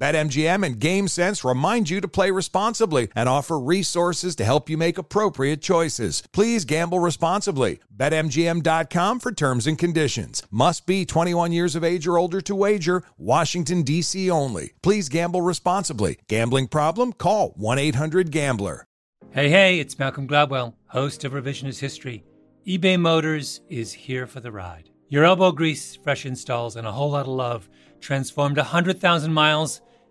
BetMGM 0.00 0.64
and 0.64 0.80
GameSense 0.80 1.46
remind 1.46 1.90
you 1.90 2.00
to 2.00 2.08
play 2.08 2.30
responsibly 2.30 3.08
and 3.14 3.28
offer 3.28 3.60
resources 3.60 4.34
to 4.36 4.46
help 4.46 4.70
you 4.70 4.78
make 4.78 4.96
appropriate 4.96 5.60
choices. 5.60 6.22
Please 6.32 6.64
gamble 6.64 7.00
responsibly. 7.00 7.80
BetMGM.com 7.94 9.20
for 9.20 9.30
terms 9.30 9.66
and 9.66 9.78
conditions. 9.78 10.42
Must 10.50 10.86
be 10.86 11.04
21 11.04 11.52
years 11.52 11.76
of 11.76 11.84
age 11.84 12.06
or 12.06 12.16
older 12.16 12.40
to 12.40 12.54
wager. 12.54 13.02
Washington, 13.18 13.82
D.C. 13.82 14.30
only. 14.30 14.72
Please 14.82 15.10
gamble 15.10 15.42
responsibly. 15.42 16.18
Gambling 16.28 16.68
problem? 16.68 17.12
Call 17.12 17.50
1 17.56 17.78
800 17.78 18.30
Gambler. 18.30 18.86
Hey, 19.32 19.50
hey, 19.50 19.78
it's 19.80 19.98
Malcolm 19.98 20.26
Gladwell, 20.26 20.74
host 20.86 21.24
of 21.24 21.32
Revisionist 21.32 21.78
History. 21.78 22.24
eBay 22.66 22.98
Motors 22.98 23.60
is 23.68 23.92
here 23.92 24.26
for 24.26 24.40
the 24.40 24.50
ride. 24.50 24.88
Your 25.10 25.24
elbow 25.24 25.52
grease, 25.52 25.94
fresh 25.94 26.24
installs, 26.24 26.76
and 26.76 26.86
a 26.86 26.92
whole 26.92 27.10
lot 27.10 27.26
of 27.26 27.32
love 27.32 27.68
transformed 28.00 28.56
100,000 28.56 29.32
miles 29.32 29.82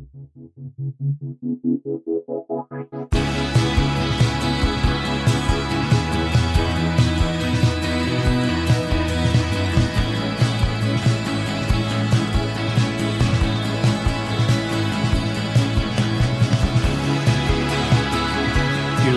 You're 0.00 0.08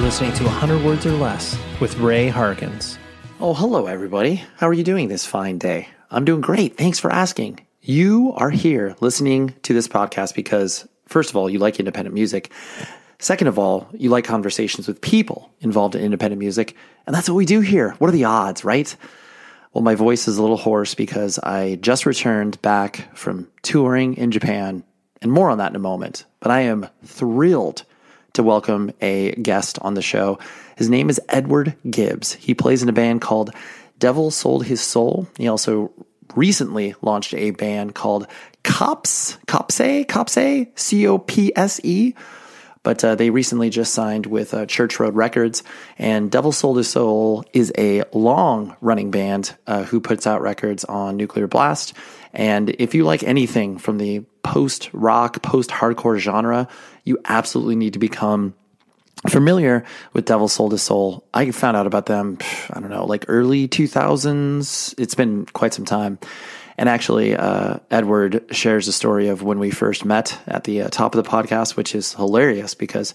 listening 0.02 0.34
to 0.34 0.44
100 0.44 0.84
Words 0.84 1.06
or 1.06 1.12
Less 1.14 1.58
with 1.80 1.97
Ray 1.97 2.28
Harkins. 2.28 2.97
Oh, 3.40 3.53
hello, 3.53 3.88
everybody. 3.88 4.44
How 4.58 4.68
are 4.68 4.73
you 4.73 4.84
doing 4.84 5.08
this 5.08 5.25
fine 5.25 5.59
day? 5.59 5.88
I'm 6.12 6.25
doing 6.25 6.42
great. 6.42 6.78
Thanks 6.78 7.00
for 7.00 7.12
asking. 7.12 7.59
You 7.86 8.31
are 8.38 8.50
here 8.50 8.95
listening 9.02 9.56
to 9.64 9.73
this 9.73 9.89
podcast 9.89 10.35
because, 10.35 10.88
first 11.06 11.30
of 11.30 11.35
all, 11.35 11.50
you 11.50 11.59
like 11.59 11.80
independent 11.80 12.13
music. 12.13 12.50
Second 13.19 13.47
of 13.47 13.59
all, 13.59 13.90
you 13.91 14.09
like 14.09 14.24
conversations 14.24 14.88
with 14.88 15.02
people 15.02 15.52
involved 15.59 15.94
in 15.94 16.02
independent 16.02 16.40
music. 16.40 16.78
And 17.06 17.13
that's 17.13 17.28
what 17.28 17.35
we 17.35 17.46
do 17.46 17.59
here. 17.59 17.90
What 18.00 18.07
are 18.07 18.13
the 18.13 18.24
odds, 18.24 18.63
right? 18.63 18.96
Well, 19.74 19.81
my 19.81 19.96
voice 19.96 20.30
is 20.30 20.38
a 20.38 20.41
little 20.41 20.56
hoarse 20.56 20.96
because 20.96 21.40
I 21.40 21.75
just 21.75 22.06
returned 22.06 22.62
back 22.62 23.13
from 23.18 23.50
touring 23.63 24.13
in 24.13 24.31
Japan, 24.31 24.86
and 25.22 25.30
more 25.30 25.50
on 25.50 25.57
that 25.57 25.72
in 25.72 25.75
a 25.75 25.80
moment. 25.80 26.24
But 26.40 26.52
I 26.52 26.62
am 26.62 26.88
thrilled 27.03 27.84
to 28.31 28.44
welcome 28.44 28.94
a 29.02 29.36
guest 29.36 29.78
on 29.81 29.96
the 29.96 30.02
show. 30.02 30.40
His 30.78 30.90
name 30.90 31.09
is 31.09 31.19
Edward 31.28 31.75
Gibbs. 31.90 32.31
He 32.31 32.53
plays 32.53 32.81
in 32.81 32.88
a 32.88 32.94
band 32.94 33.19
called 33.19 33.52
Devil 34.00 34.31
Sold 34.31 34.68
His 34.68 34.80
Soul. 34.80 35.28
He 35.38 35.50
also 35.50 35.91
recently 36.35 36.95
launched 37.01 37.34
a 37.34 37.51
band 37.51 37.95
called 37.95 38.28
Cops, 38.63 39.38
Copse, 39.47 40.06
Copse, 40.07 40.67
C 40.75 41.07
O 41.07 41.17
P 41.17 41.51
S 41.56 41.79
E. 41.84 42.13
But 42.84 43.01
uh, 43.01 43.16
they 43.16 43.29
recently 43.29 43.69
just 43.69 43.94
signed 43.94 44.25
with 44.25 44.53
uh, 44.53 44.66
Church 44.66 45.00
Road 45.00 45.16
Records, 45.16 45.63
and 45.97 46.29
Devil 46.29 46.51
Sold 46.51 46.75
His 46.75 46.89
Soul 46.89 47.45
is 47.53 47.72
a 47.78 48.03
long 48.12 48.75
running 48.81 49.09
band 49.09 49.56
uh, 49.66 49.83
who 49.83 50.01
puts 50.01 50.28
out 50.28 50.41
records 50.41 50.83
on 50.83 51.16
Nuclear 51.16 51.47
Blast. 51.47 51.94
And 52.33 52.75
if 52.79 52.94
you 52.94 53.06
like 53.06 53.23
anything 53.23 53.78
from 53.78 54.00
the 54.00 54.25
post 54.44 54.89
rock, 54.91 55.41
post 55.41 55.69
hardcore 55.69 56.17
genre, 56.17 56.67
you 57.06 57.19
absolutely 57.23 57.78
need 57.78 57.94
to 57.94 58.00
become 58.00 58.53
familiar 59.29 59.85
with 60.13 60.25
Devil 60.25 60.47
Sold 60.47 60.73
His 60.73 60.81
Soul. 60.81 61.25
I 61.34 61.51
found 61.51 61.78
out 61.78 61.88
about 61.88 62.07
them, 62.07 62.38
I 62.72 62.79
don't 62.79 62.89
know, 62.89 63.06
like 63.06 63.25
early 63.28 63.67
2000s. 63.67 64.95
It's 64.97 65.16
been 65.16 65.45
quite 65.47 65.73
some 65.73 65.85
time. 65.85 66.19
And 66.78 66.89
actually, 66.89 67.35
uh, 67.35 67.78
Edward 67.91 68.45
shares 68.51 68.88
the 68.88 68.91
story 68.91 69.28
of 69.28 69.44
when 69.44 69.59
we 69.59 69.69
first 69.69 70.06
met 70.06 70.39
at 70.47 70.63
the 70.63 70.83
uh, 70.83 70.89
top 70.89 71.16
of 71.16 71.23
the 71.23 71.29
podcast, 71.29 71.75
which 71.75 71.94
is 71.94 72.13
hilarious 72.13 72.73
because 72.73 73.13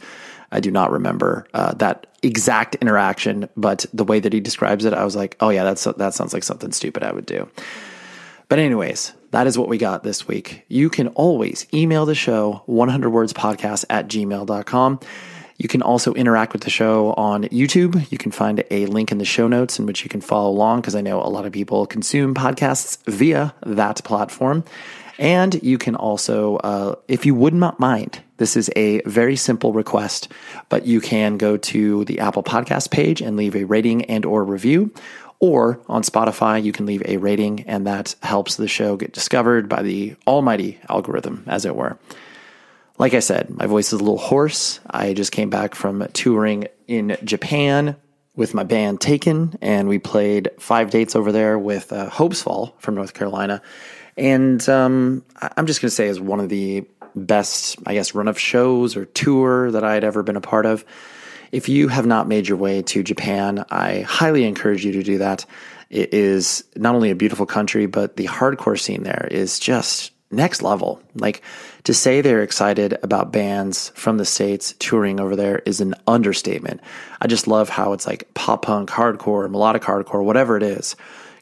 I 0.51 0.61
do 0.61 0.71
not 0.71 0.93
remember 0.93 1.47
uh, 1.53 1.75
that 1.75 2.07
exact 2.23 2.77
interaction, 2.77 3.49
but 3.57 3.85
the 3.93 4.05
way 4.05 4.21
that 4.21 4.33
he 4.33 4.41
describes 4.41 4.85
it, 4.85 4.95
I 4.95 5.05
was 5.05 5.17
like, 5.17 5.37
oh 5.41 5.51
yeah, 5.51 5.65
that's 5.65 5.85
that 5.85 6.15
sounds 6.15 6.33
like 6.33 6.45
something 6.45 6.73
stupid 6.73 7.03
I 7.03 7.13
would 7.13 7.27
do. 7.27 7.49
But 8.49 8.59
anyways, 8.59 9.13
that 9.33 9.47
is 9.47 9.59
what 9.59 9.69
we 9.69 9.77
got 9.77 10.03
this 10.03 10.27
week. 10.27 10.65
You 10.69 10.89
can 10.89 11.09
always 11.09 11.67
email 11.75 12.07
the 12.07 12.15
show 12.15 12.63
100wordspodcast 12.67 13.85
at 13.91 14.09
gmail.com. 14.09 15.01
You 15.59 15.69
can 15.69 15.83
also 15.83 16.15
interact 16.15 16.53
with 16.53 16.63
the 16.63 16.71
show 16.71 17.13
on 17.15 17.45
YouTube. 17.45 18.11
You 18.13 18.17
can 18.17 18.31
find 18.31 18.65
a 18.71 18.87
link 18.87 19.11
in 19.11 19.19
the 19.19 19.25
show 19.25 19.49
notes 19.49 19.79
in 19.79 19.87
which 19.87 20.05
you 20.05 20.09
can 20.09 20.21
follow 20.21 20.51
along 20.51 20.81
because 20.81 20.95
I 20.95 21.01
know 21.01 21.21
a 21.21 21.27
lot 21.27 21.47
of 21.47 21.53
people 21.53 21.85
consume 21.85 22.33
podcasts 22.35 22.99
via 23.07 23.53
that 23.67 24.03
platform. 24.05 24.63
And 25.19 25.61
you 25.65 25.77
can 25.77 25.97
also, 25.97 26.57
uh, 26.59 26.95
if 27.09 27.27
you 27.27 27.35
would 27.35 27.55
not 27.55 27.81
mind, 27.81 28.23
this 28.37 28.57
is 28.57 28.71
a 28.77 29.03
very 29.03 29.35
simple 29.35 29.73
request, 29.73 30.29
but 30.69 30.87
you 30.87 31.01
can 31.01 31.39
go 31.39 31.57
to 31.57 32.05
the 32.05 32.21
Apple 32.21 32.45
Podcast 32.45 32.93
page 32.93 33.21
and 33.21 33.37
leave 33.37 33.57
a 33.57 33.65
rating 33.65 34.05
and 34.05 34.25
or 34.25 34.45
review. 34.45 34.93
Or 35.41 35.81
on 35.89 36.03
Spotify, 36.03 36.63
you 36.63 36.73
can 36.73 36.87
leave 36.87 37.03
a 37.05 37.17
rating, 37.17 37.63
and 37.63 37.87
that 37.87 38.15
helps 38.23 38.57
the 38.57 38.67
show 38.67 38.97
get 38.97 39.13
discovered 39.13 39.69
by 39.69 39.83
the 39.83 40.17
almighty 40.27 40.79
algorithm, 40.89 41.45
as 41.47 41.65
it 41.65 41.77
were. 41.77 41.97
Like 42.99 43.15
I 43.15 43.21
said, 43.21 43.49
my 43.51 43.67
voice 43.67 43.93
is 43.93 44.01
a 44.01 44.03
little 44.03 44.19
hoarse. 44.19 44.81
I 44.91 45.15
just 45.15 45.31
came 45.31 45.51
back 45.51 45.77
from 45.77 46.07
touring 46.13 46.67
in 46.89 47.17
Japan 47.23 47.97
with 48.35 48.55
my 48.55 48.65
band 48.65 49.01
Taken, 49.01 49.57
and 49.61 49.89
we 49.89 50.01
played 50.01 50.51
five 50.59 50.91
dates 50.91 51.15
over 51.15 51.31
there 51.31 51.57
with 51.59 51.93
uh, 51.93 52.11
Hopesfall 52.11 52.75
from 52.79 52.97
North 52.97 53.15
Carolina. 53.15 53.63
And 54.17 54.69
um, 54.69 55.25
I'm 55.41 55.67
just 55.67 55.81
going 55.81 55.91
to 55.91 55.95
say, 55.95 56.09
is 56.09 56.19
one 56.19 56.41
of 56.41 56.49
the 56.49 56.87
best, 57.15 57.79
I 57.87 57.95
guess, 57.95 58.17
run 58.17 58.27
of 58.27 58.39
shows 58.39 58.97
or 58.97 59.05
tour 59.05 59.71
that 59.71 59.85
I 59.85 59.95
had 59.95 60.03
ever 60.03 60.25
been 60.25 60.37
a 60.37 60.41
part 60.41 60.67
of. 60.67 60.85
If 61.53 61.69
you 61.69 61.87
have 61.87 62.05
not 62.05 62.27
made 62.27 62.49
your 62.49 62.59
way 62.59 62.83
to 62.83 63.05
Japan, 63.05 63.65
I 63.71 64.01
highly 64.01 64.45
encourage 64.45 64.85
you 64.85 64.93
to 64.93 65.05
do 65.05 65.19
that. 65.19 65.47
It 65.89 66.13
is 66.13 66.65
not 66.75 66.97
only 66.97 67.11
a 67.11 67.17
beautiful 67.17 67.47
country, 67.47 67.87
but 67.87 68.17
the 68.17 68.27
hardcore 68.27 68.79
scene 68.79 69.05
there 69.05 69.29
is 69.31 69.61
just 69.61 70.11
next 70.31 70.63
level. 70.63 71.01
Like 71.15 71.43
to 71.89 71.95
say 71.95 72.21
they're 72.21 72.43
excited 72.43 72.99
about 73.03 73.33
bands 73.33 73.93
from 73.95 74.19
the 74.19 74.25
States 74.27 74.75
touring 74.79 75.19
over 75.19 75.35
there 75.35 75.61
is 75.61 75.81
an 75.81 75.95
understatement. 76.07 76.83
I 77.19 77.29
just 77.29 77.47
love 77.47 77.71
how 77.71 77.95
it's 77.95 78.07
like 78.07 78.35
pop 78.35 78.67
punk, 78.67 78.91
hardcore, 78.91 79.51
melodic 79.51 79.81
hardcore, 79.81 80.23
whatever 80.23 80.59
it 80.59 80.63
is, 80.63 80.97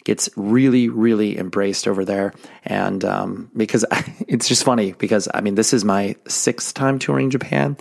gets 0.04 0.30
really, 0.36 0.88
really 0.88 1.36
embraced 1.36 1.88
over 1.88 2.04
there. 2.04 2.32
And 2.64 3.04
um, 3.04 3.50
because 3.56 3.84
it's 4.28 4.46
just 4.46 4.62
funny 4.62 4.92
because 4.92 5.28
I 5.34 5.40
mean, 5.40 5.56
this 5.56 5.72
is 5.72 5.84
my 5.84 6.14
sixth 6.28 6.74
time 6.74 7.00
touring 7.00 7.30
Japan. 7.30 7.76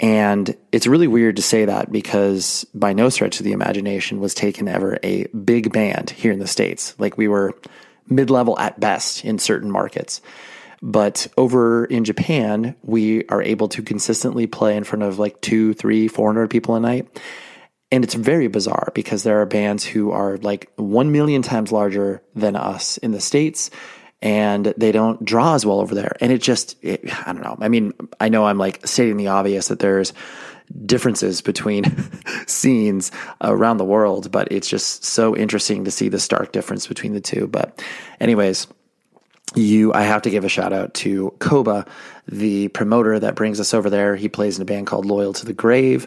And 0.00 0.56
it's 0.72 0.88
really 0.88 1.06
weird 1.06 1.36
to 1.36 1.42
say 1.42 1.64
that 1.64 1.92
because 1.92 2.66
by 2.74 2.92
no 2.92 3.08
stretch 3.08 3.38
of 3.38 3.44
the 3.44 3.52
imagination 3.52 4.18
was 4.18 4.34
taken 4.34 4.66
ever 4.66 4.98
a 5.04 5.26
big 5.28 5.72
band 5.72 6.10
here 6.10 6.32
in 6.32 6.40
the 6.40 6.48
States. 6.48 6.96
Like 6.98 7.16
we 7.16 7.28
were 7.28 7.54
mid 8.08 8.30
level 8.30 8.58
at 8.58 8.80
best 8.80 9.24
in 9.24 9.38
certain 9.38 9.70
markets. 9.70 10.20
But 10.86 11.26
over 11.38 11.86
in 11.86 12.04
Japan, 12.04 12.76
we 12.82 13.24
are 13.28 13.40
able 13.40 13.68
to 13.68 13.82
consistently 13.82 14.46
play 14.46 14.76
in 14.76 14.84
front 14.84 15.02
of 15.02 15.18
like 15.18 15.40
two, 15.40 15.72
three, 15.72 16.08
four 16.08 16.28
hundred 16.28 16.50
people 16.50 16.74
a 16.74 16.80
night. 16.80 17.22
And 17.90 18.04
it's 18.04 18.12
very 18.12 18.48
bizarre 18.48 18.92
because 18.94 19.22
there 19.22 19.40
are 19.40 19.46
bands 19.46 19.82
who 19.82 20.10
are 20.10 20.36
like 20.38 20.70
1 20.76 21.10
million 21.10 21.40
times 21.40 21.72
larger 21.72 22.22
than 22.34 22.54
us 22.54 22.98
in 22.98 23.12
the 23.12 23.20
States 23.20 23.70
and 24.20 24.74
they 24.76 24.92
don't 24.92 25.24
draw 25.24 25.54
as 25.54 25.64
well 25.64 25.80
over 25.80 25.94
there. 25.94 26.16
And 26.20 26.30
it 26.30 26.42
just, 26.42 26.76
it, 26.82 27.00
I 27.26 27.32
don't 27.32 27.42
know. 27.42 27.56
I 27.60 27.68
mean, 27.68 27.94
I 28.20 28.28
know 28.28 28.44
I'm 28.44 28.58
like 28.58 28.86
stating 28.86 29.16
the 29.16 29.28
obvious 29.28 29.68
that 29.68 29.78
there's 29.78 30.12
differences 30.84 31.40
between 31.40 31.84
scenes 32.46 33.10
around 33.40 33.78
the 33.78 33.84
world, 33.86 34.30
but 34.30 34.48
it's 34.50 34.68
just 34.68 35.04
so 35.04 35.34
interesting 35.34 35.84
to 35.84 35.90
see 35.90 36.10
the 36.10 36.18
stark 36.18 36.52
difference 36.52 36.86
between 36.86 37.14
the 37.14 37.20
two. 37.20 37.46
But, 37.46 37.82
anyways, 38.20 38.66
you 39.54 39.92
I 39.92 40.02
have 40.02 40.22
to 40.22 40.30
give 40.30 40.44
a 40.44 40.48
shout 40.48 40.72
out 40.72 40.94
to 40.94 41.32
Koba, 41.38 41.86
the 42.26 42.68
promoter 42.68 43.18
that 43.18 43.34
brings 43.34 43.60
us 43.60 43.74
over 43.74 43.90
there. 43.90 44.16
He 44.16 44.28
plays 44.28 44.56
in 44.56 44.62
a 44.62 44.64
band 44.64 44.86
called 44.86 45.06
Loyal 45.06 45.32
to 45.34 45.46
the 45.46 45.52
Grave 45.52 46.06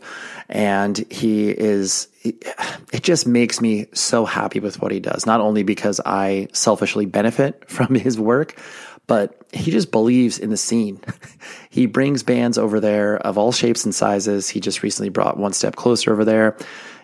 and 0.49 0.97
he 1.09 1.49
is 1.49 2.07
it 2.23 3.03
just 3.03 3.27
makes 3.27 3.61
me 3.61 3.87
so 3.93 4.25
happy 4.25 4.59
with 4.59 4.81
what 4.81 4.91
he 4.91 4.99
does. 4.99 5.25
Not 5.25 5.41
only 5.41 5.63
because 5.63 6.01
I 6.05 6.47
selfishly 6.53 7.05
benefit 7.05 7.69
from 7.69 7.95
his 7.95 8.19
work, 8.19 8.59
but 9.07 9.41
he 9.53 9.71
just 9.71 9.91
believes 9.91 10.37
in 10.37 10.49
the 10.49 10.57
scene. 10.57 10.99
he 11.69 11.85
brings 11.85 12.23
bands 12.23 12.57
over 12.57 12.79
there 12.79 13.17
of 13.17 13.37
all 13.37 13.51
shapes 13.51 13.85
and 13.85 13.95
sizes. 13.95 14.49
He 14.49 14.59
just 14.59 14.83
recently 14.83 15.09
brought 15.09 15.37
One 15.37 15.53
Step 15.53 15.75
Closer 15.75 16.11
over 16.11 16.25
there. 16.25 16.57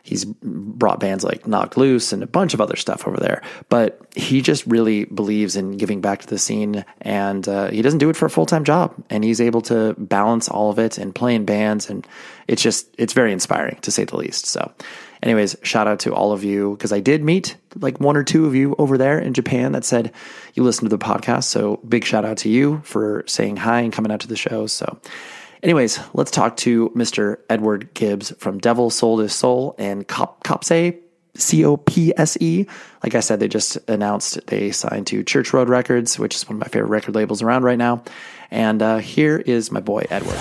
He's 0.06 0.26
brought 0.26 1.00
bands 1.00 1.24
like 1.24 1.48
Knocked 1.48 1.78
Loose 1.78 2.12
and 2.12 2.24
a 2.24 2.28
bunch 2.28 2.54
of 2.54 2.60
other 2.60 2.76
stuff 2.76 3.08
over 3.08 3.16
there. 3.16 3.42
But 3.70 4.02
he 4.14 4.42
just 4.42 4.68
really 4.68 5.06
believes 5.06 5.56
in 5.56 5.78
giving 5.78 6.02
back 6.02 6.20
to 6.20 6.28
the 6.28 6.38
scene, 6.38 6.84
and 7.00 7.48
uh, 7.48 7.70
he 7.70 7.82
doesn't 7.82 8.00
do 8.00 8.10
it 8.10 8.18
for 8.18 8.26
a 8.26 8.30
full 8.30 8.46
time 8.46 8.66
job. 8.66 8.94
And 9.10 9.24
he's 9.24 9.40
able 9.40 9.62
to 9.62 9.96
balance 9.98 10.50
all 10.50 10.70
of 10.70 10.78
it 10.78 10.98
and 10.98 11.16
play 11.16 11.36
in 11.36 11.46
bands, 11.46 11.90
and 11.90 12.06
it's 12.50 12.62
just 12.62 12.94
it's 12.98 13.14
very 13.14 13.32
inspiring 13.32 13.78
to 13.82 13.92
say 13.92 14.04
the 14.04 14.18
least. 14.18 14.46
So, 14.46 14.74
anyways, 15.24 15.56
shout 15.64 15.88
out 15.88 16.02
to 16.02 16.14
all 16.14 16.34
of 16.34 16.44
you 16.44 16.76
because 16.76 16.92
I 16.92 17.00
did 17.00 17.24
meet 17.24 17.56
like 17.80 18.02
one 18.02 18.18
or 18.18 18.26
two 18.26 18.46
of 18.46 18.54
you 18.54 18.76
over 18.78 18.98
there 18.98 19.18
in 19.18 19.34
Japan 19.34 19.72
that 19.72 19.86
said 19.86 20.12
you 20.54 20.64
listen 20.64 20.84
to 20.84 20.96
the 20.96 21.04
podcast. 21.04 21.46
So, 21.46 21.78
big 21.78 22.04
shout 22.04 22.26
out 22.26 22.36
to 22.40 22.50
you 22.50 22.82
for 22.84 23.24
saying 23.26 23.56
hi 23.56 23.80
and 23.80 23.94
coming 23.94 24.12
out 24.12 24.20
to 24.20 24.28
the 24.28 24.36
show. 24.36 24.68
So. 24.68 25.00
Anyways, 25.64 25.98
let's 26.14 26.30
talk 26.30 26.58
to 26.58 26.90
Mr. 26.90 27.38
Edward 27.50 27.94
Gibbs 27.94 28.34
from 28.38 28.58
Devil 28.60 28.90
Sold 28.90 29.22
His 29.22 29.34
Soul 29.34 29.76
and 29.78 30.06
Cop 30.06 30.44
Copse 30.44 30.94
C 31.36 31.66
O 31.66 31.78
P 31.78 32.14
S 32.18 32.38
E. 32.42 32.68
Like 33.02 33.16
I 33.16 33.22
said, 33.22 33.40
they 33.40 33.48
just 33.48 33.78
announced 33.90 34.46
they 34.48 34.72
signed 34.72 35.08
to 35.08 35.24
Church 35.24 35.54
Road 35.54 35.70
Records, 35.70 36.20
which 36.20 36.36
is 36.36 36.48
one 36.48 36.58
of 36.58 36.60
my 36.60 36.68
favorite 36.68 36.90
record 36.90 37.16
labels 37.16 37.42
around 37.42 37.64
right 37.64 37.78
now. 37.78 38.04
And 38.52 38.82
uh, 38.82 38.98
here 38.98 39.38
is 39.38 39.72
my 39.72 39.80
boy 39.80 40.06
Edward. 40.10 40.38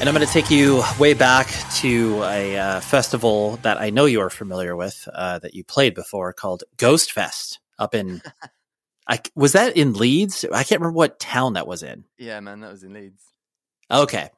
And 0.00 0.08
I'm 0.08 0.14
going 0.14 0.26
to 0.26 0.32
take 0.32 0.50
you 0.50 0.82
way 0.98 1.12
back 1.12 1.48
to 1.76 2.22
a 2.24 2.56
uh, 2.56 2.80
festival 2.80 3.56
that 3.58 3.78
I 3.78 3.90
know 3.90 4.06
you 4.06 4.22
are 4.22 4.30
familiar 4.30 4.74
with, 4.74 5.06
uh, 5.12 5.40
that 5.40 5.52
you 5.52 5.62
played 5.62 5.94
before, 5.94 6.32
called 6.32 6.64
Ghost 6.78 7.12
Fest 7.12 7.60
up 7.78 7.94
in. 7.94 8.22
I, 9.06 9.20
was 9.34 9.52
that 9.52 9.76
in 9.76 9.92
Leeds? 9.92 10.46
I 10.50 10.64
can't 10.64 10.80
remember 10.80 10.96
what 10.96 11.20
town 11.20 11.52
that 11.52 11.66
was 11.66 11.82
in. 11.82 12.04
Yeah, 12.16 12.40
man, 12.40 12.60
that 12.60 12.70
was 12.72 12.82
in 12.82 12.94
Leeds. 12.94 13.22
Okay. 13.90 14.30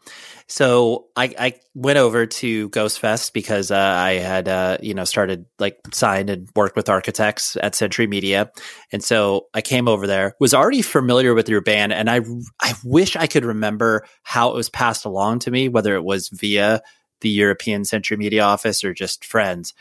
So 0.48 1.06
I, 1.16 1.34
I 1.38 1.54
went 1.74 1.98
over 1.98 2.26
to 2.26 2.68
Ghost 2.70 2.98
Fest 3.00 3.32
because 3.32 3.70
uh, 3.70 3.76
I 3.76 4.14
had, 4.14 4.48
uh, 4.48 4.76
you 4.82 4.92
know, 4.92 5.04
started 5.04 5.46
like 5.58 5.78
signed 5.92 6.28
and 6.28 6.48
worked 6.54 6.76
with 6.76 6.90
Architects 6.90 7.56
at 7.62 7.74
Century 7.74 8.06
Media. 8.06 8.50
And 8.92 9.02
so 9.02 9.46
I 9.54 9.62
came 9.62 9.88
over 9.88 10.06
there, 10.06 10.34
was 10.38 10.52
already 10.52 10.82
familiar 10.82 11.32
with 11.32 11.48
your 11.48 11.62
band. 11.62 11.94
And 11.94 12.10
I, 12.10 12.20
I 12.60 12.74
wish 12.84 13.16
I 13.16 13.26
could 13.28 13.46
remember 13.46 14.04
how 14.24 14.50
it 14.50 14.56
was 14.56 14.68
passed 14.68 15.06
along 15.06 15.38
to 15.40 15.50
me, 15.50 15.68
whether 15.68 15.94
it 15.94 16.04
was 16.04 16.28
via 16.28 16.82
the 17.22 17.30
European 17.30 17.84
Century 17.86 18.18
Media 18.18 18.42
office 18.42 18.84
or 18.84 18.92
just 18.92 19.24
friends. 19.24 19.72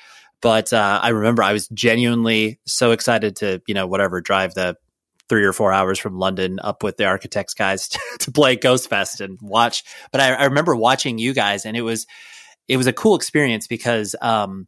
But 0.42 0.72
uh, 0.72 1.00
I 1.04 1.10
remember 1.10 1.44
I 1.44 1.54
was 1.54 1.68
genuinely 1.68 2.60
so 2.66 2.92
excited 2.92 3.36
to, 3.38 3.62
you 3.68 3.74
know, 3.74 3.88
whatever, 3.88 4.22
drive 4.22 4.54
the 4.54 4.78
three 5.32 5.46
or 5.46 5.54
four 5.54 5.72
hours 5.72 5.98
from 5.98 6.20
London 6.20 6.60
up 6.62 6.84
with 6.84 6.98
the 6.98 7.06
Architects 7.06 7.54
guys 7.54 7.88
to, 7.88 8.00
to 8.20 8.32
play 8.34 8.58
Ghost 8.58 8.90
Fest 8.90 9.22
and 9.22 9.40
watch. 9.42 9.86
But 10.12 10.20
I, 10.20 10.34
I, 10.34 10.44
remember 10.44 10.76
watching 10.76 11.18
you 11.18 11.34
guys, 11.34 11.66
and 11.66 11.78
it 11.78 11.84
was 11.84 12.06
it 12.68 12.76
was 12.76 12.86
a 12.86 12.92
cool 12.92 13.16
experience 13.16 13.66
because 13.66 14.14
um, 14.22 14.68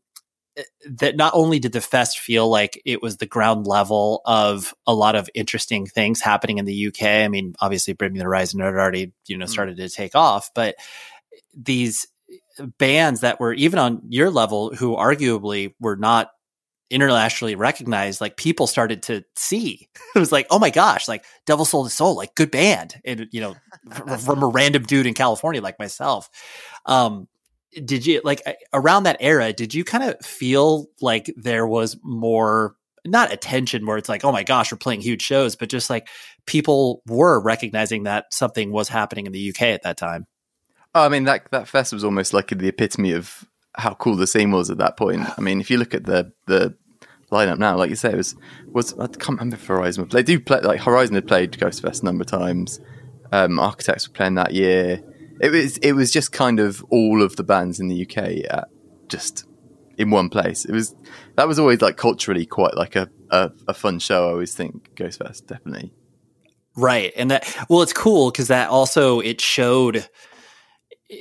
eh, 0.55 0.63
that 0.91 1.17
not 1.17 1.33
only 1.35 1.59
did 1.59 1.73
the 1.73 1.81
fest 1.81 2.17
feel 2.17 2.49
like 2.49 2.81
it 2.85 3.01
was 3.01 3.17
the 3.17 3.25
ground 3.25 3.67
level 3.67 4.21
of 4.23 4.73
a 4.87 4.93
lot 4.93 5.15
of 5.15 5.29
interesting 5.35 5.85
things 5.85 6.21
happening 6.21 6.59
in 6.59 6.65
the 6.65 6.87
UK. 6.87 7.03
I 7.03 7.27
mean, 7.27 7.55
obviously, 7.59 7.93
Bring 7.93 8.13
Me 8.13 8.19
the 8.19 8.23
Horizon 8.23 8.61
had 8.61 8.67
already 8.67 9.11
you 9.27 9.37
know 9.37 9.45
mm. 9.45 9.49
started 9.49 9.75
to 9.75 9.89
take 9.89 10.15
off, 10.15 10.49
but 10.55 10.75
these 11.53 12.07
bands 12.77 13.19
that 13.19 13.41
were 13.41 13.51
even 13.51 13.79
on 13.79 14.01
your 14.07 14.29
level 14.29 14.73
who 14.73 14.95
arguably 14.95 15.73
were 15.81 15.97
not 15.97 16.29
internationally 16.93 17.55
recognized, 17.55 18.21
like 18.21 18.37
people 18.37 18.67
started 18.67 19.03
to 19.03 19.25
see. 19.35 19.89
It 20.15 20.19
was 20.19 20.31
like, 20.31 20.45
oh 20.51 20.59
my 20.59 20.69
gosh, 20.69 21.07
like 21.07 21.25
Devil 21.47 21.65
Sold 21.65 21.87
His 21.87 21.95
Soul, 21.95 22.15
like 22.15 22.35
good 22.35 22.51
band, 22.51 23.01
and 23.03 23.27
you 23.31 23.41
know, 23.41 23.55
from 24.19 24.43
a 24.43 24.47
random 24.47 24.83
dude 24.83 25.07
in 25.07 25.15
California 25.15 25.59
like 25.59 25.79
myself. 25.79 26.29
Um, 26.85 27.27
did 27.83 28.05
you 28.05 28.21
like 28.23 28.43
around 28.73 29.03
that 29.03 29.17
era? 29.19 29.53
Did 29.53 29.73
you 29.73 29.83
kind 29.83 30.03
of 30.03 30.23
feel 30.23 30.85
like 31.01 31.33
there 31.35 31.65
was 31.65 31.97
more? 32.03 32.75
Not 33.05 33.33
attention 33.33 33.85
where 33.85 33.97
it's 33.97 34.07
like, 34.07 34.23
oh 34.23 34.31
my 34.31 34.43
gosh, 34.43 34.71
we're 34.71 34.77
playing 34.77 35.01
huge 35.01 35.23
shows, 35.23 35.57
but 35.57 35.67
just 35.67 35.89
like 35.89 36.07
people 36.45 37.01
were 37.07 37.41
recognizing 37.41 38.03
that 38.03 38.31
something 38.31 38.71
was 38.71 38.87
happening 38.87 39.25
in 39.25 39.33
the 39.33 39.49
UK 39.49 39.63
at 39.63 39.83
that 39.83 39.97
time. 39.97 40.25
Oh, 40.95 41.03
I 41.03 41.09
mean 41.09 41.23
that 41.23 41.49
that 41.51 41.67
fest 41.67 41.91
was 41.91 42.03
almost 42.03 42.33
like 42.33 42.49
the 42.49 42.67
epitome 42.67 43.13
of 43.13 43.45
how 43.75 43.95
cool 43.95 44.15
the 44.15 44.27
scene 44.27 44.51
was 44.51 44.69
at 44.69 44.77
that 44.77 44.97
point. 44.97 45.21
I 45.37 45.41
mean, 45.41 45.59
if 45.59 45.69
you 45.69 45.77
look 45.77 45.93
at 45.93 46.05
the 46.05 46.31
the 46.45 46.75
lineup 47.33 47.57
now. 47.57 47.75
Like 47.75 47.89
you 47.89 47.95
say, 47.95 48.11
it 48.11 48.17
was 48.17 48.35
was 48.67 48.93
I 48.99 49.07
can't 49.07 49.29
remember 49.39 49.55
if 49.55 49.65
Horizon. 49.65 50.07
They 50.09 50.23
do 50.23 50.39
play 50.39 50.61
like 50.61 50.81
Horizon 50.81 51.15
had 51.15 51.27
played 51.27 51.51
Ghostfest 51.51 52.01
a 52.01 52.05
number 52.05 52.21
of 52.21 52.27
times. 52.27 52.79
Um, 53.31 53.59
Architects 53.59 54.07
were 54.07 54.13
playing 54.13 54.35
that 54.35 54.53
year. 54.53 55.01
It 55.41 55.51
was 55.51 55.77
it 55.77 55.93
was 55.93 56.11
just 56.11 56.31
kind 56.31 56.59
of 56.59 56.83
all 56.89 57.21
of 57.21 57.35
the 57.35 57.43
bands 57.43 57.79
in 57.79 57.87
the 57.87 58.03
UK 58.03 58.45
at 58.49 58.69
just 59.07 59.45
in 59.97 60.09
one 60.09 60.29
place. 60.29 60.65
It 60.65 60.71
was 60.71 60.95
that 61.35 61.47
was 61.47 61.59
always 61.59 61.81
like 61.81 61.97
culturally 61.97 62.45
quite 62.45 62.75
like 62.75 62.95
a 62.95 63.09
a, 63.31 63.51
a 63.67 63.73
fun 63.73 63.99
show. 63.99 64.27
I 64.27 64.31
always 64.31 64.55
think 64.55 64.95
Ghostfest 64.95 65.47
definitely. 65.47 65.93
Right, 66.75 67.13
and 67.15 67.29
that 67.29 67.65
well, 67.69 67.81
it's 67.81 67.93
cool 67.93 68.31
because 68.31 68.47
that 68.47 68.69
also 68.69 69.19
it 69.19 69.39
showed 69.41 70.07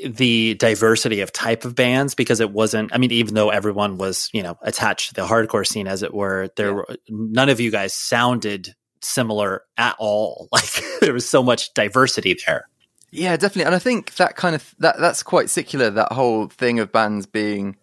the 0.06 0.54
diversity 0.54 1.20
of 1.20 1.32
type 1.32 1.64
of 1.64 1.74
bands 1.74 2.14
because 2.14 2.40
it 2.40 2.50
wasn't 2.50 2.92
i 2.94 2.98
mean 2.98 3.10
even 3.10 3.34
though 3.34 3.50
everyone 3.50 3.98
was 3.98 4.28
you 4.32 4.42
know 4.42 4.56
attached 4.62 5.08
to 5.08 5.14
the 5.14 5.26
hardcore 5.26 5.66
scene 5.66 5.86
as 5.86 6.02
it 6.02 6.14
were 6.14 6.48
there 6.56 6.68
yeah. 6.68 6.72
were 6.74 6.86
none 7.08 7.48
of 7.48 7.60
you 7.60 7.70
guys 7.70 7.92
sounded 7.94 8.74
similar 9.04 9.64
at 9.76 9.96
all. 9.98 10.48
Like 10.52 10.84
there 11.00 11.12
was 11.12 11.28
so 11.28 11.42
much 11.42 11.74
diversity 11.74 12.36
there. 12.46 12.68
Yeah 13.10 13.36
definitely. 13.36 13.64
And 13.64 13.74
i 13.74 13.78
think 13.78 14.14
that 14.16 14.36
kind 14.36 14.54
of 14.54 14.74
that 14.78 14.98
that's 14.98 15.22
quite 15.22 15.50
secular 15.50 15.90
that 15.90 16.12
whole 16.12 16.48
thing 16.48 16.78
of 16.78 16.92
bands 16.92 17.26
being 17.26 17.76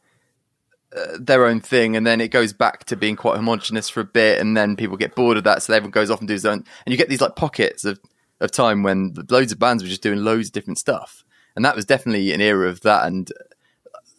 uh, 0.95 1.17
their 1.19 1.45
own 1.45 1.59
thing 1.59 1.95
and 1.95 2.05
then 2.07 2.21
it 2.21 2.29
goes 2.29 2.53
back 2.53 2.85
to 2.85 2.95
being 2.95 3.15
quite 3.15 3.35
homogenous 3.35 3.89
for 3.89 3.99
a 3.99 4.05
bit 4.05 4.39
and 4.39 4.55
then 4.55 4.75
people 4.75 4.97
get 4.97 5.15
bored 5.15 5.37
of 5.37 5.43
that 5.43 5.61
so 5.61 5.73
everyone 5.73 5.91
goes 5.91 6.09
off 6.09 6.19
and 6.19 6.27
does 6.27 6.43
their 6.43 6.51
own 6.51 6.63
and 6.85 6.91
you 6.93 6.97
get 6.97 7.09
these 7.09 7.21
like 7.21 7.35
pockets 7.35 7.85
of 7.85 7.99
of 8.39 8.51
time 8.51 8.81
when 8.81 9.13
loads 9.29 9.51
of 9.51 9.59
bands 9.59 9.83
were 9.83 9.89
just 9.89 10.01
doing 10.01 10.23
loads 10.23 10.47
of 10.47 10.53
different 10.53 10.79
stuff 10.79 11.23
and 11.55 11.65
that 11.65 11.75
was 11.75 11.85
definitely 11.85 12.31
an 12.33 12.41
era 12.41 12.69
of 12.69 12.81
that. 12.81 13.05
And 13.05 13.31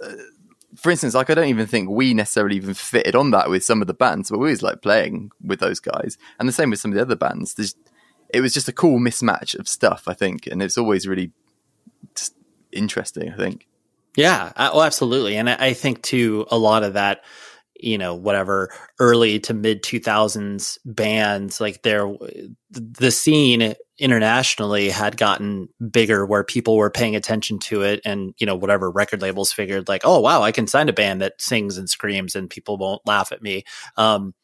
uh, 0.02 0.12
for 0.76 0.90
instance, 0.90 1.14
like 1.14 1.30
I 1.30 1.34
don't 1.34 1.49
even 1.49 1.66
think 1.66 1.90
we 1.90 2.14
necessarily 2.14 2.56
even 2.56 2.75
fitted 2.75 3.16
on 3.16 3.30
that 3.32 3.50
with 3.50 3.64
some 3.64 3.80
of 3.80 3.87
the 3.87 3.94
bands, 3.94 4.30
but 4.30 4.38
we 4.38 4.50
was 4.50 4.62
like 4.62 4.82
playing 4.82 5.30
with 5.44 5.60
those 5.60 5.80
guys, 5.80 6.16
and 6.38 6.49
the 6.49 6.52
same 6.52 6.70
with 6.70 6.80
some 6.80 6.90
of 6.90 6.96
the 6.96 7.02
other 7.02 7.16
bands. 7.16 7.54
There's, 7.54 7.75
it 8.32 8.40
was 8.40 8.54
just 8.54 8.68
a 8.68 8.72
cool 8.72 8.99
mismatch 9.00 9.58
of 9.58 9.68
stuff, 9.68 10.04
I 10.06 10.14
think, 10.14 10.46
and 10.46 10.62
it's 10.62 10.78
always 10.78 11.08
really 11.08 11.32
interesting. 12.72 13.32
I 13.32 13.37
think. 13.37 13.66
Yeah, 14.16 14.52
well, 14.56 14.82
absolutely, 14.82 15.37
and 15.37 15.49
I 15.49 15.72
think 15.72 16.02
too 16.02 16.46
a 16.50 16.58
lot 16.58 16.82
of 16.82 16.94
that 16.94 17.22
you 17.82 17.99
know 17.99 18.14
whatever 18.14 18.70
early 18.99 19.38
to 19.38 19.54
mid 19.54 19.82
2000s 19.82 20.78
bands 20.84 21.60
like 21.60 21.82
there 21.82 22.12
the 22.70 23.10
scene 23.10 23.75
internationally 23.99 24.88
had 24.88 25.16
gotten 25.16 25.68
bigger 25.90 26.25
where 26.25 26.42
people 26.42 26.76
were 26.76 26.90
paying 26.90 27.14
attention 27.14 27.58
to 27.58 27.82
it 27.82 28.00
and 28.04 28.34
you 28.38 28.46
know 28.46 28.56
whatever 28.56 28.90
record 28.90 29.20
labels 29.20 29.52
figured 29.52 29.88
like 29.88 30.02
oh 30.04 30.20
wow 30.20 30.42
i 30.42 30.52
can 30.52 30.66
sign 30.66 30.88
a 30.88 30.92
band 30.92 31.20
that 31.20 31.40
sings 31.40 31.76
and 31.76 31.90
screams 31.90 32.34
and 32.34 32.50
people 32.50 32.76
won't 32.76 33.02
laugh 33.06 33.32
at 33.32 33.42
me. 33.42 33.64
Um, 33.96 34.34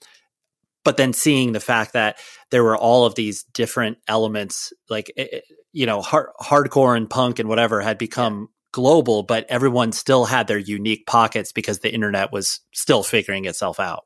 but 0.84 0.96
then 0.96 1.12
seeing 1.12 1.52
the 1.52 1.60
fact 1.60 1.94
that 1.94 2.18
there 2.50 2.62
were 2.62 2.76
all 2.76 3.04
of 3.04 3.16
these 3.16 3.42
different 3.52 3.98
elements 4.06 4.72
like 4.88 5.10
eh, 5.16 5.26
eh, 5.32 5.40
you 5.72 5.86
know 5.86 6.00
hard, 6.00 6.28
hardcore 6.40 6.96
and 6.96 7.10
punk 7.10 7.38
and 7.38 7.48
whatever 7.48 7.80
had 7.80 7.98
become 7.98 8.48
global, 8.76 9.22
but 9.22 9.46
everyone 9.48 9.90
still 9.90 10.26
had 10.26 10.48
their 10.48 10.58
unique 10.58 11.06
pockets 11.06 11.50
because 11.50 11.78
the 11.78 11.92
internet 11.92 12.30
was 12.30 12.60
still 12.72 13.02
figuring 13.02 13.46
itself 13.46 13.80
out. 13.80 14.04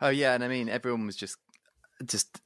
Oh 0.00 0.08
yeah, 0.08 0.34
and 0.34 0.42
I 0.42 0.48
mean 0.48 0.68
everyone 0.68 1.06
was 1.06 1.14
just 1.14 1.36
just 2.04 2.40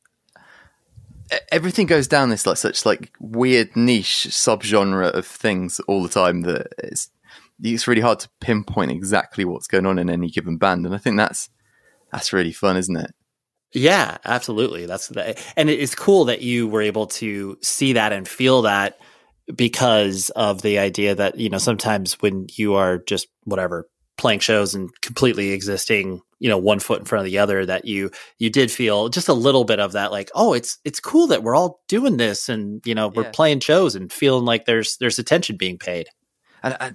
everything 1.50 1.86
goes 1.86 2.06
down 2.06 2.28
this 2.28 2.46
like 2.46 2.58
such 2.58 2.84
like 2.84 3.10
weird 3.18 3.74
niche 3.74 4.26
subgenre 4.30 5.10
of 5.10 5.26
things 5.26 5.80
all 5.88 6.02
the 6.02 6.08
time 6.10 6.42
that 6.42 6.66
it's 6.76 7.08
it's 7.62 7.88
really 7.88 8.02
hard 8.02 8.20
to 8.20 8.28
pinpoint 8.42 8.90
exactly 8.90 9.46
what's 9.46 9.66
going 9.66 9.86
on 9.86 9.98
in 9.98 10.10
any 10.10 10.28
given 10.28 10.58
band, 10.58 10.84
and 10.84 10.94
I 10.94 10.98
think 10.98 11.16
that's 11.16 11.48
that's 12.12 12.34
really 12.34 12.52
fun, 12.52 12.76
isn't 12.76 12.96
it? 12.96 13.14
Yeah, 13.72 14.18
absolutely. 14.26 14.84
That's 14.84 15.08
the, 15.08 15.40
and 15.56 15.70
it's 15.70 15.94
cool 15.94 16.26
that 16.26 16.42
you 16.42 16.68
were 16.68 16.82
able 16.82 17.06
to 17.06 17.56
see 17.62 17.94
that 17.94 18.12
and 18.12 18.28
feel 18.28 18.62
that 18.62 18.98
because 19.54 20.30
of 20.30 20.62
the 20.62 20.78
idea 20.78 21.14
that 21.14 21.38
you 21.38 21.48
know 21.48 21.58
sometimes 21.58 22.14
when 22.20 22.46
you 22.52 22.74
are 22.74 22.98
just 22.98 23.28
whatever 23.44 23.88
playing 24.16 24.40
shows 24.40 24.74
and 24.74 24.90
completely 25.02 25.50
existing 25.50 26.20
you 26.38 26.48
know 26.48 26.58
one 26.58 26.78
foot 26.78 27.00
in 27.00 27.04
front 27.04 27.26
of 27.26 27.30
the 27.30 27.38
other 27.38 27.66
that 27.66 27.84
you 27.84 28.10
you 28.38 28.48
did 28.48 28.70
feel 28.70 29.08
just 29.08 29.28
a 29.28 29.34
little 29.34 29.64
bit 29.64 29.80
of 29.80 29.92
that 29.92 30.12
like 30.12 30.30
oh 30.34 30.52
it's 30.52 30.78
it's 30.84 31.00
cool 31.00 31.26
that 31.26 31.42
we're 31.42 31.56
all 31.56 31.80
doing 31.88 32.16
this 32.16 32.48
and 32.48 32.80
you 32.86 32.94
know 32.94 33.08
we're 33.08 33.24
yeah. 33.24 33.30
playing 33.32 33.60
shows 33.60 33.94
and 33.94 34.12
feeling 34.12 34.44
like 34.44 34.64
there's 34.64 34.96
there's 34.98 35.18
attention 35.18 35.56
being 35.56 35.78
paid 35.78 36.06
and 36.64 36.76
uh, 36.80 36.90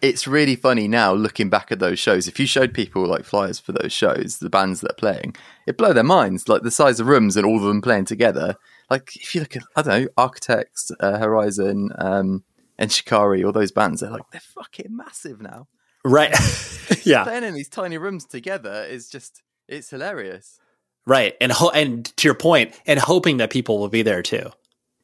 it's 0.00 0.26
really 0.26 0.56
funny 0.56 0.88
now 0.88 1.12
looking 1.12 1.50
back 1.50 1.70
at 1.70 1.78
those 1.78 1.98
shows. 1.98 2.26
If 2.26 2.40
you 2.40 2.46
showed 2.46 2.72
people 2.72 3.06
like 3.06 3.24
flyers 3.24 3.58
for 3.60 3.72
those 3.72 3.92
shows, 3.92 4.38
the 4.38 4.48
bands 4.48 4.80
that 4.80 4.92
are 4.92 4.94
playing, 4.94 5.36
it 5.66 5.76
blow 5.76 5.92
their 5.92 6.02
minds. 6.02 6.48
Like 6.48 6.62
the 6.62 6.70
size 6.70 7.00
of 7.00 7.06
rooms 7.06 7.36
and 7.36 7.44
all 7.44 7.58
of 7.58 7.64
them 7.64 7.82
playing 7.82 8.06
together. 8.06 8.56
Like 8.90 9.16
if 9.16 9.34
you 9.34 9.40
look 9.40 9.56
at 9.56 9.62
I 9.76 9.82
don't 9.82 10.02
know 10.02 10.08
Architects, 10.16 10.90
uh, 11.00 11.18
Horizon, 11.18 11.90
um, 11.98 12.44
Enter 12.78 12.94
Shikari, 12.94 13.44
all 13.44 13.52
those 13.52 13.72
bands, 13.72 14.00
they're 14.00 14.10
like 14.10 14.28
they're 14.32 14.40
fucking 14.40 14.94
massive 14.96 15.40
now. 15.40 15.68
Right. 16.04 16.34
yeah. 17.04 17.24
Playing 17.24 17.44
in 17.44 17.54
these 17.54 17.68
tiny 17.68 17.98
rooms 17.98 18.24
together 18.24 18.84
is 18.84 19.08
just 19.08 19.42
it's 19.68 19.90
hilarious. 19.90 20.58
Right, 21.06 21.34
and 21.40 21.50
ho- 21.50 21.70
and 21.70 22.04
to 22.18 22.28
your 22.28 22.34
point, 22.34 22.78
and 22.86 23.00
hoping 23.00 23.38
that 23.38 23.50
people 23.50 23.78
will 23.78 23.88
be 23.88 24.02
there 24.02 24.22
too. 24.22 24.50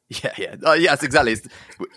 Yeah, 0.23 0.33
yeah, 0.37 0.55
uh, 0.65 0.71
yes, 0.71 1.03
exactly. 1.03 1.33
It's, 1.33 1.45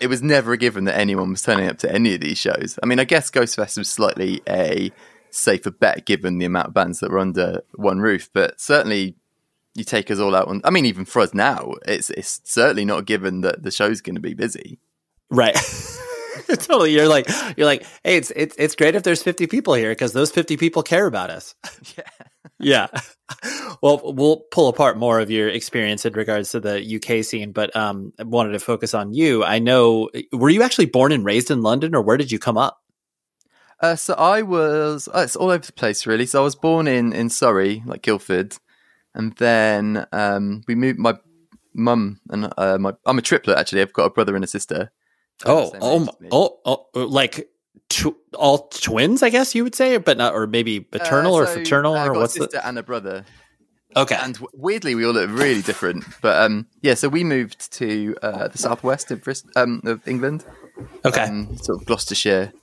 it 0.01 0.07
was 0.07 0.21
never 0.21 0.51
a 0.51 0.57
given 0.57 0.83
that 0.83 0.97
anyone 0.97 1.29
was 1.29 1.43
turning 1.43 1.69
up 1.69 1.77
to 1.77 1.89
any 1.89 2.13
of 2.13 2.19
these 2.19 2.37
shows. 2.37 2.77
I 2.83 2.85
mean, 2.85 2.99
I 2.99 3.05
guess 3.05 3.31
Ghostfest 3.31 3.77
was 3.77 3.89
slightly 3.89 4.41
a 4.49 4.91
safer 5.29 5.71
bet 5.71 6.05
given 6.05 6.37
the 6.37 6.45
amount 6.45 6.67
of 6.67 6.73
bands 6.73 6.99
that 6.99 7.09
were 7.09 7.19
under 7.19 7.61
one 7.75 7.99
roof, 8.01 8.29
but 8.33 8.59
certainly 8.59 9.15
you 9.75 9.83
take 9.83 10.11
us 10.11 10.19
all 10.19 10.35
out 10.35 10.47
on. 10.47 10.61
I 10.63 10.69
mean, 10.69 10.85
even 10.85 11.05
for 11.05 11.21
us 11.21 11.33
now, 11.33 11.73
it's 11.85 12.09
it's 12.09 12.41
certainly 12.43 12.85
not 12.85 13.05
given 13.05 13.41
that 13.41 13.63
the 13.63 13.71
show's 13.71 14.01
going 14.01 14.15
to 14.15 14.21
be 14.21 14.33
busy. 14.33 14.79
Right. 15.29 15.55
totally. 16.47 16.93
You're 16.93 17.07
like 17.07 17.27
you're 17.57 17.67
like, 17.67 17.83
hey, 18.03 18.17
it's 18.17 18.31
it's 18.35 18.55
it's 18.57 18.75
great 18.75 18.95
if 18.95 19.03
there's 19.03 19.23
50 19.23 19.47
people 19.47 19.73
here 19.73 19.91
because 19.91 20.13
those 20.13 20.31
50 20.31 20.57
people 20.57 20.83
care 20.83 21.05
about 21.05 21.29
us. 21.29 21.55
Yeah. 21.97 22.87
yeah. 22.87 22.87
Well, 23.81 24.13
we'll 24.13 24.41
pull 24.51 24.67
apart 24.67 24.97
more 24.97 25.19
of 25.19 25.31
your 25.31 25.49
experience 25.49 26.05
in 26.05 26.13
regards 26.13 26.51
to 26.51 26.59
the 26.59 26.95
UK 26.97 27.25
scene, 27.25 27.51
but 27.51 27.75
um, 27.75 28.13
I 28.19 28.23
wanted 28.23 28.51
to 28.51 28.59
focus 28.59 28.93
on 28.93 29.11
you. 29.11 29.43
I 29.43 29.57
know, 29.57 30.11
were 30.31 30.51
you 30.51 30.61
actually 30.61 30.85
born 30.85 31.11
and 31.11 31.25
raised 31.25 31.49
in 31.49 31.63
London, 31.63 31.95
or 31.95 32.03
where 32.03 32.17
did 32.17 32.31
you 32.31 32.37
come 32.37 32.59
up? 32.59 32.79
Uh, 33.79 33.95
so 33.95 34.13
I 34.13 34.43
was. 34.43 35.07
Uh, 35.07 35.21
it's 35.21 35.35
all 35.35 35.49
over 35.49 35.65
the 35.65 35.73
place, 35.73 36.05
really. 36.05 36.27
So 36.27 36.41
I 36.41 36.43
was 36.43 36.55
born 36.55 36.87
in 36.87 37.13
in 37.13 37.29
Surrey, 37.29 37.81
like 37.87 38.03
Guildford, 38.03 38.57
and 39.13 39.35
then 39.37 40.05
um, 40.11 40.63
we 40.67 40.75
moved. 40.75 40.99
My 40.99 41.17
mum 41.73 42.19
and 42.29 42.53
uh, 42.57 42.77
my 42.77 42.93
I'm 43.05 43.17
a 43.17 43.21
triplet 43.21 43.57
actually. 43.57 43.81
I've 43.81 43.93
got 43.93 44.05
a 44.05 44.09
brother 44.09 44.35
and 44.35 44.43
a 44.43 44.47
sister. 44.47 44.91
Oh, 45.45 45.71
oh, 45.81 46.07
oh, 46.65 46.87
oh, 46.93 47.05
like 47.05 47.49
tw- 47.89 48.15
all 48.35 48.67
twins, 48.69 49.23
I 49.23 49.29
guess 49.29 49.55
you 49.55 49.63
would 49.63 49.75
say, 49.75 49.97
but 49.97 50.17
not, 50.17 50.33
or 50.33 50.47
maybe 50.47 50.79
paternal 50.79 51.35
uh, 51.35 51.45
so, 51.45 51.51
or 51.51 51.55
fraternal, 51.55 51.95
or 51.95 52.13
what's 52.13 52.35
a 52.35 52.41
sister 52.41 52.57
the... 52.57 52.67
and 52.67 52.77
a 52.77 52.83
brother. 52.83 53.25
Okay, 53.95 54.15
and 54.21 54.35
w- 54.35 54.49
weirdly, 54.53 54.95
we 54.95 55.05
all 55.05 55.13
look 55.13 55.29
really 55.29 55.61
different. 55.61 56.05
But 56.21 56.41
um, 56.41 56.67
yeah, 56.81 56.93
so 56.93 57.09
we 57.09 57.23
moved 57.23 57.71
to 57.73 58.15
uh, 58.21 58.47
the 58.47 58.57
southwest 58.57 59.11
of 59.11 59.21
Brist- 59.21 59.49
um, 59.55 59.81
of 59.83 60.07
England. 60.07 60.45
Okay, 61.03 61.23
um, 61.23 61.57
sort 61.57 61.81
of 61.81 61.87
Gloucestershire, 61.87 62.53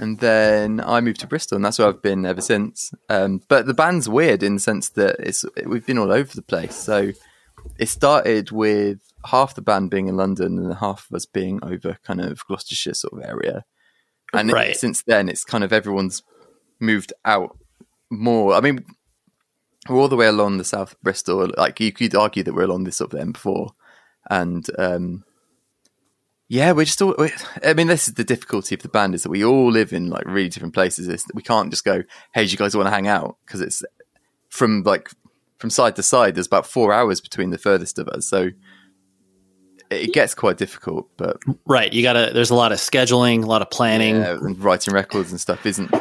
and 0.00 0.18
then 0.18 0.80
I 0.80 1.02
moved 1.02 1.20
to 1.20 1.26
Bristol, 1.26 1.56
and 1.56 1.64
that's 1.64 1.78
where 1.78 1.86
I've 1.86 2.00
been 2.00 2.24
ever 2.24 2.40
since. 2.40 2.90
Um, 3.10 3.42
but 3.48 3.66
the 3.66 3.74
band's 3.74 4.08
weird 4.08 4.42
in 4.42 4.54
the 4.54 4.60
sense 4.60 4.88
that 4.90 5.16
it's 5.18 5.44
we've 5.66 5.84
been 5.84 5.98
all 5.98 6.10
over 6.10 6.34
the 6.34 6.40
place. 6.40 6.74
So 6.74 7.12
it 7.78 7.86
started 7.90 8.50
with 8.50 9.00
half 9.26 9.54
the 9.54 9.60
band 9.60 9.90
being 9.90 10.08
in 10.08 10.16
London 10.16 10.58
and 10.58 10.72
half 10.72 11.06
of 11.10 11.16
us 11.16 11.26
being 11.26 11.60
over 11.62 11.98
kind 12.02 12.22
of 12.22 12.46
Gloucestershire 12.46 12.94
sort 12.94 13.12
of 13.12 13.28
area. 13.28 13.66
And 14.32 14.50
right. 14.50 14.70
it, 14.70 14.78
since 14.78 15.02
then, 15.02 15.28
it's 15.28 15.44
kind 15.44 15.62
of 15.62 15.70
everyone's 15.70 16.22
moved 16.80 17.12
out 17.26 17.58
more. 18.10 18.54
I 18.54 18.62
mean, 18.62 18.86
we're 19.86 20.00
all 20.00 20.08
the 20.08 20.16
way 20.16 20.28
along 20.28 20.56
the 20.56 20.64
south 20.64 20.92
of 20.92 21.02
Bristol. 21.02 21.50
Like 21.58 21.78
you 21.78 21.92
could 21.92 22.14
argue 22.14 22.42
that 22.44 22.54
we're 22.54 22.62
along 22.62 22.84
this 22.84 22.96
sort 22.96 23.12
of 23.12 23.18
then 23.18 23.32
before, 23.32 23.74
and 24.30 24.66
um, 24.78 25.24
yeah, 26.50 26.72
we're 26.72 26.84
just 26.84 27.00
all. 27.00 27.14
We're, 27.16 27.30
I 27.64 27.74
mean, 27.74 27.86
this 27.86 28.08
is 28.08 28.14
the 28.14 28.24
difficulty 28.24 28.74
of 28.74 28.82
the 28.82 28.88
band 28.88 29.14
is 29.14 29.22
that 29.22 29.30
we 29.30 29.44
all 29.44 29.70
live 29.70 29.92
in 29.92 30.10
like 30.10 30.24
really 30.26 30.48
different 30.48 30.74
places. 30.74 31.06
Is 31.06 31.22
that 31.22 31.36
we 31.36 31.42
can't 31.42 31.70
just 31.70 31.84
go, 31.84 32.02
"Hey, 32.34 32.44
do 32.44 32.50
you 32.50 32.58
guys 32.58 32.76
want 32.76 32.88
to 32.88 32.90
hang 32.90 33.06
out?" 33.06 33.36
Because 33.46 33.60
it's 33.60 33.84
from 34.48 34.82
like 34.82 35.12
from 35.58 35.70
side 35.70 35.94
to 35.94 36.02
side. 36.02 36.34
There's 36.34 36.48
about 36.48 36.66
four 36.66 36.92
hours 36.92 37.20
between 37.20 37.50
the 37.50 37.58
furthest 37.58 38.00
of 38.00 38.08
us, 38.08 38.26
so 38.26 38.50
it 39.90 40.12
gets 40.12 40.34
quite 40.34 40.56
difficult. 40.56 41.08
But 41.16 41.36
right, 41.66 41.92
you 41.92 42.02
gotta. 42.02 42.32
There's 42.34 42.50
a 42.50 42.56
lot 42.56 42.72
of 42.72 42.78
scheduling, 42.78 43.44
a 43.44 43.46
lot 43.46 43.62
of 43.62 43.70
planning, 43.70 44.16
yeah, 44.16 44.32
and 44.32 44.58
writing 44.58 44.92
records 44.92 45.30
and 45.30 45.40
stuff 45.40 45.64
isn't 45.64 45.94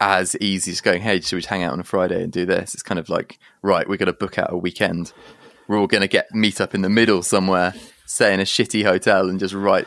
as 0.00 0.34
easy 0.40 0.72
as 0.72 0.80
going, 0.80 1.02
"Hey, 1.02 1.20
should 1.20 1.36
we 1.36 1.42
hang 1.42 1.62
out 1.62 1.72
on 1.72 1.78
a 1.78 1.84
Friday 1.84 2.20
and 2.20 2.32
do 2.32 2.44
this?" 2.44 2.74
It's 2.74 2.82
kind 2.82 2.98
of 2.98 3.08
like, 3.08 3.38
right, 3.62 3.88
we're 3.88 3.98
gonna 3.98 4.12
book 4.12 4.40
out 4.40 4.52
a 4.52 4.56
weekend. 4.56 5.12
We're 5.68 5.78
all 5.78 5.86
gonna 5.86 6.08
get 6.08 6.34
meet 6.34 6.60
up 6.60 6.74
in 6.74 6.82
the 6.82 6.90
middle 6.90 7.22
somewhere, 7.22 7.74
stay 8.06 8.34
in 8.34 8.40
a 8.40 8.44
shitty 8.44 8.84
hotel, 8.84 9.28
and 9.28 9.38
just 9.38 9.54
write 9.54 9.86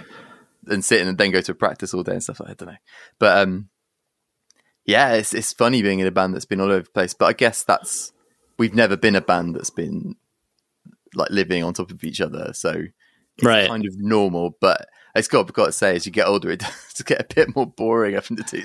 and 0.67 0.83
sit 0.83 1.05
and 1.05 1.17
then 1.17 1.31
go 1.31 1.41
to 1.41 1.53
practice 1.53 1.93
all 1.93 2.03
day 2.03 2.13
and 2.13 2.23
stuff. 2.23 2.39
Like 2.39 2.49
that. 2.49 2.63
I 2.63 2.65
don't 2.65 2.73
know, 2.73 2.79
but 3.19 3.37
um, 3.37 3.69
yeah, 4.85 5.13
it's 5.13 5.33
it's 5.33 5.53
funny 5.53 5.81
being 5.81 5.99
in 5.99 6.07
a 6.07 6.11
band 6.11 6.33
that's 6.33 6.45
been 6.45 6.61
all 6.61 6.71
over 6.71 6.83
the 6.83 6.89
place. 6.91 7.13
But 7.13 7.25
I 7.25 7.33
guess 7.33 7.63
that's 7.63 8.13
we've 8.57 8.73
never 8.75 8.97
been 8.97 9.15
a 9.15 9.21
band 9.21 9.55
that's 9.55 9.69
been 9.69 10.15
like 11.13 11.29
living 11.29 11.63
on 11.63 11.73
top 11.73 11.91
of 11.91 12.03
each 12.03 12.21
other, 12.21 12.51
so 12.53 12.83
right. 13.43 13.69
kind 13.69 13.85
of 13.85 13.93
normal. 13.97 14.57
But 14.59 14.87
it's 15.17 15.27
got, 15.27 15.51
got 15.53 15.67
to 15.67 15.71
say, 15.71 15.95
as 15.95 16.05
you 16.05 16.11
get 16.11 16.27
older, 16.27 16.51
it 16.51 16.59
does 16.95 17.01
get 17.05 17.21
a 17.21 17.35
bit 17.35 17.55
more 17.55 17.65
boring 17.65 18.15
having 18.15 18.37
to 18.37 18.43
do 18.43 18.63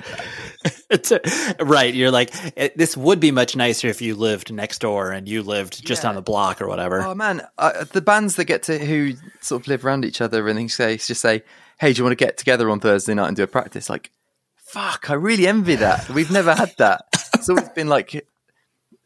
that. 0.90 1.56
right. 1.60 1.92
You're 1.92 2.10
like, 2.10 2.30
it, 2.56 2.76
this 2.76 2.96
would 2.96 3.20
be 3.20 3.30
much 3.30 3.56
nicer 3.56 3.88
if 3.88 4.02
you 4.02 4.14
lived 4.14 4.52
next 4.52 4.80
door 4.80 5.12
and 5.12 5.28
you 5.28 5.42
lived 5.42 5.84
just 5.84 6.02
yeah. 6.02 6.10
on 6.10 6.14
the 6.14 6.22
block 6.22 6.60
or 6.60 6.68
whatever. 6.68 7.00
Oh 7.02 7.14
man, 7.14 7.42
uh, 7.58 7.84
the 7.84 8.00
bands 8.00 8.36
that 8.36 8.44
get 8.44 8.64
to 8.64 8.78
who 8.78 9.14
sort 9.40 9.62
of 9.62 9.68
live 9.68 9.84
around 9.84 10.04
each 10.04 10.20
other 10.20 10.46
and 10.48 10.58
they 10.58 10.68
say 10.68 10.96
just 10.96 11.20
say, 11.20 11.42
"Hey, 11.78 11.92
do 11.92 11.98
you 11.98 12.04
want 12.04 12.18
to 12.18 12.24
get 12.24 12.36
together 12.36 12.70
on 12.70 12.80
Thursday 12.80 13.14
night 13.14 13.28
and 13.28 13.36
do 13.36 13.42
a 13.42 13.46
practice?" 13.46 13.90
Like, 13.90 14.10
fuck, 14.56 15.10
I 15.10 15.14
really 15.14 15.46
envy 15.46 15.76
that. 15.76 16.08
We've 16.08 16.30
never 16.30 16.54
had 16.54 16.74
that. 16.78 17.04
It's 17.34 17.48
always 17.48 17.68
been 17.70 17.88
like, 17.88 18.26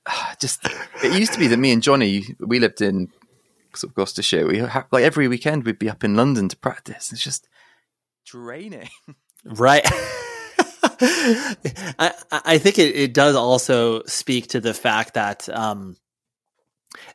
just 0.41 0.67
it 1.03 1.19
used 1.19 1.33
to 1.33 1.39
be 1.39 1.47
that 1.49 1.57
me 1.57 1.73
and 1.73 1.83
Johnny 1.83 2.25
we 2.41 2.59
lived 2.59 2.81
in 2.81 3.09
of 3.83 3.95
Gloucestershire. 3.95 4.47
We 4.47 4.59
have, 4.59 4.87
like 4.91 5.05
every 5.05 5.29
weekend 5.29 5.65
we'd 5.65 5.79
be 5.79 5.91
up 5.91 6.05
in 6.05 6.17
London 6.17 6.49
to 6.49 6.57
practice. 6.57 7.13
It's 7.13 7.23
just 7.23 7.49
draining. 8.25 8.89
Right. 9.45 9.87
I 10.99 12.13
I 12.31 12.59
think 12.59 12.79
it, 12.79 12.97
it 12.97 13.15
does 13.15 13.37
also 13.37 14.03
speak 14.05 14.49
to 14.49 14.61
the 14.61 14.75
fact 14.75 15.15
that 15.15 15.49
um 15.49 15.97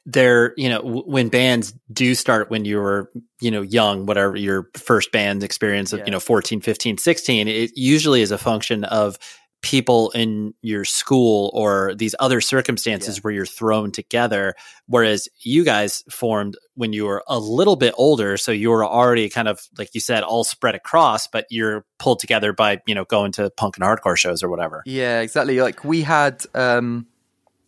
there 0.05 0.53
you 0.57 0.69
know 0.69 0.81
w- 0.81 1.03
when 1.03 1.29
bands 1.29 1.73
do 1.91 2.13
start 2.15 2.49
when 2.49 2.65
you 2.65 2.77
were 2.77 3.11
you 3.39 3.51
know 3.51 3.61
young 3.61 4.05
whatever 4.05 4.35
your 4.35 4.69
first 4.75 5.11
band 5.11 5.43
experience 5.43 5.93
of 5.93 5.99
yeah. 5.99 6.05
you 6.05 6.11
know 6.11 6.19
14 6.19 6.61
15 6.61 6.97
16 6.97 7.47
it 7.47 7.71
usually 7.75 8.21
is 8.21 8.31
a 8.31 8.37
function 8.37 8.83
of 8.83 9.17
people 9.61 10.09
in 10.11 10.53
your 10.61 10.83
school 10.83 11.51
or 11.53 11.93
these 11.95 12.15
other 12.19 12.41
circumstances 12.41 13.17
yeah. 13.17 13.21
where 13.21 13.33
you're 13.33 13.45
thrown 13.45 13.91
together. 13.91 14.55
Whereas 14.87 15.27
you 15.39 15.63
guys 15.63 16.03
formed 16.09 16.57
when 16.73 16.93
you 16.93 17.05
were 17.05 17.23
a 17.27 17.37
little 17.37 17.75
bit 17.75 17.93
older. 17.95 18.37
So 18.37 18.51
you 18.51 18.71
were 18.71 18.85
already 18.85 19.29
kind 19.29 19.47
of, 19.47 19.61
like 19.77 19.93
you 19.93 20.01
said, 20.01 20.23
all 20.23 20.43
spread 20.43 20.73
across, 20.73 21.27
but 21.27 21.45
you're 21.49 21.85
pulled 21.99 22.19
together 22.19 22.53
by, 22.53 22.81
you 22.87 22.95
know, 22.95 23.05
going 23.05 23.33
to 23.33 23.51
punk 23.51 23.77
and 23.77 23.85
hardcore 23.85 24.17
shows 24.17 24.41
or 24.41 24.49
whatever. 24.49 24.81
Yeah, 24.85 25.21
exactly. 25.21 25.61
Like 25.61 25.83
we 25.83 26.01
had, 26.01 26.43
um, 26.55 27.05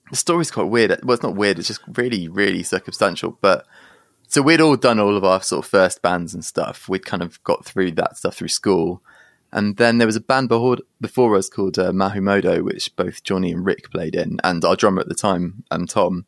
the 0.09 0.17
story's 0.17 0.51
quite 0.51 0.69
weird. 0.69 0.99
Well, 1.03 1.13
it's 1.13 1.23
not 1.23 1.35
weird. 1.35 1.59
It's 1.59 1.67
just 1.67 1.81
really, 1.95 2.27
really 2.27 2.63
circumstantial. 2.63 3.37
But 3.39 3.65
so 4.27 4.41
we'd 4.41 4.61
all 4.61 4.75
done 4.77 4.99
all 4.99 5.15
of 5.15 5.23
our 5.23 5.43
sort 5.43 5.63
of 5.63 5.69
first 5.69 6.01
bands 6.01 6.33
and 6.33 6.43
stuff. 6.43 6.89
We'd 6.89 7.05
kind 7.05 7.21
of 7.21 7.43
got 7.43 7.65
through 7.65 7.91
that 7.91 8.17
stuff 8.17 8.35
through 8.35 8.47
school. 8.47 9.03
And 9.53 9.77
then 9.77 9.99
there 9.99 10.07
was 10.07 10.15
a 10.15 10.21
band 10.21 10.49
before, 10.49 10.79
us 11.37 11.47
called 11.47 11.77
uh, 11.77 11.91
Mahumodo, 11.91 12.63
which 12.63 12.93
both 12.95 13.23
Johnny 13.23 13.51
and 13.51 13.63
Rick 13.63 13.91
played 13.91 14.15
in, 14.15 14.39
and 14.43 14.65
our 14.65 14.75
drummer 14.75 15.01
at 15.01 15.09
the 15.09 15.13
time, 15.13 15.63
um, 15.69 15.85
Tom. 15.85 16.25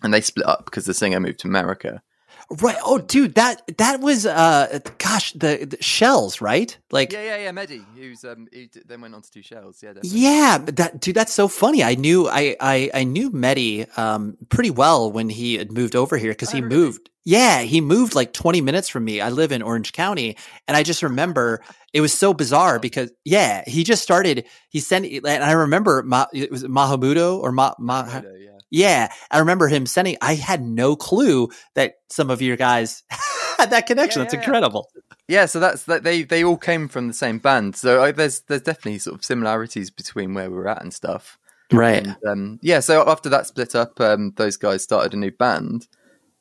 And 0.00 0.14
they 0.14 0.20
split 0.20 0.46
up 0.46 0.66
because 0.66 0.84
the 0.84 0.94
singer 0.94 1.18
moved 1.18 1.40
to 1.40 1.48
America. 1.48 2.02
Right. 2.50 2.76
Oh, 2.84 2.98
dude, 2.98 3.34
that 3.36 3.62
that 3.78 4.00
was 4.00 4.26
uh, 4.26 4.80
gosh, 4.98 5.32
the, 5.32 5.66
the 5.68 5.82
Shels, 5.82 6.40
right? 6.40 6.76
Like, 6.90 7.12
yeah, 7.12 7.22
yeah, 7.22 7.36
yeah. 7.36 7.50
Mehdi, 7.52 7.84
who's 7.96 8.24
um, 8.24 8.46
he 8.52 8.68
then 8.86 9.00
went 9.00 9.14
on 9.14 9.22
to 9.22 9.30
do 9.30 9.42
Shels. 9.42 9.82
Yeah, 9.82 9.94
definitely. 9.94 10.20
yeah. 10.20 10.58
But 10.58 10.76
that 10.76 11.00
dude, 11.00 11.14
that's 11.14 11.32
so 11.32 11.48
funny. 11.48 11.82
I 11.82 11.94
knew 11.94 12.28
I 12.28 12.56
I, 12.60 12.90
I 12.92 13.04
knew 13.04 13.30
Mehdi 13.30 13.86
um 13.98 14.36
pretty 14.48 14.70
well 14.70 15.10
when 15.10 15.28
he 15.28 15.56
had 15.56 15.72
moved 15.72 15.96
over 15.96 16.16
here 16.16 16.32
because 16.32 16.50
he 16.50 16.60
really? 16.60 16.76
moved. 16.76 17.10
Yeah, 17.24 17.62
he 17.62 17.80
moved 17.80 18.16
like 18.16 18.32
20 18.32 18.60
minutes 18.60 18.88
from 18.88 19.04
me. 19.04 19.20
I 19.20 19.28
live 19.28 19.52
in 19.52 19.62
Orange 19.62 19.92
County, 19.92 20.36
and 20.66 20.76
I 20.76 20.82
just 20.82 21.04
remember 21.04 21.62
it 21.92 22.00
was 22.00 22.12
so 22.12 22.34
bizarre 22.34 22.78
because 22.80 23.12
yeah, 23.24 23.62
he 23.66 23.84
just 23.84 24.02
started. 24.02 24.46
He 24.70 24.80
sent, 24.80 25.06
and 25.06 25.26
I 25.44 25.52
remember 25.52 26.02
Ma, 26.02 26.26
it 26.32 26.50
was 26.50 26.64
Mahumodo 26.64 27.38
or 27.38 27.52
Ma, 27.52 27.74
Ma 27.78 28.04
Mahumodo, 28.04 28.44
yeah. 28.44 28.51
Yeah, 28.72 29.12
I 29.30 29.38
remember 29.38 29.68
him 29.68 29.84
sending. 29.84 30.16
I 30.22 30.34
had 30.34 30.62
no 30.62 30.96
clue 30.96 31.50
that 31.74 31.96
some 32.08 32.30
of 32.30 32.40
your 32.40 32.56
guys 32.56 33.02
had 33.58 33.68
that 33.70 33.86
connection. 33.86 34.20
Yeah, 34.20 34.24
That's 34.24 34.34
yeah, 34.34 34.40
yeah. 34.40 34.44
incredible. 34.46 34.88
Yeah, 35.28 35.46
so 35.46 35.60
that's 35.60 35.84
that. 35.84 36.04
They 36.04 36.22
they 36.22 36.42
all 36.42 36.56
came 36.56 36.88
from 36.88 37.06
the 37.06 37.14
same 37.14 37.38
band. 37.38 37.76
So 37.76 38.02
I, 38.02 38.12
there's 38.12 38.40
there's 38.48 38.62
definitely 38.62 38.98
sort 38.98 39.16
of 39.16 39.24
similarities 39.24 39.90
between 39.90 40.32
where 40.32 40.50
we're 40.50 40.66
at 40.66 40.82
and 40.82 40.92
stuff. 40.92 41.38
Right. 41.70 42.06
And 42.06 42.16
um, 42.26 42.58
yeah, 42.62 42.80
so 42.80 43.06
after 43.06 43.28
that 43.28 43.46
split 43.46 43.74
up, 43.74 44.00
um, 44.00 44.32
those 44.36 44.56
guys 44.56 44.82
started 44.82 45.12
a 45.12 45.18
new 45.18 45.30
band, 45.30 45.86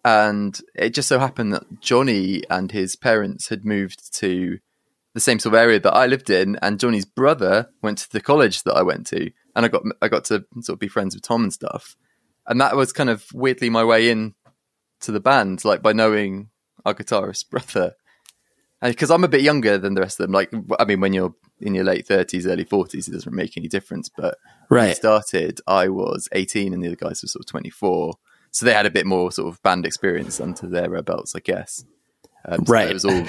and 0.06 0.58
it 0.74 0.94
just 0.94 1.10
so 1.10 1.20
happened 1.20 1.54
that 1.54 1.82
Johnny 1.82 2.44
and 2.50 2.72
his 2.72 2.96
parents 2.96 3.50
had 3.50 3.66
moved 3.66 4.16
to 4.16 4.60
the 5.14 5.20
same 5.20 5.40
sort 5.40 5.54
of 5.54 5.60
area 5.60 5.82
that 5.82 5.94
I 5.94 6.08
lived 6.08 6.30
in, 6.30 6.58
and 6.62 6.80
Johnny's 6.80 7.06
brother 7.06 7.70
went 7.82 7.98
to 8.00 8.12
the 8.12 8.22
college 8.22 8.64
that 8.64 8.76
I 8.76 8.84
went 8.84 9.06
to, 9.08 9.32
and 9.54 9.66
I 9.66 9.68
got 9.68 9.84
I 10.02 10.08
got 10.08 10.24
to 10.26 10.46
sort 10.62 10.76
of 10.76 10.80
be 10.80 10.88
friends 10.88 11.14
with 11.14 11.24
Tom 11.24 11.44
and 11.44 11.54
stuff, 11.54 11.98
and 12.52 12.60
that 12.60 12.76
was 12.76 12.92
kind 12.92 13.10
of 13.10 13.26
weirdly 13.34 13.70
my 13.70 13.84
way 13.84 14.10
in 14.10 14.36
to 15.00 15.12
the 15.12 15.22
band, 15.22 15.64
like 15.64 15.82
by 15.82 15.94
knowing 15.94 16.50
our 16.86 16.94
guitarist 16.94 17.50
brother, 17.50 17.96
because 18.82 19.10
I'm 19.10 19.24
a 19.24 19.30
bit 19.30 19.42
younger 19.42 19.78
than 19.78 19.94
the 19.94 20.02
rest 20.02 20.20
of 20.20 20.26
them. 20.26 20.34
Like, 20.34 20.54
I 20.78 20.84
mean, 20.84 21.00
when 21.00 21.14
you're 21.14 21.34
in 21.62 21.74
your 21.74 21.86
late 21.86 22.06
thirties, 22.06 22.46
early 22.46 22.66
forties, 22.66 23.08
it 23.08 23.14
doesn't 23.14 23.34
make 23.34 23.56
any 23.56 23.70
difference, 23.70 24.10
but 24.10 24.38
when 24.68 24.82
I 24.90 24.94
started, 24.94 25.62
I 25.66 25.88
was 25.88 26.28
18 26.34 26.74
and 26.74 26.84
the 26.84 26.88
other 26.88 26.98
guys 26.98 27.24
were 27.24 27.30
sort 27.30 27.44
of 27.44 27.48
24. 27.48 28.16
So 28.52 28.66
they 28.66 28.74
had 28.74 28.86
a 28.86 28.92
bit 28.92 29.06
more 29.06 29.32
sort 29.32 29.48
of 29.48 29.64
band 29.64 29.86
experience 29.86 30.42
under 30.42 30.68
their 30.68 31.02
belts, 31.02 31.36
I 31.36 31.40
guess. 31.40 31.86
Um, 32.44 32.66
so 32.66 32.74
Right. 32.74 32.90
It 32.90 32.94
was 32.94 33.06
all 33.06 33.24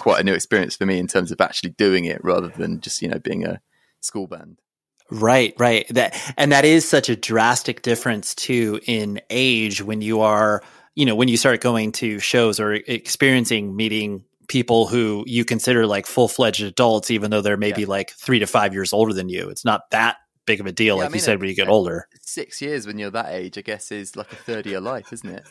quite 0.00 0.20
a 0.20 0.24
new 0.24 0.34
experience 0.34 0.76
for 0.76 0.84
me 0.84 0.98
in 0.98 1.06
terms 1.06 1.32
of 1.32 1.40
actually 1.40 1.70
doing 1.70 2.04
it 2.04 2.22
rather 2.22 2.48
than 2.48 2.82
just, 2.82 3.00
you 3.00 3.08
know, 3.08 3.18
being 3.18 3.46
a 3.46 3.62
school 4.00 4.26
band. 4.26 4.60
Right, 5.10 5.54
right. 5.58 5.86
That 5.90 6.16
and 6.36 6.50
that 6.52 6.64
is 6.64 6.88
such 6.88 7.08
a 7.08 7.16
drastic 7.16 7.82
difference 7.82 8.34
too 8.34 8.80
in 8.86 9.20
age 9.30 9.82
when 9.82 10.02
you 10.02 10.20
are, 10.20 10.62
you 10.94 11.06
know, 11.06 11.14
when 11.14 11.28
you 11.28 11.36
start 11.36 11.60
going 11.60 11.92
to 11.92 12.18
shows 12.18 12.58
or 12.58 12.72
experiencing 12.74 13.76
meeting 13.76 14.24
people 14.48 14.86
who 14.86 15.24
you 15.26 15.44
consider 15.44 15.86
like 15.86 16.06
full-fledged 16.06 16.62
adults 16.62 17.10
even 17.10 17.30
though 17.30 17.40
they're 17.40 17.56
maybe 17.56 17.82
Yeah. 17.82 17.88
like 17.88 18.10
3 18.12 18.38
to 18.40 18.46
5 18.46 18.72
years 18.72 18.92
older 18.92 19.12
than 19.12 19.28
you. 19.28 19.48
It's 19.48 19.64
not 19.64 19.90
that 19.90 20.16
big 20.46 20.60
of 20.60 20.66
a 20.66 20.72
deal 20.72 20.96
Yeah, 20.96 21.02
like 21.02 21.06
I 21.06 21.08
you 21.08 21.12
mean, 21.14 21.20
said 21.22 21.34
it- 21.34 21.40
when 21.40 21.48
you 21.48 21.56
get 21.56 21.68
older. 21.68 22.06
Six 22.22 22.60
years 22.62 22.86
when 22.86 22.98
you're 22.98 23.10
that 23.10 23.32
age, 23.32 23.58
I 23.58 23.62
guess, 23.62 23.90
is 23.90 24.14
like 24.16 24.30
a 24.32 24.36
third 24.36 24.66
of 24.66 24.70
your 24.72 24.80
life, 24.80 25.12
isn't 25.12 25.28
it? 25.30 25.44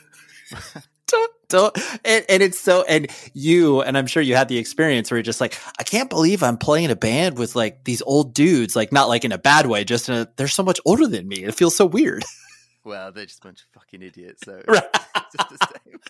don't, 1.50 1.78
and, 2.04 2.26
and 2.30 2.44
it's 2.44 2.60
so 2.60 2.84
and 2.84 3.08
you 3.34 3.82
and 3.82 3.98
i'm 3.98 4.08
sure 4.08 4.22
you 4.24 4.36
had 4.36 4.48
the 4.48 4.58
experience 4.58 5.10
where 5.12 5.18
you're 5.18 5.24
just 5.24 5.42
like 5.42 5.58
i 5.80 5.84
can't 5.84 6.10
believe 6.10 6.44
i'm 6.44 6.58
playing 6.58 6.92
a 6.92 6.96
band 6.96 7.38
with 7.38 7.56
like 7.56 7.84
these 7.84 8.02
old 8.04 8.34
dudes 8.34 8.76
like 8.76 8.92
not 8.92 9.08
like 9.08 9.26
in 9.26 9.32
a 9.32 9.38
bad 9.38 9.66
way 9.68 9.84
just 9.84 10.10
in 10.10 10.16
a 10.16 10.28
they're 10.38 10.48
so 10.48 10.64
much 10.64 10.80
older 10.86 11.08
than 11.08 11.28
me 11.28 11.44
it 11.44 11.56
feels 11.56 11.76
so 11.76 11.86
weird 11.86 12.24
Well, 12.84 13.12
they're 13.12 13.26
just 13.26 13.40
a 13.44 13.48
bunch 13.48 13.62
of 13.62 13.82
fucking 13.82 14.04
idiots. 14.04 14.44
So 14.46 14.62
Right. 14.68 14.84
it's 14.94 15.36
just 15.36 15.50
the 15.50 15.58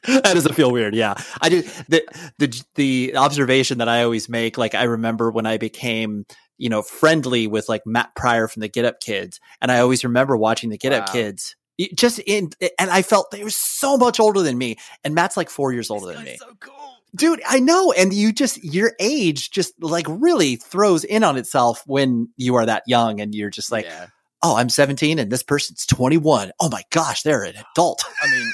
same. 0.06 0.22
that 0.24 0.34
doesn't 0.34 0.56
feel 0.56 0.70
weird 0.72 0.94
yeah 0.94 1.14
i 1.42 1.48
do 1.48 1.62
the 1.88 2.06
the 2.38 2.64
the 2.76 3.16
observation 3.16 3.78
that 3.78 3.88
i 3.88 4.04
always 4.04 4.28
make 4.28 4.58
like 4.58 4.76
i 4.76 4.84
remember 4.84 5.32
when 5.32 5.46
i 5.46 5.58
became 5.58 6.26
you 6.58 6.68
know 6.68 6.82
friendly 6.82 7.48
with 7.48 7.70
like 7.70 7.84
matt 7.86 8.14
pryor 8.14 8.50
from 8.50 8.60
the 8.60 8.68
get 8.68 8.84
up 8.84 9.00
kids 9.00 9.40
and 9.62 9.72
i 9.72 9.80
always 9.80 10.04
remember 10.04 10.36
watching 10.36 10.70
the 10.70 10.78
get 10.78 10.92
up 10.92 11.08
Wow. 11.08 11.14
kids 11.14 11.56
y- 11.80 11.90
just 11.94 12.20
in 12.20 12.52
and 12.80 12.90
i 12.90 13.02
felt 13.02 13.32
they 13.32 13.44
were 13.44 13.50
so 13.50 13.98
much 13.98 14.20
older 14.20 14.42
than 14.42 14.58
me 14.58 14.78
and 15.04 15.16
matt's 15.16 15.38
like 15.38 15.50
four 15.50 15.72
years 15.72 15.90
older 15.90 16.14
than 16.14 16.24
me 16.24 16.38
so 16.38 16.54
cool. 16.60 16.98
dude 17.16 17.42
i 17.48 17.60
know 17.60 17.92
and 17.92 18.14
you 18.14 18.32
just 18.32 18.64
your 18.64 18.94
age 19.00 19.52
just 19.52 19.74
like 19.82 20.06
really 20.10 20.56
throws 20.56 21.04
in 21.04 21.24
on 21.24 21.38
itself 21.38 21.84
when 21.86 22.30
you 22.38 22.56
are 22.56 22.66
that 22.66 22.84
young 22.88 23.20
and 23.20 23.34
you're 23.34 23.50
just 23.50 23.72
like 23.72 23.86
yeah. 23.86 24.08
oh 24.44 24.56
i'm 24.56 24.70
17 24.70 25.20
and 25.20 25.32
this 25.32 25.44
person's 25.44 25.86
21 25.86 26.52
oh 26.60 26.70
my 26.70 26.84
gosh 26.90 27.24
they're 27.24 27.44
an 27.44 27.56
adult 27.72 28.04
I 28.22 28.30
mean, 28.30 28.52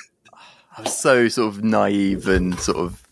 I 0.77 0.81
was 0.81 0.97
so 0.97 1.27
sort 1.27 1.53
of 1.53 1.63
naive 1.63 2.27
and 2.27 2.57
sort 2.59 2.77
of 2.77 3.03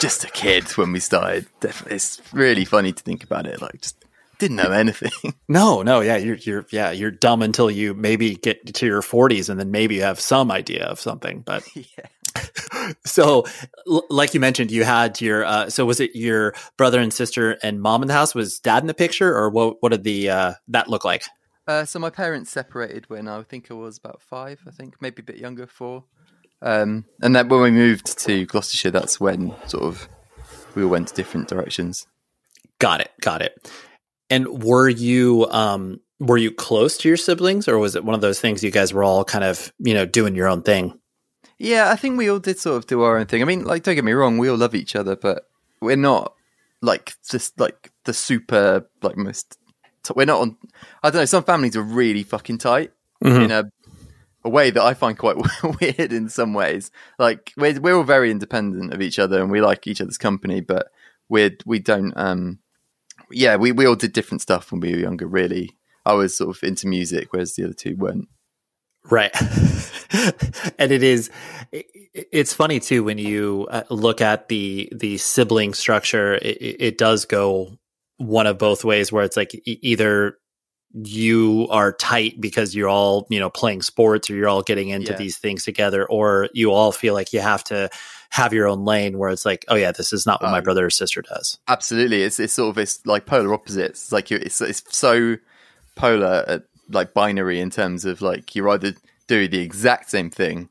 just 0.00 0.24
a 0.24 0.30
kid 0.30 0.68
when 0.76 0.92
we 0.92 1.00
started. 1.00 1.46
Definitely, 1.60 1.96
it's 1.96 2.20
really 2.32 2.64
funny 2.64 2.92
to 2.92 3.02
think 3.02 3.24
about 3.24 3.46
it. 3.46 3.62
Like, 3.62 3.80
just 3.80 3.99
didn't 4.40 4.56
know 4.56 4.72
anything. 4.72 5.12
no 5.48 5.82
no 5.82 6.00
yeah 6.00 6.16
you're 6.16 6.36
you're 6.36 6.66
yeah 6.72 6.90
you're 6.90 7.10
dumb 7.12 7.42
until 7.42 7.70
you 7.70 7.94
maybe 7.94 8.34
get 8.34 8.74
to 8.74 8.86
your 8.86 9.02
40s 9.02 9.48
and 9.48 9.60
then 9.60 9.70
maybe 9.70 9.94
you 9.96 10.02
have 10.02 10.18
some 10.18 10.50
idea 10.50 10.84
of 10.86 10.98
something 10.98 11.42
but 11.42 11.62
yeah. 11.76 12.06
so 13.04 13.44
l- 13.88 14.06
like 14.10 14.34
you 14.34 14.40
mentioned 14.40 14.70
you 14.70 14.84
had 14.84 15.20
your 15.20 15.44
uh 15.44 15.68
so 15.70 15.84
was 15.84 16.00
it 16.00 16.14
your 16.14 16.54
brother 16.76 17.00
and 17.00 17.12
sister 17.12 17.58
and 17.62 17.80
mom 17.82 18.02
in 18.02 18.08
the 18.08 18.14
house 18.14 18.34
was 18.34 18.58
dad 18.60 18.82
in 18.82 18.86
the 18.86 18.94
picture 18.94 19.34
or 19.36 19.50
what 19.50 19.76
what 19.82 19.90
did 19.92 20.04
the 20.04 20.30
uh 20.30 20.52
that 20.68 20.88
look 20.88 21.04
like 21.04 21.24
Uh, 21.66 21.84
so 21.84 21.98
my 22.00 22.10
parents 22.10 22.50
separated 22.50 23.08
when 23.10 23.28
I 23.28 23.42
think 23.44 23.70
I 23.70 23.74
was 23.74 23.96
about 23.98 24.20
five. 24.22 24.58
I 24.66 24.72
think 24.72 24.94
maybe 25.00 25.20
a 25.22 25.24
bit 25.30 25.36
younger, 25.36 25.66
four. 25.68 26.02
Um, 26.62 27.04
and 27.22 27.36
then 27.36 27.48
when 27.48 27.60
we 27.62 27.70
moved 27.70 28.18
to 28.26 28.44
Gloucestershire, 28.46 28.90
that's 28.90 29.20
when 29.20 29.54
sort 29.68 29.84
of 29.84 30.08
we 30.74 30.82
all 30.82 30.90
went 30.90 31.08
to 31.08 31.14
different 31.14 31.46
directions. 31.48 32.06
Got 32.80 33.00
it. 33.02 33.10
Got 33.20 33.42
it. 33.42 33.70
And 34.30 34.62
were 34.62 34.88
you 34.88 35.46
um 35.50 36.00
were 36.20 36.36
you 36.38 36.50
close 36.50 36.96
to 36.98 37.08
your 37.08 37.16
siblings 37.16 37.66
or 37.66 37.78
was 37.78 37.96
it 37.96 38.04
one 38.04 38.14
of 38.14 38.20
those 38.20 38.40
things 38.40 38.62
you 38.62 38.70
guys 38.70 38.92
were 38.92 39.02
all 39.02 39.24
kind 39.24 39.42
of, 39.44 39.72
you 39.78 39.94
know, 39.94 40.04
doing 40.06 40.34
your 40.34 40.48
own 40.48 40.62
thing? 40.62 40.98
Yeah, 41.58 41.90
I 41.90 41.96
think 41.96 42.16
we 42.16 42.30
all 42.30 42.38
did 42.38 42.58
sort 42.58 42.76
of 42.76 42.86
do 42.86 43.02
our 43.02 43.18
own 43.18 43.26
thing. 43.26 43.42
I 43.42 43.44
mean, 43.44 43.64
like, 43.64 43.82
don't 43.82 43.94
get 43.94 44.04
me 44.04 44.12
wrong, 44.12 44.38
we 44.38 44.48
all 44.48 44.56
love 44.56 44.74
each 44.74 44.94
other, 44.96 45.16
but 45.16 45.48
we're 45.80 45.96
not 45.96 46.34
like 46.82 47.14
just 47.28 47.58
like 47.60 47.90
the 48.04 48.14
super 48.14 48.86
like 49.02 49.16
most. 49.16 49.58
T- 50.02 50.14
we're 50.16 50.24
not 50.26 50.40
on. 50.40 50.56
I 51.02 51.10
don't 51.10 51.20
know. 51.20 51.24
Some 51.26 51.44
families 51.44 51.76
are 51.76 51.82
really 51.82 52.22
fucking 52.22 52.58
tight 52.58 52.92
Mhm. 53.24 53.44
in 53.44 53.50
a 53.50 53.70
a 54.44 54.48
way 54.48 54.70
that 54.70 54.82
I 54.82 54.94
find 54.94 55.18
quite 55.18 55.36
weird 55.80 56.12
in 56.12 56.28
some 56.30 56.54
ways. 56.54 56.90
Like 57.18 57.52
we're 57.58 57.78
we're 57.80 57.96
all 57.96 58.04
very 58.04 58.30
independent 58.30 58.94
of 58.94 59.02
each 59.02 59.18
other 59.18 59.42
and 59.42 59.50
we 59.50 59.60
like 59.60 59.86
each 59.86 60.00
other's 60.00 60.16
company, 60.18 60.60
but 60.62 60.90
we're 61.28 61.56
we 61.66 61.78
don't. 61.78 62.12
um 62.16 62.58
Yeah, 63.32 63.56
we 63.56 63.72
we 63.72 63.86
all 63.86 63.96
did 63.96 64.12
different 64.12 64.42
stuff 64.42 64.70
when 64.72 64.80
we 64.80 64.92
were 64.92 64.98
younger. 64.98 65.26
Really, 65.26 65.70
I 66.04 66.14
was 66.14 66.36
sort 66.36 66.56
of 66.56 66.62
into 66.62 66.86
music, 66.86 67.32
whereas 67.32 67.54
the 67.54 67.64
other 67.64 67.74
two 67.74 67.96
weren't. 67.96 68.28
Right. 69.10 69.34
and 70.78 70.92
it 70.92 71.02
is 71.02 71.30
it, 71.72 71.86
it's 72.32 72.52
funny 72.52 72.80
too 72.80 73.02
when 73.02 73.16
you 73.18 73.66
uh, 73.70 73.84
look 73.88 74.20
at 74.20 74.48
the 74.48 74.92
the 74.94 75.16
sibling 75.16 75.72
structure 75.72 76.34
it, 76.34 76.58
it 76.60 76.98
does 76.98 77.24
go 77.24 77.78
one 78.18 78.46
of 78.46 78.58
both 78.58 78.84
ways 78.84 79.10
where 79.10 79.24
it's 79.24 79.38
like 79.38 79.52
either 79.64 80.36
you 80.92 81.66
are 81.70 81.92
tight 81.92 82.40
because 82.40 82.74
you're 82.74 82.88
all 82.88 83.26
you 83.30 83.38
know 83.40 83.48
playing 83.48 83.80
sports 83.80 84.28
or 84.28 84.34
you're 84.34 84.48
all 84.48 84.62
getting 84.62 84.88
into 84.90 85.12
Yeah. 85.12 85.18
these 85.18 85.38
things 85.38 85.64
together 85.64 86.04
or 86.04 86.48
you 86.52 86.72
all 86.72 86.92
feel 86.92 87.14
like 87.14 87.32
you 87.32 87.40
have 87.40 87.64
to 87.64 87.88
have 88.30 88.52
your 88.52 88.66
own 88.68 88.84
lane 88.84 89.18
where 89.18 89.28
it's 89.30 89.44
like 89.44 89.64
oh 89.68 89.74
yeah 89.74 89.92
this 89.92 90.12
is 90.12 90.24
not 90.24 90.40
what 90.42 90.50
my 90.50 90.58
Um, 90.58 90.64
brother 90.64 90.86
or 90.86 90.90
sister 90.90 91.20
does. 91.22 91.58
Absolutely, 91.68 92.22
it's 92.22 92.38
it's 92.40 92.52
sort 92.52 92.70
of 92.70 92.78
it's 92.78 93.04
like 93.06 93.26
polar 93.26 93.52
opposites. 93.52 94.04
It's 94.04 94.12
like 94.12 94.30
you 94.30 94.38
it's 94.38 94.60
it's 94.60 94.82
so 94.96 95.36
polar, 95.96 96.44
uh, 96.46 96.58
like 96.90 97.12
binary 97.14 97.60
in 97.60 97.70
terms 97.70 98.04
of 98.04 98.22
like 98.22 98.54
you're 98.54 98.68
either 98.70 98.94
doing 99.26 99.50
the 99.50 99.60
exact 99.60 100.10
same 100.10 100.30
thing 100.30 100.68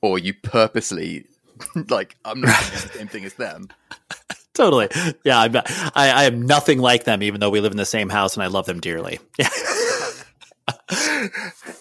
or 0.00 0.18
you 0.18 0.34
purposely 0.34 1.26
like 1.88 2.16
I'm 2.24 2.40
not 2.40 2.58
doing 2.60 2.72
the 2.72 2.88
same 2.98 3.08
thing 3.08 3.24
as 3.24 3.34
them. 3.34 3.68
totally. 4.54 4.88
Yeah 5.24 5.38
I'm, 5.40 5.52
not- 5.52 5.70
I, 5.94 6.10
I 6.10 6.24
am 6.24 6.42
nothing 6.42 6.78
like 6.78 7.04
them 7.04 7.22
even 7.22 7.40
though 7.40 7.50
we 7.50 7.60
live 7.60 7.72
in 7.72 7.78
the 7.78 7.86
same 7.86 8.08
house 8.10 8.34
and 8.36 8.42
i 8.42 8.46
love 8.48 8.66
them 8.66 8.80
dearly. 8.80 9.18
Yeah. 9.38 9.48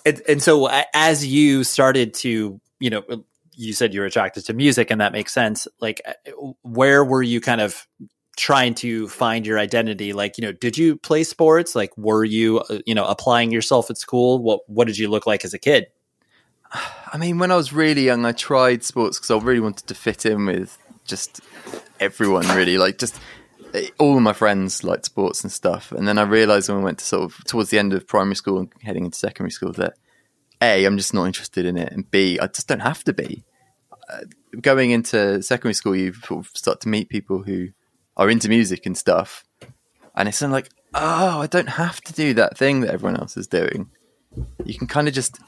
And, 0.06 0.22
and 0.28 0.42
so 0.42 0.70
as 0.94 1.26
you 1.26 1.64
started 1.64 2.14
to 2.16 2.60
you 2.80 2.90
know 2.90 3.04
you 3.62 3.74
said 3.74 3.94
you 3.94 4.00
were 4.00 4.06
attracted 4.06 4.46
to 4.46 4.54
music 4.54 4.92
and 4.92 5.02
that 5.02 5.12
makes 5.12 5.34
sense 5.34 5.68
like 5.80 6.02
uh, 6.06 6.32
where 6.64 7.04
were 7.04 7.24
you 7.24 7.40
kind 7.40 7.62
of 7.62 7.88
trying 8.38 8.74
to 8.74 9.08
find 9.08 9.46
your 9.46 9.60
identity 9.60 10.14
like 10.14 10.38
you 10.38 10.42
know 10.42 10.52
did 10.52 10.78
you 10.78 10.96
play 10.96 11.24
sports 11.24 11.76
like 11.76 11.96
were 11.98 12.24
you 12.24 12.60
uh, 12.60 12.80
you 12.86 12.96
know 12.96 13.06
applying 13.06 13.52
yourself 13.52 13.90
at 13.90 13.98
school 13.98 14.40
what 14.40 14.62
what 14.68 14.88
did 14.88 14.98
you 14.98 15.10
look 15.10 15.28
like 15.28 15.46
as 15.46 15.54
a 15.54 15.60
kid 15.60 15.88
I 17.14 17.18
mean, 17.18 17.40
when 17.40 17.52
I 17.52 17.56
was 17.56 17.74
really 17.74 18.06
young, 18.06 18.26
I 18.26 18.32
tried 18.32 18.84
sports 18.84 19.18
because 19.18 19.32
I 19.32 19.38
really 19.38 19.60
wanted 19.60 19.88
to 19.88 19.96
fit 19.96 20.26
in 20.26 20.46
with 20.46 20.78
just 21.06 21.42
everyone. 22.00 22.48
Really, 22.50 22.78
like 22.78 22.98
just 22.98 23.20
eh, 23.74 23.90
all 24.00 24.18
of 24.18 24.24
my 24.24 24.34
friends 24.34 24.84
liked 24.84 25.06
sports 25.06 25.44
and 25.44 25.52
stuff. 25.52 25.92
And 25.92 26.08
then 26.08 26.18
I 26.18 26.24
realised 26.24 26.70
when 26.70 26.80
I 26.80 26.84
went 26.84 27.00
to 27.00 27.06
sort 27.06 27.24
of 27.24 27.44
towards 27.46 27.70
the 27.70 27.80
end 27.80 27.94
of 27.94 28.08
primary 28.08 28.36
school 28.36 28.60
and 28.60 28.72
heading 28.82 29.06
into 29.06 29.18
secondary 29.18 29.52
school 29.52 29.74
that 29.74 29.94
a 30.62 30.86
I'm 30.86 30.98
just 30.98 31.14
not 31.14 31.26
interested 31.26 31.66
in 31.66 31.78
it, 31.78 31.92
and 31.92 32.10
b 32.10 32.40
I 32.40 32.48
just 32.48 32.68
don't 32.68 32.80
have 32.80 33.04
to 33.06 33.14
be. 33.14 33.44
Going 34.60 34.92
into 34.92 35.42
secondary 35.42 35.74
school, 35.74 35.96
you 35.96 36.14
sort 36.14 36.46
of 36.46 36.52
start 36.56 36.82
to 36.82 36.90
meet 36.90 37.10
people 37.10 37.44
who 37.44 37.70
are 38.18 38.30
into 38.30 38.50
music 38.50 38.86
and 38.86 38.98
stuff, 38.98 39.44
and 40.16 40.28
it's 40.28 40.42
like, 40.42 40.70
oh, 40.94 41.40
I 41.40 41.48
don't 41.48 41.70
have 41.70 42.02
to 42.02 42.14
do 42.14 42.34
that 42.34 42.58
thing 42.58 42.82
that 42.82 42.94
everyone 42.94 43.20
else 43.20 43.38
is 43.38 43.48
doing. 43.48 43.90
You 44.66 44.78
can 44.78 44.88
kind 44.88 45.08
of 45.08 45.14
just 45.14 45.40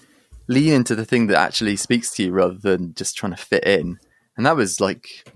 lean 0.47 0.73
into 0.73 0.95
the 0.95 1.05
thing 1.05 1.27
that 1.27 1.37
actually 1.37 1.75
speaks 1.75 2.11
to 2.11 2.23
you 2.23 2.31
rather 2.31 2.57
than 2.57 2.93
just 2.93 3.17
trying 3.17 3.33
to 3.33 3.37
fit 3.37 3.65
in. 3.65 3.99
And 4.37 4.45
that 4.45 4.55
was 4.55 4.79
like, 4.79 5.27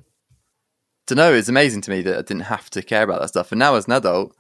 to 1.08 1.16
know, 1.16 1.34
it's 1.34 1.50
amazing 1.50 1.82
to 1.82 1.92
me 1.92 2.02
that 2.02 2.18
I 2.18 2.22
didn't 2.22 2.42
have 2.42 2.70
to 2.72 2.82
care 2.82 3.04
about 3.04 3.22
that 3.22 3.30
stuff. 3.30 3.52
And 3.52 3.60
now 3.60 3.76
as 3.76 3.86
an 3.86 3.94
adult, 3.94 4.36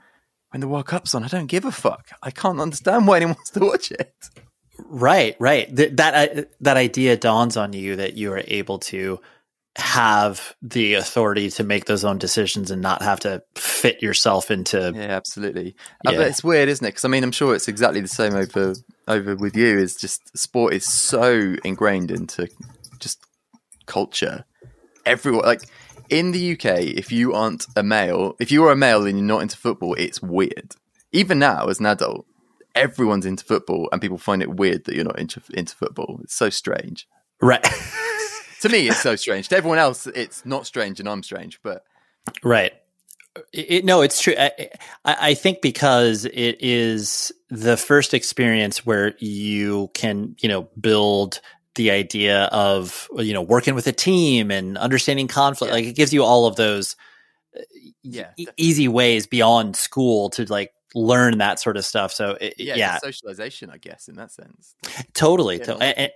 when 0.51 0.61
the 0.61 0.67
World 0.67 0.85
Cup's 0.85 1.13
on, 1.13 1.23
I 1.23 1.27
don't 1.27 1.47
give 1.47 1.65
a 1.65 1.71
fuck. 1.71 2.07
I 2.23 2.31
can't 2.31 2.59
understand 2.59 3.07
why 3.07 3.17
anyone 3.17 3.35
wants 3.35 3.51
to 3.51 3.59
watch 3.59 3.91
it. 3.91 4.13
Right, 4.85 5.35
right. 5.39 5.75
Th- 5.75 5.91
that 5.93 6.37
uh, 6.37 6.41
that 6.61 6.77
idea 6.77 7.17
dawns 7.17 7.57
on 7.57 7.73
you 7.73 7.95
that 7.97 8.15
you 8.15 8.31
are 8.33 8.43
able 8.47 8.79
to 8.79 9.19
have 9.77 10.55
the 10.61 10.95
authority 10.95 11.51
to 11.51 11.63
make 11.63 11.85
those 11.85 12.03
own 12.03 12.17
decisions 12.17 12.71
and 12.71 12.81
not 12.81 13.01
have 13.01 13.19
to 13.21 13.43
fit 13.55 14.01
yourself 14.01 14.49
into. 14.49 14.91
Yeah, 14.95 15.01
absolutely. 15.03 15.75
Uh, 16.05 16.13
but 16.13 16.27
it's 16.27 16.43
weird, 16.43 16.67
isn't 16.67 16.85
it? 16.85 16.89
Because 16.89 17.05
I 17.05 17.09
mean, 17.09 17.23
I'm 17.23 17.31
sure 17.31 17.53
it's 17.53 17.67
exactly 17.67 18.01
the 18.01 18.07
same 18.07 18.35
over 18.35 18.73
over 19.07 19.35
with 19.35 19.55
you. 19.55 19.77
Is 19.77 19.95
just 19.95 20.35
sport 20.37 20.73
is 20.73 20.85
so 20.85 21.55
ingrained 21.63 22.11
into 22.11 22.47
just 22.99 23.19
culture. 23.85 24.45
Everyone, 25.05 25.45
like 25.45 25.61
in 26.09 26.31
the 26.31 26.53
UK, 26.53 26.65
if 26.81 27.11
you 27.11 27.33
aren't 27.33 27.65
a 27.75 27.83
male, 27.83 28.35
if 28.39 28.51
you 28.51 28.63
are 28.65 28.71
a 28.71 28.75
male 28.75 29.05
and 29.05 29.17
you're 29.17 29.27
not 29.27 29.41
into 29.41 29.57
football, 29.57 29.93
it's 29.93 30.21
weird. 30.21 30.75
Even 31.11 31.39
now, 31.39 31.67
as 31.67 31.79
an 31.79 31.85
adult, 31.85 32.25
everyone's 32.77 33.25
into 33.25 33.43
football, 33.43 33.89
and 33.91 34.01
people 34.01 34.17
find 34.17 34.41
it 34.41 34.55
weird 34.55 34.85
that 34.85 34.95
you're 34.95 35.05
not 35.05 35.19
into 35.19 35.41
into 35.53 35.75
football. 35.75 36.19
It's 36.23 36.35
so 36.35 36.49
strange. 36.49 37.07
Right, 37.41 37.63
To 38.61 38.69
me, 38.69 38.87
it's 38.87 39.01
so 39.01 39.15
strange. 39.15 39.49
To 39.49 39.57
everyone 39.57 39.77
else, 39.77 40.07
it's 40.07 40.45
not 40.45 40.65
strange, 40.65 40.99
and 40.99 41.07
I'm 41.07 41.21
strange. 41.21 41.59
But 41.61 41.83
right. 42.43 42.73
It, 43.53 43.85
no, 43.85 44.01
it's 44.01 44.19
true. 44.19 44.33
I, 44.37 44.51
I 45.05 45.17
I 45.19 45.33
think 45.35 45.61
because 45.61 46.25
it 46.25 46.57
is 46.59 47.31
the 47.49 47.77
first 47.77 48.15
experience 48.15 48.83
where 48.83 49.13
you 49.19 49.91
can, 49.93 50.35
you 50.39 50.49
know, 50.49 50.69
build 50.79 51.39
the 51.75 51.91
idea 51.91 52.45
of 52.45 53.07
you 53.17 53.33
know 53.33 53.43
working 53.43 53.75
with 53.75 53.85
a 53.85 53.91
team 53.91 54.49
and 54.49 54.75
understanding 54.77 55.27
conflict. 55.27 55.69
Yeah. 55.69 55.75
Like 55.75 55.85
it 55.85 55.95
gives 55.95 56.11
you 56.11 56.23
all 56.23 56.47
of 56.47 56.55
those 56.55 56.95
uh, 57.55 57.61
yeah, 58.01 58.31
e- 58.37 58.47
easy 58.57 58.87
ways 58.87 59.27
beyond 59.27 59.75
school 59.75 60.31
to 60.31 60.45
like 60.51 60.71
learn 60.95 61.39
that 61.39 61.59
sort 61.59 61.77
of 61.77 61.85
stuff. 61.85 62.11
So 62.13 62.37
it, 62.39 62.55
yeah, 62.57 62.75
yeah, 62.75 62.95
it's 62.95 63.03
a 63.03 63.07
socialization, 63.07 63.69
I 63.69 63.77
guess, 63.77 64.07
in 64.07 64.15
that 64.15 64.31
sense. 64.31 64.75
totally. 65.13 65.59
To- 65.59 65.75
and- 65.77 66.11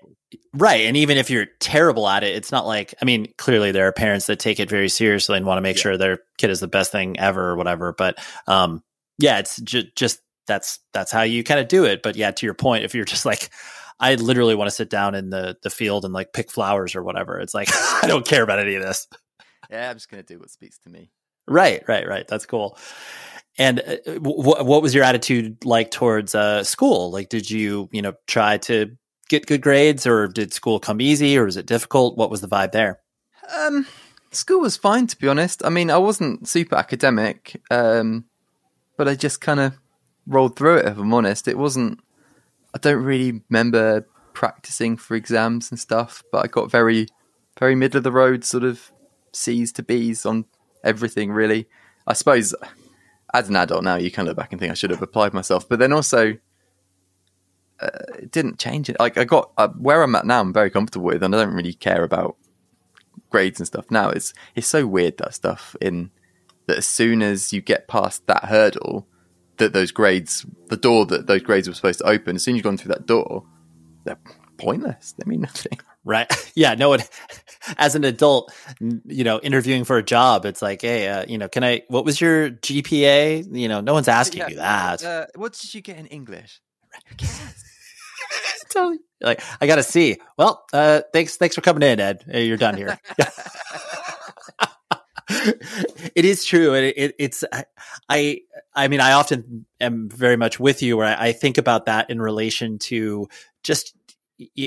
right. 0.54 0.82
And 0.86 0.96
even 0.98 1.18
if 1.18 1.30
you're 1.30 1.48
terrible 1.60 2.08
at 2.08 2.24
it, 2.24 2.36
it's 2.36 2.52
not 2.52 2.66
like, 2.66 2.94
I 3.02 3.06
mean, 3.06 3.34
clearly 3.38 3.72
there 3.72 3.88
are 3.88 3.92
parents 3.92 4.28
that 4.28 4.40
take 4.40 4.60
it 4.60 4.70
very 4.70 4.90
seriously 4.90 5.38
and 5.38 5.46
want 5.46 5.58
to 5.58 5.62
make 5.62 5.76
Yeah. 5.78 5.82
sure 5.82 5.98
their 5.98 6.20
kid 6.38 6.50
is 6.50 6.60
the 6.62 6.68
best 6.68 6.92
thing 6.92 7.20
ever 7.20 7.50
or 7.52 7.56
whatever. 7.56 7.94
But, 7.98 8.18
um, 8.48 8.82
yeah, 9.20 9.40
it's 9.40 9.60
ju- 9.62 9.84
just, 9.96 10.20
that's, 10.48 10.80
that's 10.94 11.12
how 11.12 11.22
you 11.24 11.44
kind 11.44 11.60
of 11.60 11.68
do 11.68 11.86
it. 11.86 12.02
But 12.02 12.16
yeah, 12.16 12.32
to 12.32 12.46
your 12.46 12.56
point, 12.56 12.84
if 12.86 12.96
you're 12.96 13.06
just 13.06 13.26
like, 13.26 13.50
I 14.00 14.16
literally 14.16 14.56
want 14.56 14.68
to 14.70 14.76
sit 14.76 14.90
down 14.90 15.14
in 15.16 15.30
the, 15.30 15.58
the 15.62 15.70
field 15.70 16.06
and 16.06 16.14
like 16.14 16.34
pick 16.34 16.50
flowers 16.50 16.96
or 16.96 17.04
whatever. 17.04 17.40
It's 17.40 17.54
like, 17.54 17.68
I 18.04 18.08
don't 18.08 18.26
care 18.26 18.42
about 18.42 18.60
any 18.60 18.76
of 18.76 18.82
this. 18.84 19.08
Yeah, 19.70 19.90
I'm 19.90 19.96
just 19.96 20.10
going 20.10 20.24
to 20.24 20.34
do 20.34 20.40
what 20.40 20.50
speaks 20.50 20.80
to 20.80 20.90
me. 20.90 21.12
Right, 21.48 21.84
right, 21.88 22.08
right. 22.08 22.28
That's 22.28 22.46
cool. 22.46 22.78
And 23.58 23.82
uh, 23.82 24.20
what 24.20 24.82
was 24.82 24.96
your 24.96 25.04
attitude 25.04 25.66
like 25.66 25.92
towards 25.92 26.34
uh, 26.34 26.64
school? 26.64 27.12
Like, 27.12 27.30
did 27.30 27.52
you, 27.52 27.90
you 27.92 28.02
know, 28.02 28.14
try 28.26 28.58
to 28.60 28.96
get 29.28 29.46
good 29.46 29.62
grades, 29.62 30.08
or 30.08 30.28
did 30.28 30.54
school 30.54 30.80
come 30.80 31.02
easy, 31.02 31.38
or 31.38 31.46
was 31.46 31.58
it 31.58 31.66
difficult? 31.66 32.18
What 32.18 32.30
was 32.30 32.42
the 32.42 32.48
vibe 32.48 32.72
there? 32.72 33.00
Um, 33.60 33.86
school 34.32 34.62
was 34.62 34.78
fine, 34.78 35.08
to 35.08 35.18
be 35.18 35.28
honest. 35.28 35.66
I 35.66 35.70
mean, 35.70 35.92
I 35.92 35.98
wasn't 35.98 36.48
super 36.48 36.76
academic, 36.76 37.62
um, 37.70 38.26
but 38.98 39.08
I 39.08 39.16
just 39.16 39.42
kind 39.42 39.60
of 39.60 39.80
rolled 40.26 40.56
through 40.56 40.78
it. 40.78 40.86
If 40.86 40.98
I'm 40.98 41.14
honest, 41.14 41.48
it 41.48 41.58
wasn't. 41.58 42.00
I 42.74 42.78
don't 42.78 43.04
really 43.04 43.42
remember 43.50 44.08
practicing 44.34 44.96
for 44.96 45.16
exams 45.16 45.72
and 45.72 45.80
stuff, 45.80 46.24
but 46.32 46.44
I 46.46 46.48
got 46.48 46.72
very, 46.72 47.08
very 47.60 47.76
middle 47.76 47.98
of 47.98 48.06
the 48.06 48.12
road 48.14 48.46
sort 48.46 48.64
of 48.64 48.92
C's 49.34 49.74
to 49.74 49.84
B's 49.84 50.26
on 50.26 50.46
everything. 50.84 51.32
Really, 51.32 51.68
I 52.08 52.14
suppose 52.14 52.56
as 53.34 53.50
an 53.50 53.56
adult 53.56 53.84
now, 53.84 53.96
you 53.96 54.12
can 54.12 54.26
look 54.26 54.38
back 54.38 54.52
and 54.52 54.60
think 54.60 54.72
I 54.72 54.76
should 54.76 54.92
have 54.92 55.02
applied 55.02 55.34
myself, 55.34 55.68
but 55.68 55.80
then 55.80 55.94
also. 55.94 56.38
Uh, 57.80 57.90
it 58.20 58.30
didn't 58.30 58.60
change 58.60 58.90
it. 58.90 58.98
Like 59.00 59.18
I 59.18 59.24
got 59.24 59.50
uh, 59.58 59.70
where 59.70 60.04
I'm 60.04 60.14
at 60.14 60.24
now, 60.24 60.40
I'm 60.40 60.54
very 60.54 60.70
comfortable 60.70 61.08
with, 61.08 61.24
and 61.24 61.34
I 61.34 61.44
don't 61.44 61.56
really 61.56 61.74
care 61.74 62.04
about 62.04 62.38
grades 63.32 63.60
and 63.60 63.66
stuff 63.66 63.90
now 63.90 64.10
it's 64.10 64.34
it's 64.56 64.68
so 64.68 64.86
weird 64.86 65.18
that 65.18 65.34
stuff 65.34 65.76
in 65.82 66.12
that 66.68 66.78
as 66.78 66.86
soon 66.86 67.24
as 67.24 67.52
you 67.52 67.62
get 67.62 67.88
past 67.88 68.28
that 68.28 68.46
hurdle 68.46 69.08
that 69.58 69.74
those 69.74 69.92
grades 69.92 70.46
the 70.68 70.78
door 70.78 71.06
that 71.06 71.28
those 71.28 71.42
grades 71.42 71.68
were 71.68 71.74
supposed 71.74 72.00
to 72.00 72.06
open 72.06 72.36
as 72.36 72.44
soon 72.44 72.54
as 72.54 72.58
you've 72.58 72.64
gone 72.64 72.78
through 72.78 72.94
that 72.94 73.08
door 73.08 73.44
they're 74.04 74.20
pointless 74.58 75.14
they 75.18 75.28
mean 75.28 75.42
nothing 75.42 75.80
Right? 76.04 76.28
yeah. 76.56 76.74
No. 76.76 76.90
one 76.90 77.00
as 77.78 77.96
an 77.96 78.04
adult, 78.04 78.52
you 79.06 79.24
know, 79.24 79.40
interviewing 79.40 79.84
for 79.84 79.98
a 79.98 80.04
job, 80.04 80.46
it's 80.46 80.62
like, 80.62 80.82
hey, 80.82 81.08
uh, 81.08 81.26
you 81.28 81.38
know, 81.38 81.48
can 81.48 81.64
I? 81.64 81.84
What 81.90 82.06
was 82.06 82.20
your 82.20 82.50
GPA? 82.50 83.48
You 83.56 83.68
know, 83.68 83.82
no 83.82 83.94
one's 83.94 84.08
asking 84.08 84.40
Yeah. 84.40 84.48
you 84.50 84.56
that. 84.56 85.04
uh, 85.04 85.26
what 85.36 85.54
did 85.54 85.74
you 85.74 85.82
get 85.82 85.98
in 85.98 86.08
english 86.08 86.60
Totally. 88.72 89.00
Like, 89.22 89.42
I 89.60 89.68
got 89.68 89.76
to 89.76 89.84
see. 89.84 90.18
Well, 90.38 90.64
uh, 90.74 91.02
thanks, 91.14 91.36
thanks 91.38 91.56
for 91.56 91.62
coming 91.62 91.84
in, 91.84 92.00
Ed. 92.00 92.24
Hey, 92.28 92.46
You're 92.46 92.58
done 92.58 92.76
here. 92.78 92.98
it 95.30 96.26
is 96.26 96.44
true, 96.46 96.74
it, 96.74 96.94
it, 96.98 97.16
it's 97.20 97.44
I, 97.52 97.66
I. 98.10 98.40
I 98.74 98.88
mean, 98.88 99.02
I 99.02 99.12
often 99.14 99.66
am 99.82 100.08
very 100.10 100.38
much 100.38 100.58
with 100.60 100.82
you, 100.82 100.96
where 100.96 101.06
I, 101.08 101.28
I 101.28 101.32
think 101.34 101.58
about 101.58 101.86
that 101.88 102.10
in 102.10 102.22
relation 102.22 102.80
to 102.80 103.28
just 103.64 103.94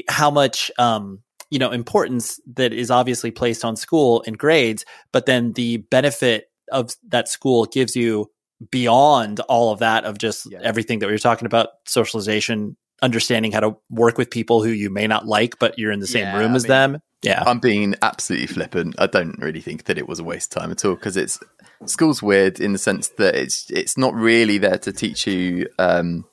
how 0.09 0.31
much, 0.31 0.71
um, 0.79 1.21
you 1.51 1.59
know, 1.59 1.71
importance 1.71 2.41
that 2.55 2.73
is 2.73 2.91
obviously 2.91 3.31
placed 3.31 3.65
on 3.65 3.77
school 3.77 4.23
and 4.27 4.37
grades, 4.39 4.85
but 5.13 5.27
then 5.27 5.53
the 5.53 5.79
benefit 5.79 6.47
of 6.73 6.95
that 7.09 7.29
school 7.29 7.65
gives 7.67 7.95
you 7.95 8.31
beyond 8.71 9.41
all 9.41 9.73
of 9.73 9.81
that 9.81 10.05
of 10.05 10.19
just 10.19 10.51
Yeah. 10.51 10.61
everything 10.63 11.01
that 11.01 11.07
we 11.07 11.13
were 11.13 11.19
talking 11.19 11.47
about 11.47 11.69
socialization 11.87 12.77
understanding 13.03 13.53
how 13.53 13.61
to 13.61 13.77
work 13.91 14.17
with 14.17 14.31
people 14.31 14.63
who 14.63 14.71
you 14.71 14.89
may 14.89 15.07
not 15.07 15.27
like 15.27 15.59
but 15.59 15.79
you're 15.79 15.93
in 15.93 16.01
the 16.01 16.07
same 16.07 16.23
Yeah, 16.23 16.39
room 16.39 16.53
I 16.53 16.57
as 16.57 16.63
mean- 16.65 16.69
them. 16.69 16.99
Yeah. 17.23 17.43
I'm 17.47 17.59
being 17.59 17.95
absolutely 18.03 18.47
flippant. 18.49 18.95
I 18.99 19.07
don't 19.07 19.39
really 19.39 19.61
think 19.63 19.85
that 19.85 19.97
it 19.99 20.07
was 20.07 20.19
a 20.21 20.25
waste 20.25 20.55
of 20.55 20.61
time 20.63 20.71
at 20.71 20.85
all 20.85 20.95
because 20.95 21.17
it's 21.17 21.39
school's 21.87 22.23
weird 22.23 22.61
in 22.61 22.73
the 22.73 22.79
sense 22.79 23.09
that 23.19 23.35
it's 23.35 23.67
it's 23.71 23.97
not 23.99 24.15
really 24.15 24.59
there 24.59 24.79
to 24.79 24.93
teach 24.93 25.27
you 25.27 25.67
um 25.79 26.25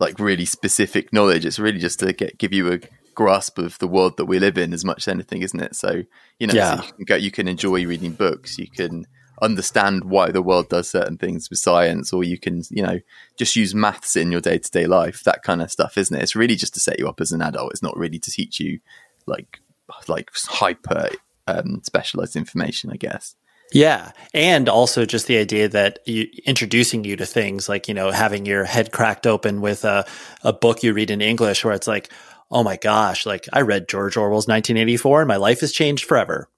like 0.00 0.18
really 0.18 0.44
specific 0.44 1.12
knowledge. 1.12 1.44
It's 1.44 1.58
really 1.58 1.78
just 1.78 2.00
to 2.00 2.12
get 2.12 2.38
give 2.38 2.52
you 2.52 2.72
a 2.72 2.80
grasp 3.14 3.58
of 3.58 3.78
the 3.78 3.88
world 3.88 4.16
that 4.16 4.26
we 4.26 4.38
live 4.38 4.56
in 4.56 4.72
as 4.72 4.84
much 4.84 4.98
as 4.98 5.08
anything 5.08 5.42
isn't 5.42 5.60
it? 5.60 5.74
So 5.74 6.02
you 6.38 6.46
know 6.46 6.54
so 6.76 6.84
you 6.84 6.92
can 6.92 7.04
go 7.04 7.16
you 7.16 7.30
can 7.30 7.48
enjoy 7.48 7.86
reading 7.86 8.12
books. 8.12 8.58
You 8.58 8.68
can 8.68 9.06
understand 9.40 10.04
why 10.04 10.30
the 10.30 10.42
world 10.42 10.68
does 10.68 10.90
certain 10.90 11.16
things 11.16 11.48
with 11.48 11.60
science 11.60 12.12
or 12.12 12.24
you 12.24 12.38
can 12.38 12.62
you 12.70 12.82
know 12.82 12.98
just 13.38 13.54
use 13.54 13.72
maths 13.74 14.16
in 14.16 14.32
your 14.32 14.40
day-to-day 14.40 14.84
life 14.86 15.22
that 15.22 15.44
kind 15.44 15.62
of 15.62 15.70
stuff 15.70 15.96
isn't 15.96 16.16
it? 16.16 16.22
It's 16.22 16.36
really 16.36 16.56
just 16.56 16.74
to 16.74 16.80
set 16.80 16.98
you 16.98 17.08
up 17.08 17.20
as 17.20 17.32
an 17.32 17.42
adult. 17.42 17.72
It's 17.72 17.82
not 17.82 17.96
really 17.96 18.18
to 18.18 18.30
teach 18.30 18.60
you 18.60 18.80
like 19.26 19.60
like 20.06 20.30
hyper 20.34 21.10
um, 21.46 21.80
specialized 21.82 22.36
information 22.36 22.90
i 22.90 22.96
guess 22.96 23.34
Yeah, 23.72 24.12
and 24.32 24.68
also 24.68 25.04
just 25.04 25.26
the 25.26 25.36
idea 25.38 25.68
that 25.68 25.98
you, 26.06 26.28
introducing 26.46 27.04
you 27.04 27.16
to 27.16 27.26
things 27.26 27.68
like 27.68 27.88
you 27.88 27.94
know 27.94 28.10
having 28.10 28.46
your 28.46 28.64
head 28.64 28.92
cracked 28.92 29.26
open 29.26 29.60
with 29.60 29.84
a 29.84 30.06
a 30.42 30.52
book 30.52 30.82
you 30.82 30.92
read 30.92 31.10
in 31.10 31.20
English, 31.20 31.64
where 31.64 31.74
it's 31.74 31.86
like, 31.88 32.10
oh 32.50 32.62
my 32.62 32.76
gosh, 32.76 33.26
like 33.26 33.46
I 33.52 33.60
read 33.60 33.88
George 33.88 34.16
Orwell's 34.16 34.48
1984, 34.48 35.22
and 35.22 35.28
my 35.28 35.36
life 35.36 35.60
has 35.60 35.72
changed 35.72 36.04
forever. 36.06 36.48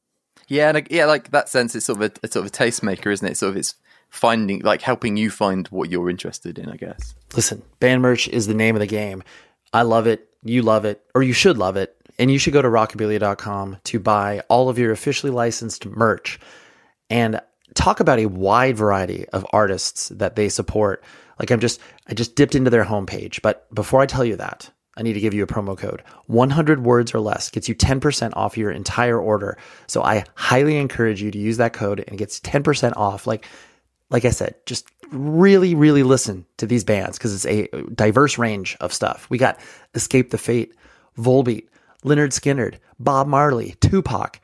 yeah 0.48 0.68
and, 0.68 0.78
uh, 0.78 0.82
yeah 0.90 1.06
like 1.06 1.30
that 1.30 1.48
sense 1.48 1.74
it's 1.74 1.86
sort 1.86 2.00
of 2.00 2.02
a, 2.02 2.12
it's 2.22 2.32
sort 2.34 2.44
of 2.46 2.52
a 2.52 2.54
tastemaker 2.54 3.12
isn't 3.12 3.28
it 3.28 3.36
sort 3.36 3.50
of 3.50 3.56
it's 3.56 3.74
finding 4.08 4.60
like 4.62 4.82
helping 4.82 5.16
you 5.16 5.30
find 5.30 5.68
what 5.68 5.88
you're 5.90 6.10
interested 6.10 6.58
in 6.58 6.68
i 6.68 6.76
guess 6.76 7.14
Listen, 7.36 7.62
band 7.78 8.02
merch 8.02 8.26
is 8.28 8.48
the 8.48 8.54
name 8.54 8.74
of 8.74 8.80
the 8.80 8.86
game. 8.88 9.22
I 9.72 9.82
love 9.82 10.08
it. 10.08 10.28
You 10.42 10.62
love 10.62 10.84
it, 10.84 11.00
or 11.14 11.22
you 11.22 11.32
should 11.32 11.56
love 11.58 11.76
it. 11.76 11.94
And 12.18 12.28
you 12.30 12.38
should 12.40 12.52
go 12.52 12.60
to 12.62 12.68
rockabilia.com 12.68 13.76
to 13.84 14.00
buy 14.00 14.40
all 14.48 14.68
of 14.68 14.78
your 14.78 14.90
officially 14.90 15.30
licensed 15.30 15.86
merch 15.86 16.40
and 17.10 17.40
talk 17.74 18.00
about 18.00 18.18
a 18.18 18.26
wide 18.26 18.76
variety 18.76 19.28
of 19.28 19.46
artists 19.52 20.08
that 20.10 20.36
they 20.36 20.48
support. 20.48 21.04
Like 21.38 21.50
I'm 21.50 21.60
just, 21.60 21.80
I 22.06 22.14
just 22.14 22.36
dipped 22.36 22.54
into 22.54 22.70
their 22.70 22.84
homepage. 22.84 23.42
But 23.42 23.72
before 23.74 24.00
I 24.00 24.06
tell 24.06 24.24
you 24.24 24.36
that, 24.36 24.70
I 24.96 25.02
need 25.02 25.14
to 25.14 25.20
give 25.20 25.34
you 25.34 25.42
a 25.42 25.46
promo 25.46 25.76
code. 25.78 26.02
100 26.26 26.84
words 26.84 27.14
or 27.14 27.20
less 27.20 27.50
gets 27.50 27.68
you 27.68 27.74
10% 27.74 28.32
off 28.34 28.58
your 28.58 28.70
entire 28.70 29.18
order. 29.18 29.56
So 29.86 30.02
I 30.02 30.24
highly 30.34 30.76
encourage 30.76 31.22
you 31.22 31.30
to 31.30 31.38
use 31.38 31.56
that 31.58 31.72
code 31.72 32.00
and 32.00 32.14
it 32.14 32.18
gets 32.18 32.40
10% 32.40 32.92
off. 32.96 33.26
Like, 33.26 33.46
like 34.10 34.24
I 34.24 34.30
said, 34.30 34.56
just 34.66 34.88
really, 35.10 35.74
really 35.74 36.02
listen 36.02 36.44
to 36.58 36.66
these 36.66 36.84
bands 36.84 37.16
because 37.16 37.34
it's 37.34 37.46
a 37.46 37.68
diverse 37.94 38.36
range 38.36 38.76
of 38.80 38.92
stuff. 38.92 39.28
We 39.30 39.38
got 39.38 39.58
Escape 39.94 40.30
the 40.30 40.38
Fate, 40.38 40.74
Volbeat, 41.16 41.68
Lynyrd 42.04 42.32
Skynyrd, 42.32 42.76
Bob 42.98 43.26
Marley, 43.26 43.76
Tupac. 43.80 44.40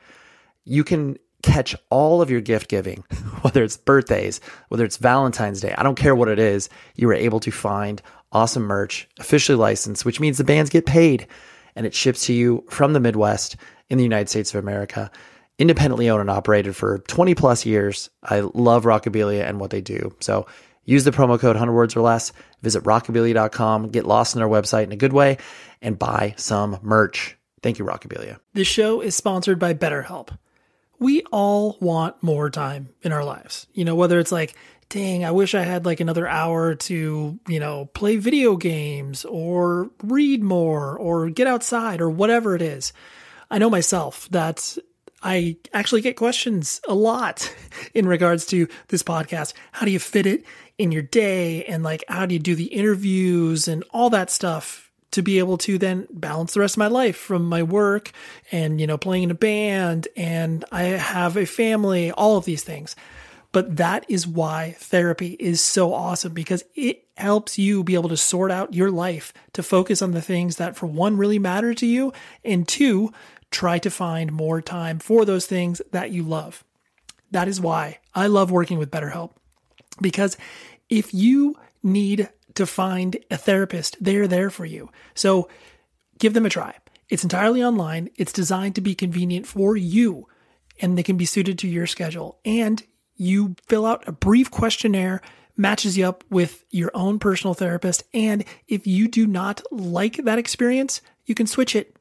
You 0.63 0.83
can 0.83 1.17
catch 1.47 1.75
all 1.89 2.21
of 2.21 2.29
your 2.29 2.41
gift 2.41 2.69
giving, 2.69 2.97
whether 3.41 3.63
it's 3.63 3.77
birthdays, 3.77 4.41
whether 4.69 4.85
it's 4.85 4.97
Valentine's 4.97 5.61
Day, 5.61 5.73
I 5.77 5.83
don't 5.83 5.95
care 5.95 6.15
what 6.15 6.27
it 6.27 6.39
is, 6.39 6.69
you 6.95 7.09
are 7.09 7.13
able 7.13 7.39
to 7.39 7.51
find 7.51 8.01
awesome 8.31 8.63
merch, 8.63 9.07
officially 9.19 9.57
licensed, 9.57 10.05
which 10.05 10.19
means 10.19 10.37
the 10.37 10.43
bands 10.43 10.69
get 10.69 10.85
paid 10.85 11.27
and 11.75 11.85
it 11.85 11.93
ships 11.93 12.25
to 12.25 12.33
you 12.33 12.65
from 12.69 12.93
the 12.93 12.99
Midwest 12.99 13.55
in 13.89 13.97
the 13.97 14.03
United 14.03 14.29
States 14.29 14.53
of 14.53 14.61
America. 14.61 15.09
Independently 15.59 16.09
owned 16.09 16.21
and 16.21 16.29
operated 16.29 16.75
for 16.75 16.99
20 16.99 17.33
plus 17.33 17.65
years. 17.65 18.09
I 18.21 18.41
love 18.41 18.83
Rockabilia 18.83 19.47
and 19.47 19.59
what 19.59 19.71
they 19.71 19.81
do. 19.81 20.15
So 20.19 20.45
use 20.85 21.03
the 21.03 21.11
promo 21.11 21.39
code 21.39 21.55
100 21.55 21.73
words 21.73 21.95
or 21.95 22.01
less. 22.01 22.31
Visit 22.61 22.83
rockabilia.com, 22.83 23.89
get 23.89 24.05
lost 24.05 24.35
in 24.35 24.39
their 24.39 24.49
website 24.49 24.83
in 24.83 24.91
a 24.91 24.97
good 24.97 25.13
way, 25.13 25.37
and 25.81 25.97
buy 25.97 26.35
some 26.37 26.77
merch. 26.81 27.37
Thank 27.63 27.79
you, 27.79 27.85
Rockabilia. 27.85 28.39
This 28.53 28.67
show 28.67 29.01
is 29.01 29.15
sponsored 29.15 29.57
by 29.57 29.73
BetterHelp. 29.73 30.37
We 30.99 31.21
all 31.31 31.77
want 31.79 32.21
more 32.23 32.49
time 32.49 32.89
in 33.01 33.11
our 33.11 33.23
lives. 33.23 33.67
You 33.73 33.85
know, 33.85 33.95
whether 33.95 34.19
it's 34.19 34.31
like, 34.31 34.55
dang, 34.89 35.25
I 35.25 35.31
wish 35.31 35.53
I 35.53 35.63
had 35.63 35.85
like 35.85 35.99
another 35.99 36.27
hour 36.27 36.75
to, 36.75 37.39
you 37.47 37.59
know, 37.59 37.85
play 37.85 38.17
video 38.17 38.55
games 38.55 39.25
or 39.25 39.91
read 40.03 40.41
more 40.41 40.97
or 40.97 41.29
get 41.29 41.47
outside 41.47 42.01
or 42.01 42.09
whatever 42.09 42.55
it 42.55 42.61
is. 42.61 42.93
I 43.51 43.57
know 43.57 43.69
myself 43.69 44.27
that 44.31 44.77
I 45.21 45.57
actually 45.73 46.01
get 46.01 46.15
questions 46.15 46.81
a 46.87 46.93
lot 46.93 47.53
in 47.93 48.07
regards 48.07 48.45
to 48.47 48.67
this 48.87 49.03
podcast. 49.03 49.53
How 49.71 49.85
do 49.85 49.91
you 49.91 49.99
fit 49.99 50.25
it 50.25 50.45
in 50.77 50.91
your 50.91 51.01
day? 51.01 51.63
And 51.65 51.83
like, 51.83 52.03
how 52.07 52.25
do 52.25 52.33
you 52.33 52.39
do 52.39 52.55
the 52.55 52.65
interviews 52.65 53.67
and 53.67 53.83
all 53.91 54.09
that 54.11 54.29
stuff 54.29 54.86
to 55.11 55.21
be 55.21 55.39
able 55.39 55.57
to 55.59 55.77
then 55.77 56.07
balance 56.11 56.53
the 56.53 56.59
rest 56.59 56.75
of 56.75 56.79
my 56.79 56.87
life 56.87 57.15
from 57.15 57.45
my 57.45 57.63
work 57.63 58.11
and, 58.51 58.79
you 58.79 58.87
know, 58.87 58.97
playing 58.97 59.23
in 59.23 59.31
a 59.31 59.35
band 59.35 60.07
and 60.15 60.65
I 60.71 60.83
have 60.83 61.37
a 61.37 61.45
family, 61.45 62.11
all 62.11 62.37
of 62.37 62.45
these 62.45 62.63
things. 62.63 62.95
But 63.51 63.77
that 63.77 64.05
is 64.09 64.27
why 64.27 64.75
therapy 64.77 65.37
is 65.39 65.61
so 65.61 65.93
awesome 65.93 66.33
because 66.33 66.63
it 66.75 67.05
helps 67.15 67.57
you 67.57 67.83
be 67.83 67.95
able 67.95 68.09
to 68.09 68.17
sort 68.17 68.51
out 68.51 68.73
your 68.73 68.91
life 68.91 69.33
to 69.53 69.63
focus 69.63 70.01
on 70.01 70.11
the 70.11 70.21
things 70.21 70.57
that, 70.57 70.75
for 70.75 70.85
one, 70.85 71.17
really 71.17 71.39
matter 71.39 71.73
to 71.73 71.85
you, 71.85 72.11
and 72.43 72.67
two, 72.67 73.11
try 73.49 73.79
to 73.79 73.89
find 73.89 74.31
more 74.31 74.61
time 74.61 74.99
for 74.99 75.23
those 75.23 75.45
things 75.45 75.81
that 75.91 76.11
you 76.11 76.23
love. 76.23 76.63
That 77.31 77.47
is 77.47 77.61
why 77.61 77.99
I 78.13 78.27
love 78.27 78.51
working 78.51 78.77
with 78.77 78.91
BetterHelp 78.91 79.31
because 80.01 80.37
if 80.89 81.13
you 81.13 81.55
need 81.83 82.29
to 82.57 82.65
find 82.65 83.17
a 83.31 83.37
therapist, 83.37 83.97
they're 84.01 84.27
there 84.27 84.49
for 84.49 84.65
you. 84.65 84.89
So 85.13 85.49
give 86.19 86.33
them 86.33 86.45
a 86.45 86.49
try. 86.49 86.75
It's 87.09 87.23
entirely 87.23 87.63
online, 87.63 88.09
it's 88.17 88.33
designed 88.33 88.75
to 88.75 88.81
be 88.81 88.93
convenient 88.93 89.47
for 89.47 89.77
you, 89.77 90.27
and 90.81 90.97
they 90.97 91.03
can 91.03 91.17
be 91.17 91.25
suited 91.25 91.57
to 91.59 91.67
your 91.67 91.87
schedule. 91.87 92.39
And 92.43 92.83
you 93.15 93.55
fill 93.67 93.85
out 93.85 94.07
a 94.07 94.11
brief 94.11 94.51
questionnaire 94.51 95.21
matches 95.55 95.97
you 95.97 96.07
up 96.07 96.23
with 96.29 96.63
your 96.69 96.91
own 96.93 97.17
personal 97.17 97.53
therapist. 97.53 98.03
And 98.13 98.45
if 98.67 98.85
you 98.85 99.07
do 99.07 99.25
not 99.25 99.61
like 99.71 100.17
that 100.17 100.37
experience, 100.37 101.01
you 101.25 101.33
can 101.33 101.47
switch 101.47 101.75
it. 101.75 101.96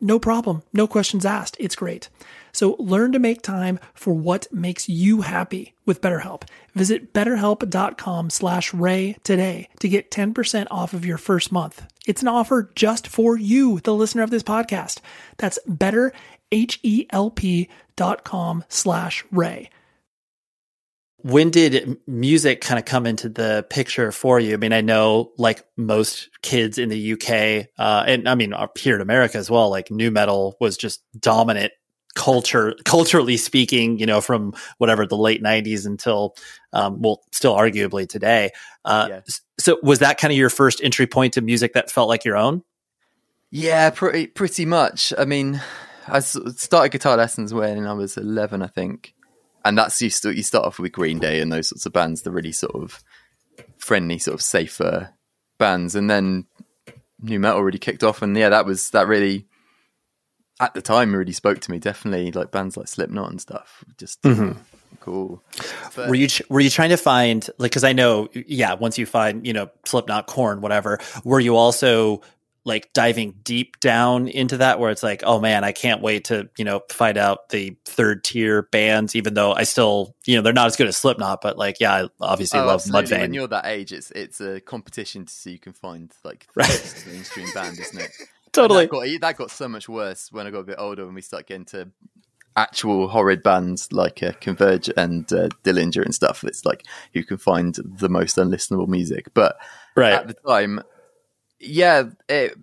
No 0.00 0.18
problem. 0.18 0.62
No 0.72 0.86
questions 0.86 1.26
asked. 1.26 1.56
It's 1.58 1.74
great. 1.74 2.08
So 2.52 2.76
learn 2.78 3.12
to 3.12 3.18
make 3.18 3.42
time 3.42 3.80
for 3.94 4.12
what 4.12 4.46
makes 4.52 4.88
you 4.88 5.22
happy 5.22 5.74
with 5.86 6.00
BetterHelp. 6.00 6.42
Visit 6.74 7.12
betterhelp.com 7.12 8.30
slash 8.30 8.72
ray 8.72 9.16
today 9.24 9.68
to 9.80 9.88
get 9.88 10.10
10% 10.10 10.66
off 10.70 10.94
of 10.94 11.04
your 11.04 11.18
first 11.18 11.52
month. 11.52 11.84
It's 12.06 12.22
an 12.22 12.28
offer 12.28 12.70
just 12.74 13.06
for 13.06 13.36
you, 13.36 13.80
the 13.80 13.94
listener 13.94 14.22
of 14.22 14.30
this 14.30 14.42
podcast. 14.42 15.00
That's 15.36 15.58
betterhelp.com 15.68 18.64
slash 18.68 19.24
ray. 19.30 19.70
When 21.28 21.50
did 21.50 21.98
music 22.06 22.62
kind 22.62 22.78
of 22.78 22.86
come 22.86 23.04
into 23.04 23.28
the 23.28 23.66
picture 23.68 24.10
for 24.12 24.40
you? 24.40 24.54
I 24.54 24.56
mean, 24.56 24.72
I 24.72 24.80
know 24.80 25.32
like 25.36 25.62
most 25.76 26.30
kids 26.40 26.78
in 26.78 26.88
the 26.88 27.12
UK, 27.12 27.68
uh, 27.78 28.04
and 28.06 28.26
I 28.26 28.34
mean 28.34 28.54
here 28.78 28.94
in 28.94 29.02
America 29.02 29.36
as 29.36 29.50
well, 29.50 29.68
like 29.68 29.90
nu 29.90 30.10
metal 30.10 30.56
was 30.58 30.78
just 30.78 31.02
dominant 31.20 31.72
culture, 32.14 32.74
culturally 32.86 33.36
speaking, 33.36 33.98
you 33.98 34.06
know, 34.06 34.22
from 34.22 34.54
whatever 34.78 35.06
the 35.06 35.18
late 35.18 35.42
'90s 35.42 35.84
until, 35.84 36.34
um, 36.72 37.02
well, 37.02 37.22
still 37.32 37.54
arguably 37.54 38.08
today. 38.08 38.50
Uh, 38.86 39.08
yeah. 39.10 39.20
So, 39.58 39.78
was 39.82 39.98
that 39.98 40.16
kind 40.16 40.32
of 40.32 40.38
your 40.38 40.48
first 40.48 40.82
entry 40.82 41.06
point 41.06 41.34
to 41.34 41.42
music 41.42 41.74
that 41.74 41.90
felt 41.90 42.08
like 42.08 42.24
your 42.24 42.38
own? 42.38 42.62
Yeah, 43.50 43.90
pretty 43.90 44.28
pretty 44.28 44.64
much. 44.64 45.12
I 45.18 45.26
mean, 45.26 45.60
I 46.06 46.20
started 46.20 46.90
guitar 46.90 47.18
lessons 47.18 47.52
when 47.52 47.86
I 47.86 47.92
was 47.92 48.16
11, 48.16 48.62
I 48.62 48.66
think 48.68 49.14
and 49.64 49.76
that's 49.76 50.00
you 50.00 50.10
start 50.10 50.36
you 50.36 50.42
start 50.42 50.64
off 50.64 50.78
with 50.78 50.92
Green 50.92 51.18
Day 51.18 51.40
and 51.40 51.52
those 51.52 51.68
sorts 51.68 51.86
of 51.86 51.92
bands, 51.92 52.22
the 52.22 52.30
really 52.30 52.52
sort 52.52 52.74
of 52.74 53.02
friendly, 53.78 54.18
sort 54.18 54.34
of 54.34 54.42
safer 54.42 55.14
bands, 55.58 55.94
and 55.94 56.08
then 56.08 56.46
nu 57.20 57.38
metal 57.38 57.62
really 57.62 57.78
kicked 57.78 58.04
off, 58.04 58.22
and 58.22 58.36
yeah, 58.36 58.48
that 58.48 58.66
was 58.66 58.90
that 58.90 59.06
really 59.06 59.46
at 60.60 60.74
the 60.74 60.82
time 60.82 61.14
really 61.14 61.32
spoke 61.32 61.60
to 61.60 61.70
me. 61.70 61.78
Definitely, 61.78 62.32
like 62.32 62.50
bands 62.50 62.76
like 62.76 62.88
Slipknot 62.88 63.30
and 63.30 63.40
stuff, 63.40 63.84
just. 63.96 64.22
Mm-hmm. 64.22 64.58
Cool. 65.00 65.42
But, 65.94 66.08
were 66.08 66.14
you 66.14 66.28
were 66.48 66.60
you 66.60 66.70
trying 66.70 66.90
to 66.90 66.96
find 66.96 67.48
like 67.58 67.70
because 67.70 67.84
I 67.84 67.92
know 67.92 68.28
yeah 68.32 68.74
once 68.74 68.98
you 68.98 69.06
find 69.06 69.46
you 69.46 69.52
know 69.52 69.70
Slipknot, 69.84 70.26
Korn, 70.26 70.60
whatever. 70.60 70.98
Were 71.24 71.40
you 71.40 71.56
also 71.56 72.22
like 72.64 72.92
diving 72.92 73.34
deep 73.42 73.80
down 73.80 74.28
into 74.28 74.58
that 74.58 74.78
where 74.78 74.90
it's 74.90 75.02
like 75.02 75.22
oh 75.24 75.40
man 75.40 75.64
i 75.64 75.72
can't 75.72 76.02
wait 76.02 76.24
to 76.24 76.48
you 76.58 76.64
know 76.64 76.80
find 76.90 77.16
out 77.16 77.48
the 77.48 77.76
third 77.84 78.22
tier 78.22 78.62
bands 78.62 79.16
even 79.16 79.34
though 79.34 79.52
i 79.52 79.62
still 79.62 80.14
you 80.26 80.36
know 80.36 80.42
they're 80.42 80.52
not 80.52 80.66
as 80.66 80.76
good 80.76 80.86
as 80.86 80.96
slipknot 80.96 81.40
but 81.40 81.56
like 81.56 81.80
yeah 81.80 81.92
i 81.92 82.08
obviously 82.20 82.60
oh, 82.60 82.66
love 82.66 82.80
absolutely. 82.80 83.16
mudvayne. 83.16 83.20
When 83.20 83.34
you're 83.34 83.48
that 83.48 83.66
age 83.66 83.92
it's 83.92 84.10
it's 84.10 84.40
a 84.40 84.60
competition 84.60 85.24
to 85.24 85.32
see 85.32 85.52
you 85.52 85.58
can 85.58 85.72
find 85.72 86.12
like 86.24 86.46
the 86.54 86.60
right. 86.60 87.04
mainstream 87.06 87.48
band 87.54 87.78
isn't 87.78 88.00
it? 88.00 88.10
Totally 88.52 88.86
that 88.86 88.90
got, 88.90 89.20
that 89.20 89.36
got, 89.36 89.50
so 89.50 89.68
much 89.68 89.88
worse 89.88 90.32
when 90.32 90.46
i 90.46 90.50
got 90.50 90.60
a 90.60 90.64
bit 90.64 90.76
older 90.78 91.04
and 91.04 91.14
we 91.14 91.20
start 91.20 91.46
getting 91.46 91.66
to 91.66 91.90
actual 92.56 93.06
horrid 93.06 93.42
bands 93.42 93.92
like 93.92 94.20
uh, 94.22 94.32
converge 94.40 94.90
and 94.96 95.32
uh, 95.32 95.48
dillinger 95.62 96.04
and 96.04 96.12
stuff. 96.12 96.42
It's 96.42 96.64
like 96.64 96.84
you 97.12 97.24
can 97.24 97.38
find 97.38 97.76
the 97.84 98.08
most 98.08 98.36
unlistenable 98.36 98.88
music? 98.88 99.32
But 99.32 99.56
right. 99.94 100.14
at 100.14 100.26
the 100.26 100.34
time 100.34 100.82
yeah, 101.60 102.04
it, 102.28 102.56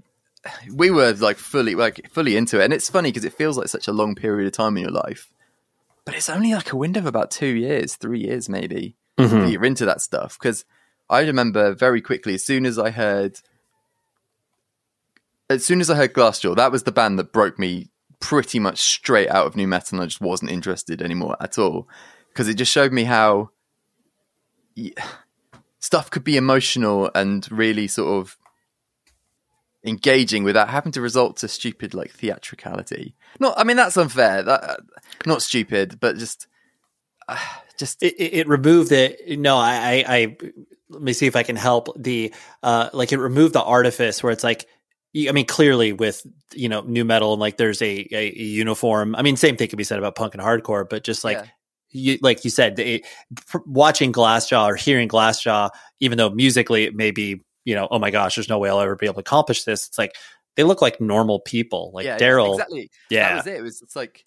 we 0.74 0.92
were 0.92 1.14
like 1.14 1.38
fully 1.38 1.76
like 1.76 2.10
fully 2.12 2.38
into 2.38 2.60
it, 2.60 2.66
and 2.66 2.74
it's 2.74 2.90
funny 2.90 3.10
because 3.10 3.26
it 3.26 3.34
feels 3.34 3.58
like 3.58 3.68
such 3.68 3.88
a 3.88 3.94
long 3.94 4.16
period 4.16 4.48
of 4.48 4.54
time 4.54 4.78
in 4.78 4.84
your 4.84 4.92
life, 4.92 5.32
but 6.06 6.16
it's 6.16 6.30
only 6.30 6.54
like 6.54 6.72
a 6.72 6.78
window 6.78 7.00
of 7.00 7.06
about 7.06 7.32
two 7.32 7.48
years, 7.48 7.96
three 7.96 8.20
years 8.20 8.48
maybe. 8.48 8.96
Mm-hmm. 9.18 9.48
You're 9.48 9.66
into 9.66 9.86
that 9.86 10.02
stuff 10.02 10.38
because 10.38 10.66
I 11.10 11.22
remember 11.22 11.74
very 11.74 12.02
quickly 12.02 12.34
as 12.34 12.46
soon 12.46 12.66
as 12.66 12.78
I 12.78 12.90
heard, 12.90 13.40
as 15.50 15.66
soon 15.66 15.80
as 15.82 15.90
I 15.90 15.96
heard 15.96 16.14
Glassjaw, 16.14 16.56
that 16.56 16.72
was 16.72 16.84
the 16.84 16.92
band 16.92 17.18
that 17.20 17.32
broke 17.32 17.58
me 17.58 17.90
pretty 18.20 18.60
much 18.60 18.80
straight 18.80 19.30
out 19.30 19.46
of 19.46 19.56
nu 19.56 19.68
metal, 19.68 19.98
and 19.98 20.04
I 20.04 20.08
just 20.08 20.22
wasn't 20.22 20.52
interested 20.52 21.02
anymore 21.02 21.38
at 21.40 21.58
all 21.58 21.88
because 22.30 22.48
it 22.48 22.56
just 22.56 22.72
showed 22.72 22.94
me 22.94 23.06
how. 23.06 23.50
Yeah, 24.76 24.92
stuff 25.80 26.10
could 26.10 26.24
be 26.24 26.36
emotional 26.36 27.12
and 27.14 27.50
really 27.52 27.88
sort 27.88 28.20
of 28.20 28.38
engaging 29.86 30.44
without 30.44 30.70
having 30.70 30.92
to 30.94 31.02
resort 31.02 31.38
to 31.38 31.48
stupid 31.48 31.94
like 31.94 32.12
theatricality. 32.12 33.16
Not, 33.40 33.58
I 33.58 33.64
mean, 33.64 33.78
that's 33.78 33.98
unfair. 33.98 34.44
That 34.44 34.64
uh, 34.64 34.78
not 35.26 35.42
stupid, 35.42 36.00
but 36.00 36.18
just, 36.18 36.48
uh, 37.28 37.38
just 37.78 38.02
it, 38.02 38.16
it, 38.18 38.48
removed 38.48 38.92
it. 38.92 39.40
No, 39.40 39.58
I, 39.58 39.74
I, 39.76 40.16
I, 40.16 40.38
let 40.90 41.02
me 41.02 41.14
see 41.14 41.28
if 41.28 41.36
I 41.36 41.44
can 41.44 41.56
help. 41.56 41.90
The 42.02 42.34
uh, 42.64 42.90
like 42.94 43.12
it 43.12 43.20
removed 43.20 43.54
the 43.54 43.64
artifice 43.64 44.22
where 44.24 44.32
it's 44.32 44.44
like. 44.44 44.68
I 45.18 45.32
mean, 45.32 45.46
clearly 45.46 45.94
with 45.94 46.28
you 46.54 46.68
know 46.68 46.82
nu 46.82 47.06
metal 47.06 47.32
and 47.32 47.40
like 47.40 47.56
there's 47.56 47.82
a, 47.82 48.06
a, 48.12 48.34
uniform. 48.34 49.16
I 49.16 49.22
mean, 49.22 49.38
same 49.38 49.56
thing 49.56 49.70
can 49.70 49.78
be 49.78 49.86
said 49.86 49.98
about 49.98 50.16
punk 50.16 50.34
and 50.34 50.44
hardcore, 50.44 50.84
but 50.90 51.06
just 51.06 51.24
like 51.24 51.38
yeah. 51.38 51.46
you, 51.92 52.18
like 52.22 52.44
you 52.44 52.50
said, 52.50 52.78
it, 52.80 53.06
watching 53.66 54.12
Glassjaw 54.12 54.66
or 54.66 54.76
hearing 54.76 55.08
Glassjaw, 55.08 55.70
even 56.02 56.18
though 56.18 56.32
musically 56.32 56.84
it 56.84 56.96
may 56.96 57.12
be 57.12 57.46
you 57.66 57.76
know, 57.76 57.88
oh 57.92 58.00
my 58.00 58.12
gosh, 58.12 58.36
there's 58.36 58.50
no 58.50 58.60
way 58.60 58.70
I'll 58.70 58.80
ever 58.80 58.96
be 58.96 59.08
able 59.08 59.16
to 59.16 59.20
accomplish 59.22 59.64
this. 59.64 59.88
It's 59.88 59.98
like 59.98 60.16
they 60.56 60.64
look 60.64 60.82
like 60.82 61.02
normal 61.02 61.40
people. 61.40 61.92
Like 61.94 62.06
yeah, 62.06 62.18
Daryl. 62.18 62.54
Exactly. 62.54 62.90
Yeah. 63.10 63.30
That 63.30 63.36
was 63.36 63.48
it. 63.48 63.58
It 63.58 63.62
was 63.62 63.82
it's 63.82 63.96
like 63.96 64.26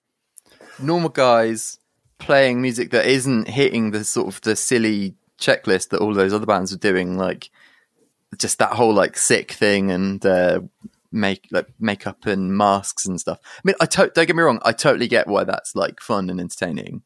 normal 0.79 1.09
guys 1.09 1.79
playing 2.18 2.61
music 2.61 2.90
that 2.90 3.07
isn't 3.07 3.48
hitting 3.48 3.92
the 3.92 4.05
sort 4.05 4.29
of 4.29 4.40
the 4.42 4.57
silly 4.57 5.14
checklist 5.40 5.90
that 5.90 6.01
all 6.01 6.12
those 6.12 6.35
other 6.35 6.46
bands 6.46 6.72
are 6.72 6.79
doing, 6.79 7.16
like 7.16 7.51
just 8.37 8.59
that 8.59 8.72
whole 8.72 8.92
like 8.92 9.16
sick 9.16 9.53
thing 9.53 9.90
and 9.90 10.24
uh, 10.27 10.61
make 11.12 11.46
like 11.51 11.68
makeup 11.79 12.27
and 12.27 12.57
masks 12.57 13.07
and 13.07 13.20
stuff. 13.20 13.38
I 13.42 13.61
mean, 13.64 13.77
I 13.81 13.87
to- 13.87 14.11
don't 14.14 14.27
get 14.27 14.37
me 14.37 14.42
wrong, 14.42 14.61
I 14.64 14.72
totally 14.72 15.09
get 15.09 15.29
why 15.29 15.44
that's 15.44 15.74
like 15.74 16.01
fun 16.01 16.29
and 16.29 16.40
entertaining, 16.40 17.03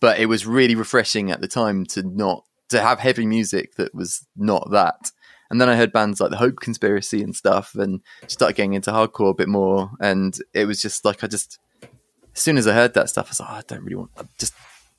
but 0.00 0.18
it 0.18 0.26
was 0.26 0.46
really 0.46 0.74
refreshing 0.74 1.30
at 1.30 1.40
the 1.40 1.48
time 1.48 1.84
to 1.86 2.02
not 2.02 2.44
to 2.70 2.80
have 2.80 3.00
heavy 3.00 3.26
music 3.26 3.74
that 3.76 3.94
was 3.94 4.26
not 4.36 4.70
that. 4.70 5.10
And 5.54 5.60
then 5.60 5.68
I 5.68 5.76
heard 5.76 5.92
bands 5.92 6.20
like 6.20 6.32
the 6.32 6.36
Hope 6.36 6.56
Conspiracy 6.56 7.22
and 7.22 7.32
stuff, 7.32 7.76
and 7.76 8.00
started 8.26 8.56
getting 8.56 8.74
into 8.74 8.90
hardcore 8.90 9.30
a 9.30 9.34
bit 9.34 9.46
more. 9.46 9.92
And 10.00 10.36
it 10.52 10.64
was 10.64 10.82
just 10.82 11.04
like 11.04 11.22
I 11.22 11.28
just, 11.28 11.60
as 11.80 12.40
soon 12.40 12.58
as 12.58 12.66
I 12.66 12.74
heard 12.74 12.94
that 12.94 13.08
stuff, 13.08 13.26
I 13.26 13.30
was 13.30 13.38
like, 13.38 13.50
oh, 13.50 13.54
I 13.54 13.62
don't 13.68 13.84
really 13.84 13.94
want. 13.94 14.10
I 14.18 14.24
just 14.36 14.52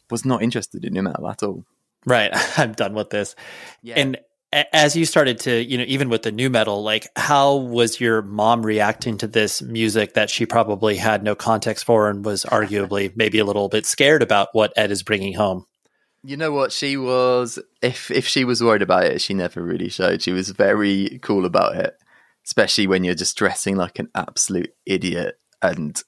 was 0.09 0.23
not 0.23 0.41
interested 0.41 0.85
in 0.85 0.93
nu 0.93 1.01
metal 1.01 1.27
at 1.27 1.43
all. 1.43 1.65
Right. 2.05 2.31
I'm 2.57 2.71
done 2.71 2.93
with 2.93 3.09
this. 3.09 3.35
Yeah. 3.83 3.95
And 3.97 4.17
a- 4.53 4.73
as 4.73 4.95
you 4.95 5.03
started 5.03 5.39
to, 5.39 5.61
you 5.61 5.77
know, 5.77 5.83
even 5.89 6.07
with 6.07 6.23
the 6.23 6.31
nu 6.31 6.49
metal, 6.49 6.81
like 6.83 7.09
how 7.17 7.57
was 7.57 7.99
your 7.99 8.21
mom 8.21 8.65
reacting 8.65 9.17
to 9.17 9.27
this 9.27 9.61
music 9.61 10.13
that 10.13 10.29
she 10.29 10.45
probably 10.45 10.95
had 10.95 11.21
no 11.21 11.35
context 11.35 11.83
for 11.83 12.09
and 12.09 12.23
was 12.23 12.45
arguably 12.45 13.13
maybe 13.13 13.39
a 13.39 13.45
little 13.45 13.67
bit 13.67 13.85
scared 13.85 14.21
about 14.21 14.47
what 14.53 14.71
Ed 14.77 14.89
is 14.89 15.03
bringing 15.03 15.33
home? 15.33 15.65
You 16.25 16.38
know 16.38 16.51
what? 16.51 16.71
She 16.71 16.97
was 16.97 17.59
if 17.81 18.09
if 18.11 18.27
she 18.27 18.43
was 18.43 18.63
worried 18.63 18.81
about 18.81 19.03
it, 19.05 19.21
she 19.21 19.33
never 19.33 19.61
really 19.61 19.89
showed. 19.89 20.21
She 20.21 20.31
was 20.31 20.49
very 20.49 21.19
cool 21.21 21.45
about 21.45 21.75
it, 21.75 21.95
especially 22.45 22.88
when 22.88 23.03
you're 23.03 23.15
just 23.15 23.38
dressing 23.38 23.75
like 23.75 23.99
an 23.99 24.09
absolute 24.15 24.73
idiot 24.85 25.39
and 25.61 26.01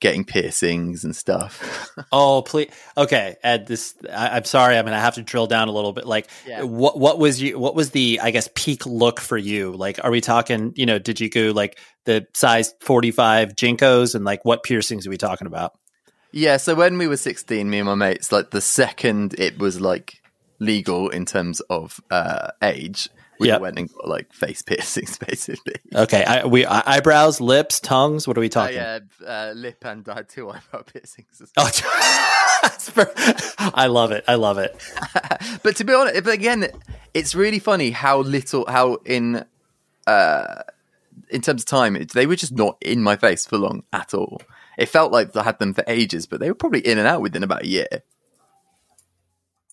getting 0.00 0.24
piercings 0.24 1.04
and 1.04 1.14
stuff. 1.14 1.88
Oh, 2.10 2.42
please. 2.42 2.70
Okay, 2.96 3.36
Ed. 3.42 3.66
This. 3.66 3.94
I, 4.12 4.30
I'm 4.36 4.44
sorry. 4.44 4.76
I'm 4.76 4.84
gonna 4.84 4.98
have 4.98 5.14
to 5.14 5.22
drill 5.22 5.46
down 5.46 5.68
a 5.68 5.72
little 5.72 5.92
bit. 5.92 6.06
Like, 6.06 6.28
Yeah. 6.46 6.62
what 6.62 6.98
what 6.98 7.18
was 7.18 7.40
you? 7.40 7.58
What 7.58 7.74
was 7.74 7.90
the 7.90 8.18
I 8.22 8.30
guess 8.32 8.48
peak 8.54 8.84
look 8.86 9.20
for 9.20 9.36
you? 9.38 9.72
Like, 9.72 10.00
are 10.02 10.10
we 10.10 10.20
talking? 10.20 10.72
You 10.74 10.86
know, 10.86 10.98
did 10.98 11.20
you 11.20 11.28
go 11.30 11.52
like 11.54 11.78
the 12.06 12.26
size 12.34 12.74
45 12.80 13.54
JNCOs 13.54 14.14
and 14.14 14.24
like 14.24 14.44
what 14.44 14.62
piercings 14.62 15.06
are 15.06 15.10
we 15.10 15.16
talking 15.18 15.46
about? 15.46 15.72
Yeah, 16.32 16.56
so 16.56 16.74
when 16.74 16.98
we 16.98 17.06
were 17.06 17.16
16, 17.16 17.68
me 17.68 17.78
and 17.78 17.86
my 17.86 17.94
mates, 17.94 18.32
like 18.32 18.50
the 18.50 18.60
second 18.60 19.34
it 19.38 19.58
was 19.58 19.80
like 19.80 20.20
legal 20.58 21.08
in 21.08 21.24
terms 21.26 21.60
of 21.70 22.00
uh 22.10 22.48
age, 22.62 23.08
we 23.40 23.48
Yep. 23.48 23.60
went 23.60 23.78
and 23.78 23.92
got 23.92 24.06
like 24.08 24.32
face 24.32 24.62
piercings 24.68 25.18
basically. 25.18 25.74
Okay, 25.94 26.24
I, 26.24 26.46
we 26.46 26.64
eyebrows, 26.66 27.40
lips, 27.40 27.80
tongues. 27.80 28.26
What 28.28 28.36
are 28.36 28.40
we 28.40 28.46
I 28.46 28.48
talking? 28.50 28.78
had 28.78 29.08
uh, 29.26 29.52
lip 29.56 29.84
and 29.84 30.08
I 30.08 30.14
had 30.14 30.28
two 30.28 30.48
eyebrow 30.50 30.82
piercings. 30.92 31.40
as 31.42 31.50
Oh, 31.56 31.68
I 33.74 33.86
love 33.86 34.12
it. 34.12 34.24
I 34.28 34.34
love 34.36 34.58
it. 34.58 34.74
but 35.62 35.76
to 35.76 35.84
be 35.84 35.92
honest, 35.92 36.22
but 36.24 36.32
again, 36.34 36.68
it's 37.14 37.34
really 37.34 37.58
funny 37.58 37.90
how 37.90 38.20
little, 38.20 38.64
how 38.68 38.98
in, 39.04 39.44
uh, 40.06 40.62
in 41.30 41.40
terms 41.40 41.62
of 41.62 41.66
time, 41.66 41.96
it, 41.96 42.12
they 42.12 42.26
were 42.26 42.36
just 42.36 42.52
not 42.52 42.76
in 42.80 43.02
my 43.02 43.16
face 43.16 43.46
for 43.46 43.58
long 43.58 43.84
at 43.92 44.14
all. 44.14 44.40
It 44.78 44.86
felt 44.86 45.12
like 45.12 45.34
I 45.36 45.42
had 45.42 45.58
them 45.58 45.74
for 45.74 45.84
ages, 45.86 46.26
but 46.26 46.40
they 46.40 46.48
were 46.48 46.54
probably 46.54 46.80
in 46.80 46.98
and 46.98 47.06
out 47.06 47.20
within 47.20 47.42
about 47.42 47.62
a 47.62 47.68
year. 47.68 47.88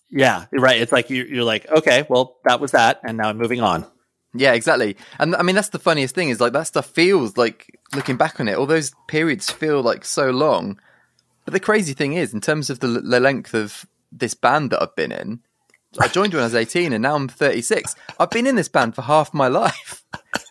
Yeah, 0.09 0.45
right. 0.51 0.81
It's 0.81 0.91
like 0.91 1.09
you, 1.09 1.23
you're 1.23 1.43
like, 1.43 1.69
okay, 1.69 2.05
well, 2.09 2.37
that 2.45 2.59
was 2.59 2.71
that, 2.71 2.99
and 3.03 3.17
now 3.17 3.29
I'm 3.29 3.37
moving 3.37 3.61
on. 3.61 3.85
Yeah, 4.33 4.53
exactly. 4.53 4.97
And 5.17 5.35
I 5.35 5.41
mean, 5.41 5.55
that's 5.55 5.69
the 5.69 5.79
funniest 5.79 6.15
thing 6.15 6.29
is 6.29 6.39
like 6.39 6.53
that 6.53 6.67
stuff 6.67 6.87
feels 6.87 7.37
like 7.37 7.79
looking 7.95 8.17
back 8.17 8.39
on 8.39 8.47
it, 8.47 8.57
all 8.57 8.65
those 8.65 8.91
periods 9.07 9.49
feel 9.49 9.81
like 9.81 10.05
so 10.05 10.29
long. 10.29 10.79
But 11.45 11.53
the 11.53 11.59
crazy 11.59 11.93
thing 11.93 12.13
is, 12.13 12.33
in 12.33 12.41
terms 12.41 12.69
of 12.69 12.79
the, 12.79 12.87
the 12.87 13.19
length 13.19 13.53
of 13.53 13.85
this 14.11 14.33
band 14.33 14.71
that 14.71 14.81
I've 14.81 14.95
been 14.95 15.11
in, 15.11 15.39
I 15.99 16.07
joined 16.07 16.33
when 16.33 16.41
I 16.41 16.45
was 16.45 16.53
18 16.53 16.93
and 16.93 17.01
now 17.01 17.15
I'm 17.15 17.27
36. 17.27 17.95
I've 18.19 18.29
been 18.29 18.45
in 18.45 18.55
this 18.55 18.69
band 18.69 18.93
for 18.93 19.01
half 19.01 19.33
my 19.33 19.47
life. 19.47 20.03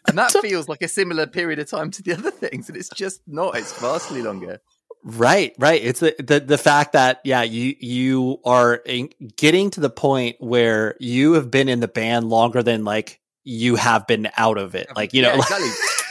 And 0.09 0.19
that 0.19 0.33
feels 0.43 0.69
like 0.69 0.83
a 0.83 0.89
similar 0.89 1.27
period 1.27 1.59
of 1.59 1.69
time 1.71 1.91
to 1.93 2.03
the 2.03 2.13
other 2.15 2.31
things. 2.31 2.69
And 2.69 2.77
it's 2.77 2.89
just 2.91 3.21
not, 3.27 3.57
it's 3.57 3.79
vastly 3.81 4.23
longer. 4.23 4.61
Right, 5.05 5.55
right. 5.59 5.81
It's 5.83 6.01
the, 6.01 6.15
the 6.19 6.41
the 6.41 6.59
fact 6.59 6.93
that 6.95 7.21
yeah, 7.23 7.43
you 7.43 7.77
you 7.79 8.41
are 8.45 8.75
in, 8.85 9.11
getting 9.37 9.71
to 9.71 9.81
the 9.81 9.91
point 9.91 10.37
where 10.41 10.97
you 10.99 11.35
have 11.35 11.53
been 11.53 11.69
in 11.69 11.79
the 11.79 11.87
band 11.89 12.29
longer 12.29 12.65
than 12.65 12.85
like 12.85 13.21
you 13.45 13.77
have 13.77 14.09
been 14.09 14.29
out 14.37 14.59
of 14.59 14.75
it. 14.75 14.89
Like 14.97 15.15
you 15.15 15.23
know, 15.23 15.29
Yeah, 15.29 15.37
exactly. 15.37 15.69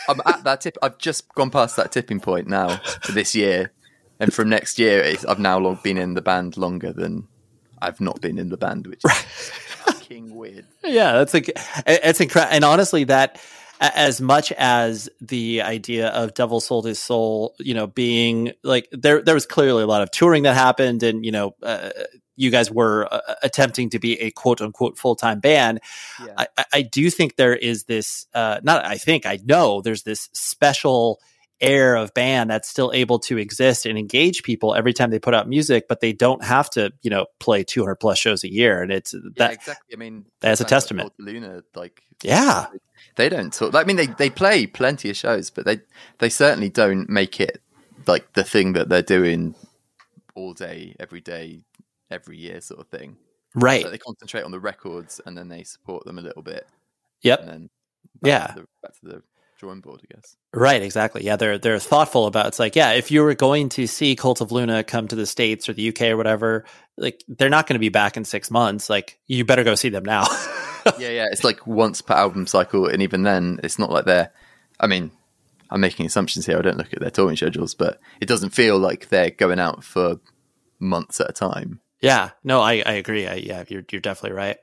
I'm 0.08 0.22
at 0.26 0.44
that 0.46 0.62
tip. 0.62 0.78
I've 0.82 0.98
just 0.98 1.28
gone 1.36 1.50
past 1.52 1.76
that 1.76 1.92
tipping 1.92 2.22
point 2.22 2.48
now 2.48 2.78
for 3.04 3.12
this 3.12 3.36
year. 3.36 3.74
And 4.22 4.34
from 4.34 4.50
next 4.50 4.80
year, 4.80 5.02
it's, 5.02 5.26
I've 5.26 5.38
now 5.38 5.60
long, 5.60 5.80
been 5.84 5.98
in 5.98 6.14
the 6.16 6.22
band 6.22 6.56
longer 6.58 6.92
than 6.94 7.28
I've 7.80 8.02
not 8.02 8.22
been 8.22 8.40
in 8.40 8.50
the 8.50 8.58
band, 8.58 8.88
which 8.88 9.02
is 9.06 9.12
fucking 9.86 10.34
weird. 10.34 10.66
yeah, 10.84 11.12
that's 11.14 11.34
like 11.34 11.52
it's 11.86 12.22
incredible. 12.22 12.56
And 12.56 12.64
honestly, 12.64 13.04
that 13.04 13.40
as 13.80 14.20
much 14.22 14.52
as 14.54 15.10
the 15.22 15.62
idea 15.62 16.10
of 16.10 16.34
Devil 16.34 16.60
Sold 16.60 16.86
His 16.86 17.00
Soul, 17.00 17.56
you 17.60 17.74
know, 17.74 17.88
being 17.88 18.54
like 18.64 18.88
there, 18.92 19.22
there 19.22 19.36
was 19.36 19.46
clearly 19.46 19.84
a 19.84 19.88
lot 19.88 20.02
of 20.02 20.12
touring 20.12 20.44
that 20.44 20.56
happened, 20.56 21.04
and 21.04 21.26
you 21.26 21.32
know, 21.32 21.56
uh, 21.62 21.90
you 22.36 22.52
guys 22.52 22.72
were 22.72 23.08
uh, 23.12 23.36
attempting 23.44 23.90
to 23.90 24.00
be 24.00 24.20
a 24.22 24.32
quote 24.32 24.62
unquote 24.62 24.98
full 24.98 25.16
time 25.16 25.40
band. 25.40 25.80
Yeah. 26.26 26.46
I, 26.58 26.66
I- 26.74 26.82
do 26.84 27.10
think 27.10 27.36
there 27.36 27.56
is 27.56 27.84
this, 27.84 28.28
uh, 28.34 28.60
not 28.64 28.86
I 28.86 28.98
think 28.98 29.26
I 29.26 29.40
know 29.44 29.82
there's 29.82 30.04
this 30.04 30.30
special 30.34 31.20
air 31.60 31.96
of 31.96 32.14
band 32.14 32.50
that's 32.50 32.70
still 32.70 32.92
able 32.94 33.20
to 33.20 33.38
exist 33.38 33.86
and 33.86 33.98
engage 33.98 34.44
people 34.44 34.76
every 34.76 34.94
time 34.94 35.10
they 35.10 35.20
put 35.20 35.34
out 35.34 35.50
music, 35.50 35.88
but 35.90 36.00
they 36.00 36.14
don't 36.14 36.44
have 36.44 36.70
to, 36.70 36.92
you 37.02 37.10
know, 37.10 37.26
play 37.40 37.64
200 37.64 37.96
plus 37.96 38.20
shows 38.20 38.44
a 38.44 38.52
year. 38.52 38.82
And 38.82 38.92
it's 38.92 39.14
yeah, 39.14 39.20
that, 39.38 39.54
exactly. 39.54 39.96
I 39.96 39.98
mean, 39.98 40.26
that's 40.40 40.62
a 40.62 40.66
testament. 40.66 41.12
Luna, 41.18 41.64
like 41.76 42.02
yeah. 42.24 42.68
they 43.16 43.30
don't 43.30 43.54
talk. 43.54 43.76
I 43.76 43.84
mean, 43.84 43.96
they 43.98 44.08
they 44.08 44.30
play 44.30 44.68
plenty 44.68 45.10
of 45.10 45.18
shows, 45.18 45.50
but 45.50 45.66
they 45.66 45.82
they 46.20 46.30
certainly 46.30 46.70
don't 46.70 47.10
make 47.10 47.40
it 47.40 47.62
like 48.06 48.34
the 48.34 48.44
thing 48.44 48.74
that 48.74 48.90
they're 48.90 49.02
doing 49.02 49.56
all 50.36 50.54
day, 50.54 50.96
every 51.00 51.22
day, 51.22 51.62
every 52.12 52.38
year, 52.38 52.62
sort 52.62 52.80
of 52.80 52.88
thing. 52.88 53.18
Right. 53.56 53.84
Like 53.84 53.92
they 53.92 53.98
concentrate 53.98 54.44
on 54.44 54.52
the 54.52 54.60
records 54.60 55.20
and 55.26 55.38
then 55.38 55.50
they 55.50 55.64
support 55.64 56.06
them 56.06 56.20
a 56.20 56.22
little 56.22 56.44
bit, 56.44 56.68
Yep. 57.22 57.40
and 57.42 57.50
then 57.50 57.70
Yeah. 58.24 58.48
to 58.48 58.54
the, 58.62 58.68
back 58.84 58.94
to 59.00 59.06
the 59.06 59.24
drawing 59.58 59.82
board, 59.82 60.02
I 60.04 60.16
guess. 60.16 60.36
Right, 60.54 60.82
exactly. 60.82 61.24
Yeah, 61.24 61.36
they're 61.36 61.58
they're 61.58 61.80
thoughtful 61.80 62.26
about 62.26 62.48
it's 62.48 62.60
like, 62.60 62.76
yeah, 62.76 62.92
if 62.92 63.12
you 63.12 63.24
were 63.24 63.36
going 63.36 63.70
to 63.70 63.88
see 63.88 64.16
Cult 64.16 64.42
of 64.42 64.52
Luna 64.52 64.84
come 64.84 65.08
to 65.08 65.16
the 65.16 65.26
States 65.26 65.68
or 65.68 65.74
the 65.74 65.90
UK 65.90 66.02
or 66.04 66.18
whatever, 66.18 66.66
like 66.98 67.24
they're 67.28 67.50
not 67.50 67.68
going 67.68 67.76
to 67.76 67.80
be 67.80 67.90
back 67.90 68.18
in 68.18 68.26
six 68.26 68.50
months. 68.52 68.90
Like 68.90 69.20
you 69.28 69.46
better 69.46 69.64
go 69.64 69.76
see 69.76 69.90
them 69.90 70.06
now. 70.06 70.26
yeah, 71.00 71.10
yeah. 71.10 71.26
It's 71.32 71.44
like 71.44 71.66
once 71.68 72.02
per 72.02 72.14
album 72.14 72.48
cycle, 72.48 72.88
and 72.88 73.02
even 73.02 73.24
then, 73.24 73.60
it's 73.64 73.80
not 73.80 73.92
like 73.92 74.06
they're. 74.06 74.32
I 74.80 74.88
mean, 74.88 75.12
I'm 75.70 75.82
making 75.82 76.06
assumptions 76.06 76.46
here. 76.46 76.58
I 76.58 76.62
don't 76.62 76.78
look 76.78 76.94
at 76.94 77.00
their 77.00 77.10
touring 77.10 77.36
schedules, 77.36 77.74
but 77.74 78.00
it 78.22 78.28
doesn't 78.28 78.52
feel 78.52 78.78
like 78.78 79.10
they're 79.10 79.32
going 79.32 79.60
out 79.60 79.84
for 79.84 80.20
months 80.80 81.20
at 81.20 81.30
a 81.30 81.34
time. 81.34 81.82
yeah, 82.02 82.32
no, 82.44 82.62
I, 82.62 82.84
I 82.86 82.94
agree. 82.94 83.28
I, 83.28 83.36
yeah, 83.36 83.64
you're 83.68 83.84
you're 83.92 84.02
definitely 84.02 84.38
right. 84.38 84.58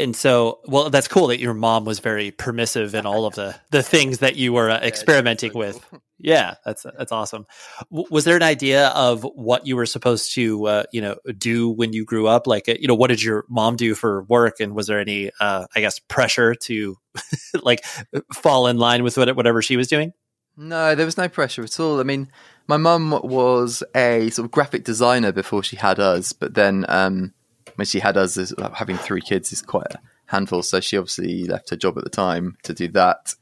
And 0.00 0.16
so, 0.16 0.60
well, 0.66 0.90
that's 0.90 1.08
cool 1.08 1.28
that 1.28 1.40
your 1.40 1.54
mom 1.54 1.84
was 1.84 2.00
very 2.00 2.30
permissive 2.30 2.94
in 2.94 3.06
all 3.06 3.26
of 3.26 3.34
the 3.34 3.54
the 3.70 3.82
things 3.82 4.18
that 4.18 4.36
you 4.36 4.52
were 4.52 4.70
uh, 4.70 4.78
experimenting 4.78 5.52
so 5.52 5.58
with. 5.58 5.90
cool. 5.90 6.00
Yeah, 6.22 6.56
that's 6.66 6.84
that's 6.98 7.12
awesome. 7.12 7.46
W- 7.90 8.06
was 8.10 8.24
there 8.26 8.36
an 8.36 8.42
idea 8.42 8.88
of 8.88 9.22
what 9.22 9.66
you 9.66 9.74
were 9.74 9.86
supposed 9.86 10.34
to, 10.34 10.66
uh, 10.66 10.82
you 10.92 11.00
know, 11.00 11.16
do 11.38 11.70
when 11.70 11.94
you 11.94 12.04
grew 12.04 12.28
up? 12.28 12.46
Like, 12.46 12.68
uh, 12.68 12.74
you 12.78 12.88
know, 12.88 12.94
what 12.94 13.08
did 13.08 13.22
your 13.22 13.46
mom 13.48 13.76
do 13.76 13.94
for 13.94 14.24
work, 14.24 14.60
and 14.60 14.74
was 14.74 14.86
there 14.86 15.00
any, 15.00 15.30
uh, 15.40 15.64
I 15.74 15.80
guess, 15.80 15.98
pressure 15.98 16.54
to 16.54 16.98
like 17.62 17.86
fall 18.34 18.66
in 18.66 18.76
line 18.76 19.02
with 19.02 19.16
what, 19.16 19.34
whatever 19.34 19.62
she 19.62 19.78
was 19.78 19.88
doing? 19.88 20.12
No, 20.58 20.94
there 20.94 21.06
was 21.06 21.16
no 21.16 21.26
pressure 21.26 21.64
at 21.64 21.80
all. 21.80 22.00
I 22.00 22.02
mean, 22.02 22.30
my 22.66 22.76
mum 22.76 23.18
was 23.24 23.82
a 23.94 24.28
sort 24.28 24.44
of 24.44 24.50
graphic 24.50 24.84
designer 24.84 25.32
before 25.32 25.62
she 25.62 25.76
had 25.76 25.98
us, 25.98 26.34
but 26.34 26.52
then 26.52 26.84
um, 26.88 27.32
when 27.80 27.86
she 27.86 27.98
had 28.00 28.18
us, 28.18 28.36
is- 28.36 28.54
like, 28.58 28.74
having 28.74 28.98
three 28.98 29.22
kids 29.22 29.52
is 29.54 29.62
quite 29.62 29.86
a 29.90 30.00
handful. 30.26 30.62
So 30.62 30.80
she 30.80 30.98
obviously 30.98 31.46
left 31.46 31.70
her 31.70 31.76
job 31.76 31.96
at 31.96 32.04
the 32.04 32.10
time 32.10 32.58
to 32.64 32.74
do 32.74 32.88
that. 32.88 33.34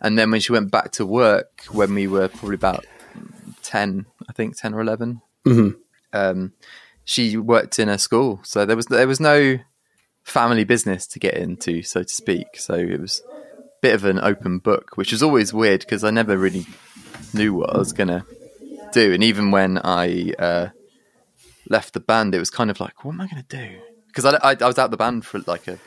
And 0.00 0.18
then 0.18 0.32
when 0.32 0.40
she 0.40 0.50
went 0.52 0.72
back 0.72 0.90
to 0.92 1.06
work, 1.06 1.62
when 1.70 1.94
we 1.94 2.08
were 2.08 2.26
probably 2.26 2.56
about 2.56 2.84
ten, 3.62 4.06
I 4.28 4.32
think 4.32 4.56
ten 4.56 4.74
or 4.74 4.80
11 4.80 5.22
Mhm. 5.46 5.76
um, 6.12 6.52
she 7.04 7.36
worked 7.36 7.78
in 7.78 7.88
a 7.88 7.96
school. 7.96 8.40
So 8.42 8.66
there 8.66 8.74
was 8.76 8.86
there 8.86 9.06
was 9.06 9.20
no 9.20 9.58
family 10.24 10.64
business 10.64 11.06
to 11.06 11.20
get 11.20 11.34
into, 11.34 11.82
so 11.82 12.02
to 12.02 12.08
speak. 12.08 12.46
So 12.56 12.74
it 12.74 13.00
was 13.00 13.22
a 13.30 13.62
bit 13.80 13.94
of 13.94 14.04
an 14.04 14.18
open 14.18 14.58
book, 14.58 14.96
which 14.96 15.12
was 15.12 15.22
always 15.22 15.54
weird 15.54 15.80
because 15.80 16.02
I 16.02 16.10
never 16.10 16.36
really 16.36 16.66
knew 17.32 17.54
what 17.54 17.70
I 17.72 17.78
was 17.78 17.92
gonna 17.92 18.26
do. 18.92 19.12
And 19.14 19.22
even 19.22 19.52
when 19.52 19.78
I 19.78 20.32
uh, 20.38 20.68
left 21.68 21.94
the 21.94 22.00
band, 22.00 22.34
it 22.34 22.38
was 22.38 22.50
kind 22.50 22.70
of 22.70 22.80
like, 22.80 23.04
what 23.04 23.12
am 23.12 23.20
I 23.20 23.26
gonna 23.26 23.44
do? 23.48 23.78
Because 24.08 24.24
I, 24.24 24.36
I, 24.36 24.56
I 24.60 24.66
was 24.66 24.78
out 24.78 24.90
the 24.90 24.96
band 24.96 25.24
for 25.24 25.40
like 25.46 25.68
a, 25.68 25.78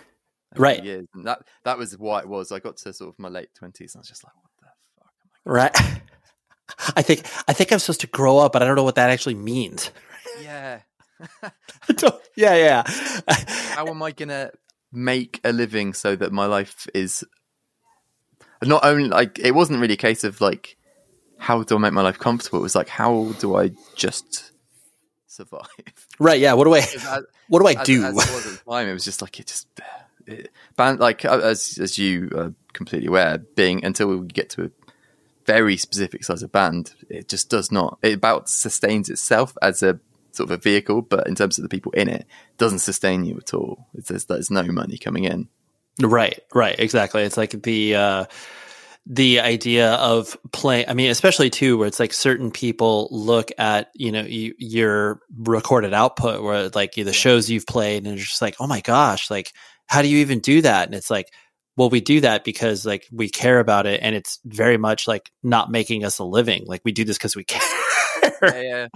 Right. 0.55 0.84
years, 0.84 1.05
and 1.13 1.25
that 1.25 1.43
that 1.63 1.77
was 1.77 1.97
why 1.97 2.19
it 2.21 2.27
was. 2.27 2.51
I 2.51 2.59
got 2.59 2.77
to 2.77 2.93
sort 2.93 3.09
of 3.13 3.19
my 3.19 3.30
late 3.30 3.49
twenties, 3.55 3.93
and 3.93 3.99
I 3.99 4.01
was 4.01 4.09
just 4.09 4.23
like, 4.23 4.34
what 4.36 4.51
the 4.59 4.65
fuck? 4.97 5.11
Am 5.45 5.53
Right. 5.53 5.75
I 6.95 7.01
think 7.01 7.25
I 7.47 7.53
think 7.53 7.71
I'm 7.71 7.80
supposed 7.80 8.01
to 8.01 8.07
grow 8.07 8.39
up, 8.39 8.53
but 8.53 8.61
I 8.61 8.65
don't 8.65 8.75
know 8.75 8.84
what 8.84 8.95
that 8.95 9.09
actually 9.09 9.36
means. 9.36 9.91
Yeah. 10.41 10.82
Yeah, 12.36 12.55
yeah. 12.55 12.84
how 13.75 13.88
am 13.88 14.01
I 14.01 14.11
gonna 14.11 14.51
make 14.91 15.41
a 15.43 15.51
living 15.51 15.93
so 15.93 16.15
that 16.15 16.32
my 16.32 16.45
life 16.45 16.88
is 16.93 17.25
not 18.63 18.84
only 18.86 19.09
like 19.09 19.38
it 19.39 19.53
wasn't 19.53 19.80
really 19.82 19.95
a 19.95 19.97
case 19.97 20.23
of 20.23 20.39
like 20.39 20.77
how 21.38 21.63
do 21.63 21.75
I 21.75 21.80
make 21.80 21.93
my 21.93 22.01
life 22.01 22.17
comfortable. 22.19 22.59
It 22.59 22.63
was 22.63 22.75
like 22.75 22.88
how 22.89 23.34
do 23.39 23.55
I 23.57 23.71
just 23.95 24.51
survive. 25.39 25.67
Right? 26.19 26.39
Yeah. 26.39 26.53
What 26.53 26.65
do 26.65 26.73
I? 26.75 26.79
As- 26.79 27.23
What 27.47 27.59
do 27.59 27.67
I 27.67 27.83
do? 27.83 28.03
As 28.03 28.11
it 28.11 28.15
was 28.15 28.61
time, 28.67 28.87
it 28.89 28.93
was 28.93 29.05
just 29.05 29.21
like 29.21 29.39
it 29.39 29.47
just 29.47 29.67
it, 30.27 30.51
band 30.75 30.99
like 30.99 31.25
uh, 31.25 31.39
as 31.39 31.77
as 31.81 31.97
you 31.97 32.29
are 32.35 32.53
completely 32.73 33.07
aware, 33.07 33.37
being 33.37 33.83
until 33.85 34.07
we 34.07 34.27
get 34.27 34.49
to 34.51 34.65
a 34.65 34.71
very 35.45 35.77
specific 35.77 36.23
size 36.23 36.43
of 36.43 36.51
band, 36.51 36.93
it 37.09 37.27
just 37.27 37.49
does 37.49 37.71
not. 37.71 37.97
It 38.03 38.13
about 38.13 38.49
sustains 38.49 39.09
itself 39.09 39.57
as 39.61 39.81
a 39.81 39.99
sort 40.31 40.51
of 40.51 40.59
a 40.59 40.61
vehicle, 40.61 41.01
but 41.01 41.25
in 41.27 41.35
terms 41.35 41.57
of 41.57 41.63
the 41.63 41.69
people 41.69 41.91
in 41.93 42.07
it, 42.07 42.25
doesn't 42.57 42.79
sustain 42.79 43.23
you 43.25 43.35
at 43.37 43.53
all. 43.53 43.87
It's, 43.95 44.09
there's, 44.09 44.25
there's 44.25 44.51
no 44.51 44.63
money 44.63 44.97
coming 44.97 45.23
in. 45.23 45.47
Right, 46.01 46.39
right, 46.53 46.79
exactly. 46.79 47.23
It's 47.23 47.37
like 47.37 47.63
the 47.63 47.95
uh 47.95 48.25
the 49.06 49.39
idea 49.39 49.93
of 49.93 50.38
playing 50.52 50.86
I 50.88 50.93
mean, 50.93 51.10
especially 51.10 51.50
too 51.50 51.78
where 51.78 51.88
it's 51.88 52.00
like 52.00 52.14
certain 52.14 52.52
people 52.52 53.08
look 53.12 53.52
at, 53.58 53.89
you 53.95 54.12
know, 54.12 54.22
you, 54.22 54.54
your 54.58 55.20
recorded 55.38 55.93
output 55.93 56.43
where 56.43 56.70
like 56.70 56.93
the 56.93 57.14
shows 57.14 57.50
you've 57.50 57.66
played 57.66 58.06
and 58.06 58.18
it's 58.18 58.28
just 58.28 58.41
like, 58.41 58.56
"Oh 58.60 58.68
my 58.68 58.82
gosh, 58.82 59.32
like 59.32 59.52
how 59.88 60.02
do 60.02 60.08
you 60.08 60.20
even 60.20 60.39
do 60.39 60.62
that?" 60.62 60.88
And 60.88 60.95
it's 60.95 61.10
like, 61.10 61.28
well, 61.76 61.89
we 61.89 62.02
do 62.02 62.22
that 62.22 62.43
because 62.43 62.86
like 62.86 63.08
we 63.12 63.30
care 63.30 63.60
about 63.60 63.86
it 63.86 64.02
and 64.04 64.16
it's 64.16 64.39
very 64.43 64.78
much 64.78 65.08
like 65.08 65.32
not 65.43 65.72
making 65.72 66.04
us 66.04 66.20
a 66.20 66.24
living. 66.24 66.66
Like 66.68 66.82
we 66.84 66.91
do 66.91 67.06
this 67.06 67.18
because 67.18 67.36
we 67.36 67.43
care. 67.45 67.62
yeah, 68.43 68.62
yeah. 68.62 68.88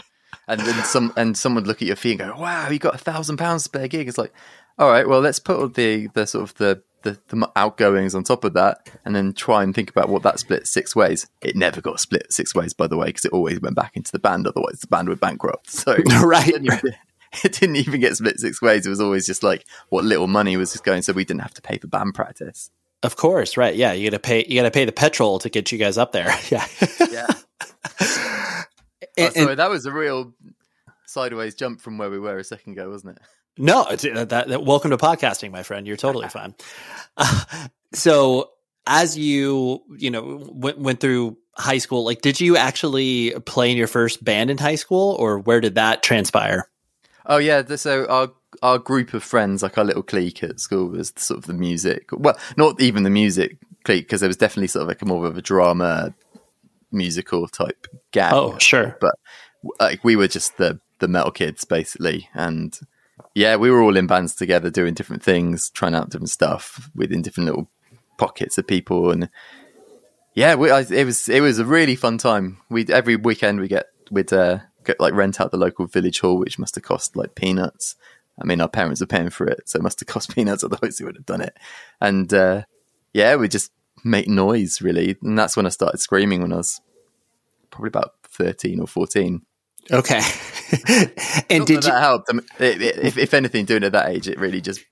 And 0.48 0.60
then 0.60 0.84
some 0.84 1.14
and 1.16 1.38
someone 1.38 1.64
would 1.64 1.68
look 1.68 1.82
at 1.82 1.88
your 1.88 1.96
fee 1.96 2.12
and 2.12 2.20
go, 2.20 2.36
"Wow, 2.38 2.70
you 2.70 2.80
got 2.80 2.96
a 2.96 2.98
thousand 2.98 3.38
pounds 3.38 3.70
a 3.74 3.88
gig." 3.88 4.08
It's 4.08 4.18
like, 4.18 4.34
all 4.78 4.90
right, 4.90 5.08
well, 5.08 5.22
let's 5.22 5.40
put 5.40 5.76
the 5.76 6.08
the 6.14 6.26
sort 6.28 6.44
of 6.44 6.56
the, 6.56 6.84
the 7.04 7.20
the 7.28 7.50
outgoings 7.56 8.16
on 8.16 8.24
top 8.24 8.44
of 8.44 8.54
that, 8.54 8.90
and 9.06 9.16
then 9.16 9.34
try 9.34 9.64
and 9.64 9.74
think 9.76 9.90
about 9.90 10.10
what 10.10 10.24
that 10.24 10.40
split 10.40 10.68
six 10.68 10.96
ways. 10.96 11.28
It 11.42 11.56
never 11.56 11.80
got 11.82 12.00
split 12.00 12.32
six 12.34 12.56
ways, 12.56 12.74
by 12.74 12.88
the 12.88 12.98
way, 12.98 13.08
because 13.08 13.26
it 13.26 13.32
always 13.34 13.62
went 13.62 13.76
back 13.76 13.96
into 13.96 14.12
the 14.12 14.20
band. 14.20 14.48
Otherwise, 14.48 14.80
the 14.80 14.88
band 14.88 15.10
would 15.10 15.20
bankrupt. 15.20 15.70
So 15.70 15.94
Right, 16.24 16.48
it 16.48 16.62
didn't, 16.64 16.66
even, 16.74 16.96
it 17.44 17.54
didn't 17.54 17.76
even 17.76 18.00
get 18.02 18.16
split 18.18 18.40
six 18.40 18.62
ways. 18.62 18.86
It 18.86 18.90
was 18.90 19.02
always 19.02 19.26
just 19.26 19.44
like 19.44 19.66
what 19.90 20.04
little 20.04 20.28
money 20.28 20.58
was 20.58 20.72
just 20.72 20.84
going, 20.84 21.02
so 21.04 21.14
we 21.14 21.26
didn't 21.26 21.42
have 21.42 21.54
to 21.54 21.62
pay 21.62 21.78
for 21.78 21.88
band 21.88 22.16
practice. 22.16 22.72
Of 23.04 23.18
course, 23.18 23.58
right. 23.58 23.76
Yeah, 23.76 23.92
you 23.92 24.10
got 24.10 24.16
to 24.16 24.20
pay 24.20 24.46
you 24.48 24.56
got 24.56 24.64
to 24.64 24.72
pay 24.72 24.86
the 24.86 24.92
petrol 24.94 25.38
to 25.40 25.50
get 25.50 25.72
you 25.72 25.78
guys 25.78 25.98
up 25.98 26.12
there. 26.14 26.34
Yeah. 26.50 26.66
Yeah. 27.12 27.28
And- 29.18 29.32
oh, 29.38 29.44
sorry, 29.44 29.56
that 29.56 29.70
was 29.70 29.86
a 29.86 29.92
real 29.92 30.34
sideways 31.06 31.54
jump 31.54 31.82
from 31.82 31.98
where 31.98 32.10
we 32.10 32.18
were 32.20 32.38
a 32.38 32.44
second 32.44 32.74
ago, 32.74 32.90
wasn't 32.90 33.18
it? 33.18 33.22
No, 33.58 33.86
it's, 33.86 34.04
uh, 34.04 34.26
that, 34.26 34.48
that, 34.48 34.64
welcome 34.64 34.90
to 34.92 34.98
podcasting, 34.98 35.52
my 35.52 35.64
friend. 35.64 35.86
You're 35.86 35.98
totally 35.98 36.28
fine. 36.30 36.56
Uh, 37.18 37.68
so, 37.94 38.50
as 38.88 39.18
you 39.18 39.82
you 39.98 40.12
know 40.12 40.42
went, 40.52 40.80
went 40.80 41.00
through 41.00 41.38
high 41.56 41.78
school, 41.78 42.04
like, 42.04 42.22
did 42.22 42.42
you 42.42 42.58
actually 42.58 43.32
play 43.46 43.72
in 43.72 43.78
your 43.78 43.88
first 43.88 44.24
band 44.24 44.50
in 44.50 44.58
high 44.58 44.76
school, 44.76 45.16
or 45.20 45.40
where 45.40 45.62
did 45.62 45.76
that 45.76 46.04
transpire? 46.04 46.68
Oh 47.26 47.38
yeah, 47.38 47.64
so 47.76 48.06
our 48.08 48.32
our 48.62 48.80
group 48.80 49.14
of 49.14 49.24
friends, 49.24 49.62
like 49.62 49.78
our 49.78 49.86
little 49.86 50.04
clique 50.04 50.44
at 50.44 50.60
school, 50.60 50.88
was 50.88 51.14
sort 51.16 51.38
of 51.38 51.46
the 51.46 51.54
music. 51.54 52.10
Well, 52.12 52.38
not 52.58 52.82
even 52.82 53.04
the 53.04 53.10
music 53.10 53.58
clique, 53.84 54.06
because 54.06 54.22
there 54.22 54.30
was 54.30 54.38
definitely 54.38 54.68
sort 54.68 54.82
of 54.82 54.88
like 54.88 55.02
a 55.02 55.06
more 55.06 55.28
of 55.28 55.38
a 55.38 55.42
drama, 55.42 56.14
musical 56.92 57.48
type 57.48 57.88
gang. 58.12 58.34
Oh, 58.34 58.58
sure. 58.58 58.98
but 59.00 59.14
like 59.80 60.04
we 60.04 60.16
were 60.16 60.28
just 60.28 60.58
the 60.58 60.80
the 61.00 61.08
metal 61.08 61.32
kids 61.32 61.64
basically, 61.66 62.30
and 62.34 62.78
yeah, 63.36 63.56
we 63.56 63.72
were 63.72 63.82
all 63.82 63.98
in 63.98 64.08
bands 64.08 64.36
together, 64.36 64.70
doing 64.70 64.94
different 64.94 65.24
things, 65.24 65.70
trying 65.70 65.96
out 65.96 66.10
different 66.10 66.30
stuff 66.30 66.90
within 66.96 67.22
different 67.22 67.48
little 67.48 67.70
pockets 68.18 68.58
of 68.58 68.68
people, 68.68 69.12
and 69.12 69.30
yeah, 70.36 70.56
we, 70.56 70.72
I, 70.72 70.82
it 70.82 71.06
was 71.06 71.28
it 71.30 71.42
was 71.42 71.60
a 71.60 71.66
really 71.66 71.96
fun 71.96 72.18
time. 72.18 72.58
We 72.70 72.86
every 72.88 73.16
weekend 73.16 73.60
we 73.60 73.68
get 73.68 73.88
we'd 74.12 74.32
uh, 74.34 74.60
get, 74.84 75.00
like 75.00 75.14
rent 75.14 75.42
out 75.42 75.52
the 75.52 75.58
local 75.58 75.88
village 75.88 76.20
hall, 76.20 76.38
which 76.38 76.60
must 76.60 76.76
have 76.76 76.84
cost 76.84 77.16
like 77.16 77.36
peanuts. 77.36 77.96
I 78.40 78.46
mean, 78.46 78.62
our 78.62 78.70
parents 78.70 79.02
were 79.02 79.08
paying 79.08 79.30
for 79.30 79.48
it, 79.48 79.70
so 79.70 79.78
it 79.78 79.84
must 79.84 80.00
have 80.00 80.08
cost 80.08 80.32
peanuts. 80.36 80.64
Otherwise, 80.64 80.98
they 80.98 81.06
would 81.06 81.16
have 81.16 81.26
done 81.26 81.42
it. 81.42 81.58
And 82.02 82.32
uh, 82.34 82.64
yeah, 83.14 83.36
we 83.36 83.48
just 83.48 83.72
make 84.04 84.28
noise 84.28 84.82
really, 84.82 85.18
and 85.22 85.38
that's 85.38 85.56
when 85.56 85.66
I 85.66 85.70
started 85.70 86.00
screaming 86.00 86.42
when 86.42 86.54
I 86.54 86.58
was 86.58 86.82
probably 87.72 87.90
about 87.90 88.14
thirteen 88.24 88.80
or 88.80 88.88
fourteen. 88.88 89.44
Okay. 89.92 90.22
and 91.50 91.66
did 91.66 91.84
that 91.84 91.86
you? 91.86 91.94
helped? 91.94 92.28
I 92.30 92.34
mean, 92.34 92.44
if, 92.60 93.18
if 93.18 93.34
anything, 93.34 93.66
doing 93.66 93.84
it 93.84 93.88
at 93.88 93.92
that 93.94 94.10
age, 94.10 94.28
it 94.28 94.40
really 94.40 94.62
just 94.62 94.84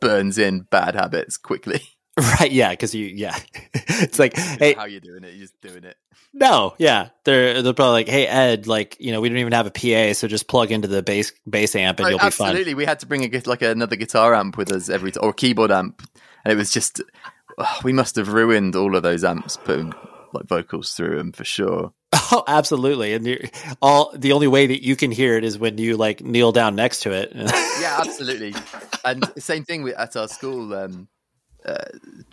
burns 0.00 0.38
in 0.38 0.60
bad 0.60 0.94
habits 0.94 1.36
quickly. 1.36 1.80
Right. 2.18 2.52
Yeah. 2.52 2.68
Because 2.68 2.94
you. 2.94 3.06
Yeah. 3.06 3.34
it's 3.72 4.18
like, 4.18 4.36
hey, 4.36 4.74
How 4.74 4.84
you 4.84 5.00
doing 5.00 5.24
it? 5.24 5.30
You're 5.32 5.46
just 5.46 5.58
doing 5.62 5.82
it. 5.84 5.96
no. 6.34 6.74
Yeah. 6.76 7.08
They're 7.24 7.62
they're 7.62 7.72
probably 7.72 7.92
like, 7.94 8.08
hey, 8.08 8.26
Ed, 8.26 8.66
like, 8.66 8.98
you 9.00 9.12
know, 9.12 9.22
we 9.22 9.30
don't 9.30 9.38
even 9.38 9.54
have 9.54 9.66
a 9.66 9.70
PA, 9.70 10.12
so 10.12 10.28
just 10.28 10.46
plug 10.46 10.70
into 10.72 10.88
the 10.88 11.02
bass 11.02 11.32
bass 11.48 11.74
amp 11.74 12.00
and 12.00 12.04
Right, 12.04 12.10
you'll 12.10 12.18
be 12.18 12.30
fine. 12.30 12.48
absolutely, 12.48 12.74
we 12.74 12.84
had 12.84 13.00
to 13.00 13.06
bring 13.06 13.24
a 13.24 13.42
like 13.46 13.62
another 13.62 13.96
guitar 13.96 14.34
amp 14.34 14.58
with 14.58 14.70
us 14.72 14.90
every 14.90 15.10
t- 15.10 15.20
or 15.20 15.30
a 15.30 15.32
keyboard 15.32 15.70
amp, 15.72 16.06
and 16.44 16.52
it 16.52 16.56
was 16.56 16.70
just 16.70 17.00
oh, 17.56 17.78
we 17.82 17.94
must 17.94 18.16
have 18.16 18.28
ruined 18.28 18.76
all 18.76 18.94
of 18.94 19.02
those 19.02 19.24
amps 19.24 19.56
putting 19.56 19.94
like 20.34 20.46
vocals 20.46 20.92
through 20.92 21.16
them 21.16 21.32
for 21.32 21.44
sure. 21.44 21.92
Oh, 22.34 22.44
absolutely. 22.48 23.12
And 23.12 23.26
you're, 23.26 23.40
all 23.82 24.10
the 24.16 24.32
only 24.32 24.46
way 24.46 24.66
that 24.66 24.82
you 24.82 24.96
can 24.96 25.10
hear 25.10 25.36
it 25.36 25.44
is 25.44 25.58
when 25.58 25.76
you 25.76 25.98
like 25.98 26.22
kneel 26.22 26.50
down 26.50 26.74
next 26.76 27.00
to 27.00 27.12
it. 27.12 27.32
Yeah, 27.80 27.98
absolutely. 28.00 28.54
and 29.04 29.24
same 29.38 29.64
thing 29.64 29.82
with, 29.82 29.96
at 29.96 30.16
our 30.16 30.28
school. 30.28 30.72
Um, 30.72 31.08
uh, 31.64 31.84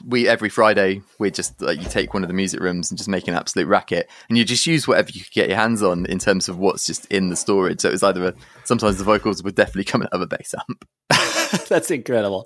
we 0.05 0.27
every 0.27 0.49
Friday 0.49 1.01
we 1.19 1.31
just 1.31 1.61
like 1.61 1.79
you 1.79 1.87
take 1.87 2.13
one 2.13 2.23
of 2.23 2.29
the 2.29 2.33
music 2.33 2.59
rooms 2.59 2.89
and 2.89 2.97
just 2.97 3.09
make 3.09 3.27
an 3.27 3.33
absolute 3.33 3.67
racket, 3.67 4.09
and 4.27 4.37
you 4.37 4.43
just 4.43 4.65
use 4.65 4.87
whatever 4.87 5.09
you 5.11 5.21
could 5.21 5.33
get 5.33 5.49
your 5.49 5.57
hands 5.57 5.83
on 5.83 6.05
in 6.05 6.19
terms 6.19 6.49
of 6.49 6.57
what's 6.57 6.85
just 6.85 7.05
in 7.07 7.29
the 7.29 7.35
storage. 7.35 7.81
So 7.81 7.89
it 7.89 7.93
was 7.93 8.03
either 8.03 8.27
a, 8.27 8.33
sometimes 8.63 8.97
the 8.97 9.03
vocals 9.03 9.43
would 9.43 9.55
definitely 9.55 9.83
come 9.83 10.01
out 10.01 10.13
of 10.13 10.21
a 10.21 10.27
bass 10.27 10.53
amp. 10.69 10.87
That's 11.69 11.91
incredible. 11.91 12.45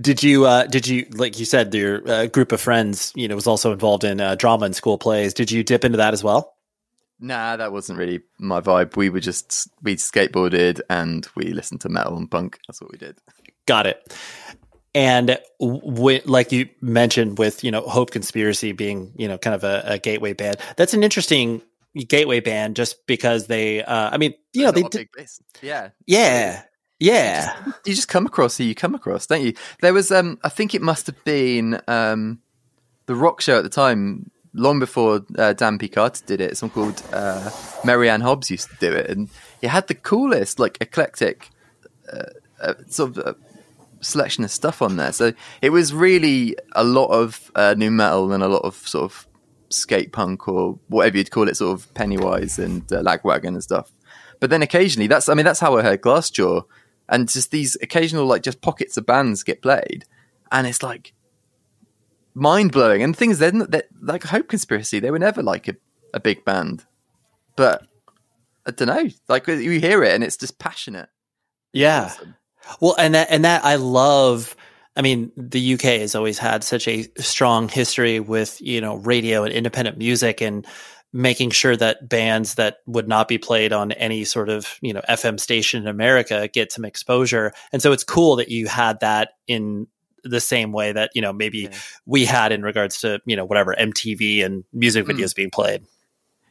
Did 0.00 0.22
you? 0.22 0.46
uh 0.46 0.66
Did 0.66 0.86
you? 0.86 1.06
Like 1.12 1.38
you 1.38 1.44
said, 1.44 1.74
your 1.74 2.08
uh, 2.08 2.26
group 2.26 2.52
of 2.52 2.60
friends, 2.60 3.12
you 3.14 3.28
know, 3.28 3.34
was 3.34 3.46
also 3.46 3.72
involved 3.72 4.04
in 4.04 4.20
uh, 4.20 4.34
drama 4.34 4.66
and 4.66 4.76
school 4.76 4.98
plays. 4.98 5.34
Did 5.34 5.50
you 5.50 5.62
dip 5.62 5.84
into 5.84 5.98
that 5.98 6.12
as 6.12 6.24
well? 6.24 6.54
Nah, 7.20 7.56
that 7.56 7.70
wasn't 7.70 8.00
really 8.00 8.20
my 8.40 8.60
vibe. 8.60 8.96
We 8.96 9.08
were 9.08 9.20
just 9.20 9.68
we 9.80 9.94
skateboarded 9.94 10.80
and 10.90 11.26
we 11.36 11.52
listened 11.52 11.80
to 11.82 11.88
metal 11.88 12.16
and 12.16 12.28
punk. 12.28 12.58
That's 12.66 12.80
what 12.80 12.90
we 12.90 12.98
did. 12.98 13.16
Got 13.66 13.86
it. 13.86 14.12
And 14.94 15.38
w- 15.58 16.20
like 16.26 16.52
you 16.52 16.68
mentioned, 16.80 17.38
with 17.38 17.64
you 17.64 17.70
know 17.70 17.80
Hope 17.82 18.10
Conspiracy 18.10 18.72
being 18.72 19.12
you 19.16 19.26
know 19.26 19.38
kind 19.38 19.54
of 19.54 19.64
a, 19.64 19.82
a 19.86 19.98
gateway 19.98 20.34
band, 20.34 20.56
that's 20.76 20.92
an 20.94 21.02
interesting 21.02 21.62
gateway 21.94 22.40
band 22.40 22.76
just 22.76 23.06
because 23.06 23.46
they. 23.46 23.82
Uh, 23.82 24.10
I 24.10 24.18
mean, 24.18 24.34
you 24.52 24.64
know, 24.64 24.70
they 24.70 24.82
did. 24.82 25.08
Yeah, 25.62 25.90
yeah, 26.06 26.62
yeah. 26.98 27.72
you 27.84 27.94
just 27.94 28.08
come 28.08 28.26
across 28.26 28.56
who 28.56 28.64
you 28.64 28.74
come 28.74 28.94
across, 28.94 29.26
don't 29.26 29.42
you? 29.42 29.54
There 29.80 29.92
was, 29.92 30.12
um, 30.12 30.38
I 30.44 30.48
think 30.48 30.74
it 30.74 30.82
must 30.82 31.06
have 31.06 31.22
been 31.24 31.80
um, 31.88 32.40
the 33.06 33.14
rock 33.14 33.40
show 33.40 33.58
at 33.58 33.64
the 33.64 33.68
time, 33.68 34.30
long 34.54 34.78
before 34.78 35.24
uh, 35.38 35.52
Dan 35.52 35.78
P. 35.78 35.88
Carter 35.88 36.24
did 36.26 36.40
it. 36.40 36.56
Someone 36.56 36.74
called 36.74 37.02
uh, 37.12 37.50
Mary 37.84 38.08
Anne 38.08 38.20
Hobbs 38.20 38.50
used 38.50 38.70
to 38.70 38.76
do 38.76 38.92
it, 38.92 39.10
and 39.10 39.28
it 39.60 39.68
had 39.68 39.88
the 39.88 39.94
coolest, 39.94 40.58
like 40.58 40.78
eclectic, 40.80 41.50
uh, 42.12 42.24
uh, 42.60 42.74
sort 42.88 43.18
of. 43.18 43.36
Selection 44.02 44.44
of 44.44 44.50
stuff 44.50 44.82
on 44.82 44.96
there. 44.96 45.12
So 45.12 45.32
it 45.62 45.70
was 45.70 45.94
really 45.94 46.56
a 46.72 46.84
lot 46.84 47.06
of 47.06 47.50
uh, 47.54 47.74
nu 47.78 47.90
metal 47.90 48.32
and 48.32 48.42
a 48.42 48.48
lot 48.48 48.62
of 48.64 48.76
sort 48.76 49.04
of 49.04 49.26
skate 49.72 50.12
punk 50.12 50.48
or 50.48 50.78
whatever 50.88 51.16
you'd 51.16 51.30
call 51.30 51.48
it 51.48 51.56
sort 51.56 51.78
of 51.78 51.92
pennywise 51.94 52.58
and 52.58 52.82
uh, 52.92 53.02
lagwagon 53.02 53.48
and 53.48 53.62
stuff. 53.62 53.92
But 54.40 54.50
then 54.50 54.62
occasionally 54.62 55.06
that's 55.06 55.28
i 55.28 55.34
mean 55.34 55.44
that's 55.44 55.60
how 55.60 55.76
i 55.76 55.82
heard 55.82 56.02
glassjaw. 56.02 56.64
And 57.08 57.28
just 57.28 57.50
these 57.50 57.76
occasional 57.82 58.26
like 58.26 58.42
just 58.42 58.60
pockets 58.60 58.96
of 58.96 59.06
bands 59.06 59.42
get 59.42 59.62
played. 59.62 60.04
And 60.50 60.66
it's 60.66 60.82
like 60.82 61.14
mind-blowing. 62.34 63.02
And 63.02 63.16
things 63.16 63.38
then 63.38 63.58
that 63.70 63.86
like 64.00 64.24
hope 64.24 64.48
conspiracy 64.48 64.98
they 65.00 65.10
were 65.10 65.18
never 65.18 65.42
like 65.42 65.68
a, 65.68 65.76
a 66.14 66.20
big 66.20 66.44
band. 66.44 66.84
But 67.56 67.86
i 68.66 68.70
don't 68.70 68.88
know. 68.88 69.08
Like 69.28 69.46
you 69.46 69.80
hear 69.80 70.02
it 70.04 70.14
and 70.14 70.22
it's 70.22 70.36
just 70.36 70.58
passionate. 70.58 71.08
Yeah. 71.72 72.04
Awesome. 72.04 72.34
Well, 72.80 72.94
and 72.98 73.14
that 73.14 73.28
and 73.30 73.44
that 73.44 73.64
I 73.64 73.76
love. 73.76 74.56
I 74.96 75.00
mean, 75.00 75.32
the 75.36 75.74
UK 75.74 76.00
has 76.00 76.14
always 76.14 76.38
had 76.38 76.62
such 76.62 76.86
a 76.86 77.08
strong 77.18 77.68
history 77.68 78.20
with 78.20 78.60
you 78.60 78.80
know 78.80 78.96
radio 78.96 79.44
and 79.44 79.52
independent 79.52 79.96
music 79.98 80.40
and 80.42 80.66
making 81.14 81.50
sure 81.50 81.76
that 81.76 82.08
bands 82.08 82.54
that 82.54 82.78
would 82.86 83.06
not 83.08 83.28
be 83.28 83.36
played 83.38 83.72
on 83.72 83.92
any 83.92 84.24
sort 84.24 84.48
of 84.48 84.78
you 84.82 84.92
know 84.92 85.00
FM 85.08 85.38
station 85.40 85.82
in 85.82 85.88
America 85.88 86.48
get 86.48 86.72
some 86.72 86.84
exposure. 86.84 87.52
And 87.72 87.80
so 87.82 87.92
it's 87.92 88.04
cool 88.04 88.36
that 88.36 88.48
you 88.50 88.66
had 88.66 89.00
that 89.00 89.30
in 89.46 89.86
the 90.24 90.40
same 90.40 90.72
way 90.72 90.92
that 90.92 91.10
you 91.14 91.22
know 91.22 91.32
maybe 91.32 91.58
Yeah. 91.62 91.78
we 92.06 92.24
had 92.24 92.52
in 92.52 92.62
regards 92.62 93.00
to 93.00 93.20
you 93.26 93.34
know 93.36 93.44
whatever 93.44 93.74
MTV 93.78 94.44
and 94.44 94.62
music 94.72 95.06
Hmm. 95.06 95.12
videos 95.12 95.34
being 95.34 95.50
played. 95.50 95.82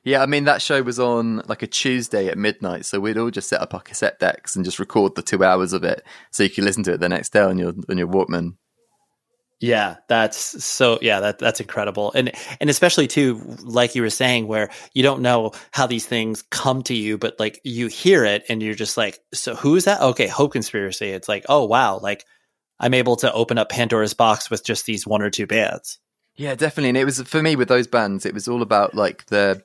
Yeah, 0.03 0.23
I 0.23 0.25
mean 0.25 0.45
that 0.45 0.61
show 0.61 0.81
was 0.81 0.99
on 0.99 1.43
like 1.47 1.61
a 1.61 1.67
Tuesday 1.67 2.27
at 2.27 2.37
midnight, 2.37 2.85
so 2.85 2.99
we'd 2.99 3.17
all 3.17 3.29
just 3.29 3.49
set 3.49 3.61
up 3.61 3.73
our 3.73 3.81
cassette 3.81 4.19
decks 4.19 4.55
and 4.55 4.65
just 4.65 4.79
record 4.79 5.15
the 5.15 5.21
two 5.21 5.43
hours 5.43 5.73
of 5.73 5.83
it, 5.83 6.03
so 6.31 6.43
you 6.43 6.49
could 6.49 6.63
listen 6.63 6.83
to 6.83 6.93
it 6.93 6.99
the 6.99 7.09
next 7.09 7.33
day 7.33 7.41
on 7.41 7.59
your 7.59 7.73
on 7.87 7.97
your 7.97 8.07
Walkman. 8.07 8.55
Yeah, 9.61 9.97
that's 10.07 10.63
so 10.63 10.97
yeah, 11.03 11.19
that 11.19 11.37
that's 11.37 11.59
incredible. 11.59 12.11
And 12.15 12.31
and 12.59 12.67
especially 12.67 13.07
too 13.07 13.39
like 13.61 13.93
you 13.93 14.01
were 14.01 14.09
saying 14.09 14.47
where 14.47 14.71
you 14.95 15.03
don't 15.03 15.21
know 15.21 15.51
how 15.69 15.85
these 15.85 16.07
things 16.07 16.41
come 16.49 16.81
to 16.83 16.95
you 16.95 17.19
but 17.19 17.39
like 17.39 17.61
you 17.63 17.85
hear 17.85 18.25
it 18.25 18.43
and 18.49 18.63
you're 18.63 18.73
just 18.73 18.97
like 18.97 19.19
so 19.35 19.53
who 19.53 19.75
is 19.75 19.85
that? 19.85 20.01
Okay, 20.01 20.25
Hope 20.25 20.53
Conspiracy. 20.53 21.09
It's 21.09 21.29
like, 21.29 21.45
"Oh 21.47 21.63
wow, 21.65 21.99
like 21.99 22.25
I'm 22.79 22.95
able 22.95 23.17
to 23.17 23.31
open 23.33 23.59
up 23.59 23.69
Pandora's 23.69 24.15
box 24.15 24.49
with 24.49 24.65
just 24.65 24.87
these 24.87 25.05
one 25.05 25.21
or 25.21 25.29
two 25.29 25.45
bands." 25.45 25.99
Yeah, 26.35 26.55
definitely. 26.55 26.89
And 26.89 26.97
it 26.97 27.05
was 27.05 27.21
for 27.21 27.43
me 27.43 27.55
with 27.55 27.67
those 27.67 27.85
bands, 27.85 28.25
it 28.25 28.33
was 28.33 28.47
all 28.47 28.63
about 28.63 28.95
like 28.95 29.27
the 29.27 29.63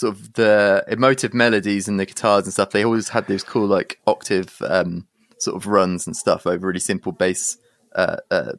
sort 0.00 0.16
of 0.16 0.32
the 0.32 0.82
emotive 0.88 1.34
melodies 1.34 1.86
and 1.86 2.00
the 2.00 2.06
guitars 2.06 2.44
and 2.44 2.52
stuff. 2.54 2.70
They 2.70 2.84
always 2.84 3.10
had 3.10 3.26
those 3.26 3.44
cool 3.44 3.66
like 3.66 4.00
octave 4.06 4.56
um, 4.66 5.06
sort 5.38 5.56
of 5.56 5.66
runs 5.66 6.06
and 6.06 6.16
stuff 6.16 6.46
over 6.46 6.66
really 6.66 6.80
simple 6.80 7.12
bass 7.12 7.58
uh, 7.94 8.16
uh, 8.30 8.52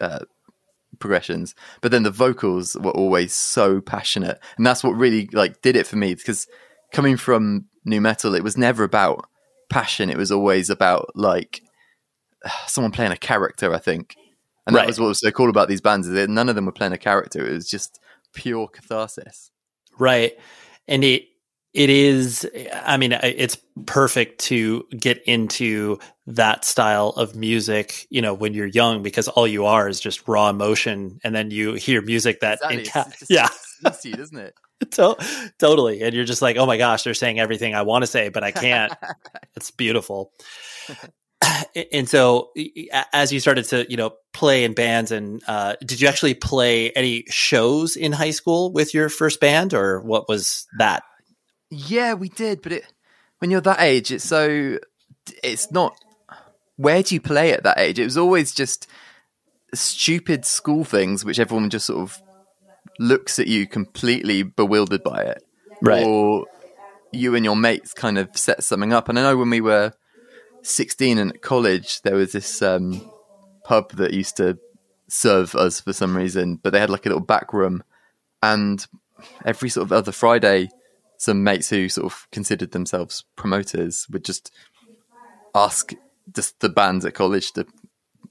uh, 0.00 0.20
progressions. 0.98 1.54
But 1.82 1.90
then 1.90 2.02
the 2.02 2.10
vocals 2.10 2.76
were 2.76 2.92
always 2.92 3.34
so 3.34 3.82
passionate, 3.82 4.38
and 4.56 4.66
that's 4.66 4.82
what 4.82 4.92
really 4.96 5.28
like 5.34 5.60
did 5.60 5.76
it 5.76 5.86
for 5.86 5.96
me. 5.96 6.14
Because 6.14 6.46
coming 6.92 7.18
from 7.18 7.66
nu 7.84 8.00
metal, 8.00 8.34
it 8.34 8.42
was 8.42 8.56
never 8.56 8.84
about 8.84 9.26
passion. 9.68 10.08
It 10.08 10.16
was 10.16 10.32
always 10.32 10.70
about 10.70 11.10
like 11.14 11.60
someone 12.66 12.90
playing 12.92 13.12
a 13.12 13.18
character. 13.18 13.74
I 13.74 13.78
think, 13.78 14.16
and 14.66 14.74
that 14.74 14.80
Right. 14.80 14.86
was 14.86 14.98
what 14.98 15.08
was 15.08 15.20
so 15.20 15.30
cool 15.30 15.50
about 15.50 15.68
these 15.68 15.82
bands. 15.82 16.06
Is 16.08 16.14
that 16.14 16.30
none 16.30 16.48
of 16.48 16.54
them 16.54 16.64
were 16.64 16.72
playing 16.72 16.94
a 16.94 16.98
character. 16.98 17.46
It 17.46 17.52
was 17.52 17.68
just 17.68 18.00
pure 18.32 18.66
catharsis. 18.68 19.50
Right. 19.98 20.32
And 20.88 21.04
it 21.04 21.24
it 21.72 21.90
is 21.90 22.48
I 22.72 22.96
mean 22.96 23.12
it's 23.12 23.56
perfect 23.86 24.40
to 24.42 24.84
get 24.96 25.22
into 25.24 25.98
that 26.26 26.64
style 26.64 27.08
of 27.10 27.34
music, 27.34 28.06
you 28.10 28.22
know, 28.22 28.32
when 28.32 28.54
you're 28.54 28.66
young 28.66 29.02
because 29.02 29.28
all 29.28 29.46
you 29.46 29.66
are 29.66 29.88
is 29.88 30.00
just 30.00 30.26
raw 30.28 30.48
emotion 30.48 31.18
and 31.24 31.34
then 31.34 31.50
you 31.50 31.74
hear 31.74 32.00
music 32.00 32.40
that 32.40 32.60
Exactly. 32.62 32.76
It's- 32.82 32.96
inca- 32.96 33.08
it's 33.10 33.18
just 33.18 33.30
yeah, 33.30 33.48
easy, 33.90 34.12
doesn't 34.12 34.38
it? 34.38 34.54
to- 34.92 35.50
totally. 35.58 36.02
And 36.02 36.14
you're 36.14 36.24
just 36.24 36.42
like, 36.42 36.56
"Oh 36.56 36.66
my 36.66 36.76
gosh, 36.76 37.02
they're 37.04 37.14
saying 37.14 37.38
everything 37.38 37.74
I 37.74 37.82
want 37.82 38.02
to 38.02 38.06
say, 38.06 38.28
but 38.28 38.42
I 38.44 38.50
can't." 38.50 38.92
it's 39.56 39.70
beautiful. 39.70 40.32
and 41.92 42.08
so 42.08 42.50
as 43.12 43.32
you 43.32 43.40
started 43.40 43.64
to, 43.66 43.90
you 43.90 43.96
know, 43.96 44.14
play 44.32 44.64
in 44.64 44.74
bands 44.74 45.10
and 45.10 45.42
uh 45.46 45.74
did 45.84 46.00
you 46.00 46.08
actually 46.08 46.34
play 46.34 46.90
any 46.90 47.24
shows 47.28 47.96
in 47.96 48.12
high 48.12 48.30
school 48.30 48.72
with 48.72 48.94
your 48.94 49.08
first 49.08 49.40
band 49.40 49.74
or 49.74 50.00
what 50.00 50.28
was 50.28 50.66
that? 50.78 51.02
Yeah, 51.70 52.14
we 52.14 52.28
did, 52.28 52.62
but 52.62 52.72
it 52.72 52.84
when 53.38 53.50
you're 53.50 53.60
that 53.62 53.80
age, 53.80 54.10
it's 54.10 54.24
so 54.24 54.78
it's 55.42 55.70
not. 55.70 55.94
Where 56.76 57.02
do 57.02 57.14
you 57.14 57.20
play 57.20 57.52
at 57.52 57.62
that 57.62 57.78
age? 57.78 57.98
It 58.00 58.04
was 58.04 58.16
always 58.16 58.52
just 58.52 58.88
stupid 59.74 60.44
school 60.44 60.84
things, 60.84 61.24
which 61.24 61.38
everyone 61.38 61.70
just 61.70 61.86
sort 61.86 62.00
of 62.00 62.20
looks 62.98 63.38
at 63.38 63.46
you 63.46 63.66
completely 63.66 64.42
bewildered 64.42 65.02
by 65.04 65.22
it, 65.22 65.44
Right. 65.80 66.04
Or 66.04 66.46
you 67.12 67.34
and 67.34 67.44
your 67.44 67.56
mates 67.56 67.92
kind 67.92 68.18
of 68.18 68.28
set 68.34 68.64
something 68.64 68.92
up. 68.92 69.08
And 69.08 69.18
I 69.18 69.22
know 69.22 69.36
when 69.36 69.50
we 69.50 69.60
were 69.60 69.92
16 70.64 71.18
and 71.18 71.30
at 71.32 71.42
college, 71.42 72.02
there 72.02 72.16
was 72.16 72.32
this 72.32 72.62
um, 72.62 73.10
pub 73.64 73.92
that 73.92 74.14
used 74.14 74.36
to 74.38 74.58
serve 75.08 75.54
us 75.54 75.80
for 75.80 75.92
some 75.92 76.16
reason, 76.16 76.56
but 76.56 76.72
they 76.72 76.80
had 76.80 76.90
like 76.90 77.06
a 77.06 77.08
little 77.08 77.24
back 77.24 77.52
room, 77.52 77.82
and 78.42 78.86
every 79.44 79.68
sort 79.68 79.86
of 79.86 79.92
other 79.92 80.12
Friday 80.12 80.68
some 81.16 81.42
mates 81.42 81.70
who 81.70 81.88
sort 81.88 82.12
of 82.12 82.26
considered 82.30 82.72
themselves 82.72 83.24
promoters 83.36 84.06
would 84.10 84.24
just 84.24 84.52
ask 85.54 85.92
just 86.34 86.60
the 86.60 86.68
bands 86.68 87.04
at 87.04 87.14
college 87.14 87.52
to 87.52 87.66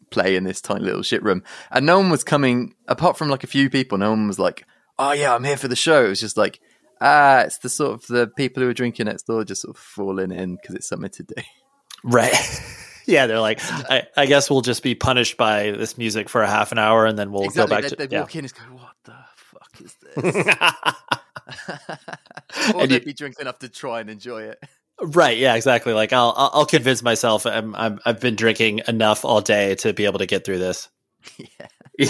play 0.10 0.36
in 0.36 0.44
this 0.44 0.62
tiny 0.62 0.86
little 0.86 1.02
shit 1.02 1.24
room. 1.24 1.44
And 1.72 1.86
no 1.86 1.98
one 1.98 2.10
was 2.10 2.24
coming, 2.24 2.76
apart 2.88 3.18
from 3.18 3.30
like 3.30 3.44
a 3.44 3.48
few 3.48 3.70
people, 3.70 3.98
no 3.98 4.12
one 4.12 4.28
was 4.28 4.40
like, 4.40 4.66
oh 5.00 5.14
yeah, 5.14 5.34
I'm 5.34 5.44
here 5.44 5.58
for 5.58 5.68
the 5.68 5.76
show. 5.76 6.06
It 6.06 6.10
was 6.10 6.20
just 6.20 6.38
like, 6.38 6.60
ah, 7.02 7.40
it's 7.42 7.58
the 7.60 7.70
sort 7.70 7.94
of 7.94 8.08
the 8.08 8.28
people 8.28 8.62
who 8.62 8.70
are 8.70 8.74
drinking 8.74 9.08
next 9.08 9.24
door 9.24 9.44
just 9.44 9.62
sort 9.62 9.76
of 9.76 9.82
falling 9.82 10.32
in 10.32 10.56
because 10.56 10.76
it's 10.76 10.88
something 10.88 11.10
to 11.12 11.24
do. 11.24 11.36
Right. 12.04 12.34
yeah, 13.06 13.28
they're 13.28 13.40
like, 13.40 13.60
I, 13.64 14.04
I 14.18 14.26
guess 14.26 14.50
we'll 14.50 14.62
just 14.62 14.84
be 14.84 14.96
punished 14.96 15.38
by 15.38 15.72
this 15.72 15.98
music 15.98 16.30
for 16.30 16.42
a 16.42 16.48
half 16.48 16.72
an 16.72 16.78
hour 16.78 17.06
and 17.06 17.18
then 17.18 17.32
we'll 17.32 17.50
go 17.50 17.68
back 17.68 17.84
They'd, 17.84 17.90
to 17.90 17.96
they'd 17.96 18.12
yeah. 18.12 18.20
walk 18.22 18.36
in 18.36 18.40
and 18.40 18.48
just 18.54 18.56
go, 18.56 18.64
what 18.76 18.94
the 19.04 19.16
fuck 19.36 19.82
is 19.82 19.96
this? 20.02 20.56
or 22.76 22.82
And 22.82 22.92
they'd 22.92 23.02
you- 23.02 23.06
be 23.06 23.14
drunk 23.14 23.40
enough 23.40 23.60
to 23.60 23.70
try 23.70 24.02
and 24.02 24.10
enjoy 24.10 24.44
it. 24.44 24.60
right, 25.02 25.38
yeah, 25.38 25.56
exactly. 25.56 25.94
Like 25.94 26.14
I'll 26.14 26.34
I'll 26.38 26.66
convince 26.66 27.02
myself 27.02 27.46
I'm, 27.46 27.76
I'm 27.76 28.00
I've 28.06 28.20
been 28.20 28.36
drinking 28.36 28.82
enough 28.88 29.26
all 29.26 29.42
day 29.42 29.76
to 29.76 29.94
be 29.94 30.06
able 30.06 30.20
to 30.20 30.26
get 30.26 30.46
through 30.46 30.60
this. 30.60 30.90
Yeah. 31.38 32.08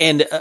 and 0.00 0.26
uh, 0.30 0.40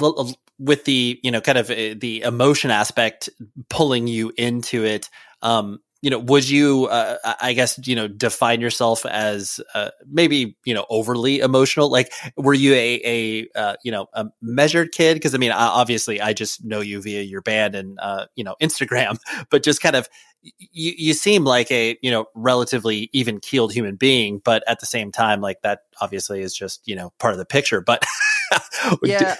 l- 0.00 0.32
with 0.58 0.84
the 0.84 1.18
you 1.22 1.30
know 1.30 1.40
kind 1.40 1.58
of 1.58 1.70
uh, 1.70 1.94
the 1.96 2.22
emotion 2.24 2.70
aspect 2.70 3.28
pulling 3.68 4.06
you 4.06 4.32
into 4.36 4.84
it 4.84 5.08
um 5.42 5.80
you 6.02 6.10
know 6.10 6.18
would 6.18 6.48
you 6.48 6.86
uh, 6.86 7.16
I- 7.40 7.52
guess 7.52 7.78
you 7.86 7.96
know 7.96 8.08
define 8.08 8.60
yourself 8.60 9.04
as 9.06 9.60
uh, 9.74 9.90
maybe 10.06 10.56
you 10.64 10.74
know 10.74 10.86
overly 10.88 11.40
emotional 11.40 11.90
like 11.90 12.12
were 12.36 12.54
you 12.54 12.74
a 12.74 13.00
a 13.04 13.58
uh, 13.58 13.76
you 13.82 13.90
know 13.90 14.06
a 14.12 14.26
measured 14.40 14.92
kid 14.92 15.14
because 15.14 15.34
i 15.34 15.38
mean 15.38 15.50
obviously 15.52 16.20
i 16.20 16.32
just 16.32 16.64
know 16.64 16.80
you 16.80 17.00
via 17.02 17.22
your 17.22 17.42
band 17.42 17.74
and 17.74 17.98
uh 18.00 18.26
you 18.36 18.44
know 18.44 18.54
instagram 18.62 19.18
but 19.50 19.62
just 19.62 19.82
kind 19.82 19.96
of 19.96 20.08
you 20.42 20.92
you 20.96 21.14
seem 21.14 21.44
like 21.44 21.70
a 21.72 21.98
you 22.02 22.10
know 22.10 22.26
relatively 22.34 23.10
even 23.12 23.40
keeled 23.40 23.72
human 23.72 23.96
being 23.96 24.40
but 24.44 24.62
at 24.68 24.80
the 24.80 24.86
same 24.86 25.10
time 25.10 25.40
like 25.40 25.60
that 25.62 25.80
obviously 26.00 26.40
is 26.40 26.54
just 26.54 26.80
you 26.86 26.94
know 26.94 27.12
part 27.18 27.32
of 27.32 27.38
the 27.38 27.44
picture 27.44 27.80
but 27.80 28.04
yeah. 29.04 29.36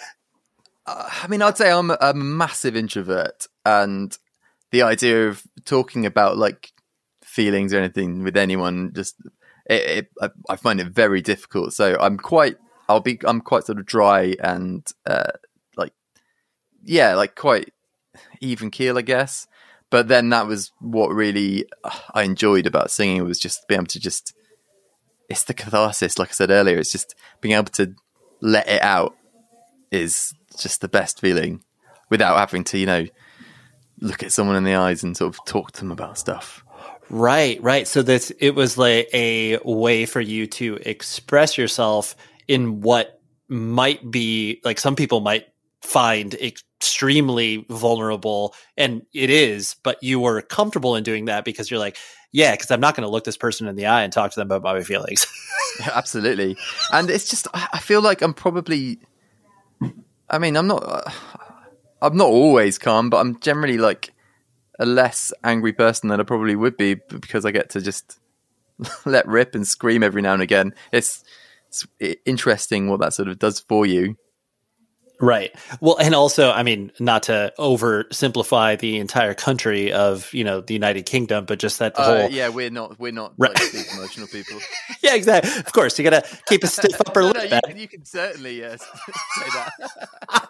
Uh, 0.87 1.09
I 1.23 1.29
mean, 1.29 1.43
I'd 1.43 1.57
say 1.59 1.71
I'm 1.71 1.91
a 1.91 2.15
massive 2.15 2.75
introvert, 2.75 3.47
and 3.65 4.17
the 4.71 4.83
idea 4.83 5.29
of 5.29 5.43
talking 5.65 6.07
about 6.07 6.37
like 6.37 6.73
feelings 7.23 7.73
or 7.73 7.79
anything 7.79 8.23
with 8.23 8.37
anyone 8.37 8.93
just 8.95 9.17
it, 9.69 10.09
it, 10.21 10.33
I, 10.49 10.57
find 10.57 10.81
it 10.81 10.89
very 10.89 11.21
difficult. 11.21 11.73
So 11.75 11.97
I'm 12.01 12.17
quite, 12.17 12.57
I'll 12.89 13.01
be, 13.01 13.21
I'm 13.25 13.41
quite 13.41 13.65
sort 13.65 13.79
of 13.79 13.87
dry 13.87 14.35
and 14.43 14.87
uh, 15.07 15.33
like, 15.77 15.93
yeah, 16.83 17.15
like 17.15 17.35
quite 17.35 17.73
even 18.41 18.71
keel, 18.71 18.99
I 18.99 19.03
guess. 19.03 19.47
But 19.91 20.09
then 20.09 20.31
that 20.31 20.47
was 20.47 20.73
what 20.81 21.09
really 21.11 21.67
uh, 21.85 21.99
I 22.15 22.23
enjoyed 22.23 22.67
about 22.67 22.91
singing 22.91 23.25
was 23.25 23.39
just 23.39 23.69
being 23.69 23.81
able 23.81 23.89
to 23.89 24.01
just, 24.01 24.35
it's 25.29 25.45
the 25.45 25.55
catharsis. 25.55 26.19
Like 26.19 26.31
I 26.31 26.33
said 26.33 26.51
earlier, 26.51 26.79
it's 26.79 26.93
just 26.93 27.15
being 27.41 27.55
able 27.55 27.73
to 27.73 27.95
let 28.41 28.69
it 28.69 28.83
out 28.83 29.17
is 29.91 30.35
just 30.59 30.81
the 30.81 30.89
best 30.89 31.21
feeling 31.21 31.63
without 32.11 32.39
having 32.39 32.65
to, 32.65 32.79
you 32.79 32.87
know, 32.87 33.07
look 34.01 34.23
at 34.23 34.33
someone 34.33 34.57
in 34.57 34.65
the 34.65 34.75
eyes 34.75 35.03
and 35.03 35.17
sort 35.17 35.35
of 35.35 35.45
talk 35.45 35.73
to 35.73 35.81
them 35.81 35.91
about 35.91 36.19
stuff. 36.19 36.65
Right, 37.11 37.63
right. 37.63 37.89
So 37.89 38.03
this 38.03 38.31
it 38.39 38.55
was 38.55 38.77
like 38.77 39.09
a 39.15 39.59
way 39.65 40.05
for 40.07 40.21
you 40.21 40.47
to 40.47 40.79
express 40.83 41.57
yourself 41.57 42.17
in 42.47 42.81
what 42.81 43.21
might 43.49 44.11
be 44.11 44.61
like 44.65 44.79
some 44.79 44.95
people 44.95 45.21
might 45.21 45.47
find 45.81 46.35
extremely 46.35 47.65
vulnerable 47.71 48.55
and 48.77 49.03
it 49.15 49.31
is, 49.31 49.77
but 49.83 50.03
you 50.03 50.21
were 50.21 50.43
comfortable 50.43 50.97
in 50.97 51.03
doing 51.03 51.27
that 51.27 51.45
because 51.45 51.71
you're 51.71 51.81
like, 51.81 51.97
yeah, 52.33 52.53
because 52.53 52.71
I'm 52.71 52.81
not 52.81 52.95
going 52.95 53.07
to 53.07 53.11
look 53.11 53.25
this 53.25 53.39
person 53.39 53.69
in 53.69 53.77
the 53.77 53.87
eye 53.87 54.03
and 54.03 54.13
talk 54.13 54.33
to 54.33 54.41
them 54.41 54.51
about 54.51 54.77
my 54.77 54.83
feelings. 54.83 55.27
Absolutely. 55.95 56.57
And 56.93 57.09
it's 57.09 57.31
just, 57.31 57.49
I 57.55 57.69
I 57.75 57.79
feel 57.79 58.03
like 58.03 58.21
I'm 58.21 58.35
probably, 58.35 58.99
I 60.29 60.39
mean, 60.39 60.57
I'm 60.57 60.67
not, 60.67 60.83
uh, 60.85 61.11
I'm 62.01 62.17
not 62.17 62.29
always 62.29 62.79
calm, 62.79 63.11
but 63.11 63.19
I'm 63.19 63.39
generally 63.41 63.79
like 63.79 64.13
a 64.79 64.87
less 64.87 65.33
angry 65.43 65.73
person 65.73 66.09
than 66.09 66.21
I 66.21 66.25
probably 66.25 66.55
would 66.55 66.77
be 66.77 66.95
because 66.95 67.45
I 67.45 67.51
get 67.51 67.71
to 67.71 67.81
just 67.81 68.19
let 69.05 69.27
rip 69.27 69.55
and 69.55 69.67
scream 69.67 70.03
every 70.03 70.23
now 70.23 70.35
and 70.35 70.43
again. 70.43 70.75
It's, 70.93 71.25
it's 71.69 71.87
interesting 72.25 72.89
what 72.89 73.01
that 73.01 73.15
sort 73.15 73.29
of 73.29 73.39
does 73.39 73.61
for 73.61 73.85
you. 73.85 74.17
Right. 75.21 75.53
Well, 75.81 75.97
and 75.99 76.15
also, 76.15 76.51
I 76.53 76.63
mean, 76.63 76.93
not 77.01 77.25
to 77.25 77.53
oversimplify 77.59 78.79
the 78.79 78.99
entire 78.99 79.35
country 79.35 79.93
of, 79.93 80.33
you 80.33 80.45
know, 80.45 80.61
the 80.61 80.75
United 80.75 81.07
Kingdom, 81.07 81.45
but 81.45 81.59
just 81.59 81.81
that 81.81 81.99
Uh, 81.99 82.05
whole 82.05 82.31
yeah, 82.31 82.49
we're 82.49 82.71
not, 82.71 82.99
we're 83.01 83.13
not 83.13 83.33
Right. 83.37 83.53
like, 83.59 83.73
big 83.73 83.87
emotional 83.95 84.29
people. 84.29 84.59
yeah, 85.03 85.15
exactly. 85.17 85.51
Of 85.59 85.73
course, 85.73 85.99
you 85.99 86.09
got 86.09 86.25
to 86.25 86.39
keep 86.47 86.63
a 86.63 86.69
stiff 86.69 87.01
upper 87.01 87.21
No, 87.23 87.27
lip. 87.31 87.51
no, 87.51 87.57
you, 87.57 87.61
can, 87.67 87.77
you 87.79 87.89
can 87.89 88.05
certainly 88.05 88.65
uh, 88.65 88.77
say 88.77 89.49
that. 89.55 90.49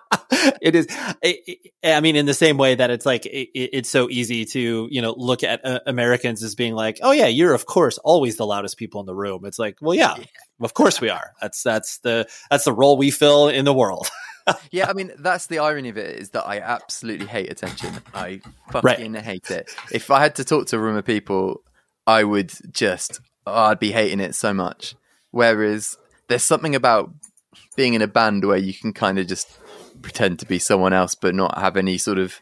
it 0.61 0.75
is. 0.75 0.87
It, 1.23 1.41
it- 1.47 1.73
I 1.85 2.01
mean, 2.01 2.17
in 2.17 2.27
the 2.27 2.35
same 2.35 2.59
way 2.59 2.75
that 2.75 2.91
it's 2.91 3.07
like 3.07 3.25
it, 3.27 3.49
it- 3.55 3.71
it's 3.73 3.89
so 3.89 4.09
easy 4.11 4.45
to 4.47 4.89
you 4.91 5.01
know 5.01 5.15
look 5.17 5.43
at 5.45 5.65
uh, 5.65 5.81
Americans 5.87 6.43
as 6.43 6.55
being 6.55 6.75
like, 6.75 6.99
oh 7.03 7.13
yeah, 7.13 7.27
you're 7.29 7.55
of 7.55 7.67
course 7.67 7.99
always 7.99 8.37
the 8.37 8.45
loudest 8.47 8.77
people 8.77 9.01
in 9.01 9.07
the 9.07 9.15
room. 9.15 9.45
It's 9.45 9.59
like, 9.59 9.79
well, 9.81 9.95
yeah, 9.95 10.17
of 10.61 10.75
course 10.75 11.01
we 11.01 11.09
are. 11.09 11.33
That's 11.41 11.63
that's 11.63 11.99
the 11.99 12.27
that's 12.51 12.65
the 12.65 12.73
role 12.73 12.97
we 12.99 13.11
fill 13.11 13.49
in 13.49 13.65
the 13.65 13.73
world. 13.73 14.09
Yeah, 14.71 14.89
I 14.89 14.93
mean 14.93 15.13
that's 15.19 15.47
the 15.47 15.59
irony 15.61 15.89
of 15.89 15.97
it 15.99 16.19
is 16.19 16.31
that 16.31 16.47
I 16.47 16.59
absolutely 16.61 17.27
hate 17.27 17.51
attention. 17.51 17.95
I 18.15 18.41
fucking 18.71 19.15
hate 19.15 19.51
it. 19.51 19.71
If 19.93 20.11
I 20.11 20.21
had 20.21 20.35
to 20.37 20.45
talk 20.45 20.67
to 20.69 20.77
a 20.77 20.79
room 20.79 20.97
of 20.97 21.05
people, 21.05 21.63
I 22.07 22.25
would 22.25 22.53
just 22.73 23.21
oh, 23.47 23.53
I'd 23.65 23.79
be 23.81 23.93
hating 23.93 24.21
it 24.21 24.35
so 24.35 24.53
much. 24.55 24.95
Whereas 25.31 25.97
there's 26.29 26.45
something 26.45 26.75
about 26.75 27.11
being 27.77 27.95
in 27.95 28.03
a 28.03 28.09
band 28.09 28.45
where 28.45 28.57
you 28.59 28.75
can 28.75 28.93
kind 28.93 29.19
of 29.19 29.27
just 29.27 29.49
pretend 30.03 30.39
to 30.41 30.47
be 30.47 30.59
someone 30.59 30.93
else, 30.93 31.15
but 31.15 31.35
not 31.35 31.59
have 31.59 31.77
any 31.77 31.99
sort 31.99 32.19
of 32.19 32.41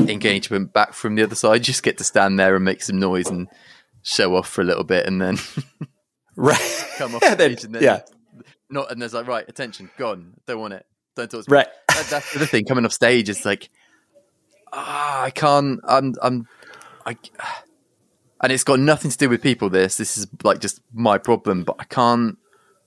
engagement 0.00 0.72
back 0.72 0.92
from 0.92 1.14
the 1.14 1.22
other 1.22 1.34
side. 1.34 1.62
Just 1.62 1.82
get 1.82 1.98
to 1.98 2.04
stand 2.04 2.38
there 2.38 2.54
and 2.56 2.64
make 2.64 2.82
some 2.82 2.98
noise 2.98 3.28
and 3.28 3.48
show 4.02 4.36
off 4.36 4.48
for 4.48 4.60
a 4.60 4.64
little 4.64 4.84
bit, 4.84 5.06
and 5.06 5.20
then 5.20 5.36
right. 6.36 6.86
come 6.96 7.14
off 7.14 7.22
And 7.26 7.38
then- 7.38 7.56
stage, 7.56 7.64
and 7.64 7.74
then 7.74 7.82
yeah. 7.82 8.00
Not. 8.70 8.90
And 8.90 9.00
there's 9.00 9.14
like, 9.14 9.26
right, 9.26 9.48
attention, 9.48 9.90
gone. 9.96 10.34
Don't 10.46 10.60
want 10.60 10.74
it. 10.74 10.86
Don't 11.16 11.30
talk 11.30 11.44
to 11.44 11.50
me. 11.50 11.56
Right. 11.56 11.68
That- 11.88 12.06
that's 12.10 12.32
the 12.34 12.46
thing. 12.46 12.64
Coming 12.64 12.84
off 12.84 12.92
stage, 12.92 13.28
it's 13.28 13.44
like, 13.44 13.70
ah, 14.72 15.22
I 15.22 15.30
can't. 15.30 15.80
I'm. 15.84 16.14
I'm. 16.22 16.46
I. 17.06 17.16
And 18.40 18.52
it's 18.52 18.62
got 18.64 18.78
nothing 18.78 19.10
to 19.10 19.18
do 19.18 19.28
with 19.28 19.42
people. 19.42 19.68
This. 19.68 19.96
This 19.96 20.16
is 20.16 20.26
like 20.44 20.60
just 20.60 20.80
my 20.92 21.18
problem. 21.18 21.64
But 21.64 21.76
I 21.80 21.84
can't. 21.84 22.38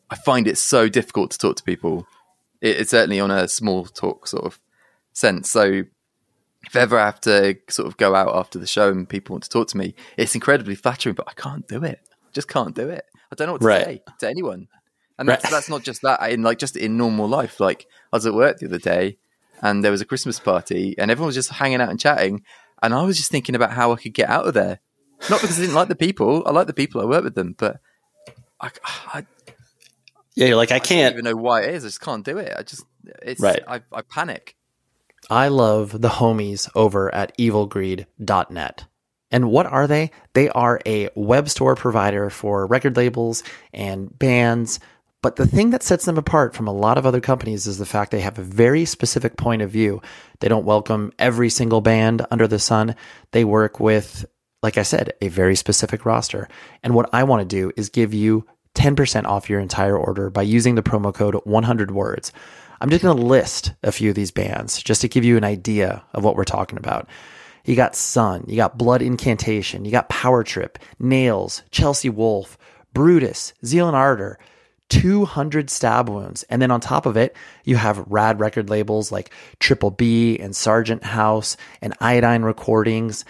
I 0.10 0.16
find 0.16 0.48
it 0.48 0.58
so 0.58 0.88
difficult 0.90 1.32
to 1.32 1.38
talk 1.38 1.58
to 1.58 1.64
people. 1.64 2.08
It, 2.62 2.78
it's 2.82 2.92
certainly 2.92 3.20
on 3.20 3.32
a 3.32 3.48
small 3.48 3.86
talk 3.86 4.28
sort 4.28 4.46
of 4.46 4.60
sense. 5.14 5.50
So 5.52 5.84
if 6.66 6.76
ever 6.76 6.98
I 7.00 7.06
have 7.06 7.20
to 7.22 7.58
sort 7.70 7.88
of 7.88 7.98
go 7.98 8.14
out 8.16 8.36
after 8.36 8.60
the 8.60 8.68
show 8.68 8.90
and 8.90 9.10
people 9.10 9.34
want 9.34 9.44
to 9.44 9.50
talk 9.50 9.68
to 9.70 9.78
me, 9.78 9.96
it's 10.16 10.36
incredibly 10.36 10.76
flattering, 10.76 11.16
but 11.16 11.28
I 11.28 11.34
can't 11.34 11.68
do 11.68 11.84
it. 11.84 12.00
Just 12.34 12.48
can't 12.48 12.76
do 12.76 12.88
it. 12.90 13.04
I 13.32 13.36
don't 13.36 13.48
know 13.48 13.54
what 13.54 13.62
to 13.62 13.68
Right. 13.68 13.86
say 13.86 14.02
to 14.20 14.30
anyone. 14.30 14.68
And 15.22 15.30
Right. 15.30 15.40
that's, 15.40 15.52
that's 15.52 15.70
not 15.70 15.84
just 15.84 16.02
that 16.02 16.20
in 16.32 16.42
like 16.42 16.58
just 16.58 16.76
in 16.76 16.98
normal 16.98 17.28
life. 17.28 17.60
Like 17.60 17.86
I 18.12 18.18
was 18.18 18.26
at 18.26 18.34
work 18.34 18.58
the 18.58 18.66
other 18.66 18.80
day 18.80 19.18
and 19.62 19.84
there 19.84 19.92
was 19.92 20.02
a 20.02 20.06
Christmas 20.06 20.40
party 20.40 20.96
and 20.98 21.12
everyone 21.12 21.28
was 21.28 21.36
just 21.36 21.52
hanging 21.52 21.80
out 21.80 21.90
and 21.90 22.00
chatting. 22.00 22.44
And 22.82 22.94
I 22.94 23.04
was 23.04 23.18
just 23.18 23.30
thinking 23.32 23.54
about 23.56 23.72
how 23.72 23.92
I 23.94 23.98
could 23.98 24.14
get 24.16 24.30
out 24.30 24.48
of 24.48 24.56
there. 24.56 24.80
Not 25.30 25.40
because 25.42 25.60
I 25.60 25.62
didn't 25.62 25.76
like 25.76 25.90
the 25.90 25.96
people. 25.96 26.42
I 26.48 26.50
like 26.52 26.66
the 26.66 26.74
people 26.74 27.00
I 27.02 27.06
work 27.06 27.24
with 27.24 27.36
them, 27.36 27.54
but 27.58 27.80
I, 28.60 28.72
I 29.14 29.26
Yeah, 30.36 30.48
you're 30.48 30.56
like 30.58 30.72
I 30.72 30.80
don't 30.80 30.88
can't. 30.88 31.14
even 31.14 31.26
know 31.26 31.36
why 31.36 31.62
it 31.62 31.76
is. 31.76 31.86
I 31.86 31.88
just 31.90 32.02
can't 32.02 32.26
do 32.26 32.40
it. 32.40 32.52
I 32.58 32.64
just, 32.64 32.84
it's, 33.22 33.40
Right. 33.40 33.62
I, 33.68 33.82
I 33.94 34.02
panic. 34.02 34.56
I 35.30 35.50
love 35.50 36.02
the 36.02 36.10
homies 36.10 36.68
over 36.74 37.14
at 37.14 37.38
evilgreed.net. 37.38 38.86
And 39.34 39.50
what 39.50 39.66
are 39.66 39.88
they? 39.88 40.12
They 40.34 40.50
are 40.50 40.82
a 40.86 41.10
web 41.16 41.48
store 41.50 41.76
provider 41.76 42.30
for 42.30 42.66
record 42.68 42.98
labels 42.98 43.44
and 43.74 44.18
bands. 44.18 44.80
But 45.22 45.36
the 45.36 45.46
thing 45.46 45.70
that 45.70 45.84
sets 45.84 46.06
them 46.06 46.18
apart 46.18 46.56
from 46.56 46.68
a 46.68 46.74
lot 46.74 46.98
of 46.98 47.06
other 47.06 47.22
companies 47.22 47.68
is 47.68 47.78
the 47.78 47.86
fact 47.86 48.10
they 48.10 48.22
have 48.22 48.40
a 48.40 48.44
very 48.44 48.86
specific 48.86 49.38
point 49.38 49.62
of 49.62 49.70
view. 49.70 50.02
They 50.40 50.48
don't 50.48 50.66
welcome 50.66 51.14
every 51.20 51.50
single 51.50 51.82
band 51.82 52.26
under 52.32 52.48
the 52.48 52.58
sun. 52.58 52.96
They 53.32 53.46
work 53.46 53.80
with, 53.80 54.26
like 54.64 54.80
I 54.80 54.84
said, 54.84 55.14
a 55.22 55.28
very 55.28 55.56
specific 55.56 56.06
roster. 56.06 56.48
And 56.82 56.96
what 56.96 57.10
I 57.14 57.24
want 57.24 57.42
to 57.42 57.56
do 57.56 57.72
is 57.78 57.90
give 57.90 58.16
you 58.16 58.48
10% 58.74 59.26
off 59.26 59.50
your 59.50 59.60
entire 59.60 59.98
order 59.98 60.32
by 60.32 60.42
using 60.42 60.74
the 60.74 60.82
promo 60.82 61.14
code 61.14 61.36
100 61.44 61.92
words. 61.92 62.32
I'm 62.80 62.90
just 62.90 63.04
going 63.04 63.16
to 63.16 63.24
list 63.24 63.74
a 63.84 63.92
few 63.92 64.10
of 64.10 64.16
these 64.16 64.32
bands 64.32 64.82
just 64.82 65.02
to 65.02 65.08
give 65.08 65.24
you 65.24 65.38
an 65.38 65.44
idea 65.44 66.04
of 66.14 66.24
what 66.24 66.36
we're 66.36 66.46
talking 66.46 66.80
about. 66.80 67.08
You 67.64 67.76
got 67.76 67.96
Sun, 67.96 68.46
you 68.48 68.56
got 68.56 68.80
Blood 68.80 69.04
Incantation, 69.04 69.86
you 69.86 69.92
got 69.92 70.10
Power 70.10 70.44
Trip, 70.44 70.80
Nails, 70.98 71.62
Chelsea 71.70 72.10
Wolfe, 72.10 72.58
Brutus, 72.92 73.54
Zeal 73.64 73.88
and 73.88 73.96
Ardor, 73.96 74.40
200 74.92 75.70
stab 75.70 76.10
wounds. 76.10 76.44
And 76.44 76.62
then 76.62 76.70
on 76.70 76.82
top 76.82 77.06
of 77.06 77.16
it, 77.16 77.36
you 77.64 77.78
have 77.78 78.06
rad 78.08 78.40
record 78.40 78.70
labels 78.70 79.12
like 79.12 79.32
Triple 79.60 79.90
B 79.90 80.38
and 80.38 80.56
Sargent 80.56 81.04
House 81.04 81.56
and 81.82 81.96
Iodine 82.02 82.44
Recordings. 82.44 83.24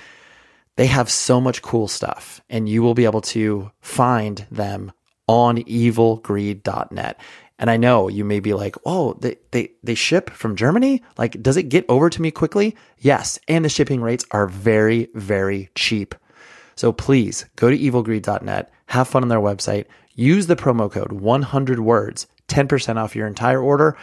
They 0.76 0.88
have 0.88 1.10
so 1.10 1.40
much 1.40 1.62
cool 1.62 1.88
stuff, 1.88 2.42
and 2.50 2.68
you 2.68 2.82
will 2.82 2.96
be 2.96 3.06
able 3.06 3.22
to 3.22 3.72
find 3.80 4.48
them 4.50 4.92
on 5.28 5.58
evilgreed.net. 5.58 7.20
And 7.60 7.70
I 7.70 7.78
know 7.78 8.08
you 8.08 8.26
may 8.26 8.40
be 8.40 8.56
like, 8.56 8.76
oh, 8.84 9.14
they, 9.20 9.38
they, 9.52 9.74
they 9.84 9.94
ship 9.94 10.32
from 10.32 10.56
Germany? 10.56 11.04
Like, 11.20 11.44
does 11.44 11.58
it 11.58 11.70
get 11.70 11.86
over 11.88 12.10
to 12.10 12.22
me 12.22 12.32
quickly? 12.32 12.76
Yes. 12.98 13.38
And 13.48 13.64
the 13.64 13.70
shipping 13.70 14.02
rates 14.02 14.26
are 14.32 14.48
very, 14.48 15.10
very 15.14 15.70
cheap. 15.76 16.16
So 16.76 16.92
please 16.92 17.46
go 17.56 17.70
to 17.70 17.78
evilgreed.net, 17.78 18.72
have 18.88 19.08
fun 19.08 19.22
on 19.22 19.30
their 19.30 19.40
website, 19.40 19.86
use 20.22 20.48
the 20.48 20.56
promo 20.56 20.90
code 20.92 21.12
100 21.12 21.80
words, 21.80 22.28
10% 22.48 22.98
off 22.98 23.16
your 23.16 23.28
entire 23.28 23.62
order, 23.62 23.98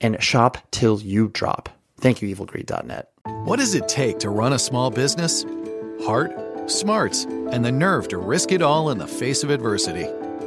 and 0.00 0.22
shop 0.22 0.58
till 0.70 1.00
you 1.00 1.28
drop. 1.28 1.68
Thank 2.00 2.22
you, 2.22 2.34
evilgreed.net. 2.34 3.10
What 3.44 3.58
does 3.58 3.74
it 3.74 3.88
take 3.88 4.20
to 4.20 4.30
run 4.30 4.52
a 4.52 4.58
small 4.58 4.90
business? 4.90 5.44
Heart, 6.04 6.70
smarts, 6.70 7.24
and 7.24 7.64
the 7.64 7.72
nerve 7.72 8.06
to 8.08 8.18
risk 8.18 8.52
it 8.52 8.62
all 8.62 8.90
in 8.90 8.98
the 8.98 9.06
face 9.06 9.42
of 9.42 9.50
adversity. 9.50 10.06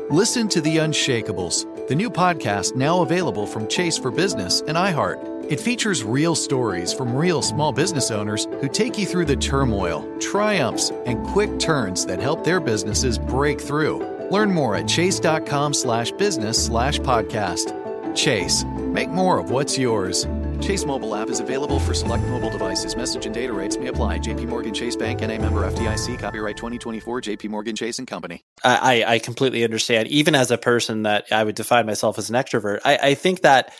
Listen 0.09 0.47
to 0.49 0.61
The 0.61 0.77
Unshakables, 0.77 1.87
the 1.87 1.95
new 1.95 2.09
podcast 2.09 2.75
now 2.75 3.01
available 3.01 3.45
from 3.45 3.67
Chase 3.67 3.97
for 3.97 4.11
Business 4.11 4.61
and 4.61 4.77
iHeart. 4.77 5.51
It 5.51 5.59
features 5.59 6.03
real 6.03 6.35
stories 6.35 6.93
from 6.93 7.13
real 7.13 7.41
small 7.41 7.73
business 7.73 8.11
owners 8.11 8.45
who 8.61 8.69
take 8.69 8.97
you 8.97 9.05
through 9.05 9.25
the 9.25 9.35
turmoil, 9.35 10.07
triumphs, 10.19 10.91
and 11.05 11.25
quick 11.27 11.59
turns 11.59 12.05
that 12.05 12.21
help 12.21 12.45
their 12.45 12.61
businesses 12.61 13.19
break 13.19 13.59
through. 13.59 14.20
Learn 14.31 14.53
more 14.53 14.77
at 14.77 14.87
chase.com 14.87 15.73
slash 15.73 16.11
business 16.13 16.65
slash 16.65 16.99
podcast. 16.99 17.75
Chase, 18.15 18.63
make 18.63 19.09
more 19.09 19.37
of 19.37 19.51
what's 19.51 19.77
yours. 19.77 20.25
Chase 20.61 20.85
mobile 20.85 21.15
app 21.15 21.29
is 21.29 21.41
available 21.41 21.81
for 21.81 21.93
select 21.93 22.23
mobile 22.27 22.49
devices. 22.49 22.95
Message 22.95 23.25
and 23.25 23.35
data 23.35 23.51
rates 23.51 23.77
may 23.77 23.87
apply. 23.87 24.19
JP 24.19 24.47
Morgan 24.47 24.73
Chase 24.73 24.95
Bank 24.95 25.21
and 25.21 25.33
a 25.33 25.37
member 25.37 25.69
FDIC. 25.69 26.17
Copyright 26.17 26.55
2024 26.55 27.21
JP 27.21 27.49
Morgan 27.49 27.75
Chase 27.75 27.99
and 27.99 28.07
Company. 28.07 28.45
I, 28.63 29.03
I 29.05 29.19
completely 29.19 29.65
understand. 29.65 30.07
Even 30.07 30.33
as 30.33 30.49
a 30.49 30.57
person 30.57 31.03
that 31.03 31.25
I 31.29 31.43
would 31.43 31.55
define 31.55 31.85
myself 31.85 32.17
as 32.17 32.29
an 32.29 32.37
extrovert, 32.37 32.79
I, 32.85 32.97
I 32.97 33.13
think 33.15 33.41
that 33.41 33.73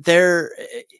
there, 0.00 0.50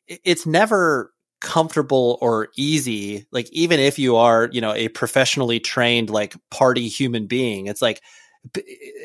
it's 0.07 0.47
never 0.47 1.12
comfortable 1.41 2.18
or 2.20 2.51
easy. 2.57 3.26
Like 3.32 3.51
even 3.51 3.80
if 3.80 3.99
you 3.99 4.14
are, 4.14 4.49
you 4.53 4.61
know, 4.61 4.74
a 4.74 4.87
professionally 4.89 5.59
trained 5.59 6.09
like 6.09 6.37
party 6.53 6.87
human 6.87 7.26
being, 7.26 7.66
it's 7.66 7.82
like 7.82 8.01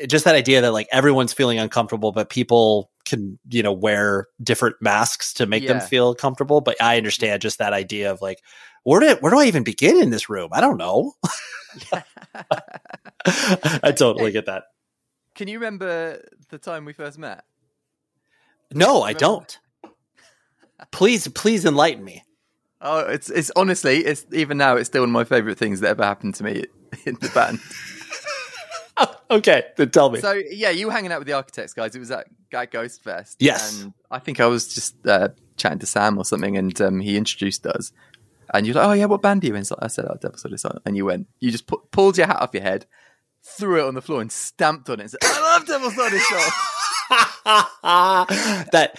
just 0.06 0.24
that 0.24 0.34
idea 0.34 0.60
that 0.60 0.72
like 0.72 0.88
everyone's 0.92 1.32
feeling 1.32 1.58
uncomfortable, 1.58 2.12
but 2.12 2.30
people 2.30 2.90
can, 3.04 3.38
you 3.48 3.62
know, 3.62 3.72
wear 3.72 4.28
different 4.42 4.76
masks 4.80 5.32
to 5.34 5.46
make 5.46 5.66
them 5.66 5.80
feel 5.80 6.14
comfortable. 6.14 6.60
But 6.60 6.76
I 6.80 6.92
mm-hmm. 6.92 6.98
understand 6.98 7.42
just 7.42 7.58
that 7.58 7.72
idea 7.72 8.10
of 8.10 8.20
like, 8.20 8.40
where 8.84 9.00
do 9.00 9.16
where 9.20 9.30
do 9.30 9.38
I 9.38 9.44
even 9.44 9.64
begin 9.64 10.00
in 10.00 10.10
this 10.10 10.28
room? 10.28 10.50
I 10.52 10.60
don't 10.60 10.76
know. 10.76 11.12
I 13.82 13.92
totally 13.96 14.32
get 14.32 14.46
that. 14.46 14.64
Can 15.34 15.48
you 15.48 15.58
remember 15.58 16.22
the 16.50 16.58
time 16.58 16.84
we 16.84 16.92
first 16.92 17.18
met? 17.18 17.44
No, 18.74 19.02
I 19.02 19.12
don't. 19.12 19.58
Please, 20.90 21.28
please 21.28 21.64
enlighten 21.64 22.04
me. 22.04 22.24
Oh, 22.80 23.00
it's 23.00 23.30
it's 23.30 23.52
honestly, 23.54 23.98
it's 23.98 24.26
even 24.32 24.58
now, 24.58 24.76
it's 24.76 24.88
still 24.88 25.02
one 25.02 25.10
of 25.10 25.12
my 25.12 25.24
favourite 25.24 25.56
things 25.56 25.80
that 25.80 25.90
ever 25.90 26.04
happened 26.04 26.34
to 26.36 26.44
me 26.44 26.64
in 27.06 27.16
the 27.20 27.28
band. 27.28 27.60
Okay, 29.30 29.64
then 29.78 29.88
tell 29.90 30.10
me. 30.10 30.20
so 30.20 30.32
yeah, 30.50 30.68
you 30.68 30.86
were 30.86 30.92
hanging 30.92 31.10
out 31.10 31.18
with 31.18 31.26
the 31.26 31.32
architects 31.32 31.72
guys. 31.72 31.96
It 31.96 32.00
was 32.00 32.10
at 32.10 32.26
Guy 32.50 32.66
Ghost 32.66 33.02
Fest. 33.02 33.38
Yes. 33.40 33.82
and 33.82 33.94
I 34.10 34.18
think 34.18 34.40
I 34.40 34.46
was 34.46 34.74
just 34.74 34.94
uh, 35.06 35.28
chatting 35.56 35.78
to 35.78 35.86
Sam 35.86 36.18
or 36.18 36.24
something, 36.26 36.58
and 36.58 36.78
um, 36.82 37.00
he 37.00 37.16
introduced 37.16 37.66
us. 37.66 37.92
And 38.52 38.66
you're 38.66 38.74
like, 38.74 38.86
"Oh 38.86 38.92
yeah, 38.92 39.06
what 39.06 39.22
band 39.22 39.42
are 39.42 39.46
you 39.46 39.54
in?" 39.54 39.64
So 39.64 39.76
I 39.78 39.86
said, 39.86 40.04
"Oh, 40.04 40.16
Devil's 40.20 40.42
Silent." 40.60 40.82
And 40.84 40.98
you 40.98 41.06
went, 41.06 41.28
you 41.40 41.50
just 41.50 41.66
pu- 41.66 41.82
pulled 41.90 42.18
your 42.18 42.26
hat 42.26 42.42
off 42.42 42.52
your 42.52 42.62
head, 42.62 42.84
threw 43.42 43.82
it 43.82 43.88
on 43.88 43.94
the 43.94 44.02
floor, 44.02 44.20
and 44.20 44.30
stamped 44.30 44.90
on 44.90 45.00
it. 45.00 45.04
And 45.04 45.10
said, 45.12 45.20
"I 45.22 45.40
love 45.40 45.66
Devil's 45.66 45.94
Silent." 45.94 46.22
that 48.72 48.98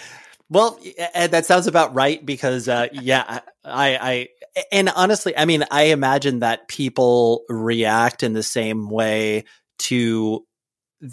well, 0.50 0.78
that 1.14 1.46
sounds 1.46 1.66
about 1.68 1.94
right 1.94 2.24
because 2.24 2.68
uh, 2.68 2.88
yeah, 2.92 3.40
I, 3.64 3.98
I 4.00 4.28
and 4.72 4.88
honestly, 4.88 5.36
I 5.36 5.44
mean, 5.44 5.64
I 5.70 5.84
imagine 5.84 6.40
that 6.40 6.68
people 6.68 7.44
react 7.48 8.22
in 8.22 8.32
the 8.32 8.42
same 8.42 8.88
way 8.90 9.44
to 9.80 10.44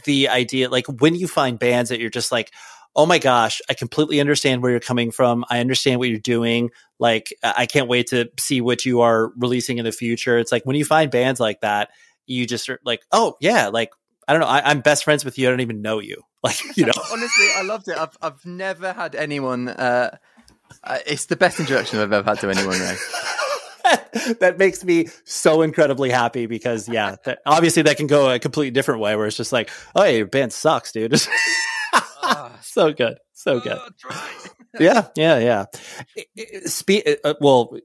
the 0.06 0.30
idea, 0.30 0.70
like 0.70 0.86
when 0.88 1.16
you 1.16 1.28
find 1.28 1.60
bands 1.60 1.90
that 1.90 2.00
you're 2.00 2.10
just 2.10 2.32
like. 2.32 2.52
Oh 2.94 3.06
my 3.06 3.20
gosh, 3.20 3.62
I 3.70 3.74
completely 3.74 4.20
understand 4.20 4.62
where 4.62 4.70
you're 4.70 4.82
coming 4.82 5.12
from. 5.12 5.46
I 5.50 5.62
understand 5.62 6.00
what 6.00 6.10
you're 6.10 6.20
doing. 6.20 6.72
Like, 7.00 7.34
I 7.42 7.66
can't 7.66 7.88
wait 7.88 8.08
to 8.08 8.30
see 8.38 8.60
what 8.60 8.84
you 8.84 9.00
are 9.00 9.32
releasing 9.38 9.78
in 9.78 9.86
the 9.86 9.94
future. 9.94 10.38
It's 10.38 10.52
like 10.52 10.66
when 10.66 10.76
you 10.76 10.84
find 10.84 11.10
bands 11.10 11.40
like 11.40 11.62
that, 11.62 11.92
you 12.26 12.46
just 12.46 12.68
are 12.70 12.82
like, 12.84 13.00
oh, 13.14 13.36
yeah, 13.40 13.70
like, 13.70 13.92
I 14.28 14.34
don't 14.34 14.42
know. 14.42 14.48
I, 14.48 14.70
I'm 14.70 14.82
best 14.82 15.06
friends 15.06 15.24
with 15.24 15.38
you. 15.38 15.48
I 15.48 15.52
don't 15.52 15.62
even 15.62 15.82
know 15.82 16.00
you. 16.00 16.22
Like, 16.44 16.76
you 16.76 16.88
know, 16.88 16.94
Honestly, 17.12 17.48
I 17.56 17.62
loved 17.62 17.88
it. 17.88 17.96
I've 17.96 18.18
I've 18.20 18.44
never 18.48 18.94
had 18.94 19.14
anyone. 19.14 19.70
Uh, 19.70 20.18
uh, 20.84 20.98
it's 21.06 21.26
the 21.26 21.36
best 21.36 21.60
introduction 21.60 22.00
I've 22.00 22.12
ever 22.12 22.28
had 22.28 22.40
to 22.40 22.50
anyone. 22.50 22.80
Ray. 22.80 22.98
that 24.40 24.56
makes 24.58 24.84
me 24.84 25.08
so 25.26 25.62
incredibly 25.62 26.10
happy 26.10 26.46
because 26.46 26.88
yeah, 26.90 27.16
that, 27.26 27.40
obviously 27.46 27.84
that 27.84 27.98
can 27.98 28.08
go 28.08 28.30
a 28.30 28.40
completely 28.40 28.72
different 28.72 29.02
way 29.02 29.16
where 29.16 29.28
it's 29.28 29.38
just 29.38 29.52
like, 29.52 29.70
oh, 29.96 30.04
yeah, 30.04 30.12
your 30.12 30.26
band 30.28 30.54
sucks, 30.54 30.92
dude. 30.92 31.20
so 32.62 32.94
good, 32.94 33.18
so 33.34 33.60
good. 33.60 33.78
Oh, 33.78 33.90
try. 34.00 34.30
yeah, 34.80 35.08
yeah, 35.16 35.38
yeah. 35.40 35.66
Spe- 36.66 37.08
uh, 37.24 37.34
well, 37.42 37.78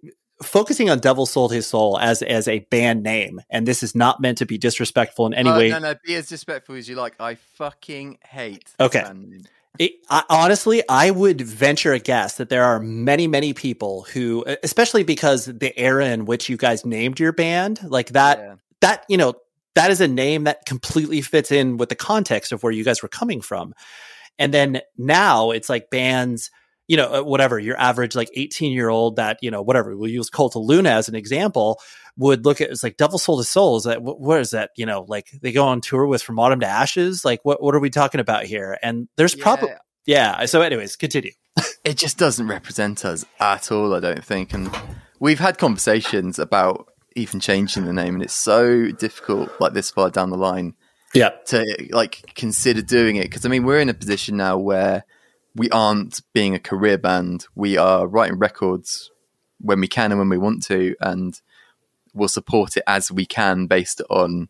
focusing 0.42 0.90
on 0.90 0.98
Devil 0.98 1.26
Sold 1.26 1.52
His 1.52 1.66
Soul 1.66 1.98
as 1.98 2.22
as 2.22 2.46
a 2.48 2.60
band 2.70 3.02
name, 3.02 3.40
and 3.50 3.66
this 3.66 3.82
is 3.82 3.94
not 3.94 4.20
meant 4.20 4.38
to 4.38 4.46
be 4.46 4.58
disrespectful 4.58 5.26
in 5.26 5.34
any 5.34 5.50
Uh, 5.50 5.58
way. 5.58 5.68
No, 5.70 5.78
no, 5.78 5.94
be 6.04 6.14
as 6.14 6.24
disrespectful 6.24 6.76
as 6.76 6.88
you 6.88 6.94
like. 6.96 7.14
I 7.20 7.36
fucking 7.56 8.18
hate. 8.24 8.72
Okay. 8.78 9.04
It, 9.78 9.92
I, 10.10 10.24
honestly, 10.28 10.82
I 10.88 11.10
would 11.10 11.40
venture 11.40 11.92
a 11.92 11.98
guess 11.98 12.36
that 12.36 12.48
there 12.48 12.64
are 12.64 12.80
many, 12.80 13.26
many 13.26 13.52
people 13.52 14.06
who, 14.12 14.44
especially 14.62 15.02
because 15.04 15.46
the 15.46 15.72
era 15.78 16.06
in 16.06 16.24
which 16.24 16.48
you 16.48 16.56
guys 16.56 16.84
named 16.86 17.20
your 17.20 17.32
band, 17.32 17.80
like 17.82 18.08
that, 18.10 18.38
Yeah. 18.38 18.54
that 18.80 19.04
you 19.08 19.16
know, 19.16 19.34
that 19.74 19.90
is 19.90 20.00
a 20.00 20.08
name 20.08 20.44
that 20.44 20.64
completely 20.66 21.20
fits 21.20 21.52
in 21.52 21.76
with 21.76 21.90
the 21.90 21.94
context 21.94 22.52
of 22.52 22.62
where 22.62 22.72
you 22.72 22.84
guys 22.84 23.02
were 23.02 23.08
coming 23.08 23.40
from. 23.40 23.74
And 24.38 24.52
then 24.52 24.80
now 24.96 25.50
it's 25.50 25.68
like 25.68 25.90
bands, 25.90 26.50
you 26.88 26.96
know, 26.96 27.12
uh, 27.20 27.22
whatever 27.22 27.58
your 27.58 27.76
average 27.78 28.14
like 28.14 28.30
18 28.34 28.72
year 28.72 28.88
old 28.88 29.16
that, 29.16 29.38
you 29.42 29.50
know, 29.50 29.62
whatever 29.62 29.96
we'll 29.96 30.10
use 30.10 30.30
Cult 30.30 30.56
of 30.56 30.62
Luna 30.62 30.90
as 30.90 31.08
an 31.08 31.14
example 31.14 31.80
would 32.16 32.44
look 32.44 32.60
at 32.60 32.70
it's 32.70 32.82
like 32.82 32.96
Devil 32.96 33.18
Soul 33.18 33.38
to 33.38 33.44
Soul. 33.44 33.76
Is 33.76 33.84
that 33.84 34.02
what, 34.02 34.20
what 34.20 34.40
is 34.40 34.50
that? 34.50 34.70
You 34.76 34.86
know, 34.86 35.04
like 35.08 35.30
they 35.42 35.52
go 35.52 35.66
on 35.66 35.80
tour 35.80 36.06
with 36.06 36.22
From 36.22 36.38
Autumn 36.38 36.60
to 36.60 36.66
Ashes. 36.66 37.24
Like 37.24 37.40
what, 37.44 37.62
what 37.62 37.74
are 37.74 37.80
we 37.80 37.90
talking 37.90 38.20
about 38.20 38.44
here? 38.44 38.78
And 38.82 39.08
there's 39.16 39.34
probably, 39.34 39.70
Yeah, 40.06 40.38
yeah. 40.40 40.46
So 40.46 40.62
anyways, 40.62 40.96
continue. 40.96 41.32
it 41.84 41.96
just 41.96 42.18
doesn't 42.18 42.46
represent 42.48 43.04
us 43.04 43.24
at 43.40 43.72
all. 43.72 43.94
I 43.94 44.00
don't 44.00 44.24
think, 44.24 44.52
and 44.54 44.70
we've 45.18 45.40
had 45.40 45.58
conversations 45.58 46.38
about 46.38 46.88
even 47.16 47.40
changing 47.40 47.86
the 47.86 47.92
name, 47.94 48.14
and 48.14 48.22
it's 48.22 48.34
so 48.34 48.90
difficult, 48.92 49.50
like 49.58 49.72
this 49.72 49.90
far 49.90 50.10
down 50.10 50.28
the 50.30 50.36
line, 50.36 50.74
Yeah. 51.14 51.30
to 51.46 51.64
like 51.90 52.32
consider 52.34 52.82
doing 52.82 53.16
it 53.16 53.22
because 53.24 53.46
I 53.46 53.48
mean 53.48 53.64
we're 53.64 53.80
in 53.80 53.88
a 53.88 53.94
position 53.94 54.36
now 54.36 54.58
where 54.58 55.04
we 55.56 55.70
aren't 55.70 56.20
being 56.32 56.54
a 56.54 56.60
career 56.60 56.98
band. 56.98 57.46
We 57.54 57.76
are 57.76 58.06
writing 58.06 58.38
records 58.38 59.10
when 59.58 59.80
we 59.80 59.88
can 59.88 60.12
and 60.12 60.18
when 60.18 60.28
we 60.28 60.38
want 60.38 60.62
to, 60.64 60.94
and 61.00 61.40
we'll 62.14 62.28
support 62.28 62.76
it 62.76 62.84
as 62.86 63.10
we 63.10 63.26
can 63.26 63.66
based 63.66 64.02
on 64.10 64.48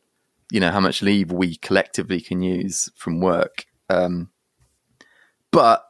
you 0.51 0.61
know 0.61 0.71
how 0.71 0.81
much 0.81 1.03
leave 1.03 1.33
we 1.33 1.57
collectively 1.57 2.21
can 2.21 2.43
use 2.43 2.91
from 2.95 3.21
work. 3.21 3.67
Um, 3.89 4.31
but 5.51 5.85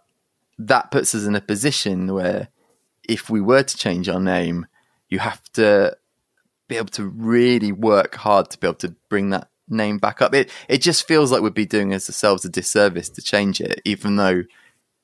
that 0.59 0.91
puts 0.91 1.14
us 1.14 1.25
in 1.25 1.35
a 1.35 1.41
position 1.41 2.12
where 2.12 2.49
if 3.09 3.29
we 3.31 3.41
were 3.41 3.62
to 3.62 3.77
change 3.77 4.09
our 4.09 4.21
name, 4.21 4.67
you 5.09 5.19
have 5.19 5.43
to 5.53 5.97
be 6.69 6.77
able 6.77 6.89
to 6.89 7.05
really 7.05 7.73
work 7.73 8.17
hard 8.17 8.51
to 8.51 8.59
be 8.59 8.67
able 8.67 8.75
to 8.77 8.95
bring 9.09 9.31
that 9.31 9.49
name 9.69 9.99
back 9.99 10.23
up. 10.23 10.35
It 10.35 10.51
it 10.69 10.83
just 10.83 11.07
feels 11.07 11.33
like 11.33 11.43
we'd 11.43 11.55
be 11.55 11.67
doing 11.67 11.93
ourselves 11.93 12.45
a 12.45 12.49
disservice 12.49 13.09
to 13.11 13.23
change 13.23 13.61
it, 13.61 13.81
even 13.85 14.17
though, 14.17 14.43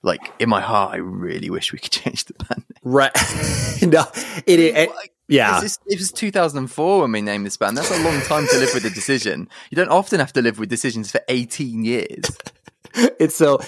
like 0.03 0.21
in 0.39 0.49
my 0.49 0.61
heart, 0.61 0.95
I 0.95 0.97
really 0.99 1.51
wish 1.51 1.73
we 1.73 1.79
could 1.79 1.93
change 2.03 2.25
the 2.27 2.35
band. 2.35 2.65
name. 2.69 2.79
Right. 2.83 3.13
no, 3.83 4.05
it, 4.47 4.59
it, 4.61 4.77
it- 4.77 4.91
yeah. 5.29 5.63
It 5.87 5.99
was 5.99 6.13
2004 6.13 7.01
when 7.01 7.13
we 7.13 7.23
named 7.23 7.47
this 7.47 7.57
band. 7.57 7.79
That's 7.79 7.91
a 7.91 8.03
long 8.05 8.21
time 8.23 8.47
to 8.49 8.59
live 8.59 8.71
with 8.75 8.85
a 8.85 8.91
decision. 8.91 9.49
You 9.71 9.77
don't 9.77 9.89
often 9.89 10.21
have 10.21 10.33
to 10.35 10.43
live 10.43 10.59
with 10.59 10.69
decisions 10.69 11.11
for 11.11 11.21
18 11.29 11.85
years. 11.85 12.25
it's 12.95 13.35
so 13.37 13.59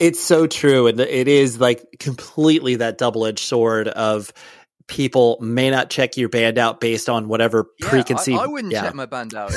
it's 0.00 0.18
so 0.18 0.48
true 0.48 0.88
and 0.88 0.98
it 0.98 1.28
is 1.28 1.60
like 1.60 1.84
completely 2.00 2.74
that 2.76 2.98
double-edged 2.98 3.38
sword 3.38 3.86
of 3.86 4.32
people 4.88 5.38
may 5.40 5.70
not 5.70 5.88
check 5.90 6.16
your 6.16 6.28
band 6.28 6.58
out 6.58 6.80
based 6.80 7.08
on 7.08 7.28
whatever 7.28 7.68
Yeah, 7.78 7.88
preconceived 7.88 8.40
I, 8.40 8.46
wouldn't 8.48 8.72
yeah. 8.72 8.80
check 8.82 8.94
my 8.94 9.06
band 9.06 9.34
out. 9.34 9.52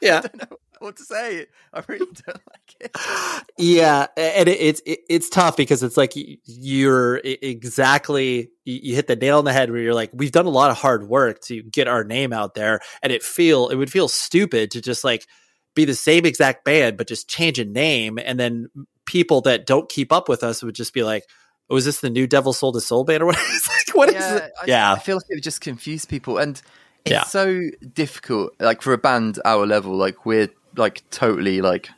Yeah 0.00 0.22
I 0.65 0.65
what 0.80 0.96
to 0.96 1.04
say. 1.04 1.46
I 1.72 1.82
really 1.88 2.06
don't 2.06 2.26
like 2.26 2.76
it. 2.80 2.96
yeah 3.58 4.06
and 4.16 4.48
it, 4.48 4.60
it's 4.60 4.82
it, 4.86 5.00
it's 5.08 5.28
tough 5.28 5.56
because 5.56 5.82
it's 5.82 5.96
like 5.96 6.12
you're 6.44 7.20
exactly 7.24 8.50
you 8.64 8.80
you 8.82 8.94
hit 8.94 9.06
the 9.06 9.16
nail 9.16 9.38
on 9.38 9.44
the 9.44 9.52
head 9.52 9.70
where 9.70 9.80
you're 9.80 9.94
like 9.94 10.10
we've 10.12 10.32
done 10.32 10.46
a 10.46 10.50
lot 10.50 10.70
of 10.70 10.76
hard 10.76 11.08
work 11.08 11.40
to 11.40 11.62
get 11.64 11.88
our 11.88 12.04
name 12.04 12.32
out 12.32 12.54
there 12.54 12.80
and 13.02 13.12
it 13.12 13.22
feel 13.22 13.68
it 13.68 13.76
would 13.76 13.90
feel 13.90 14.08
stupid 14.08 14.70
to 14.70 14.80
just 14.80 15.04
like 15.04 15.26
be 15.74 15.84
the 15.84 15.94
same 15.94 16.24
exact 16.26 16.64
band 16.64 16.96
but 16.96 17.08
just 17.08 17.28
change 17.28 17.58
a 17.58 17.64
name 17.64 18.18
and 18.18 18.38
then 18.38 18.68
people 19.06 19.40
that 19.40 19.66
don't 19.66 19.88
keep 19.88 20.12
up 20.12 20.28
with 20.28 20.42
us 20.42 20.62
would 20.62 20.74
just 20.74 20.92
be 20.94 21.02
like 21.02 21.24
oh 21.70 21.76
is 21.76 21.84
this 21.84 22.00
the 22.00 22.10
new 22.10 22.26
devil 22.26 22.52
soul 22.52 22.72
to 22.72 22.80
soul 22.80 23.04
band 23.04 23.22
or 23.22 23.26
what 23.30 23.36
it's 23.38 23.68
like 23.68 23.96
what 23.96 24.08
is 24.08 24.14
yeah, 24.14 24.36
it 24.36 24.52
I, 24.62 24.64
yeah 24.66 24.92
I 24.92 24.98
feel 24.98 25.16
like 25.16 25.26
it 25.30 25.34
would 25.36 25.42
just 25.42 25.60
confuse 25.60 26.04
people, 26.04 26.38
and 26.38 26.60
it's 27.04 27.12
Yeah. 27.12 27.24
so 27.24 27.60
difficult. 27.92 28.52
Like 28.58 28.82
for 28.82 28.92
a 28.92 28.98
band 28.98 29.38
our 29.44 29.64
level, 29.66 29.94
like 29.96 30.26
we're 30.26 30.48
like 30.76 31.02
totally 31.10 31.60
like 31.60 31.90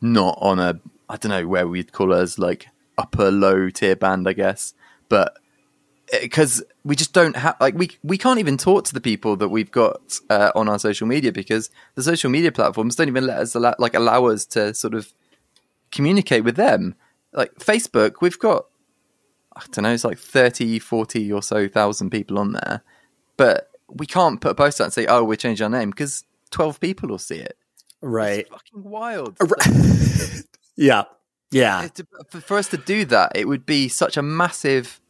not 0.00 0.38
on 0.40 0.58
a 0.58 0.80
I 1.08 1.16
don't 1.16 1.30
know 1.30 1.46
where 1.46 1.66
we'd 1.66 1.92
call 1.92 2.12
us 2.12 2.38
like 2.38 2.68
upper 2.96 3.30
low 3.30 3.70
tier 3.70 3.96
band, 3.96 4.28
I 4.28 4.32
guess, 4.32 4.74
but 5.08 5.36
because 6.22 6.62
we 6.84 6.96
just 6.96 7.12
don't 7.12 7.36
have 7.36 7.56
like 7.60 7.74
we 7.74 7.90
we 8.02 8.18
can't 8.18 8.38
even 8.38 8.56
talk 8.56 8.84
to 8.84 8.94
the 8.94 9.00
people 9.00 9.36
that 9.36 9.48
we've 9.48 9.70
got 9.70 10.18
uh, 10.30 10.50
on 10.54 10.68
our 10.68 10.78
social 10.78 11.06
media 11.06 11.32
because 11.32 11.70
the 11.94 12.02
social 12.02 12.30
media 12.30 12.52
platforms 12.52 12.96
don't 12.96 13.08
even 13.08 13.26
let 13.26 13.38
us 13.38 13.54
allow, 13.54 13.74
like 13.78 13.94
allow 13.94 14.26
us 14.26 14.44
to 14.46 14.74
sort 14.74 14.94
of 14.94 15.12
communicate 15.92 16.44
with 16.44 16.56
them. 16.56 16.94
Like 17.32 17.54
Facebook, 17.56 18.16
we've 18.20 18.38
got 18.38 18.66
I 19.56 19.62
don't 19.72 19.82
know, 19.82 19.92
it's 19.92 20.04
like 20.04 20.18
30, 20.18 20.78
40 20.78 21.32
or 21.32 21.42
so 21.42 21.68
thousand 21.68 22.10
people 22.10 22.38
on 22.38 22.52
there. 22.52 22.82
But 23.36 23.70
we 23.88 24.06
can't 24.06 24.40
put 24.40 24.52
a 24.52 24.54
post 24.54 24.80
out 24.80 24.84
and 24.84 24.92
say, 24.92 25.06
oh, 25.06 25.24
we're 25.24 25.36
changing 25.36 25.64
our 25.64 25.70
name 25.70 25.90
because 25.90 26.24
12 26.50 26.78
people 26.80 27.08
will 27.08 27.18
see 27.18 27.38
it. 27.38 27.56
Right 28.00 28.40
It's 28.40 28.50
fucking 28.50 28.84
wild. 28.84 29.36
yeah 30.76 31.04
yeah 31.50 31.88
to- 31.94 32.06
for, 32.40 32.56
us 32.56 32.68
to 32.68 32.76
do 32.76 33.04
that, 33.06 33.32
it 33.34 33.46
would 33.48 33.64
be 33.66 33.88
such 33.88 34.16
a 34.16 34.22
massive, 34.22 35.00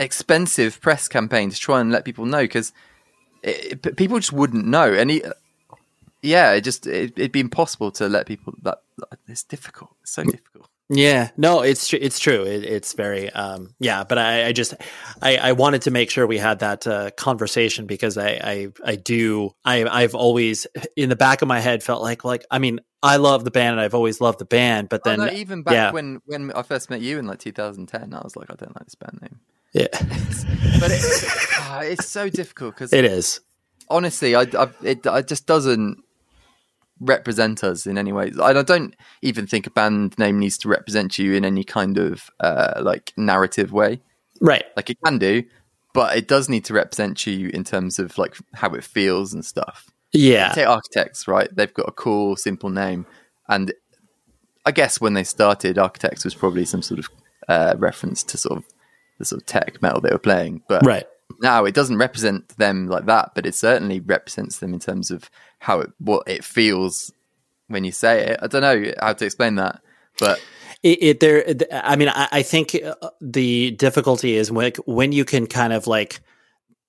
expensive 0.00 0.80
press 0.80 1.08
campaign 1.08 1.50
to 1.50 1.56
try 1.58 1.80
and 1.80 1.90
let 1.92 2.04
people 2.04 2.24
know 2.24 2.42
because 2.42 2.72
people 3.96 4.18
just 4.18 4.32
wouldn't 4.32 4.66
know. 4.66 4.92
And 4.92 5.10
he, 5.10 5.22
yeah, 6.22 6.52
it 6.52 6.62
just, 6.62 6.86
it, 6.86 7.12
it'd 7.16 7.32
be 7.32 7.40
impossible 7.40 7.90
to 7.92 8.08
let 8.08 8.26
people 8.26 8.54
that, 8.62 8.82
it's 9.28 9.42
difficult. 9.42 9.90
It's 10.02 10.12
so 10.12 10.24
difficult. 10.24 10.68
Yeah, 10.90 11.30
no, 11.36 11.60
it's 11.60 11.88
tr- 11.88 11.96
it's 12.00 12.18
true. 12.18 12.44
It, 12.44 12.64
it's 12.64 12.94
very 12.94 13.28
um, 13.30 13.74
yeah, 13.78 14.04
but 14.04 14.16
I, 14.16 14.46
I 14.46 14.52
just 14.52 14.74
I, 15.20 15.36
I 15.36 15.52
wanted 15.52 15.82
to 15.82 15.90
make 15.90 16.10
sure 16.10 16.26
we 16.26 16.38
had 16.38 16.60
that 16.60 16.86
uh, 16.86 17.10
conversation 17.10 17.86
because 17.86 18.16
I, 18.16 18.28
I 18.42 18.68
I 18.84 18.96
do 18.96 19.50
I 19.64 19.84
I've 19.84 20.14
always 20.14 20.66
in 20.96 21.10
the 21.10 21.16
back 21.16 21.42
of 21.42 21.48
my 21.48 21.60
head 21.60 21.82
felt 21.82 22.00
like 22.02 22.24
like 22.24 22.44
I 22.50 22.58
mean 22.58 22.80
I 23.02 23.16
love 23.16 23.44
the 23.44 23.50
band 23.50 23.72
and 23.72 23.80
I've 23.80 23.94
always 23.94 24.20
loved 24.20 24.38
the 24.38 24.44
band, 24.46 24.88
but 24.88 25.02
Oh, 25.04 25.10
then 25.10 25.18
no, 25.20 25.30
even 25.30 25.62
back 25.62 25.72
yeah. 25.74 25.90
when, 25.92 26.20
when 26.26 26.50
I 26.52 26.62
first 26.62 26.90
met 26.90 27.00
you 27.00 27.18
in 27.20 27.26
like 27.28 27.38
2010, 27.38 28.12
I 28.12 28.20
was 28.24 28.34
like, 28.34 28.50
I 28.50 28.54
don't 28.56 28.74
like 28.74 28.86
this 28.86 28.96
band 28.96 29.20
name. 29.22 29.38
yeah, 29.72 29.86
But 30.80 30.90
it, 30.90 31.24
ah, 31.58 31.80
it's 31.82 32.08
so 32.08 32.28
difficult 32.28 32.74
because 32.74 32.92
it 32.92 33.04
is 33.04 33.40
honestly, 33.90 34.34
I, 34.34 34.42
I, 34.42 34.68
it, 34.82 35.06
it 35.06 35.28
just 35.28 35.46
doesn't 35.46 36.02
represent 37.00 37.62
us 37.64 37.86
in 37.86 37.98
any 37.98 38.12
way. 38.12 38.32
I 38.40 38.62
don't 38.62 38.94
even 39.22 39.46
think 39.46 39.66
a 39.66 39.70
band 39.70 40.18
name 40.18 40.38
needs 40.38 40.58
to 40.58 40.68
represent 40.68 41.18
you 41.18 41.34
in 41.34 41.44
any 41.44 41.64
kind 41.64 41.98
of 41.98 42.30
uh, 42.40 42.80
like 42.82 43.12
narrative 43.16 43.72
way. 43.72 44.00
right. 44.40 44.64
Like 44.76 44.90
it 44.90 44.98
can 45.04 45.18
do, 45.18 45.44
but 45.94 46.16
it 46.16 46.28
does 46.28 46.48
need 46.48 46.64
to 46.66 46.74
represent 46.74 47.26
you 47.26 47.50
in 47.50 47.64
terms 47.64 47.98
of 47.98 48.18
like 48.18 48.36
how 48.54 48.70
it 48.74 48.84
feels 48.84 49.34
and 49.34 49.44
stuff. 49.44 49.90
Yeah, 50.12 50.52
Take 50.52 50.66
Architects, 50.66 51.28
right? 51.28 51.54
They've 51.54 51.72
got 51.72 51.88
a 51.88 51.92
cool, 51.92 52.36
simple 52.36 52.70
name, 52.70 53.04
and 53.46 53.72
I 54.64 54.70
guess 54.70 55.00
when 55.00 55.14
they 55.14 55.24
started, 55.24 55.78
Architects 55.78 56.24
was 56.24 56.34
probably 56.34 56.64
some 56.64 56.80
sort 56.80 57.00
of 57.00 57.08
uh, 57.46 57.74
reference 57.78 58.22
to 58.24 58.38
sort 58.38 58.58
of 58.58 58.64
the 59.18 59.24
sort 59.24 59.42
of 59.42 59.46
tech 59.46 59.82
metal 59.82 60.00
they 60.00 60.10
were 60.10 60.18
playing, 60.18 60.62
but 60.68 60.84
right. 60.84 61.06
Now 61.40 61.64
it 61.64 61.74
doesn't 61.74 61.98
represent 61.98 62.48
them 62.56 62.86
like 62.88 63.06
that, 63.06 63.32
but 63.34 63.46
it 63.46 63.54
certainly 63.54 64.00
represents 64.00 64.58
them 64.58 64.72
in 64.72 64.80
terms 64.80 65.10
of 65.10 65.30
how 65.58 65.80
it 65.80 65.90
what 65.98 66.26
it 66.26 66.44
feels 66.44 67.12
when 67.68 67.84
you 67.84 67.92
say 67.92 68.28
it. 68.28 68.40
I 68.42 68.46
don't 68.46 68.62
know 68.62 68.92
how 69.00 69.12
to 69.12 69.24
explain 69.24 69.56
that, 69.56 69.80
but 70.18 70.40
it, 70.82 71.02
it 71.02 71.20
there 71.20 71.44
i 71.72 71.96
mean 71.96 72.08
I, 72.08 72.28
I 72.30 72.42
think 72.42 72.74
uh, 72.74 73.10
the 73.20 73.72
difficulty 73.72 74.36
is 74.36 74.50
when 74.50 74.72
when 74.86 75.12
you 75.12 75.24
can 75.24 75.46
kind 75.46 75.72
of 75.72 75.86
like 75.86 76.20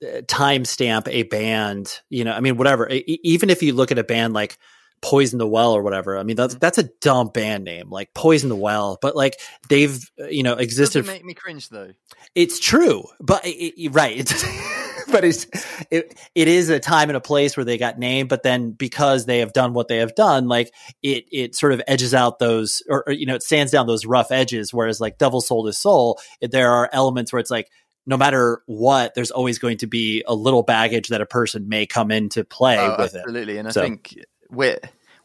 uh, 0.03 0.21
timestamp 0.21 1.07
a 1.07 1.23
band 1.23 1.99
you 2.09 2.23
know 2.23 2.33
i 2.33 2.39
mean 2.39 2.57
whatever 2.57 2.87
even 2.89 3.49
if 3.49 3.63
you 3.63 3.73
look 3.73 3.91
at 3.91 3.99
a 3.99 4.03
band 4.03 4.33
like 4.33 4.57
poison 5.01 5.39
the 5.39 5.47
well 5.47 5.73
or 5.73 5.81
whatever 5.83 6.17
i 6.17 6.23
mean 6.23 6.35
that's 6.35 6.53
mm-hmm. 6.53 6.59
that's 6.59 6.77
a 6.77 6.83
dumb 7.01 7.29
band 7.29 7.63
name 7.63 7.89
like 7.89 8.13
poison 8.13 8.49
the 8.49 8.55
well 8.55 8.97
but 9.01 9.15
like 9.15 9.35
they've 9.69 9.99
you 10.29 10.43
know 10.43 10.53
existed 10.53 10.99
doesn't 11.01 11.13
make 11.13 11.25
me 11.25 11.33
cringe 11.33 11.69
though. 11.69 11.91
it's 12.35 12.59
true, 12.59 13.03
but 13.19 13.45
it, 13.45 13.73
it- 13.81 13.89
right. 13.93 14.17
It's, 14.17 14.43
but 15.11 15.23
it's 15.23 15.47
it, 15.89 16.19
it 16.35 16.47
is 16.47 16.69
a 16.69 16.79
time 16.79 17.09
and 17.09 17.17
a 17.17 17.21
place 17.21 17.57
where 17.57 17.63
they 17.63 17.77
got 17.77 17.97
named, 17.97 18.29
but 18.29 18.43
then 18.43 18.71
because 18.71 19.25
they 19.25 19.39
have 19.39 19.53
done 19.53 19.73
what 19.73 19.87
they 19.87 19.97
have 19.97 20.13
done, 20.15 20.47
like 20.47 20.71
it 21.01 21.25
it 21.31 21.55
sort 21.55 21.73
of 21.73 21.81
edges 21.87 22.13
out 22.13 22.39
those, 22.39 22.83
or, 22.89 23.03
or, 23.07 23.13
you 23.13 23.25
know, 23.25 23.35
it 23.35 23.43
sands 23.43 23.71
down 23.71 23.87
those 23.87 24.05
rough 24.05 24.31
edges. 24.31 24.73
Whereas 24.73 24.99
like 25.01 25.17
Devil 25.17 25.41
Sold 25.41 25.67
His 25.67 25.77
Soul, 25.77 26.19
there 26.41 26.71
are 26.71 26.89
elements 26.93 27.33
where 27.33 27.39
it's 27.39 27.51
like 27.51 27.69
no 28.05 28.17
matter 28.17 28.61
what, 28.65 29.13
there's 29.13 29.31
always 29.31 29.59
going 29.59 29.77
to 29.77 29.87
be 29.87 30.23
a 30.27 30.33
little 30.33 30.63
baggage 30.63 31.09
that 31.09 31.21
a 31.21 31.25
person 31.27 31.69
may 31.69 31.85
come 31.85 32.09
into 32.11 32.43
play 32.43 32.77
Oh, 32.79 32.95
with 32.97 33.13
it. 33.13 33.19
absolutely, 33.19 33.57
and 33.57 33.67
I 33.67 33.71
So- 33.71 33.81
think 33.81 34.15
we 34.49 34.75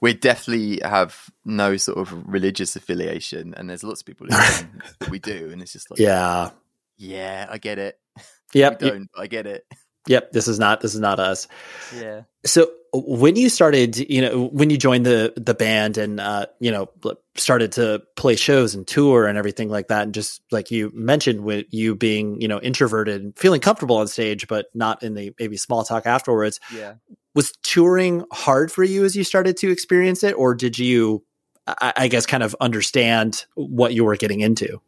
we 0.01 0.13
definitely 0.15 0.81
have 0.83 1.31
no 1.45 1.77
sort 1.77 1.99
of 1.99 2.13
religious 2.29 2.77
affiliation, 2.77 3.55
and 3.57 3.69
there's 3.71 3.85
lots 3.85 4.03
of 4.03 4.07
people 4.07 4.27
that 4.29 4.67
we 5.11 5.19
do, 5.19 5.51
and 5.53 5.63
it's 5.63 5.73
just 5.73 5.91
like 5.91 5.99
Yeah, 5.99 6.51
Yeah, 6.97 7.47
I 7.51 7.59
get 7.59 7.79
it. 7.79 7.99
Yep. 8.53 8.83
We 8.83 8.89
don't, 8.89 9.09
I 9.19 9.27
get 9.27 9.49
it. 9.49 9.67
Yep. 10.07 10.33
This 10.33 10.49
is 10.49 10.59
not 10.59 10.81
this 10.81 10.95
is 10.95 11.01
not 11.01 11.19
us. 11.19 11.49
Yeah. 11.97 12.23
So 12.45 12.71
when 12.93 13.37
you 13.37 13.49
started, 13.49 13.97
you 13.97 14.21
know, 14.21 14.47
when 14.47 14.71
you 14.71 14.77
joined 14.77 15.07
the 15.07 15.33
the 15.37 15.55
band 15.55 15.99
and 15.99 16.21
uh, 16.21 16.47
you 16.61 16.71
know 16.71 16.89
started 17.37 17.73
to 17.73 18.03
play 18.17 18.37
shows 18.37 18.75
and 18.75 18.87
tour 18.87 19.27
and 19.27 19.39
everything 19.39 19.69
like 19.69 19.89
that, 19.89 20.03
and 20.03 20.15
just 20.15 20.43
like 20.51 20.71
you 20.71 20.91
mentioned, 20.95 21.41
with 21.41 21.67
you 21.71 21.95
being 21.95 22.41
you 22.41 22.49
know 22.49 22.61
introverted 22.61 23.23
and 23.23 23.39
feeling 23.39 23.61
comfortable 23.61 23.97
on 23.97 24.07
stage, 24.07 24.47
but 24.47 24.67
not 24.75 25.03
in 25.03 25.15
the 25.15 25.35
maybe 25.39 25.57
small 25.57 25.85
talk 25.85 26.07
afterwards. 26.07 26.61
Yeah. 26.73 26.95
Was 27.35 27.53
touring 27.63 28.25
hard 28.33 28.71
for 28.71 28.85
you 28.85 29.05
as 29.05 29.17
you 29.17 29.25
started 29.25 29.57
to 29.59 29.71
experience 29.71 30.23
it, 30.23 30.35
or 30.35 30.55
did 30.55 30.79
you, 30.79 31.25
I, 31.67 31.93
I 31.97 32.09
guess, 32.09 32.27
kind 32.27 32.45
of 32.45 32.55
understand 32.61 33.45
what 33.57 33.93
you 33.93 34.05
were 34.05 34.15
getting 34.15 34.41
into? 34.41 34.81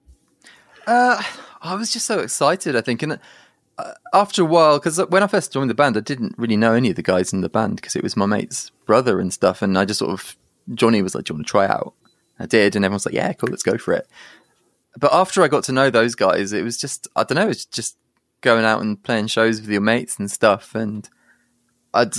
Uh, 0.86 1.20
I 1.60 1.74
was 1.74 1.92
just 1.92 2.06
so 2.06 2.20
excited. 2.20 2.76
I 2.76 2.82
think, 2.82 3.02
and 3.02 3.14
uh, 3.14 3.16
after 4.12 4.42
a 4.42 4.46
while, 4.46 4.78
because 4.78 4.98
when 5.08 5.22
I 5.22 5.26
first 5.26 5.52
joined 5.52 5.70
the 5.70 5.74
band, 5.74 5.96
I 5.96 6.00
didn't 6.00 6.34
really 6.38 6.56
know 6.56 6.72
any 6.72 6.90
of 6.90 6.96
the 6.96 7.02
guys 7.02 7.32
in 7.32 7.42
the 7.42 7.48
band 7.48 7.76
because 7.76 7.96
it 7.96 8.02
was 8.02 8.16
my 8.16 8.26
mate's 8.26 8.70
brother 8.86 9.20
and 9.20 9.32
stuff. 9.32 9.62
And 9.62 9.76
I 9.76 9.84
just 9.84 9.98
sort 9.98 10.12
of 10.12 10.36
Johnny 10.74 11.02
was 11.02 11.14
like, 11.14 11.24
"Do 11.24 11.32
you 11.32 11.36
want 11.36 11.46
to 11.46 11.50
try 11.50 11.66
out?" 11.66 11.94
I 12.38 12.46
did, 12.46 12.76
and 12.76 12.84
everyone's 12.84 13.06
like, 13.06 13.14
"Yeah, 13.14 13.32
cool, 13.34 13.50
let's 13.50 13.62
go 13.62 13.78
for 13.78 13.92
it." 13.92 14.06
But 14.98 15.12
after 15.12 15.42
I 15.42 15.48
got 15.48 15.64
to 15.64 15.72
know 15.72 15.90
those 15.90 16.14
guys, 16.14 16.52
it 16.52 16.64
was 16.64 16.78
just 16.78 17.06
I 17.14 17.24
don't 17.24 17.36
know, 17.36 17.48
it's 17.48 17.66
just 17.66 17.98
going 18.40 18.64
out 18.64 18.80
and 18.80 19.02
playing 19.02 19.26
shows 19.26 19.60
with 19.60 19.70
your 19.70 19.80
mates 19.80 20.18
and 20.18 20.30
stuff. 20.30 20.74
And 20.74 21.08
I'd 21.92 22.14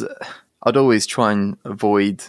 I'd 0.64 0.78
always 0.78 1.06
try 1.06 1.32
and 1.32 1.58
avoid. 1.66 2.24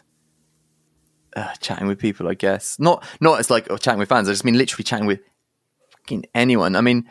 Uh, 1.37 1.53
chatting 1.61 1.87
with 1.87 2.01
people, 2.01 2.27
I 2.27 2.35
guess. 2.35 2.79
Not 2.81 3.05
not 3.21 3.39
as 3.39 3.51
like 3.51 3.71
oh, 3.71 3.77
chatting 3.77 4.01
with 4.01 4.09
fans. 4.09 4.29
I 4.29 4.33
just 4.33 4.47
mean 4.47 4.57
literally 4.57 4.83
chatting 4.83 5.07
with 5.07 5.21
fucking 5.91 6.25
anyone. 6.35 6.75
I 6.75 6.81
mean, 6.81 7.09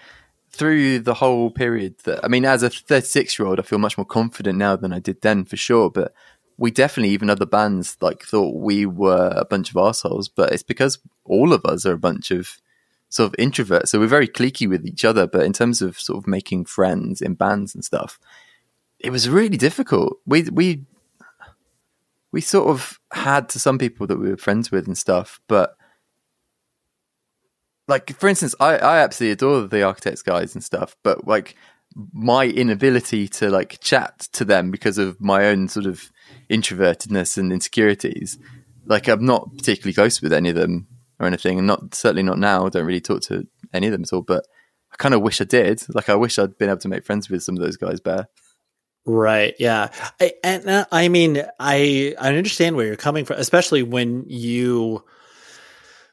through 0.58 1.00
the 1.00 1.14
whole 1.14 1.52
period 1.52 2.00
that 2.06 2.24
I 2.24 2.28
mean, 2.28 2.46
as 2.46 2.64
a 2.64 2.70
36 2.70 3.38
year 3.38 3.48
old, 3.48 3.60
I 3.60 3.64
feel 3.64 3.80
much 3.80 3.98
more 3.98 4.06
confident 4.06 4.58
now 4.58 4.76
than 4.76 4.92
I 4.92 5.00
did 5.00 5.22
then 5.22 5.46
for 5.46 5.58
sure. 5.58 5.90
But 5.90 6.14
we 6.58 6.72
definitely, 6.72 7.14
even 7.14 7.30
other 7.30 7.46
bands, 7.46 7.98
like 8.02 8.24
thought 8.24 8.56
we 8.56 8.86
were 8.86 9.34
a 9.36 9.46
bunch 9.46 9.70
of 9.70 9.78
assholes. 9.78 10.28
But 10.28 10.52
it's 10.52 10.64
because 10.64 11.00
all 11.26 11.54
of 11.54 11.64
us 11.66 11.86
are 11.86 11.94
a 11.94 12.00
bunch 12.00 12.32
of 12.32 12.58
sort 13.10 13.32
of 13.32 13.38
introverts, 13.38 13.90
so 13.90 14.00
we're 14.00 14.08
very 14.08 14.28
cliquey 14.28 14.68
with 14.68 14.86
each 14.86 15.06
other. 15.06 15.28
But 15.28 15.44
in 15.44 15.54
terms 15.54 15.82
of 15.82 16.00
sort 16.00 16.18
of 16.18 16.28
making 16.28 16.66
friends 16.66 17.22
in 17.22 17.36
bands 17.36 17.76
and 17.76 17.86
stuff, 17.86 18.20
it 19.00 19.12
was 19.12 19.30
really 19.30 19.58
difficult. 19.58 20.18
We 20.26 20.44
we 20.44 20.86
we 22.32 22.42
sort 22.42 22.68
of 22.68 23.00
had 23.12 23.50
to 23.50 23.60
some 23.60 23.78
people 23.78 24.08
that 24.08 24.20
we 24.20 24.30
were 24.30 24.38
friends 24.38 24.72
with 24.72 24.88
and 24.88 24.98
stuff, 24.98 25.40
but 25.48 25.77
like 27.88 28.18
for 28.18 28.28
instance, 28.28 28.56
I, 28.60 28.78
I 28.78 29.00
absolutely 29.00 29.34
adore 29.34 29.68
the 29.68 29.84
architects 29.84 30.22
guys 30.22 30.56
and 30.56 30.64
stuff, 30.64 30.96
but 31.04 31.28
like 31.28 31.56
my 32.14 32.46
inability 32.46 33.28
to 33.28 33.50
like 33.50 33.80
chat 33.80 34.20
to 34.34 34.46
them 34.46 34.72
because 34.72 34.98
of 34.98 35.20
my 35.20 35.48
own 35.48 35.68
sort 35.68 35.86
of 35.86 36.12
introvertedness 36.50 37.38
and 37.38 37.52
insecurities, 37.52 38.38
like 38.86 39.08
I'm 39.08 39.26
not 39.26 39.56
particularly 39.58 39.94
close 39.94 40.22
with 40.22 40.34
any 40.34 40.50
of 40.50 40.56
them 40.56 40.88
or 41.20 41.28
anything, 41.28 41.58
and 41.58 41.68
not 41.68 41.96
certainly 41.96 42.24
not 42.24 42.40
now. 42.40 42.66
I 42.66 42.70
don't 42.70 42.86
really 42.86 43.02
talk 43.02 43.22
to 43.24 43.48
any 43.74 43.88
of 43.88 43.92
them 43.92 44.04
at 44.04 44.14
all, 44.14 44.22
but 44.22 44.46
I 44.92 44.96
kind 44.98 45.16
of 45.16 45.22
wish 45.22 45.42
I 45.42 45.46
did. 45.46 45.84
Like 45.94 46.10
I 46.10 46.16
wish 46.16 46.38
I'd 46.38 46.58
been 46.58 46.70
able 46.70 46.80
to 46.80 46.90
make 46.90 47.06
friends 47.06 47.30
with 47.30 47.44
some 47.44 47.56
of 47.56 47.64
those 47.64 47.78
guys 47.78 48.00
better. 48.00 48.28
Right. 49.06 49.56
Yeah. 49.58 49.90
I, 50.20 50.34
and 50.44 50.68
uh, 50.68 50.86
I 50.92 51.08
mean, 51.08 51.42
I 51.60 52.14
I 52.20 52.36
understand 52.36 52.76
where 52.76 52.86
you're 52.86 52.98
coming 52.98 53.24
from, 53.24 53.38
especially 53.40 53.82
when 53.82 54.26
you 54.28 55.06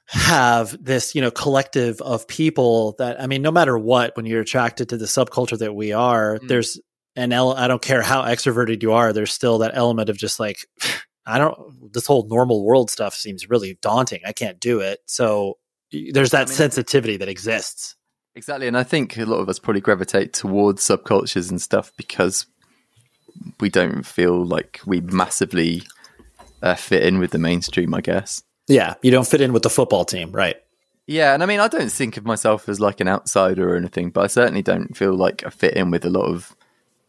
have 0.07 0.76
this, 0.82 1.14
you 1.14 1.20
know, 1.20 1.30
collective 1.30 2.00
of 2.02 2.28
people 2.28 2.94
that, 2.98 3.20
I 3.20 3.26
mean, 3.26 3.42
no 3.42 3.50
matter 3.50 3.78
what, 3.78 4.16
when 4.16 4.26
you're 4.26 4.42
attracted 4.42 4.90
to 4.90 4.96
the 4.96 5.07
subculture 5.07 5.59
that 5.59 5.74
we 5.74 5.92
are, 5.92 6.38
mm. 6.38 6.48
there's 6.48 6.78
an 7.16 7.32
ele- 7.32 7.57
I 7.57 7.68
don't 7.68 7.82
care 7.82 8.02
how 8.02 8.22
extroverted 8.22 8.82
you 8.82 8.92
are, 8.92 9.12
there's 9.12 9.32
still 9.32 9.59
that 9.59 9.72
element 9.74 10.11
of 10.11 10.16
just 10.16 10.38
like, 10.38 10.66
I 11.26 11.38
don't, 11.38 11.92
this 11.92 12.07
whole 12.07 12.26
normal 12.28 12.64
world 12.64 12.90
stuff 12.90 13.14
seems 13.14 13.48
really 13.48 13.78
daunting. 13.80 14.20
I 14.26 14.32
can't 14.32 14.61
do 14.61 14.80
it. 14.80 14.98
So 15.07 15.57
there's 15.90 16.32
that 16.32 16.48
I 16.48 16.50
mean, 16.50 16.55
sensitivity 16.55 17.16
that 17.16 17.28
exists. 17.28 17.96
Exactly. 18.34 18.66
And 18.66 18.76
I 18.76 18.82
think 18.82 19.16
a 19.16 19.24
lot 19.24 19.38
of 19.38 19.48
us 19.48 19.59
probably 19.59 19.80
gravitate 19.80 20.34
towards 20.34 20.82
subcultures 20.82 21.50
and 21.50 21.62
stuff 21.62 21.92
because 21.96 22.44
we 23.61 23.70
don't 23.70 24.05
feel 24.05 24.44
like 24.44 24.80
we 24.84 25.00
massively 25.00 25.84
uh, 26.62 26.74
fit 26.74 27.05
in 27.05 27.18
with 27.18 27.30
the 27.30 27.38
mainstream, 27.38 27.94
I 27.94 28.02
guess. 28.02 28.42
Yeah, 28.68 28.94
you 29.02 29.10
don't 29.10 29.26
fit 29.26 29.40
in 29.40 29.52
with 29.52 29.62
the 29.62 29.70
football 29.70 30.04
team, 30.04 30.32
right? 30.32 30.56
Yeah, 31.06 31.34
and 31.34 31.42
I 31.42 31.46
mean, 31.46 31.60
I 31.60 31.68
don't 31.68 31.92
think 31.92 32.16
of 32.16 32.24
myself 32.24 32.68
as 32.68 32.80
like 32.80 33.00
an 33.00 33.08
outsider 33.08 33.72
or 33.72 33.76
anything, 33.76 34.10
but 34.10 34.24
I 34.24 34.26
certainly 34.26 34.62
don't 34.62 34.96
feel 34.96 35.14
like 35.14 35.44
I 35.44 35.50
fit 35.50 35.74
in 35.74 35.90
with 35.90 36.04
a 36.04 36.10
lot 36.10 36.26
of, 36.26 36.56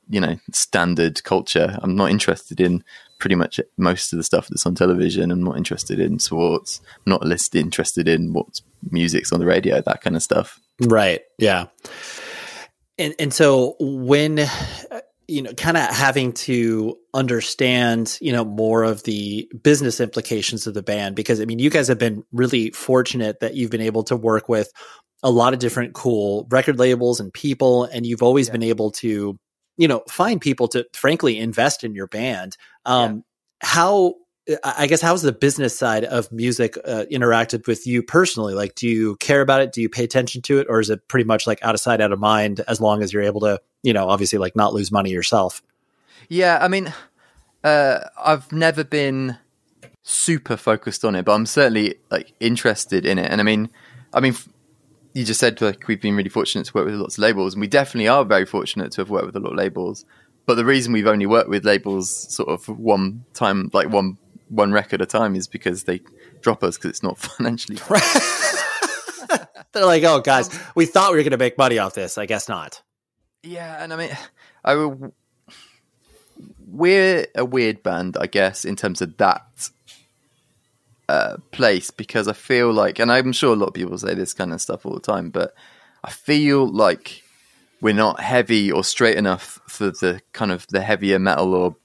you 0.10 0.20
know, 0.20 0.38
standard 0.52 1.24
culture. 1.24 1.80
I'm 1.82 1.96
not 1.96 2.12
interested 2.12 2.60
in 2.60 2.84
pretty 3.20 3.36
much 3.36 3.60
most 3.78 4.12
of 4.12 4.18
the 4.18 4.24
stuff 4.24 4.50
that's 4.50 4.66
on 4.66 4.76
television. 4.76 5.32
I'm 5.32 5.44
not 5.44 5.58
interested 5.58 6.00
in 6.00 6.20
sports. 6.20 6.82
I'm 6.98 7.12
not 7.12 7.24
list 7.24 7.56
interested 7.56 8.10
in 8.10 8.34
what 8.34 8.60
music's 8.92 9.32
on 9.32 9.40
the 9.40 9.46
radio, 9.46 9.82
that 9.82 10.02
kind 10.02 10.18
of 10.18 10.24
stuff. 10.24 10.60
Right. 10.82 11.22
Yeah. 11.38 11.68
And 12.98 13.16
and 13.18 13.34
so 13.34 13.76
when 13.80 14.46
you 15.28 15.42
know, 15.42 15.54
kind 15.54 15.78
of 15.78 15.84
having 15.90 16.34
to 16.34 16.98
understand, 17.14 18.18
you 18.22 18.32
know, 18.32 18.46
more 18.46 18.84
of 18.84 19.04
the 19.04 19.50
business 19.64 20.00
implications 20.00 20.68
of 20.68 20.74
the 20.74 20.84
band 20.84 21.16
because 21.16 21.42
I 21.42 21.46
mean, 21.46 21.60
you 21.60 21.70
guys 21.70 21.88
have 21.88 21.98
been 21.98 22.24
really 22.32 22.72
fortunate 22.72 23.40
that 23.40 23.56
you've 23.56 23.72
been 23.72 23.82
able 23.82 24.04
to 24.04 24.16
work 24.16 24.48
with 24.48 24.72
a 25.24 25.32
lot 25.32 25.54
of 25.54 25.60
different 25.60 25.94
cool 25.94 26.48
record 26.50 26.78
labels 26.78 27.20
and 27.20 27.34
people 27.34 27.86
and 27.86 28.06
you've 28.06 28.24
always 28.24 28.48
yeah. 28.48 28.54
been 28.54 28.64
able 28.64 28.92
to, 28.92 29.38
you 29.78 29.88
know, 29.88 30.04
find 30.10 30.40
people 30.40 30.68
to 30.70 30.86
frankly 30.94 31.40
invest 31.40 31.84
in 31.84 31.96
your 31.96 32.08
band. 32.08 32.56
Um 32.86 33.16
yeah. 33.16 33.22
how 33.68 34.14
I 34.64 34.86
guess 34.86 35.02
how's 35.02 35.24
the 35.24 35.32
business 35.32 35.78
side 35.78 36.04
of 36.04 36.32
music 36.32 36.78
uh, 36.86 37.06
interacted 37.12 37.66
with 37.66 37.88
you 37.88 38.04
personally? 38.04 38.54
Like, 38.54 38.76
do 38.76 38.88
you 38.88 39.16
care 39.16 39.42
about 39.42 39.62
it? 39.62 39.72
Do 39.72 39.82
you 39.82 39.90
pay 39.90 40.04
attention 40.04 40.44
to 40.44 40.60
it, 40.60 40.68
or 40.70 40.80
is 40.80 40.90
it 40.92 41.08
pretty 41.08 41.24
much 41.24 41.48
like 41.48 41.64
out 41.64 41.74
of 41.74 41.82
sight, 41.82 42.00
out 42.00 42.12
of 42.12 42.20
mind? 42.20 42.62
As 42.68 42.80
long 42.80 43.02
as 43.02 43.12
you're 43.12 43.24
able 43.24 43.42
to, 43.42 43.60
you 43.82 43.92
know, 43.92 44.08
obviously 44.08 44.38
like 44.38 44.56
not 44.56 44.74
lose 44.74 44.92
money 44.92 45.10
yourself. 45.10 45.64
Yeah, 46.30 46.60
I 46.62 46.68
mean, 46.68 46.94
uh, 47.64 48.02
I've 48.24 48.52
never 48.52 48.84
been 48.84 49.38
super 50.04 50.58
focused 50.58 51.04
on 51.04 51.16
it, 51.16 51.26
but 51.26 51.34
I'm 51.34 51.48
certainly 51.48 51.96
like 52.12 52.34
interested 52.40 53.06
in 53.06 53.18
it. 53.18 53.32
And 53.32 53.42
I 53.42 53.44
mean, 53.44 53.70
I 54.14 54.20
mean, 54.20 54.36
you 55.14 55.26
just 55.26 55.40
said 55.40 55.60
like 55.60 55.88
we've 55.88 56.02
been 56.02 56.16
really 56.16 56.30
fortunate 56.30 56.66
to 56.66 56.74
work 56.74 56.86
with 56.86 56.96
lots 56.96 57.18
of 57.18 57.24
labels, 57.24 57.56
and 57.56 57.62
we 57.62 57.68
definitely 57.68 58.08
are 58.08 58.24
very 58.24 58.46
fortunate 58.46 58.92
to 58.92 59.02
have 59.02 59.10
worked 59.10 59.26
with 59.26 59.36
a 59.36 59.40
lot 59.40 59.54
of 59.54 59.58
labels. 59.58 60.06
But 60.46 60.56
the 60.56 60.66
reason 60.66 60.94
we've 60.94 61.08
only 61.08 61.26
worked 61.26 61.50
with 61.50 61.66
labels 61.66 62.12
sort 62.12 62.50
of 62.50 62.70
one 62.70 63.26
time, 63.34 63.72
like 63.74 63.90
one 63.90 64.20
one 64.50 64.72
record 64.72 65.02
at 65.02 65.08
a 65.08 65.18
time 65.18 65.36
is 65.36 65.48
because 65.48 65.84
they 65.84 66.02
drop 66.42 66.64
us 66.64 66.78
because 66.78 66.92
it's 66.92 67.04
not 67.04 67.18
financially. 67.20 67.78
They're 69.72 69.86
like, 69.86 70.04
oh, 70.04 70.22
guys, 70.22 70.50
we 70.74 70.86
thought 70.86 71.12
we 71.12 71.18
were 71.18 71.24
going 71.24 71.32
to 71.32 71.38
make 71.38 71.58
money 71.58 71.80
off 71.80 71.94
this. 71.94 72.18
I 72.18 72.26
guess 72.26 72.48
not. 72.48 72.82
Yeah, 73.44 73.84
and 73.84 73.94
I 73.94 73.98
mean, 73.98 74.18
I 74.64 74.92
we're 76.68 77.28
a 77.36 77.46
weird 77.46 77.84
band, 77.84 78.18
I 78.20 78.28
guess, 78.28 78.66
in 78.66 78.76
terms 78.76 79.02
of 79.02 79.18
that 79.18 79.70
uh, 81.08 81.38
place 81.52 81.92
because 81.92 82.28
I 82.28 82.34
feel 82.34 82.74
like, 82.74 83.00
and 83.00 83.12
I'm 83.12 83.32
sure 83.32 83.54
a 83.54 83.56
lot 83.56 83.68
of 83.68 83.74
people 83.74 83.98
say 83.98 84.14
this 84.14 84.34
kind 84.34 84.52
of 84.52 84.62
stuff 84.62 84.86
all 84.86 84.94
the 84.94 85.00
time, 85.00 85.30
but 85.30 85.54
I 86.04 86.12
feel 86.12 86.68
like 86.68 87.24
we're 87.82 87.94
not 87.94 88.20
heavy 88.20 88.72
or 88.72 88.84
straight 88.84 89.18
enough 89.18 89.60
for 89.68 89.88
the 89.88 90.22
kind 90.34 90.52
of 90.52 90.66
the 90.68 90.82
heavier 90.82 91.20
metal 91.20 91.54
or 91.54 91.76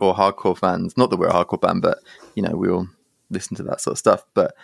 or 0.00 0.14
hardcore 0.14 0.56
fans. 0.56 0.96
Not 0.96 1.10
that 1.10 1.16
we're 1.16 1.28
a 1.28 1.32
hardcore 1.32 1.60
band, 1.60 1.82
but 1.82 1.98
you 2.34 2.42
know 2.42 2.56
we 2.56 2.68
all 2.68 2.88
listen 3.30 3.56
to 3.56 3.62
that 3.64 3.80
sort 3.80 3.92
of 3.92 3.98
stuff. 3.98 4.24
But 4.34 4.54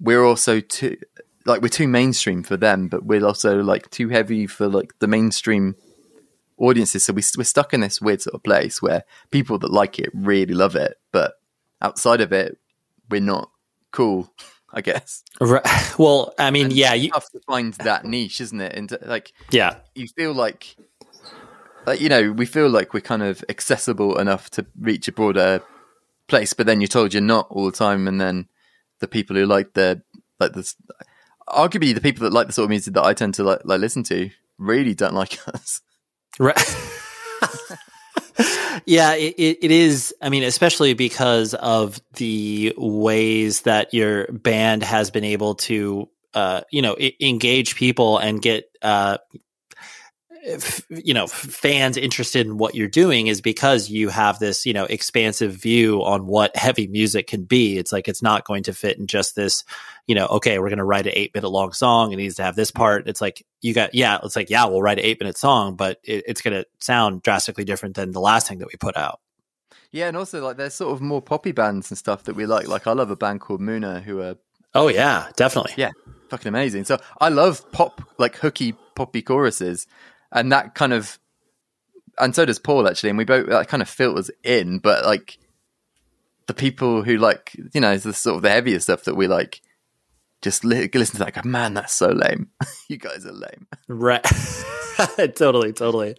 we're 0.00 0.24
also 0.24 0.60
too 0.60 0.96
like 1.44 1.62
we're 1.62 1.68
too 1.68 1.88
mainstream 1.88 2.42
for 2.42 2.56
them, 2.56 2.88
but 2.88 3.04
we're 3.04 3.24
also 3.24 3.62
like 3.62 3.90
too 3.90 4.08
heavy 4.08 4.46
for 4.46 4.68
like 4.68 4.98
the 4.98 5.06
mainstream 5.06 5.76
audiences. 6.58 7.04
So 7.04 7.12
we, 7.12 7.22
we're 7.36 7.44
stuck 7.44 7.72
in 7.72 7.80
this 7.80 8.00
weird 8.00 8.22
sort 8.22 8.34
of 8.34 8.42
place 8.42 8.82
where 8.82 9.04
people 9.30 9.58
that 9.58 9.70
like 9.70 9.98
it 9.98 10.10
really 10.14 10.54
love 10.54 10.76
it, 10.76 10.98
but 11.12 11.34
outside 11.80 12.20
of 12.20 12.32
it, 12.32 12.58
we're 13.10 13.20
not 13.20 13.50
cool. 13.90 14.32
I 14.70 14.82
guess. 14.82 15.24
Right. 15.40 15.64
Well, 15.98 16.34
I 16.38 16.50
mean, 16.50 16.66
and 16.66 16.74
yeah, 16.74 16.92
you 16.92 17.10
have 17.14 17.28
to 17.30 17.40
find 17.46 17.72
that 17.74 18.04
niche, 18.04 18.40
isn't 18.42 18.60
it? 18.60 18.74
And 18.74 18.98
like, 19.00 19.32
yeah, 19.50 19.76
you 19.94 20.06
feel 20.08 20.34
like 20.34 20.76
like 21.88 22.00
you 22.00 22.08
know 22.08 22.32
we 22.32 22.46
feel 22.46 22.68
like 22.68 22.92
we're 22.92 23.00
kind 23.00 23.22
of 23.22 23.42
accessible 23.48 24.18
enough 24.18 24.50
to 24.50 24.66
reach 24.78 25.08
a 25.08 25.12
broader 25.12 25.62
place 26.26 26.52
but 26.52 26.66
then 26.66 26.80
you're 26.80 26.88
told 26.88 27.14
you're 27.14 27.22
not 27.22 27.46
all 27.50 27.64
the 27.66 27.72
time 27.72 28.06
and 28.06 28.20
then 28.20 28.46
the 29.00 29.08
people 29.08 29.34
who 29.34 29.46
like 29.46 29.72
the 29.72 30.02
like 30.38 30.52
this 30.52 30.76
arguably 31.48 31.94
the 31.94 32.00
people 32.00 32.24
that 32.24 32.32
like 32.32 32.46
the 32.46 32.52
sort 32.52 32.64
of 32.64 32.70
music 32.70 32.92
that 32.92 33.04
I 33.04 33.14
tend 33.14 33.34
to 33.34 33.44
like, 33.44 33.60
like 33.64 33.80
listen 33.80 34.02
to 34.04 34.30
really 34.58 34.94
don't 34.94 35.14
like 35.14 35.38
us. 35.54 35.80
Right. 36.38 36.76
Yeah 38.86 39.14
it, 39.14 39.34
it 39.60 39.70
is 39.70 40.14
i 40.22 40.28
mean 40.28 40.44
especially 40.44 40.94
because 40.94 41.52
of 41.54 42.00
the 42.14 42.72
ways 42.76 43.62
that 43.62 43.92
your 43.92 44.28
band 44.28 44.84
has 44.84 45.10
been 45.10 45.24
able 45.24 45.56
to 45.56 46.08
uh, 46.34 46.60
you 46.70 46.82
know, 46.82 46.96
engage 47.20 47.74
people 47.74 48.18
and 48.18 48.40
get, 48.40 48.64
uh, 48.82 49.18
you 50.88 51.14
know, 51.14 51.24
f- 51.24 51.30
fans 51.30 51.96
interested 51.96 52.46
in 52.46 52.58
what 52.58 52.74
you're 52.74 52.88
doing 52.88 53.26
is 53.26 53.40
because 53.40 53.90
you 53.90 54.08
have 54.08 54.38
this, 54.38 54.64
you 54.66 54.72
know, 54.72 54.84
expansive 54.84 55.52
view 55.52 56.02
on 56.04 56.26
what 56.26 56.56
heavy 56.56 56.86
music 56.86 57.26
can 57.26 57.44
be. 57.44 57.78
It's 57.78 57.92
like, 57.92 58.08
it's 58.08 58.22
not 58.22 58.44
going 58.44 58.62
to 58.64 58.72
fit 58.72 58.98
in 58.98 59.06
just 59.06 59.36
this, 59.36 59.64
you 60.06 60.14
know, 60.14 60.26
okay, 60.26 60.58
we're 60.58 60.68
going 60.68 60.78
to 60.78 60.84
write 60.84 61.06
an 61.06 61.12
eight 61.14 61.34
minute 61.34 61.48
long 61.48 61.72
song. 61.72 62.12
It 62.12 62.16
needs 62.16 62.36
to 62.36 62.42
have 62.42 62.56
this 62.56 62.70
part. 62.70 63.08
It's 63.08 63.20
like, 63.20 63.44
you 63.60 63.74
got, 63.74 63.94
yeah, 63.94 64.18
it's 64.22 64.36
like, 64.36 64.50
yeah, 64.50 64.64
we'll 64.66 64.82
write 64.82 64.98
an 64.98 65.04
eight 65.04 65.20
minute 65.20 65.36
song, 65.38 65.76
but 65.76 65.98
it, 66.02 66.24
it's 66.26 66.40
going 66.40 66.54
to 66.54 66.66
sound 66.80 67.22
drastically 67.22 67.64
different 67.64 67.96
than 67.96 68.12
the 68.12 68.20
last 68.20 68.48
thing 68.48 68.58
that 68.58 68.68
we 68.68 68.76
put 68.78 68.96
out. 68.96 69.20
Yeah, 69.90 70.08
and 70.08 70.16
also 70.16 70.44
like 70.44 70.58
there's 70.58 70.74
sort 70.74 70.92
of 70.92 71.00
more 71.00 71.22
poppy 71.22 71.52
bands 71.52 71.90
and 71.90 71.96
stuff 71.96 72.24
that 72.24 72.36
we 72.36 72.44
like. 72.44 72.68
Like 72.68 72.86
I 72.86 72.92
love 72.92 73.10
a 73.10 73.16
band 73.16 73.40
called 73.40 73.60
Muna 73.60 74.02
who 74.02 74.20
are 74.20 74.36
Oh 74.74 74.88
yeah, 74.88 75.30
definitely. 75.36 75.72
yeah, 75.76 75.90
fucking 76.28 76.48
amazing. 76.48 76.84
So 76.84 76.98
I 77.20 77.30
love 77.30 77.72
pop 77.72 78.02
like 78.18 78.36
hooky 78.36 78.74
poppy 78.94 79.22
choruses, 79.22 79.86
and 80.32 80.52
that 80.52 80.74
kind 80.74 80.92
of, 80.92 81.18
and 82.18 82.34
so 82.34 82.44
does 82.44 82.58
Paul 82.58 82.88
actually, 82.88 83.10
and 83.10 83.18
we 83.18 83.24
both 83.24 83.46
that 83.48 83.68
kind 83.68 83.82
of 83.82 83.88
filters 83.88 84.30
in. 84.42 84.78
But 84.78 85.04
like 85.04 85.38
the 86.46 86.54
people 86.54 87.02
who 87.02 87.16
like 87.18 87.56
you 87.74 87.80
know 87.80 87.96
the 87.96 88.12
sort 88.12 88.36
of 88.36 88.42
the 88.42 88.50
heavier 88.50 88.80
stuff 88.80 89.04
that 89.04 89.14
we 89.16 89.26
like, 89.28 89.60
just 90.42 90.64
li- 90.64 90.88
listen 90.92 91.18
to 91.18 91.24
that. 91.24 91.34
Go, 91.34 91.48
man, 91.48 91.74
that's 91.74 91.94
so 91.94 92.08
lame. 92.08 92.48
you 92.88 92.96
guys 92.96 93.24
are 93.26 93.32
lame. 93.32 93.66
Right. 93.88 94.24
totally, 95.36 95.72
totally. 95.72 96.16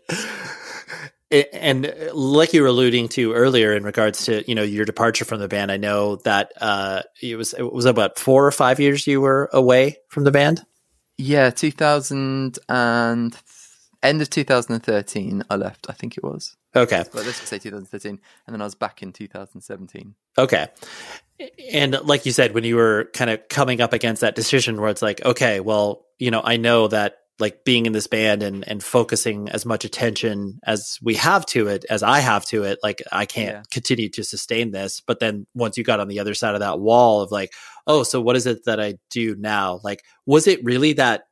It- 1.30 1.50
and 1.54 1.94
like 2.14 2.54
you 2.54 2.62
were 2.64 2.68
alluding 2.70 3.10
to 3.10 3.34
earlier 3.34 3.76
in 3.76 3.84
regards 3.84 4.26
to, 4.26 4.44
you 4.50 4.56
know, 4.56 4.64
your 4.64 4.86
departure 4.86 5.26
from 5.26 5.40
the 5.40 5.48
band, 5.48 5.72
I 5.72 5.78
know 5.78 6.16
that 6.18 6.52
uh 6.60 7.04
it 7.22 7.36
was 7.36 7.54
it 7.54 7.72
was 7.72 7.86
about 7.86 8.18
4 8.18 8.46
or 8.48 8.52
5 8.52 8.80
years 8.80 9.06
you 9.06 9.22
were 9.22 9.50
away 9.54 9.98
from 10.08 10.24
the 10.24 10.32
band. 10.32 10.66
Yeah, 11.18 11.50
two 11.50 11.70
thousand 11.72 12.58
and 12.70 13.36
end 14.04 14.22
of 14.22 14.30
2013, 14.30 15.44
I 15.50 15.56
left. 15.56 15.88
I 15.90 15.94
think 15.94 16.18
it 16.18 16.24
was. 16.24 16.56
Okay. 16.76 17.04
But 17.12 17.26
let's 17.26 17.40
just 17.40 17.48
say 17.48 17.60
2013, 17.60 18.20
and 18.48 18.54
then 18.54 18.62
I 18.62 18.64
was 18.64 18.76
back 18.76 19.02
in 19.02 19.12
2017. 19.12 20.16
Okay. 20.38 20.68
And 21.72 22.00
like 22.04 22.26
you 22.26 22.32
said, 22.32 22.54
when 22.54 22.64
you 22.64 22.76
were 22.76 23.10
kind 23.14 23.30
of 23.30 23.48
coming 23.50 23.82
up 23.82 23.94
against 23.94 24.22
that 24.22 24.36
decision 24.36 24.80
where 24.80 24.90
it's 24.90 25.02
like, 25.02 25.24
okay, 25.26 25.60
well, 25.60 26.06
you 26.18 26.32
know, 26.32 26.42
I 26.44 26.58
know 26.58 26.88
that 26.90 27.16
like 27.40 27.64
being 27.64 27.86
in 27.86 27.94
this 27.94 28.08
band 28.08 28.44
and, 28.44 28.68
and 28.68 28.84
focusing 28.84 29.48
as 29.50 29.66
much 29.66 29.86
attention 29.86 30.60
as 30.66 30.98
we 31.02 31.16
have 31.16 31.46
to 31.46 31.68
it, 31.70 31.86
as 31.90 32.04
I 32.04 32.20
have 32.20 32.46
to 32.48 32.64
it, 32.64 32.80
like 32.84 33.02
I 33.14 33.26
can't 33.26 33.56
Yeah. 33.56 33.64
continue 33.72 34.10
to 34.10 34.24
sustain 34.26 34.72
this. 34.72 35.00
But 35.00 35.22
then 35.22 35.48
once 35.56 35.78
you 35.78 35.86
got 35.86 36.02
on 36.02 36.10
the 36.10 36.20
other 36.20 36.34
side 36.34 36.54
of 36.56 36.60
that 36.60 36.82
wall 36.82 37.22
of 37.22 37.32
like, 37.32 37.54
oh, 37.88 38.04
so 38.04 38.20
what 38.20 38.36
is 38.36 38.46
it 38.46 38.66
that 38.66 38.82
I 38.82 38.96
do 39.10 39.36
now? 39.38 39.80
Like, 39.84 40.04
was 40.26 40.48
it 40.48 40.64
really 40.66 40.94
that, 40.94 41.28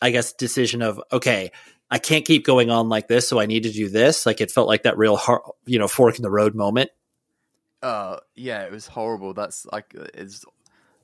I 0.00 0.10
guess, 0.10 0.32
decision 0.32 0.80
of, 0.80 0.98
okay, 1.12 1.50
I 1.90 1.98
can't 1.98 2.24
keep 2.24 2.44
going 2.44 2.70
on 2.70 2.88
like 2.88 3.08
this, 3.08 3.28
so 3.28 3.40
I 3.40 3.46
need 3.46 3.64
to 3.64 3.72
do 3.72 3.88
this? 3.88 4.24
Like 4.24 4.40
it 4.40 4.50
felt 4.50 4.68
like 4.68 4.84
that 4.84 4.96
real, 4.96 5.16
har 5.16 5.42
you 5.66 5.78
know, 5.78 5.88
fork 5.88 6.16
in 6.16 6.22
the 6.22 6.30
road 6.30 6.54
moment. 6.54 6.90
Uh, 7.82 8.18
yeah, 8.34 8.62
it 8.62 8.70
was 8.70 8.86
horrible. 8.86 9.34
That's 9.34 9.66
like 9.66 9.94
it's 10.14 10.44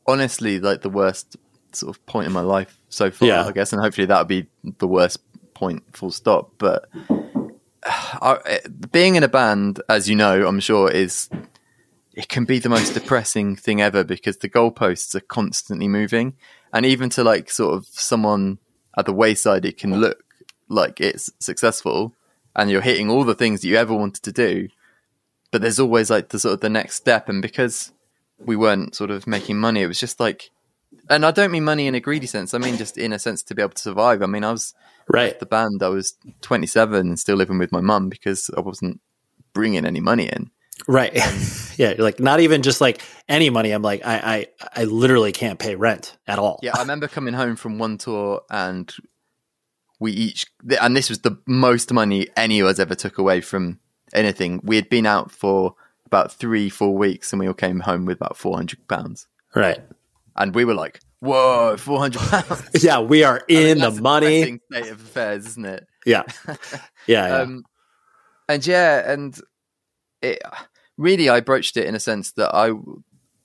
honestly 0.06 0.60
like 0.60 0.82
the 0.82 0.90
worst 0.90 1.36
sort 1.72 1.94
of 1.94 2.04
point 2.06 2.26
in 2.26 2.32
my 2.32 2.40
life 2.40 2.78
so 2.88 3.10
far. 3.10 3.28
Yeah. 3.28 3.44
I 3.44 3.52
guess, 3.52 3.72
and 3.72 3.82
hopefully 3.82 4.06
that'll 4.06 4.24
be 4.24 4.46
the 4.78 4.86
worst 4.86 5.18
point, 5.54 5.82
full 5.96 6.12
stop. 6.12 6.52
But 6.58 6.88
I, 7.84 8.60
being 8.92 9.16
in 9.16 9.24
a 9.24 9.28
band, 9.28 9.80
as 9.88 10.08
you 10.08 10.14
know, 10.14 10.46
I'm 10.46 10.60
sure 10.60 10.90
is 10.90 11.28
it 12.12 12.28
can 12.28 12.44
be 12.44 12.58
the 12.58 12.68
most 12.68 12.94
depressing 12.94 13.56
thing 13.56 13.80
ever 13.80 14.04
because 14.04 14.38
the 14.38 14.48
goalposts 14.48 15.14
are 15.14 15.20
constantly 15.20 15.88
moving, 15.88 16.34
and 16.72 16.86
even 16.86 17.10
to 17.10 17.24
like 17.24 17.50
sort 17.50 17.74
of 17.74 17.86
someone 17.86 18.58
at 18.96 19.06
the 19.06 19.12
wayside, 19.12 19.64
it 19.64 19.78
can 19.78 20.00
look 20.00 20.22
like 20.68 21.00
it's 21.00 21.30
successful, 21.40 22.12
and 22.54 22.70
you're 22.70 22.80
hitting 22.82 23.10
all 23.10 23.24
the 23.24 23.34
things 23.34 23.60
that 23.60 23.68
you 23.68 23.76
ever 23.76 23.94
wanted 23.94 24.22
to 24.22 24.32
do 24.32 24.68
but 25.52 25.62
there's 25.62 25.78
always 25.78 26.10
like 26.10 26.30
the 26.30 26.38
sort 26.40 26.54
of 26.54 26.60
the 26.60 26.68
next 26.68 26.96
step 26.96 27.28
and 27.28 27.40
because 27.40 27.92
we 28.38 28.56
weren't 28.56 28.94
sort 28.96 29.10
of 29.12 29.26
making 29.28 29.56
money 29.56 29.80
it 29.80 29.86
was 29.86 29.98
just 30.00 30.18
like 30.18 30.50
and 31.08 31.24
i 31.24 31.30
don't 31.30 31.52
mean 31.52 31.64
money 31.64 31.86
in 31.86 31.94
a 31.94 32.00
greedy 32.00 32.26
sense 32.26 32.52
i 32.52 32.58
mean 32.58 32.76
just 32.76 32.98
in 32.98 33.12
a 33.12 33.18
sense 33.18 33.42
to 33.44 33.54
be 33.54 33.62
able 33.62 33.72
to 33.72 33.80
survive 33.80 34.22
i 34.22 34.26
mean 34.26 34.42
i 34.44 34.50
was 34.50 34.74
Right. 35.08 35.38
the 35.38 35.46
band 35.46 35.82
i 35.84 35.88
was 35.88 36.14
27 36.42 36.98
and 36.98 37.18
still 37.18 37.36
living 37.36 37.58
with 37.58 37.70
my 37.70 37.80
mum 37.80 38.08
because 38.08 38.50
i 38.56 38.60
wasn't 38.60 39.00
bringing 39.54 39.86
any 39.86 40.00
money 40.00 40.26
in 40.28 40.50
Right. 40.86 41.14
yeah. 41.78 41.94
Like 41.96 42.20
not 42.20 42.40
even 42.40 42.60
just 42.60 42.82
like 42.82 43.00
any 43.30 43.48
money. 43.48 43.70
I'm 43.70 43.80
like, 43.80 44.04
I, 44.04 44.46
I, 44.74 44.80
I 44.82 44.84
literally 44.84 45.32
can't 45.32 45.58
pay 45.58 45.74
rent 45.74 46.18
at 46.26 46.38
all. 46.38 46.60
yeah 46.62 46.72
i 46.76 46.80
remember 46.80 47.08
coming 47.08 47.32
home 47.32 47.56
from 47.56 47.78
one 47.78 47.96
tour 47.96 48.42
and 48.50 48.92
we 49.98 50.12
each 50.12 50.46
and 50.80 50.96
this 50.96 51.08
was 51.08 51.20
the 51.20 51.38
most 51.46 51.92
money 51.92 52.28
any 52.36 52.60
of 52.60 52.66
us 52.66 52.78
ever 52.78 52.94
took 52.94 53.18
away 53.18 53.40
from 53.40 53.78
anything 54.12 54.60
we 54.62 54.76
had 54.76 54.88
been 54.88 55.06
out 55.06 55.30
for 55.30 55.74
about 56.04 56.32
three 56.32 56.68
four 56.68 56.94
weeks 56.96 57.32
and 57.32 57.40
we 57.40 57.46
all 57.48 57.54
came 57.54 57.80
home 57.80 58.04
with 58.04 58.16
about 58.18 58.36
400 58.36 58.86
pounds 58.88 59.26
Right. 59.54 59.80
and 60.36 60.54
we 60.54 60.64
were 60.66 60.74
like, 60.74 61.00
"Whoa, 61.20 61.76
four 61.78 61.98
hundred 61.98 62.20
pounds!" 62.30 62.84
Yeah. 62.84 63.00
We 63.00 63.24
are 63.24 63.42
in 63.48 63.78
the 63.78 63.90
money. 63.90 64.60
state 64.70 64.88
of 64.90 65.00
affairs, 65.00 65.46
isn't 65.46 65.64
it? 65.64 65.86
Yeah. 66.04 66.24
Yeah. 67.06 67.26
yeah. 67.28 67.36
Um, 67.38 67.64
and 68.48 68.66
yeah, 68.66 69.10
and 69.10 69.40
it 70.20 70.42
really, 70.98 71.28
I 71.30 71.40
broached 71.40 71.76
it 71.78 71.86
in 71.86 71.94
a 71.94 72.00
sense 72.00 72.32
that 72.32 72.54
I, 72.54 72.72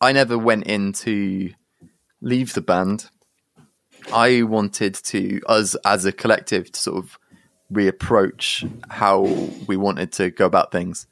I 0.01 0.11
never 0.11 0.37
went 0.37 0.65
in 0.67 0.91
to 0.93 1.51
leave 2.21 2.53
the 2.53 2.61
band. 2.61 3.09
I 4.13 4.43
wanted 4.43 4.95
to 4.95 5.41
us 5.47 5.75
as 5.85 6.05
a 6.05 6.11
collective 6.11 6.71
to 6.71 6.79
sort 6.79 6.97
of 7.03 7.17
reapproach 7.71 8.69
how 8.89 9.21
we 9.67 9.77
wanted 9.77 10.11
to 10.13 10.29
go 10.29 10.45
about 10.45 10.71
things. 10.71 11.07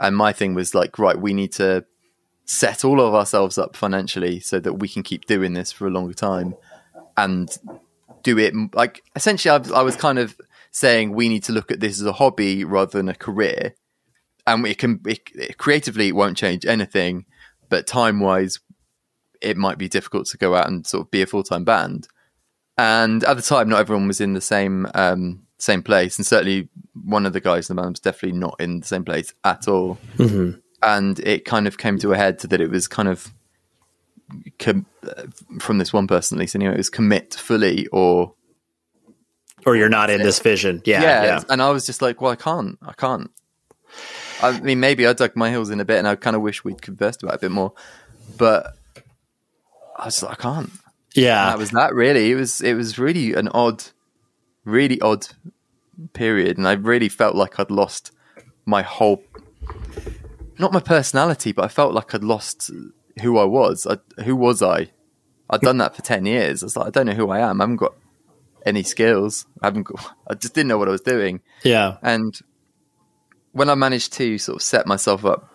And 0.00 0.16
my 0.16 0.32
thing 0.32 0.54
was 0.54 0.74
like, 0.74 0.98
right, 0.98 1.18
we 1.20 1.34
need 1.34 1.52
to 1.52 1.84
set 2.46 2.84
all 2.84 3.00
of 3.00 3.14
ourselves 3.14 3.58
up 3.58 3.76
financially 3.76 4.40
so 4.40 4.58
that 4.60 4.74
we 4.74 4.88
can 4.88 5.02
keep 5.02 5.26
doing 5.26 5.52
this 5.52 5.70
for 5.70 5.86
a 5.86 5.90
longer 5.90 6.14
time 6.14 6.54
and 7.16 7.56
do 8.22 8.38
it 8.38 8.52
like 8.74 9.02
essentially 9.14 9.50
I, 9.50 9.58
was- 9.58 9.72
I 9.72 9.82
was 9.82 9.96
kind 9.96 10.18
of 10.18 10.36
saying 10.72 11.12
we 11.12 11.28
need 11.28 11.44
to 11.44 11.52
look 11.52 11.70
at 11.70 11.78
this 11.80 12.00
as 12.00 12.06
a 12.06 12.12
hobby 12.12 12.64
rather 12.64 12.98
than 12.98 13.08
a 13.08 13.14
career 13.14 13.74
and 14.48 14.66
it 14.66 14.78
can 14.78 15.00
it, 15.06 15.20
it- 15.34 15.58
creatively 15.58 16.08
it 16.08 16.16
won't 16.16 16.36
change 16.36 16.66
anything 16.66 17.24
but 17.68 17.86
time 17.86 18.18
wise 18.20 18.58
it 19.40 19.56
might 19.56 19.78
be 19.78 19.88
difficult 19.88 20.26
to 20.26 20.36
go 20.38 20.54
out 20.56 20.66
and 20.66 20.86
sort 20.86 21.06
of 21.06 21.10
be 21.10 21.22
a 21.22 21.26
full-time 21.26 21.64
band 21.64 22.08
and 22.80 23.24
at 23.24 23.36
the 23.36 23.42
time 23.42 23.68
not 23.68 23.80
everyone 23.80 24.06
was 24.08 24.20
in 24.20 24.32
the 24.32 24.40
same 24.40 24.86
um 24.94 25.42
same 25.58 25.82
place 25.82 26.16
and 26.18 26.26
certainly 26.26 26.68
one 27.04 27.26
of 27.26 27.32
the 27.32 27.40
guys 27.40 27.68
in 27.68 27.76
the 27.76 27.82
band 27.82 27.92
was 27.92 28.00
definitely 28.00 28.38
not 28.38 28.56
in 28.58 28.80
the 28.80 28.86
same 28.86 29.04
place 29.04 29.34
at 29.44 29.68
all 29.68 29.98
and 30.82 31.18
it 31.20 31.44
kind 31.44 31.66
of 31.66 31.76
came 31.76 31.98
to 31.98 32.12
a 32.12 32.16
head 32.16 32.38
that 32.40 32.60
it 32.60 32.70
was 32.70 32.88
kind 32.88 33.08
of 33.08 33.32
com- 34.58 34.86
uh, 35.06 35.24
from 35.60 35.76
this 35.78 35.92
one 35.92 36.06
person 36.06 36.38
at 36.38 36.40
least 36.40 36.54
anyway 36.54 36.72
it 36.74 36.78
was 36.78 36.88
commit 36.90 37.34
fully 37.34 37.86
or 37.88 38.32
or 39.66 39.76
you're 39.76 39.90
not 39.90 40.08
in 40.08 40.22
this 40.22 40.38
vision. 40.38 40.80
Yeah. 40.86 41.02
yeah, 41.02 41.24
Yeah. 41.24 41.40
and 41.50 41.60
I 41.60 41.68
was 41.68 41.84
just 41.84 42.00
like, 42.00 42.22
well, 42.22 42.32
I 42.32 42.36
can't, 42.36 42.78
I 42.80 42.94
can't. 42.94 43.30
I 44.42 44.58
mean, 44.60 44.80
maybe 44.80 45.06
I 45.06 45.12
dug 45.12 45.36
my 45.36 45.50
heels 45.50 45.68
in 45.68 45.80
a 45.80 45.84
bit, 45.84 45.98
and 45.98 46.08
I 46.08 46.16
kind 46.16 46.34
of 46.34 46.40
wish 46.40 46.64
we'd 46.64 46.80
conversed 46.80 47.22
about 47.22 47.34
it 47.34 47.36
a 47.36 47.40
bit 47.40 47.50
more, 47.50 47.74
but 48.38 48.74
I 49.98 50.06
was 50.06 50.22
like, 50.22 50.32
I 50.38 50.42
can't. 50.42 50.70
Yeah. 51.14 51.46
that 51.46 51.58
was 51.58 51.70
that. 51.70 51.94
Really, 51.94 52.30
it 52.30 52.34
was 52.36 52.60
it 52.60 52.74
was 52.74 52.98
really 52.98 53.34
an 53.34 53.48
odd, 53.48 53.84
really 54.64 55.00
odd 55.00 55.26
period, 56.12 56.58
and 56.58 56.66
I 56.68 56.72
really 56.72 57.08
felt 57.08 57.34
like 57.34 57.58
I'd 57.58 57.70
lost 57.70 58.12
my 58.64 58.82
whole, 58.82 59.22
not 60.58 60.72
my 60.72 60.80
personality, 60.80 61.52
but 61.52 61.64
I 61.64 61.68
felt 61.68 61.94
like 61.94 62.14
I'd 62.14 62.24
lost 62.24 62.70
who 63.22 63.38
I 63.38 63.44
was. 63.44 63.86
I, 63.86 63.98
who 64.22 64.36
was 64.36 64.62
I? 64.62 64.90
I'd 65.48 65.60
done 65.62 65.78
that 65.78 65.96
for 65.96 66.02
ten 66.02 66.26
years. 66.26 66.62
I 66.62 66.66
was 66.66 66.76
like, 66.76 66.86
I 66.86 66.90
don't 66.90 67.06
know 67.06 67.14
who 67.14 67.30
I 67.30 67.40
am. 67.40 67.60
I 67.60 67.64
haven't 67.64 67.76
got 67.76 67.94
any 68.64 68.82
skills. 68.82 69.46
I 69.62 69.66
haven't 69.66 69.84
got. 69.84 70.14
I 70.30 70.34
just 70.34 70.54
didn't 70.54 70.68
know 70.68 70.78
what 70.78 70.88
I 70.88 70.92
was 70.92 71.00
doing. 71.00 71.40
yeah. 71.64 71.96
And 72.02 72.38
when 73.52 73.68
I 73.68 73.74
managed 73.74 74.12
to 74.12 74.38
sort 74.38 74.56
of 74.56 74.62
set 74.62 74.86
myself 74.86 75.24
up 75.24 75.52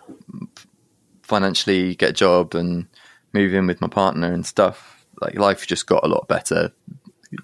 financially, 1.23 1.95
get 1.95 2.09
a 2.09 2.13
job, 2.13 2.53
and 2.53 2.87
move 3.33 3.53
in 3.53 3.67
with 3.67 3.79
my 3.79 3.87
partner 3.87 4.33
and 4.33 4.45
stuff, 4.45 4.94
like 5.21 5.35
life 5.35 5.65
just 5.67 5.87
got 5.87 6.03
a 6.03 6.07
lot 6.07 6.27
better, 6.27 6.71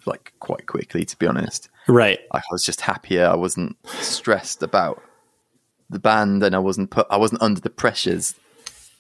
like 0.06 0.34
quite 0.40 0.68
quickly. 0.68 1.06
To 1.06 1.18
be 1.18 1.28
honest, 1.28 1.70
Right. 1.88 2.20
I 2.32 2.42
was 2.52 2.64
just 2.64 2.82
happier. 2.82 3.28
I 3.28 3.36
wasn't 3.36 3.76
stressed 4.02 4.64
about 4.64 5.02
the 5.90 6.00
band, 6.00 6.44
and 6.44 6.56
I 6.56 6.60
wasn't 6.60 6.92
put. 6.92 7.08
I 7.10 7.18
wasn't 7.18 7.42
under 7.42 7.62
the 7.62 7.70
pressures 7.70 8.36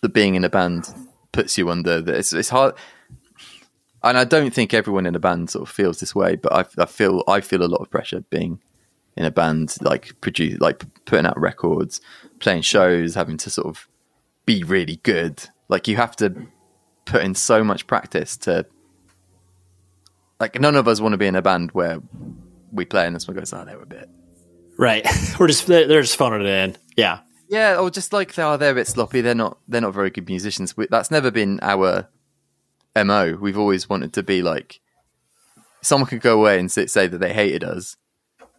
that 0.01 0.13
being 0.13 0.35
in 0.35 0.43
a 0.43 0.49
band 0.49 0.93
puts 1.31 1.57
you 1.57 1.69
under. 1.69 2.01
That 2.01 2.15
It's, 2.15 2.33
it's 2.33 2.49
hard. 2.49 2.75
And 4.03 4.17
I 4.17 4.23
don't 4.23 4.51
think 4.51 4.73
everyone 4.73 5.05
in 5.05 5.15
a 5.15 5.19
band 5.19 5.51
sort 5.51 5.69
of 5.69 5.73
feels 5.73 5.99
this 5.99 6.15
way, 6.15 6.35
but 6.35 6.51
I, 6.51 6.81
I 6.81 6.85
feel 6.85 7.23
I 7.27 7.39
feel 7.41 7.63
a 7.63 7.69
lot 7.69 7.81
of 7.81 7.89
pressure 7.91 8.21
being 8.29 8.59
in 9.15 9.25
a 9.25 9.31
band, 9.31 9.75
like 9.81 10.19
produce, 10.21 10.59
like 10.59 10.83
putting 11.05 11.25
out 11.27 11.39
records, 11.39 12.01
playing 12.39 12.63
shows, 12.63 13.13
having 13.13 13.37
to 13.37 13.49
sort 13.49 13.67
of 13.67 13.87
be 14.45 14.63
really 14.63 14.95
good. 15.03 15.43
Like 15.69 15.87
you 15.87 15.97
have 15.97 16.15
to 16.17 16.47
put 17.05 17.23
in 17.23 17.35
so 17.35 17.63
much 17.63 17.87
practice 17.87 18.37
to 18.37 18.65
like 20.39 20.59
none 20.59 20.75
of 20.75 20.87
us 20.87 20.99
want 20.99 21.13
to 21.13 21.17
be 21.17 21.27
in 21.27 21.35
a 21.35 21.41
band 21.41 21.71
where 21.71 22.01
we 22.71 22.85
play 22.85 23.05
and 23.05 23.21
someone 23.21 23.39
goes, 23.39 23.53
"Oh, 23.53 23.63
they 23.65 23.75
were 23.75 23.83
a 23.83 23.85
bit." 23.85 24.09
Right. 24.77 25.05
We're 25.39 25.47
just 25.47 25.67
they're 25.67 25.87
they're 25.87 26.01
just 26.01 26.17
phoning 26.17 26.41
it 26.41 26.47
in. 26.47 26.77
Yeah. 26.97 27.19
Yeah, 27.49 27.79
or 27.79 27.89
just 27.91 28.13
like 28.13 28.33
they 28.33 28.43
are, 28.43 28.57
they're 28.57 28.71
a 28.71 28.75
bit 28.75 28.87
sloppy. 28.87 29.19
They're 29.19 29.35
not. 29.35 29.57
They're 29.67 29.81
not 29.81 29.93
very 29.93 30.09
good 30.09 30.27
musicians. 30.29 30.77
We, 30.77 30.87
that's 30.89 31.11
never 31.11 31.31
been 31.31 31.59
our 31.61 32.07
mo. 32.95 33.37
We've 33.41 33.57
always 33.57 33.89
wanted 33.89 34.13
to 34.13 34.23
be 34.23 34.41
like 34.41 34.79
someone 35.81 36.07
could 36.07 36.21
go 36.21 36.39
away 36.39 36.59
and 36.59 36.71
say, 36.71 36.85
say 36.85 37.07
that 37.07 37.17
they 37.17 37.33
hated 37.33 37.65
us, 37.65 37.97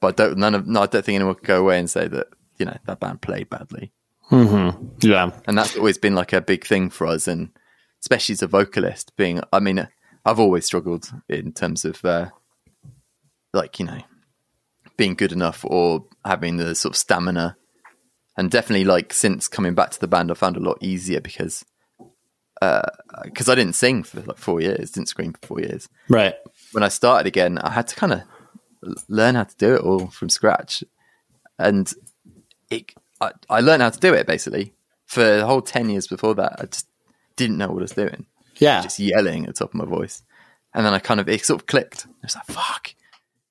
but 0.01 0.21
I 0.21 0.25
don't. 0.27 0.39
None 0.39 0.55
of. 0.55 0.67
No, 0.67 0.83
I 0.83 0.87
don't 0.87 1.03
think 1.03 1.17
anyone 1.17 1.37
could 1.37 1.47
go 1.47 1.61
away 1.61 1.79
and 1.79 1.89
say 1.89 2.07
that 2.07 2.27
you 2.59 2.67
know 2.67 2.77
that 2.85 3.01
band 3.01 3.23
played 3.23 3.49
badly. 3.49 3.93
Mm-hmm. 4.31 4.89
Yeah. 5.01 5.31
and 5.47 5.59
that's 5.59 5.77
always 5.77 5.99
been 5.99 6.15
like 6.15 6.33
a 6.33 6.41
big 6.41 6.65
thing 6.67 6.91
for 6.91 7.07
us 7.07 7.27
and 7.27 7.51
especially 8.03 8.33
as 8.35 8.43
a 8.43 8.47
vocalist 8.47 9.15
being 9.17 9.41
i 9.53 9.61
mean 9.61 9.87
i've 10.25 10.41
always 10.41 10.65
struggled 10.67 11.11
in 11.29 11.53
terms 11.53 11.85
of 11.85 12.05
uh, 12.05 12.29
like 13.53 13.79
you 13.79 13.87
know 13.87 14.01
being 14.97 15.15
good 15.15 15.33
enough 15.33 15.65
or 15.65 16.05
having 16.25 16.57
the 16.59 16.75
sort 16.75 16.93
of 16.95 16.97
stamina 16.99 17.57
and 18.37 18.51
definitely 18.51 18.85
like 18.85 19.13
since 19.13 19.49
coming 19.49 19.75
back 19.75 19.91
to 19.91 20.01
the 20.01 20.09
band 20.09 20.31
i 20.31 20.35
found 20.35 20.57
a 20.57 20.61
lot 20.61 20.79
easier 20.81 21.21
because 21.21 21.65
because 23.25 23.49
i 23.49 23.55
didn't 23.55 23.75
sing 23.75 24.03
for 24.03 24.21
like 24.21 24.39
four 24.39 24.61
years 24.61 24.91
didn't 24.91 25.09
scream 25.09 25.33
for 25.33 25.47
four 25.47 25.61
years 25.61 25.89
Right. 26.09 26.35
when 26.73 26.83
I 26.85 26.89
started 26.89 27.27
again, 27.27 27.59
I 27.59 27.71
had 27.71 27.89
to 27.89 27.97
kind 27.97 28.13
of 28.13 28.23
learn 29.09 29.35
how 29.35 29.45
to 29.45 29.57
do 29.57 29.75
it 29.75 29.81
all 29.81 30.09
from 30.09 30.29
scratch, 30.29 30.85
and 31.59 31.91
it, 32.71 32.93
I, 33.21 33.31
I 33.49 33.61
learned 33.61 33.83
how 33.83 33.91
to 33.91 33.99
do 34.01 34.13
it 34.13 34.27
basically 34.27 34.75
for 35.07 35.23
the 35.25 35.47
whole 35.47 35.63
ten 35.63 35.89
years 35.89 36.07
before 36.07 36.35
that. 36.35 36.57
I 36.61 36.65
just 36.67 36.87
didn't 37.37 37.59
know 37.59 37.69
what 37.69 37.79
I 37.79 37.83
was 37.83 37.93
doing, 37.93 38.27
Yeah. 38.57 38.83
just 38.83 38.99
yelling 38.99 39.45
at 39.47 39.55
the 39.55 39.59
top 39.65 39.71
of 39.71 39.75
my 39.75 39.85
voice, 39.85 40.23
and 40.75 40.85
then 40.87 40.93
I 40.95 40.99
kind 40.99 41.21
of 41.21 41.29
it 41.29 41.45
sort 41.45 41.61
of 41.61 41.67
clicked. 41.67 42.07
I 42.07 42.11
was 42.23 42.35
like, 42.35 42.47
"Fuck, 42.47 42.95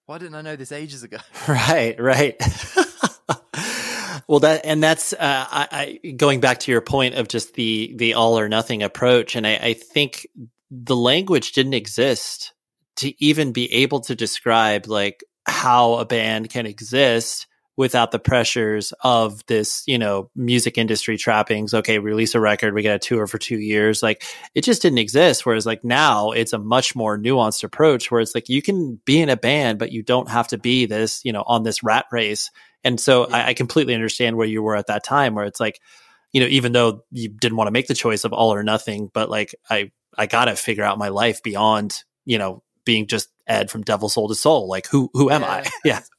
why 0.06 0.18
didn't 0.18 0.36
I 0.36 0.42
know 0.42 0.56
this 0.56 0.72
ages 0.72 1.04
ago?" 1.04 1.18
Right, 1.48 2.00
right. 2.00 2.36
well, 4.28 4.40
that 4.40 4.62
and 4.66 4.82
that's 4.84 5.14
uh, 5.14 5.18
I, 5.20 6.00
I 6.04 6.08
going 6.12 6.40
back 6.40 6.60
to 6.62 6.72
your 6.72 6.82
point 6.82 7.16
of 7.16 7.28
just 7.28 7.54
the 7.54 7.94
the 7.96 8.14
all 8.14 8.38
or 8.40 8.48
nothing 8.50 8.84
approach, 8.84 9.36
and 9.36 9.46
I, 9.46 9.56
I 9.56 9.74
think 9.74 10.28
the 10.70 10.96
language 10.96 11.52
didn't 11.54 11.74
exist 11.74 12.54
to 12.98 13.24
even 13.24 13.52
be 13.52 13.72
able 13.74 14.02
to 14.02 14.16
describe 14.16 14.88
like 14.88 15.24
how 15.46 15.96
a 15.96 16.06
band 16.06 16.50
can 16.50 16.66
exist 16.66 17.48
without 17.82 18.12
the 18.12 18.20
pressures 18.20 18.94
of 19.04 19.44
this, 19.48 19.82
you 19.88 19.98
know, 19.98 20.30
music 20.36 20.78
industry 20.78 21.18
trappings. 21.18 21.74
Okay, 21.74 21.98
release 21.98 22.36
a 22.36 22.40
record, 22.40 22.76
we 22.76 22.84
get 22.84 22.96
a 22.96 23.00
tour 23.00 23.26
for 23.26 23.40
two 23.40 23.58
years. 23.58 24.04
Like 24.04 24.24
it 24.54 24.64
just 24.64 24.84
didn't 24.84 25.00
exist. 25.00 25.48
Whereas 25.48 25.66
like 25.66 25.84
now 25.84 26.30
it's 26.30 26.54
a 26.54 26.60
much 26.60 26.96
more 26.96 27.18
nuanced 27.18 27.64
approach 27.64 28.12
where 28.12 28.22
it's 28.22 28.36
like 28.36 28.50
you 28.50 28.62
can 28.62 29.02
be 29.04 29.20
in 29.20 29.30
a 29.30 29.36
band, 29.36 29.80
but 29.80 29.92
you 29.92 30.04
don't 30.04 30.30
have 30.30 30.50
to 30.50 30.60
be 30.60 30.86
this, 30.86 31.22
you 31.26 31.34
know, 31.34 31.44
on 31.48 31.64
this 31.64 31.82
rat 31.82 32.06
race. 32.12 32.52
And 32.84 33.00
so 33.00 33.26
I, 33.26 33.48
I 33.48 33.54
completely 33.56 33.96
understand 33.96 34.38
where 34.38 34.48
you 34.48 34.62
were 34.62 34.76
at 34.76 34.86
that 34.88 35.04
time 35.04 35.34
where 35.34 35.46
it's 35.46 35.60
like, 35.60 35.80
you 36.32 36.40
know, 36.40 36.48
even 36.48 36.74
though 36.74 37.04
you 37.10 37.30
didn't 37.30 37.58
want 37.58 37.68
to 37.68 37.72
make 37.72 37.88
the 37.88 37.96
choice 37.96 38.26
of 38.26 38.32
all 38.32 38.54
or 38.54 38.62
nothing, 38.62 39.10
but 39.12 39.28
like 39.28 39.56
I 39.72 39.92
I 40.16 40.28
gotta 40.28 40.56
figure 40.56 40.84
out 40.84 41.00
my 41.00 41.10
life 41.10 41.42
beyond, 41.42 42.04
you 42.26 42.38
know, 42.38 42.62
being 42.86 43.08
just 43.08 43.30
Ed 43.48 43.72
from 43.72 43.82
Devil 43.82 44.08
Sold 44.08 44.30
His 44.30 44.40
Soul. 44.40 44.68
Like 44.68 44.86
who 44.86 45.10
who 45.14 45.32
am 45.32 45.44
I? 45.44 45.66
Yeah. 45.84 46.02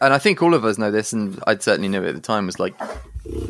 and 0.00 0.12
I 0.12 0.18
think 0.18 0.42
all 0.42 0.54
of 0.54 0.64
us 0.64 0.78
know 0.78 0.90
this, 0.90 1.12
and 1.12 1.42
I 1.46 1.56
certainly 1.58 1.88
knew 1.88 2.02
it 2.02 2.08
at 2.08 2.14
the 2.14 2.20
time. 2.20 2.46
Was 2.46 2.58
like, 2.58 2.74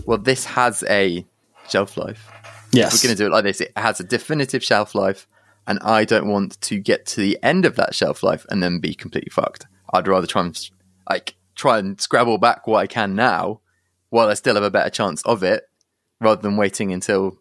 well, 0.06 0.18
this 0.18 0.44
has 0.44 0.84
a 0.88 1.24
shelf 1.68 1.96
life. 1.96 2.28
Yes. 2.72 2.94
If 2.94 3.00
we're 3.02 3.08
going 3.08 3.16
to 3.16 3.22
do 3.22 3.26
it 3.26 3.32
like 3.32 3.44
this, 3.44 3.60
it 3.60 3.72
has 3.76 4.00
a 4.00 4.04
definitive 4.04 4.64
shelf 4.64 4.94
life, 4.94 5.26
and 5.66 5.78
I 5.80 6.04
don't 6.04 6.28
want 6.28 6.60
to 6.62 6.78
get 6.78 7.06
to 7.06 7.20
the 7.20 7.38
end 7.42 7.64
of 7.64 7.76
that 7.76 7.94
shelf 7.94 8.22
life 8.22 8.46
and 8.48 8.62
then 8.62 8.78
be 8.78 8.94
completely 8.94 9.30
fucked. 9.30 9.66
I'd 9.92 10.08
rather 10.08 10.26
try 10.26 10.42
and 10.42 10.70
like 11.08 11.34
try 11.54 11.78
and 11.78 12.00
scrabble 12.00 12.38
back 12.38 12.66
what 12.66 12.78
I 12.78 12.86
can 12.86 13.14
now, 13.14 13.60
while 14.10 14.28
I 14.28 14.34
still 14.34 14.54
have 14.54 14.64
a 14.64 14.70
better 14.70 14.90
chance 14.90 15.22
of 15.22 15.42
it, 15.42 15.68
rather 16.20 16.40
than 16.40 16.56
waiting 16.56 16.92
until 16.92 17.38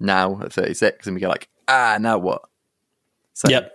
now 0.00 0.40
at 0.42 0.52
36 0.52 1.06
and 1.06 1.14
we 1.14 1.20
go 1.20 1.28
like, 1.28 1.48
ah, 1.68 1.96
now 2.00 2.18
what? 2.18 2.42
So 3.32 3.48
Yep. 3.48 3.72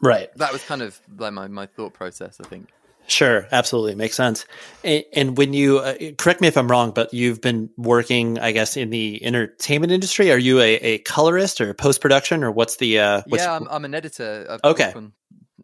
Right. 0.00 0.28
that 0.36 0.52
was 0.52 0.62
kind 0.64 0.82
of 0.82 1.00
like 1.18 1.32
my, 1.32 1.48
my 1.48 1.66
thought 1.66 1.92
process. 1.92 2.40
I 2.40 2.44
think. 2.48 2.68
Sure, 3.08 3.48
absolutely 3.50 3.94
makes 3.94 4.14
sense. 4.14 4.44
And, 4.84 5.02
and 5.14 5.38
when 5.38 5.54
you 5.54 5.78
uh, 5.78 5.94
correct 6.18 6.42
me 6.42 6.48
if 6.48 6.58
I'm 6.58 6.68
wrong, 6.68 6.90
but 6.90 7.14
you've 7.14 7.40
been 7.40 7.70
working, 7.78 8.38
I 8.38 8.52
guess, 8.52 8.76
in 8.76 8.90
the 8.90 9.24
entertainment 9.24 9.92
industry. 9.92 10.30
Are 10.30 10.38
you 10.38 10.60
a, 10.60 10.74
a 10.74 10.98
colorist 10.98 11.62
or 11.62 11.72
post 11.72 12.02
production, 12.02 12.44
or 12.44 12.50
what's 12.50 12.76
the? 12.76 12.98
Uh, 13.00 13.22
what's, 13.26 13.42
yeah, 13.42 13.56
I'm, 13.56 13.66
I'm 13.68 13.86
an 13.86 13.94
editor. 13.94 14.46
I've 14.50 14.60
Okay. 14.62 14.92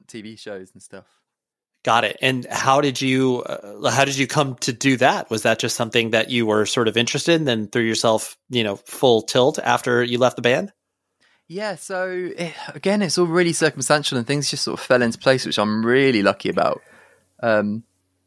TV 0.07 0.39
shows 0.39 0.71
and 0.73 0.83
stuff. 0.83 1.05
got 1.83 2.05
it. 2.05 2.17
And 2.23 2.47
how 2.51 2.81
did 2.81 3.03
you? 3.03 3.43
Uh, 3.43 3.91
how 3.91 4.07
did 4.07 4.17
you 4.17 4.27
come 4.27 4.55
to 4.57 4.73
do 4.73 4.97
that? 4.97 5.29
Was 5.29 5.43
that 5.43 5.59
just 5.59 5.77
something 5.77 6.11
that 6.11 6.31
you 6.31 6.47
were 6.47 6.65
sort 6.65 6.89
of 6.89 6.97
interested 6.97 7.35
in, 7.35 7.45
then 7.45 7.69
threw 7.69 7.83
yourself, 7.83 8.39
you 8.49 8.65
know, 8.65 8.77
full 8.77 9.21
tilt 9.21 9.59
after 9.59 10.03
you 10.03 10.17
left 10.17 10.37
the 10.37 10.43
band? 10.43 10.73
Yeah, 11.47 11.75
so 11.75 12.31
eh, 12.39 12.53
again, 12.75 13.03
it's 13.03 13.19
all 13.19 13.27
really 13.27 13.53
circumstantial 13.53 14.17
and 14.17 14.27
things 14.27 14.51
just 14.51 14.65
sort 14.65 14.81
of 14.81 14.87
fell 14.87 15.03
into 15.03 15.19
place, 15.19 15.45
which 15.45 15.59
I'm 15.59 15.85
really 15.85 16.23
lucky 16.23 16.49
about. 16.49 16.81
Um, 17.43 17.85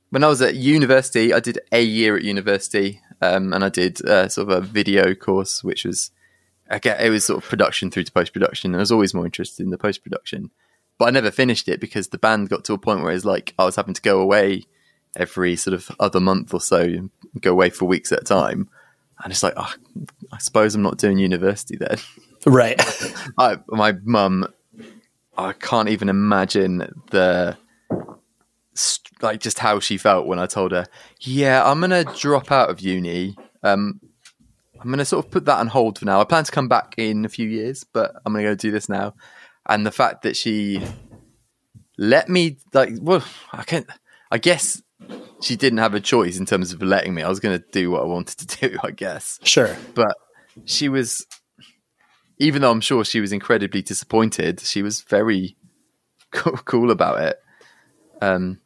when 0.10 0.24
I 0.24 0.28
was 0.28 0.42
at 0.42 0.56
university, 0.56 1.34
I 1.34 1.40
did 1.40 1.60
a 1.72 1.82
year 1.82 2.16
at 2.16 2.24
university, 2.24 3.02
um, 3.22 3.54
and 3.54 3.64
I 3.64 3.70
did 3.70 4.06
uh, 4.06 4.30
sort 4.30 4.50
of 4.50 4.58
a 4.58 4.66
video 4.66 5.14
course, 5.16 5.64
which 5.64 5.86
was 5.86 6.12
again, 6.70 6.98
it 7.00 7.10
was 7.10 7.26
sort 7.26 7.44
of 7.44 7.50
production 7.50 7.92
through 7.92 8.04
to 8.04 8.12
post 8.12 8.34
production. 8.34 8.72
And 8.72 8.78
I 8.78 8.82
was 8.82 8.92
always 8.92 9.14
more 9.14 9.26
interested 9.26 9.64
in 9.64 9.72
the 9.72 9.78
post 9.78 10.04
production, 10.04 10.52
but 10.98 11.06
I 11.06 11.12
never 11.12 11.32
finished 11.32 11.68
it 11.68 11.80
because 11.80 12.10
the 12.10 12.18
band 12.18 12.50
got 12.50 12.64
to 12.66 12.74
a 12.74 12.78
point 12.78 13.02
where 13.02 13.12
it's 13.12 13.26
like 13.26 13.54
I 13.58 13.66
was 13.66 13.76
having 13.76 13.94
to 13.94 14.02
go 14.02 14.22
away 14.22 14.64
every 15.16 15.56
sort 15.56 15.74
of 15.74 15.90
other 16.00 16.20
month 16.20 16.54
or 16.54 16.62
so, 16.62 16.82
and 16.82 17.10
go 17.42 17.52
away 17.52 17.70
for 17.70 17.86
weeks 17.86 18.12
at 18.12 18.22
a 18.22 18.26
time. 18.26 18.70
And 19.24 19.32
it's 19.32 19.42
like, 19.42 19.54
oh, 19.58 19.74
I 20.32 20.38
suppose 20.38 20.76
I'm 20.76 20.84
not 20.84 20.98
doing 20.98 21.18
university 21.18 21.78
then. 21.78 21.98
Right. 22.46 22.80
I, 23.38 23.58
my 23.68 23.94
mum, 24.04 24.48
I 25.38 25.54
can't 25.54 25.90
even 25.90 26.08
imagine 26.08 27.02
the 27.12 27.58
like 29.22 29.40
just 29.40 29.60
how 29.60 29.80
she 29.80 29.98
felt 29.98 30.28
when 30.28 30.40
I 30.40 30.46
told 30.46 30.72
her, 30.72 30.86
"Yeah, 31.20 31.64
I'm 31.70 31.80
gonna 31.80 32.04
drop 32.04 32.52
out 32.52 32.70
of 32.70 32.80
uni. 32.80 33.36
Um, 33.64 34.00
I'm 34.80 34.90
gonna 34.90 35.06
sort 35.06 35.26
of 35.26 35.32
put 35.32 35.46
that 35.46 35.60
on 35.60 35.68
hold 35.68 36.00
for 36.00 36.06
now. 36.06 36.22
I 36.22 36.24
plan 36.24 36.44
to 36.44 36.52
come 36.52 36.68
back 36.68 36.96
in 36.98 37.26
a 37.26 37.30
few 37.30 37.48
years, 37.48 37.84
but 37.84 38.14
I'm 38.26 38.34
gonna 38.34 38.44
go 38.46 38.56
do 38.56 38.72
this 38.72 38.90
now." 38.90 39.14
And 39.68 39.86
the 39.86 39.92
fact 39.92 40.22
that 40.24 40.38
she 40.38 40.82
let 41.98 42.30
me, 42.30 42.58
like, 42.74 42.94
well, 43.02 43.24
I 43.52 43.64
can't. 43.64 43.88
I 44.32 44.38
guess 44.38 44.82
she 45.42 45.56
didn't 45.56 45.80
have 45.80 45.94
a 45.94 46.00
choice 46.00 46.38
in 46.38 46.46
terms 46.46 46.74
of 46.74 46.82
letting 46.82 47.14
me. 47.14 47.22
I 47.24 47.30
was 47.30 47.40
gonna 47.40 47.64
do 47.72 47.92
what 47.92 48.02
I 48.02 48.06
wanted 48.06 48.38
to 48.48 48.70
do, 48.70 48.78
I 48.84 48.92
guess 48.92 49.40
sure. 49.44 49.76
but 49.94 50.16
she 50.66 50.90
was 50.90 51.26
even 52.40 52.62
though 52.62 52.72
i'm 52.72 52.82
sure 52.82 53.04
she 53.06 53.20
was 53.20 53.32
incredibly 53.32 53.82
disappointed 53.82 54.60
she 54.60 54.82
was 54.82 55.02
very 55.02 55.56
cool, 56.32 56.58
cool 56.66 56.92
about 56.92 57.22
it 57.22 57.40
um 58.22 58.60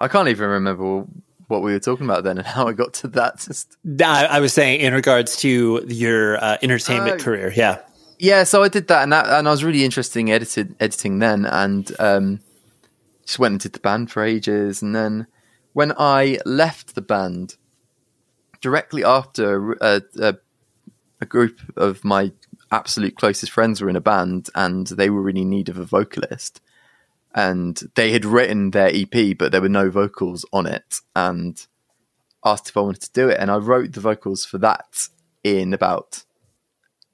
i 0.00 0.08
can't 0.08 0.28
even 0.28 0.48
remember 0.48 1.04
what 1.48 1.62
we 1.62 1.72
were 1.72 1.80
talking 1.80 2.06
about 2.06 2.24
then 2.24 2.38
and 2.38 2.46
how 2.46 2.66
i 2.68 2.72
got 2.72 2.92
to 2.94 3.08
that 3.08 3.38
just 3.46 3.76
I, 4.02 4.26
I 4.26 4.40
was 4.40 4.52
saying 4.52 4.80
in 4.80 4.92
regards 4.94 5.36
to 5.38 5.84
your 5.88 6.42
uh, 6.42 6.58
entertainment 6.62 7.20
Oh. 7.20 7.24
career. 7.24 7.52
Yeah. 7.54 7.78
yeah 8.18 8.44
so 8.44 8.62
i 8.62 8.68
did 8.68 8.88
that 8.88 9.02
and 9.02 9.12
that 9.12 9.26
and 9.26 9.48
i 9.48 9.50
was 9.50 9.64
really 9.64 9.84
interested 9.84 10.20
in 10.20 10.28
edited, 10.28 10.74
editing 10.80 11.18
then 11.18 11.44
and 11.44 11.90
um 11.98 12.40
just 13.26 13.38
went 13.38 13.52
and 13.52 13.60
did 13.60 13.72
the 13.72 13.80
band 13.80 14.10
for 14.10 14.22
ages 14.24 14.82
and 14.82 14.94
then 14.94 15.26
when 15.72 15.92
i 15.98 16.38
left 16.44 16.94
the 16.94 17.02
band 17.02 17.56
directly 18.60 19.02
after 19.04 19.72
a, 19.80 20.02
a, 20.18 20.34
a 21.20 21.26
group 21.26 21.58
of 21.76 22.04
my 22.04 22.30
absolute 22.70 23.16
closest 23.16 23.50
friends 23.52 23.80
were 23.80 23.88
in 23.88 23.96
a 23.96 24.00
band 24.00 24.48
and 24.54 24.86
they 24.88 25.10
were 25.10 25.22
really 25.22 25.40
in 25.42 25.50
need 25.50 25.68
of 25.68 25.78
a 25.78 25.84
vocalist 25.84 26.60
and 27.34 27.80
they 27.94 28.12
had 28.12 28.24
written 28.24 28.70
their 28.70 28.88
ep 28.94 29.38
but 29.38 29.52
there 29.52 29.60
were 29.60 29.68
no 29.68 29.90
vocals 29.90 30.44
on 30.52 30.66
it 30.66 31.00
and 31.14 31.66
asked 32.44 32.68
if 32.68 32.76
i 32.76 32.80
wanted 32.80 33.02
to 33.02 33.12
do 33.12 33.28
it 33.28 33.38
and 33.38 33.50
i 33.50 33.56
wrote 33.56 33.92
the 33.92 34.00
vocals 34.00 34.44
for 34.44 34.58
that 34.58 35.08
in 35.44 35.72
about 35.72 36.24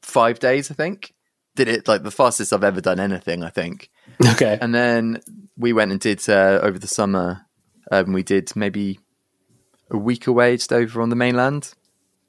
five 0.01 0.38
days 0.38 0.70
i 0.70 0.74
think 0.74 1.12
did 1.55 1.68
it 1.68 1.86
like 1.88 2.02
the 2.02 2.10
fastest 2.10 2.52
i've 2.52 2.64
ever 2.64 2.80
done 2.80 3.01
anything 3.01 3.43
i 3.43 3.51
think 3.51 3.90
Okay. 4.32 4.56
and 4.60 4.74
then 4.74 5.20
we 5.56 5.72
went 5.72 5.90
and 5.90 6.01
did 6.01 6.26
uh, 6.28 6.60
over 6.62 6.78
the 6.78 6.86
summer. 6.86 7.47
Um, 7.90 8.12
we 8.12 8.22
did 8.22 8.55
maybe 8.55 9.01
a 9.90 9.97
week 9.97 10.26
away, 10.26 10.56
just 10.56 10.72
over 10.72 11.01
on 11.01 11.09
the 11.09 11.16
mainland. 11.16 11.74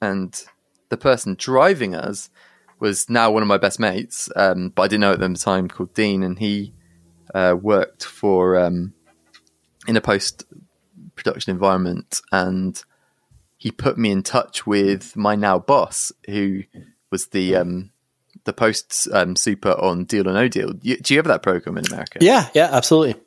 And 0.00 0.40
the 0.88 0.96
person 0.96 1.34
driving 1.38 1.94
us 1.94 2.30
was 2.80 3.10
now 3.10 3.30
one 3.30 3.42
of 3.42 3.48
my 3.48 3.58
best 3.58 3.80
mates, 3.80 4.28
um, 4.36 4.70
but 4.70 4.82
I 4.82 4.88
didn't 4.88 5.00
know 5.00 5.12
at 5.12 5.18
the 5.18 5.34
time 5.34 5.68
called 5.68 5.94
Dean, 5.94 6.22
and 6.22 6.38
he 6.38 6.72
uh, 7.34 7.56
worked 7.60 8.04
for 8.04 8.58
um, 8.58 8.94
in 9.86 9.96
a 9.96 10.00
post 10.00 10.44
production 11.14 11.52
environment, 11.52 12.20
and 12.32 12.82
he 13.56 13.70
put 13.70 13.98
me 13.98 14.10
in 14.10 14.22
touch 14.22 14.66
with 14.66 15.16
my 15.16 15.34
now 15.34 15.58
boss, 15.58 16.12
who 16.26 16.62
was 17.10 17.28
the 17.28 17.56
um, 17.56 17.90
the 18.44 18.52
post 18.52 19.08
um, 19.12 19.36
super 19.36 19.72
on 19.72 20.04
Deal 20.04 20.28
or 20.28 20.32
No 20.32 20.48
Deal. 20.48 20.72
Do 20.72 21.14
you 21.14 21.18
have 21.18 21.26
that 21.26 21.42
program 21.42 21.78
in 21.78 21.86
America? 21.86 22.18
Yeah, 22.20 22.48
yeah, 22.54 22.68
absolutely. 22.72 23.20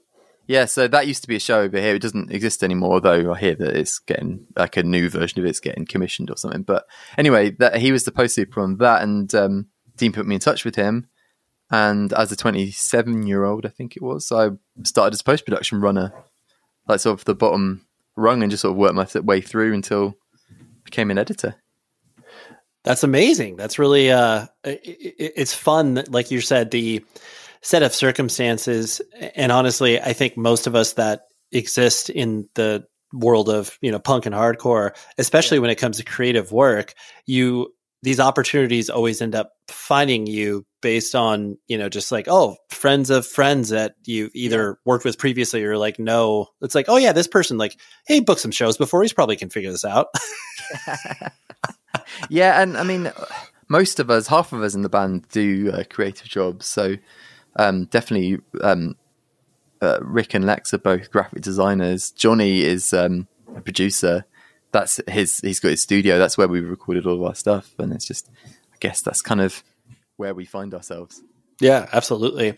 Yeah, 0.48 0.66
so 0.66 0.88
that 0.88 1.08
used 1.08 1.22
to 1.22 1.28
be 1.28 1.36
a 1.36 1.40
show 1.40 1.62
over 1.62 1.80
here. 1.80 1.96
It 1.96 2.02
doesn't 2.02 2.32
exist 2.32 2.64
anymore, 2.64 3.00
though. 3.00 3.32
I 3.32 3.40
hear 3.40 3.56
that 3.56 3.76
it's 3.76 4.00
getting 4.00 4.48
like 4.58 4.76
a 4.76 4.84
new 4.84 5.10
version 5.10 5.40
of 5.40 5.46
it's 5.46 5.60
getting 5.60 5.86
commissioned 5.86 6.30
or 6.30 6.36
something. 6.36 6.64
But 6.64 6.86
anyway, 7.18 7.52
that 7.52 7.78
he 7.78 7.92
was 7.92 8.04
the 8.04 8.12
post 8.12 8.36
super 8.36 8.60
on 8.62 8.78
that, 8.78 9.02
and 9.04 9.34
um, 9.36 9.68
Dean 9.96 10.12
put 10.12 10.26
me 10.26 10.36
in 10.36 10.42
touch 10.42 10.66
with 10.66 10.76
him. 10.76 11.08
And 11.72 12.12
as 12.14 12.32
a 12.32 12.36
27 12.36 13.26
year 13.26 13.46
old, 13.46 13.66
I 13.66 13.70
think 13.70 13.96
it 13.96 14.02
was, 14.02 14.32
I 14.32 14.50
started 14.84 15.14
as 15.14 15.22
post 15.22 15.46
production 15.46 15.80
runner, 15.80 16.14
like 16.88 17.00
sort 17.00 17.18
of 17.18 17.26
the 17.26 17.34
bottom 17.34 17.86
rung, 18.18 18.44
and 18.44 18.52
just 18.52 18.62
sort 18.62 18.72
of 18.72 18.78
worked 18.78 18.96
my 18.96 19.22
way 19.22 19.40
through 19.40 19.74
until 19.74 20.18
I 20.52 20.56
became 20.84 21.10
an 21.10 21.18
editor. 21.18 21.56
That's 22.84 23.04
amazing. 23.04 23.56
That's 23.56 23.80
really 23.80 24.12
uh, 24.12 24.48
it, 24.64 25.16
it's 25.18 25.54
fun. 25.54 26.04
Like 26.10 26.30
you 26.30 26.42
said, 26.42 26.72
the 26.72 27.06
set 27.62 27.84
of 27.84 27.94
circumstances, 27.94 29.02
and 29.36 29.52
honestly, 29.52 30.02
I 30.02 30.14
think 30.14 30.36
most 30.36 30.68
of 30.68 30.76
us 30.76 30.94
that 30.94 31.28
exist 31.52 32.10
in 32.10 32.50
the 32.56 32.86
world 33.14 33.50
of 33.50 33.78
you 33.82 33.92
know 33.92 34.00
punk 34.00 34.26
and 34.26 34.36
hardcore, 34.36 34.96
especially 35.18 35.60
when 35.60 35.70
it 35.70 35.76
comes 35.76 35.98
to 35.98 36.04
creative 36.04 36.52
work, 36.52 36.96
you 37.26 37.74
these 38.04 38.20
opportunities 38.20 38.90
always 38.90 39.22
end 39.22 39.36
up 39.36 39.52
finding 39.68 40.26
you 40.26 40.66
based 40.82 41.14
on 41.14 41.58
you 41.68 41.78
know 41.78 41.90
just 41.90 42.12
like 42.12 42.28
oh 42.28 42.56
friends 42.70 43.10
of 43.10 43.26
friends 43.26 43.70
that 43.70 43.94
you've 44.06 44.32
either 44.34 44.80
worked 44.86 45.06
with 45.06 45.18
previously 45.18 45.64
or 45.64 45.78
like 45.78 46.00
no 46.00 46.48
it's 46.62 46.74
like 46.74 46.88
oh 46.90 46.98
yeah 46.98 47.12
this 47.12 47.28
person 47.28 47.58
like 47.58 47.78
hey 48.08 48.20
book 48.20 48.40
some 48.40 48.52
shows 48.52 48.78
before 48.78 49.04
he's 49.04 49.14
probably 49.14 49.36
can 49.36 49.50
figure 49.50 49.72
this 49.72 49.86
out 49.86 50.08
yeah, 52.30 52.62
and 52.62 52.78
I 52.78 52.84
mean, 52.84 53.12
most 53.68 54.00
of 54.00 54.10
us, 54.10 54.28
half 54.28 54.54
of 54.54 54.62
us 54.62 54.76
in 54.76 54.82
the 54.82 54.90
band, 54.90 55.28
do 55.30 55.72
uh, 55.72 55.84
creative 55.90 56.28
jobs. 56.28 56.66
So 56.66 56.96
um, 57.56 57.86
definitely, 57.86 58.40
um, 58.62 58.96
uh, 59.82 60.00
Rick 60.02 60.34
and 60.34 60.46
Lex 60.46 60.74
are 60.74 60.80
both 60.80 61.12
graphic 61.12 61.42
designers. 61.42 62.12
Johnny 62.12 62.62
is 62.62 62.94
um, 62.94 63.28
a 63.56 63.62
producer. 63.62 64.26
That's 64.72 65.00
his. 65.08 65.40
He's 65.40 65.60
got 65.60 65.70
his 65.70 65.82
studio. 65.82 66.18
That's 66.18 66.38
where 66.38 66.48
we 66.48 66.62
recorded 66.62 67.06
all 67.06 67.16
of 67.16 67.24
our 67.24 67.36
stuff, 67.36 67.74
and 67.78 67.92
it's 67.94 68.06
just, 68.06 68.30
I 68.46 68.78
guess, 68.80 69.02
that's 69.02 69.22
kind 69.22 69.42
of 69.42 69.64
where 70.18 70.34
we 70.34 70.46
find 70.46 70.74
ourselves. 70.74 71.22
Yeah, 71.60 71.88
absolutely. 71.92 72.58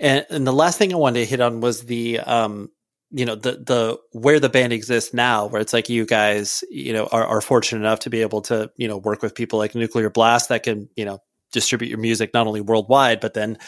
And, 0.00 0.26
and 0.30 0.46
the 0.46 0.52
last 0.52 0.78
thing 0.78 0.92
I 0.92 0.96
wanted 0.96 1.20
to 1.20 1.26
hit 1.26 1.40
on 1.40 1.60
was 1.60 1.84
the 1.84 2.18
um, 2.20 2.70
you 3.12 3.26
know 3.26 3.34
the 3.34 3.52
the 3.52 3.98
where 4.12 4.40
the 4.40 4.48
band 4.48 4.72
exists 4.72 5.12
now 5.12 5.46
where 5.46 5.60
it's 5.60 5.72
like 5.72 5.88
you 5.88 6.06
guys 6.06 6.64
you 6.70 6.92
know 6.92 7.06
are, 7.12 7.26
are 7.26 7.40
fortunate 7.40 7.80
enough 7.80 8.00
to 8.00 8.10
be 8.10 8.22
able 8.22 8.40
to 8.40 8.70
you 8.76 8.88
know 8.88 8.96
work 8.96 9.22
with 9.22 9.34
people 9.34 9.58
like 9.58 9.74
nuclear 9.74 10.10
blast 10.10 10.48
that 10.48 10.62
can 10.62 10.88
you 10.96 11.04
know 11.04 11.18
distribute 11.52 11.90
your 11.90 11.98
music 11.98 12.32
not 12.32 12.46
only 12.46 12.62
worldwide 12.62 13.20
but 13.20 13.34
then 13.34 13.58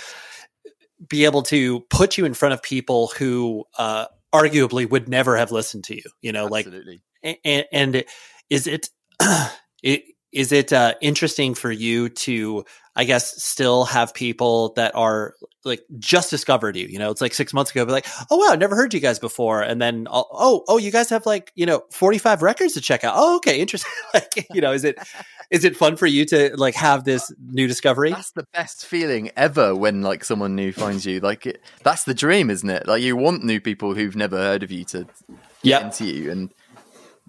be 1.08 1.26
able 1.26 1.42
to 1.42 1.80
put 1.90 2.16
you 2.16 2.24
in 2.24 2.32
front 2.32 2.54
of 2.54 2.62
people 2.62 3.08
who 3.18 3.64
uh 3.78 4.06
arguably 4.34 4.88
would 4.88 5.08
never 5.08 5.36
have 5.36 5.52
listened 5.52 5.84
to 5.84 5.94
you 5.94 6.02
you 6.22 6.32
know 6.32 6.46
Absolutely. 6.46 6.94
like 6.94 7.02
and, 7.44 7.64
and 7.72 8.04
is 8.50 8.66
it, 8.66 8.88
it 9.82 10.04
is 10.32 10.52
it 10.52 10.72
uh, 10.72 10.94
interesting 11.00 11.54
for 11.54 11.70
you 11.70 12.08
to 12.08 12.64
i 12.96 13.04
guess 13.04 13.42
still 13.42 13.84
have 13.84 14.12
people 14.14 14.72
that 14.74 14.94
are 14.94 15.34
like 15.64 15.82
just 15.98 16.30
discovered 16.30 16.76
you? 16.76 16.86
You 16.86 16.98
know 16.98 17.10
it's 17.10 17.20
like 17.20 17.34
six 17.34 17.52
months 17.52 17.70
ago 17.70 17.84
but 17.84 17.92
like 17.92 18.06
oh 18.30 18.36
wow 18.36 18.54
never 18.54 18.76
heard 18.76 18.94
you 18.94 19.00
guys 19.00 19.18
before. 19.18 19.62
And 19.62 19.80
then 19.80 20.06
oh 20.10 20.26
oh, 20.30 20.64
oh 20.68 20.78
you 20.78 20.90
guys 20.90 21.10
have 21.10 21.26
like 21.26 21.52
you 21.54 21.66
know 21.66 21.82
45 21.90 22.42
records 22.42 22.74
to 22.74 22.80
check 22.80 23.04
out. 23.04 23.14
Oh 23.16 23.36
okay 23.36 23.60
interesting. 23.60 23.90
Like 24.14 24.46
you 24.52 24.60
know 24.60 24.72
is 24.72 24.84
it 24.84 24.98
is 25.50 25.64
it 25.64 25.76
fun 25.76 25.96
for 25.96 26.06
you 26.06 26.24
to 26.26 26.54
like 26.56 26.74
have 26.76 27.04
this 27.04 27.32
new 27.40 27.66
discovery? 27.66 28.10
That's 28.10 28.32
the 28.32 28.46
best 28.52 28.86
feeling 28.86 29.30
ever 29.36 29.74
when 29.74 30.02
like 30.02 30.24
someone 30.24 30.54
new 30.54 30.72
finds 30.72 31.04
you. 31.04 31.20
Like 31.20 31.46
it, 31.46 31.60
that's 31.82 32.04
the 32.04 32.14
dream 32.14 32.50
isn't 32.50 32.68
it? 32.68 32.86
Like 32.86 33.02
you 33.02 33.16
want 33.16 33.42
new 33.42 33.60
people 33.60 33.94
who've 33.94 34.14
never 34.14 34.36
heard 34.36 34.62
of 34.62 34.70
you 34.70 34.84
to 34.86 35.04
get 35.04 35.38
yep. 35.62 35.82
into 35.82 36.04
you 36.04 36.30
and 36.30 36.54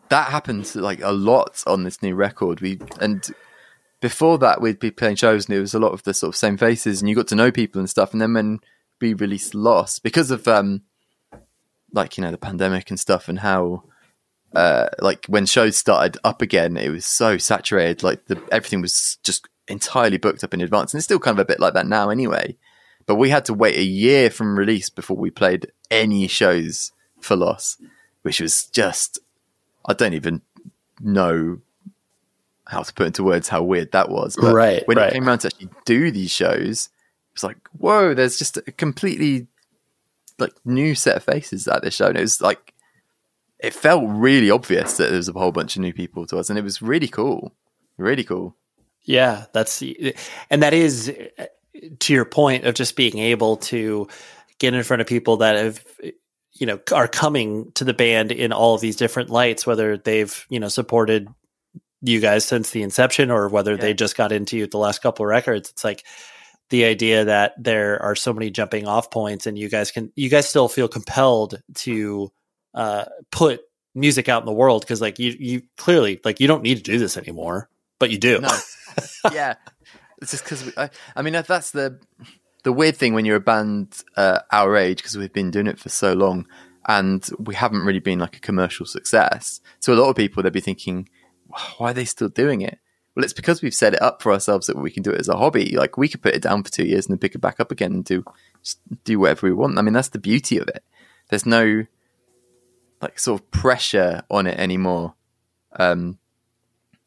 that 0.10 0.30
happens 0.30 0.76
like 0.76 1.02
a 1.02 1.12
lot 1.12 1.64
on 1.68 1.84
this 1.84 2.02
new 2.02 2.16
record. 2.16 2.62
We 2.62 2.80
and 3.00 3.28
before 4.02 4.38
that 4.40 4.62
we'd 4.62 4.80
be 4.80 4.92
playing 4.92 5.16
shows 5.16 5.48
and 5.48 5.56
it 5.56 5.62
was 5.62 5.74
a 5.74 5.80
lot 5.80 5.94
of 5.94 6.04
the 6.04 6.14
sort 6.14 6.30
of 6.30 6.38
same 6.38 6.58
faces 6.58 7.02
and 7.02 7.10
you 7.10 7.16
got 7.16 7.28
to 7.30 7.36
know 7.36 7.52
people 7.52 7.80
and 7.80 7.90
stuff. 7.90 8.12
And 8.12 8.22
then 8.22 8.34
when 8.34 8.60
we 9.02 9.14
released 9.14 9.56
Lost, 9.56 10.04
because 10.04 10.32
of 10.32 10.48
um 10.48 10.84
like 11.92 12.18
you 12.18 12.24
know 12.24 12.32
the 12.32 12.38
pandemic 12.38 12.90
and 12.90 13.00
stuff 13.00 13.30
and 13.30 13.40
how 13.40 13.84
uh 14.56 14.90
like 15.00 15.26
when 15.28 15.46
shows 15.46 15.78
started 15.78 16.18
up 16.24 16.42
again, 16.42 16.78
it 16.78 16.90
was 16.90 17.06
so 17.06 17.38
saturated. 17.38 18.04
Like 18.04 18.26
the 18.26 18.42
everything 18.52 18.82
was 18.82 19.18
just 19.24 19.48
entirely 19.68 20.18
booked 20.18 20.44
up 20.44 20.54
in 20.54 20.62
advance, 20.62 20.94
and 20.94 21.00
it's 21.00 21.06
still 21.06 21.20
kind 21.20 21.38
of 21.38 21.44
a 21.44 21.48
bit 21.48 21.60
like 21.60 21.74
that 21.74 21.88
now 21.88 22.10
anyway. 22.10 22.58
But 23.08 23.16
we 23.16 23.30
had 23.30 23.46
to 23.46 23.54
wait 23.54 23.78
a 23.78 23.84
year 23.84 24.30
from 24.30 24.58
release 24.58 24.90
before 24.90 25.18
we 25.18 25.30
played 25.30 25.72
any 25.92 26.28
shows 26.28 26.92
for 27.20 27.36
Lost, 27.36 27.80
which 28.24 28.42
was 28.42 28.66
just 28.66 29.20
I 29.88 29.94
don't 29.94 30.14
even 30.14 30.42
know 31.00 31.60
how 32.68 32.82
to 32.82 32.94
put 32.94 33.08
into 33.08 33.24
words 33.24 33.48
how 33.48 33.62
weird 33.62 33.92
that 33.92 34.10
was. 34.10 34.36
But 34.40 34.54
right. 34.54 34.88
When 34.88 34.98
right. 34.98 35.10
it 35.10 35.14
came 35.14 35.28
around 35.28 35.40
to 35.40 35.48
actually 35.48 35.70
do 35.86 36.12
these 36.12 36.32
shows, 36.32 36.86
it 36.88 37.36
was 37.36 37.44
like, 37.44 37.58
whoa, 37.78 38.14
there's 38.14 38.38
just 38.38 38.58
a 38.58 38.62
completely 38.72 39.48
like 40.40 40.54
new 40.66 40.96
set 40.96 41.16
of 41.16 41.24
faces 41.24 41.68
at 41.68 41.84
this 41.84 41.96
show. 41.96 42.08
And 42.08 42.18
it 42.18 42.22
was 42.22 42.42
like, 42.42 42.74
it 43.60 43.74
felt 43.74 44.04
really 44.06 44.50
obvious 44.50 44.98
that 44.98 45.10
there 45.10 45.18
was 45.18 45.30
a 45.30 45.34
whole 45.34 45.52
bunch 45.52 45.76
of 45.76 45.82
new 45.82 45.94
people 45.94 46.26
to 46.28 46.38
us. 46.38 46.50
And 46.50 46.58
it 46.58 46.64
was 46.64 46.82
really 46.82 47.08
cool. 47.08 47.54
Really 47.98 48.24
cool. 48.24 48.56
Yeah. 49.04 49.46
That's, 49.54 49.84
and 50.50 50.64
that 50.64 50.74
is 50.74 51.14
to 52.00 52.14
your 52.14 52.26
point 52.26 52.66
of 52.66 52.74
just 52.74 52.96
being 52.96 53.20
able 53.20 53.58
to 53.58 54.08
get 54.58 54.74
in 54.74 54.84
front 54.84 55.02
of 55.02 55.08
people 55.08 55.38
that 55.38 55.56
have 55.56 55.86
you 56.56 56.66
know 56.66 56.80
are 56.92 57.08
coming 57.08 57.72
to 57.74 57.84
the 57.84 57.94
band 57.94 58.32
in 58.32 58.52
all 58.52 58.76
of 58.76 58.82
these 58.82 58.96
different 58.96 59.30
lights 59.30 59.66
whether 59.66 59.98
they've 59.98 60.46
you 60.50 60.60
know 60.60 60.68
supported 60.68 61.28
you 62.02 62.20
guys 62.20 62.46
since 62.46 62.72
the 62.72 62.84
inception 62.84 63.32
or 63.32 63.48
whether 63.50 63.72
yeah. 63.72 63.82
they 63.82 63.94
just 63.94 64.18
got 64.18 64.32
into 64.32 64.58
you 64.58 64.68
the 64.68 64.78
last 64.78 65.02
couple 65.02 65.26
of 65.26 65.30
records 65.30 65.70
it's 65.70 65.84
like 65.84 66.04
the 66.70 66.86
idea 66.86 67.26
that 67.26 67.54
there 67.62 68.02
are 68.02 68.16
so 68.16 68.34
many 68.34 68.50
jumping 68.50 68.88
off 68.88 69.12
points 69.12 69.46
and 69.46 69.58
you 69.58 69.70
guys 69.70 69.92
can 69.92 70.12
you 70.16 70.30
guys 70.30 70.48
still 70.48 70.68
feel 70.68 70.88
compelled 70.88 71.62
to 71.74 72.32
uh, 72.74 73.06
put 73.32 73.62
music 73.94 74.28
out 74.28 74.42
in 74.42 74.46
the 74.46 74.52
world 74.52 74.82
because 74.82 75.02
like 75.02 75.20
you 75.20 75.36
you 75.40 75.62
clearly 75.78 76.20
like 76.26 76.40
you 76.40 76.48
don't 76.48 76.64
need 76.64 76.78
to 76.78 76.84
do 76.84 76.98
this 76.98 77.18
anymore 77.18 77.70
but 78.00 78.10
you 78.10 78.18
do 78.18 78.40
no. 78.40 78.50
yeah 79.32 79.56
it's 80.22 80.32
just 80.32 80.44
because 80.44 80.72
I, 80.78 80.90
I 81.16 81.22
mean 81.22 81.34
that's 81.34 81.72
the 81.72 82.00
the 82.66 82.74
weird 82.74 82.98
thing 82.98 83.14
when 83.14 83.26
you're 83.26 83.36
a 83.36 83.40
band 83.40 84.02
uh, 84.18 84.40
our 84.52 84.76
age, 84.76 84.98
because 84.98 85.16
we've 85.16 85.32
been 85.32 85.52
doing 85.52 85.68
it 85.68 85.80
for 85.80 85.90
so 85.90 86.14
long, 86.14 86.48
and 86.88 87.30
we 87.38 87.54
haven't 87.54 87.86
really 87.86 88.00
been 88.00 88.18
like 88.18 88.38
a 88.38 88.40
commercial 88.40 88.88
success. 88.88 89.62
So 89.80 89.94
a 89.94 89.96
lot 89.96 90.10
of 90.10 90.16
people 90.16 90.42
they'd 90.42 90.52
be 90.52 90.62
thinking, 90.62 91.08
why 91.78 91.92
are 91.92 91.94
they 91.94 92.06
still 92.06 92.28
doing 92.28 92.62
it? 92.62 92.80
Well, 93.14 93.24
it's 93.24 93.34
because 93.34 93.62
we've 93.62 93.74
set 93.74 93.94
it 93.94 94.02
up 94.02 94.24
for 94.24 94.32
ourselves 94.32 94.66
that 94.66 94.78
we 94.78 94.90
can 94.90 95.04
do 95.04 95.12
it 95.12 95.20
as 95.20 95.30
a 95.30 95.38
hobby. 95.38 95.78
Like 95.78 95.96
we 95.96 96.10
could 96.10 96.24
put 96.24 96.34
it 96.34 96.42
down 96.42 96.64
for 96.64 96.72
two 96.72 96.86
years 96.86 97.06
and 97.06 97.14
then 97.14 97.20
pick 97.20 97.36
it 97.36 97.40
back 97.40 97.60
up 97.60 97.72
again 97.72 97.94
and 97.94 98.04
do 98.04 98.26
do 99.04 99.20
whatever 99.20 99.46
we 99.46 99.54
want. 99.54 99.78
I 99.78 99.84
mean, 99.84 99.94
that's 99.94 100.10
the 100.10 100.18
beauty 100.18 100.58
of 100.58 100.68
it. 100.68 100.84
There's 101.30 101.46
no 101.46 101.86
like 103.00 103.20
sort 103.20 103.42
of 103.42 103.52
pressure 103.52 104.24
on 104.32 104.48
it 104.48 104.58
anymore. 104.58 105.14
Um, 105.78 106.18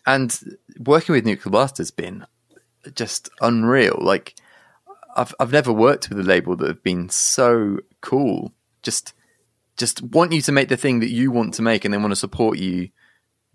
and 0.06 0.56
working 0.78 1.16
with 1.16 1.26
Nuclear 1.26 1.50
Blast 1.50 1.78
has 1.78 1.90
been 1.90 2.26
just 2.94 3.28
unreal. 3.40 3.98
Like 4.00 4.36
I've 5.18 5.34
I've 5.40 5.52
never 5.52 5.72
worked 5.72 6.08
with 6.08 6.20
a 6.20 6.22
label 6.22 6.56
that 6.56 6.68
have 6.68 6.82
been 6.82 7.08
so 7.08 7.78
cool. 8.00 8.52
Just 8.82 9.12
just 9.76 10.00
want 10.00 10.32
you 10.32 10.40
to 10.42 10.52
make 10.52 10.68
the 10.68 10.76
thing 10.76 11.00
that 11.00 11.10
you 11.10 11.30
want 11.30 11.54
to 11.54 11.62
make, 11.62 11.84
and 11.84 11.92
they 11.92 11.98
want 11.98 12.12
to 12.12 12.16
support 12.16 12.58
you 12.58 12.90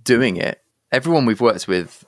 doing 0.04 0.38
it. 0.38 0.62
Everyone 0.92 1.26
we've 1.26 1.42
worked 1.42 1.68
with, 1.68 2.06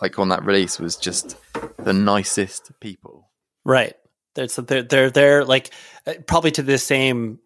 like 0.00 0.18
on 0.18 0.28
that 0.28 0.44
release, 0.44 0.78
was 0.78 0.96
just 0.96 1.36
the 1.78 1.94
nicest 1.94 2.70
people. 2.80 3.30
Right. 3.64 3.94
They're 4.34 4.46
they're 4.46 4.82
they're, 4.82 5.10
they're 5.10 5.44
like 5.44 5.70
uh, 6.06 6.14
probably 6.26 6.50
to 6.52 6.62
the 6.62 6.78
same 6.78 7.38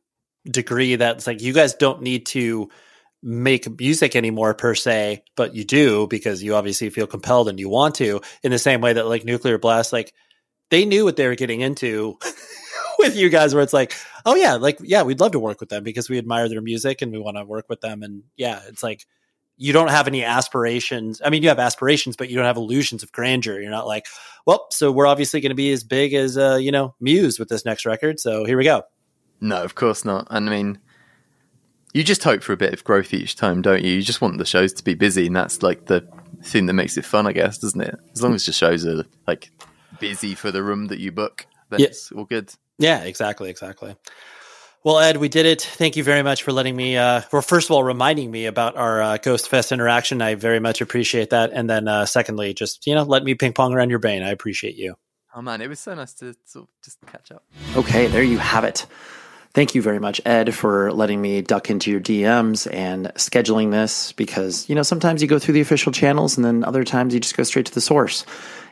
degree 0.44 0.96
that 0.96 1.16
it's 1.16 1.26
like 1.26 1.42
you 1.42 1.52
guys 1.52 1.74
don't 1.74 2.02
need 2.02 2.26
to 2.26 2.70
make 3.22 3.78
music 3.78 4.14
anymore 4.14 4.54
per 4.54 4.74
se, 4.74 5.22
but 5.36 5.54
you 5.54 5.64
do 5.64 6.06
because 6.08 6.42
you 6.42 6.54
obviously 6.54 6.90
feel 6.90 7.06
compelled 7.06 7.48
and 7.48 7.58
you 7.58 7.68
want 7.68 7.96
to. 7.96 8.20
In 8.42 8.50
the 8.50 8.58
same 8.58 8.80
way 8.80 8.92
that 8.92 9.06
like 9.06 9.24
Nuclear 9.24 9.58
Blast, 9.58 9.92
like 9.92 10.12
they 10.70 10.84
knew 10.84 11.04
what 11.04 11.16
they 11.16 11.26
were 11.26 11.34
getting 11.34 11.60
into 11.60 12.18
with 12.98 13.16
you 13.16 13.28
guys 13.28 13.54
where 13.54 13.62
it's 13.62 13.72
like 13.72 13.94
oh 14.24 14.34
yeah 14.34 14.54
like 14.54 14.78
yeah 14.82 15.02
we'd 15.02 15.20
love 15.20 15.32
to 15.32 15.38
work 15.38 15.60
with 15.60 15.68
them 15.68 15.84
because 15.84 16.08
we 16.08 16.18
admire 16.18 16.48
their 16.48 16.60
music 16.60 17.02
and 17.02 17.12
we 17.12 17.18
want 17.18 17.36
to 17.36 17.44
work 17.44 17.66
with 17.68 17.80
them. 17.80 18.02
And 18.02 18.24
yeah 18.36 18.60
it's 18.68 18.82
like 18.82 19.06
you 19.58 19.72
don't 19.72 19.88
have 19.88 20.06
any 20.06 20.22
aspirations 20.22 21.22
i 21.24 21.30
mean 21.30 21.42
you 21.42 21.48
have 21.48 21.58
aspirations 21.58 22.14
but 22.14 22.28
you 22.28 22.36
don't 22.36 22.44
have 22.44 22.58
illusions 22.58 23.02
of 23.02 23.12
grandeur. 23.12 23.60
You're 23.60 23.70
not 23.70 23.86
like 23.86 24.06
well 24.46 24.66
so 24.70 24.92
we're 24.92 25.06
obviously 25.06 25.40
going 25.40 25.50
to 25.50 25.56
be 25.56 25.72
as 25.72 25.84
big 25.84 26.14
as 26.14 26.36
uh, 26.36 26.56
you 26.56 26.70
know 26.70 26.94
muse 27.00 27.38
with 27.38 27.48
this 27.48 27.64
next 27.64 27.86
record 27.86 28.20
so 28.20 28.44
here 28.44 28.58
we 28.58 28.64
go. 28.64 28.82
No 29.40 29.62
of 29.62 29.74
course 29.74 30.04
not. 30.04 30.26
And 30.30 30.48
i 30.48 30.52
mean 30.52 30.78
you 31.94 32.04
just 32.04 32.24
hope 32.24 32.42
for 32.42 32.52
a 32.52 32.58
bit 32.58 32.74
of 32.74 32.84
growth 32.84 33.14
each 33.14 33.36
time 33.36 33.62
don't 33.62 33.82
you? 33.82 33.92
You 33.92 34.02
just 34.02 34.20
want 34.20 34.38
the 34.38 34.44
shows 34.44 34.72
to 34.74 34.84
be 34.84 34.94
busy 34.94 35.26
and 35.26 35.36
that's 35.36 35.62
like 35.62 35.86
the 35.86 36.06
thing 36.42 36.66
that 36.66 36.74
makes 36.74 36.98
it 36.98 37.04
fun 37.04 37.26
i 37.26 37.32
guess 37.32 37.58
doesn't 37.58 37.80
it? 37.80 37.98
As 38.12 38.22
long 38.22 38.34
as 38.34 38.44
the 38.44 38.52
shows 38.52 38.84
are 38.84 39.04
like 39.26 39.50
busy 39.98 40.34
for 40.34 40.50
the 40.50 40.62
room 40.62 40.86
that 40.88 40.98
you 40.98 41.12
book, 41.12 41.46
then 41.70 41.80
Yeah. 41.80 41.86
it's 41.86 42.12
all 42.12 42.24
good. 42.24 42.52
Yeah, 42.78 43.02
exactly, 43.04 43.50
exactly. 43.50 43.96
Well, 44.84 45.00
Ed, 45.00 45.16
we 45.16 45.28
did 45.28 45.46
it. 45.46 45.62
Thank 45.62 45.96
you 45.96 46.04
very 46.04 46.22
much 46.22 46.44
for 46.44 46.52
letting 46.52 46.76
me, 46.76 46.96
uh, 46.96 47.22
well, 47.32 47.42
first 47.42 47.68
of 47.68 47.72
all, 47.72 47.82
reminding 47.82 48.30
me 48.30 48.46
about 48.46 48.76
our 48.76 49.02
uh, 49.02 49.16
Ghost 49.16 49.48
Fest 49.48 49.72
interaction. 49.72 50.22
I 50.22 50.36
very 50.36 50.60
much 50.60 50.80
appreciate 50.80 51.30
that. 51.30 51.50
And 51.52 51.68
then, 51.68 51.88
uh, 51.88 52.06
secondly, 52.06 52.54
just, 52.54 52.86
you 52.86 52.94
know, 52.94 53.02
let 53.02 53.24
me 53.24 53.34
ping 53.34 53.52
pong 53.52 53.72
around 53.72 53.90
your 53.90 53.98
brain. 53.98 54.22
I 54.22 54.30
appreciate 54.30 54.76
you. 54.76 54.94
Oh 55.34 55.42
man, 55.42 55.60
it 55.60 55.68
was 55.68 55.80
so 55.80 55.94
nice 55.94 56.14
to 56.14 56.34
sort 56.44 56.64
of 56.64 56.68
just 56.84 56.98
catch 57.06 57.32
up. 57.32 57.42
Okay, 57.76 58.06
there 58.06 58.22
you 58.22 58.38
have 58.38 58.64
it. 58.64 58.86
Thank 59.56 59.74
you 59.74 59.80
very 59.80 59.98
much, 59.98 60.20
Ed, 60.26 60.54
for 60.54 60.92
letting 60.92 61.22
me 61.22 61.40
duck 61.40 61.70
into 61.70 61.90
your 61.90 61.98
DMs 61.98 62.70
and 62.70 63.06
scheduling 63.14 63.70
this 63.70 64.12
because, 64.12 64.68
you 64.68 64.74
know, 64.74 64.82
sometimes 64.82 65.22
you 65.22 65.28
go 65.28 65.38
through 65.38 65.54
the 65.54 65.62
official 65.62 65.92
channels 65.92 66.36
and 66.36 66.44
then 66.44 66.62
other 66.62 66.84
times 66.84 67.14
you 67.14 67.20
just 67.20 67.38
go 67.38 67.42
straight 67.42 67.64
to 67.64 67.72
the 67.72 67.80
source. 67.80 68.26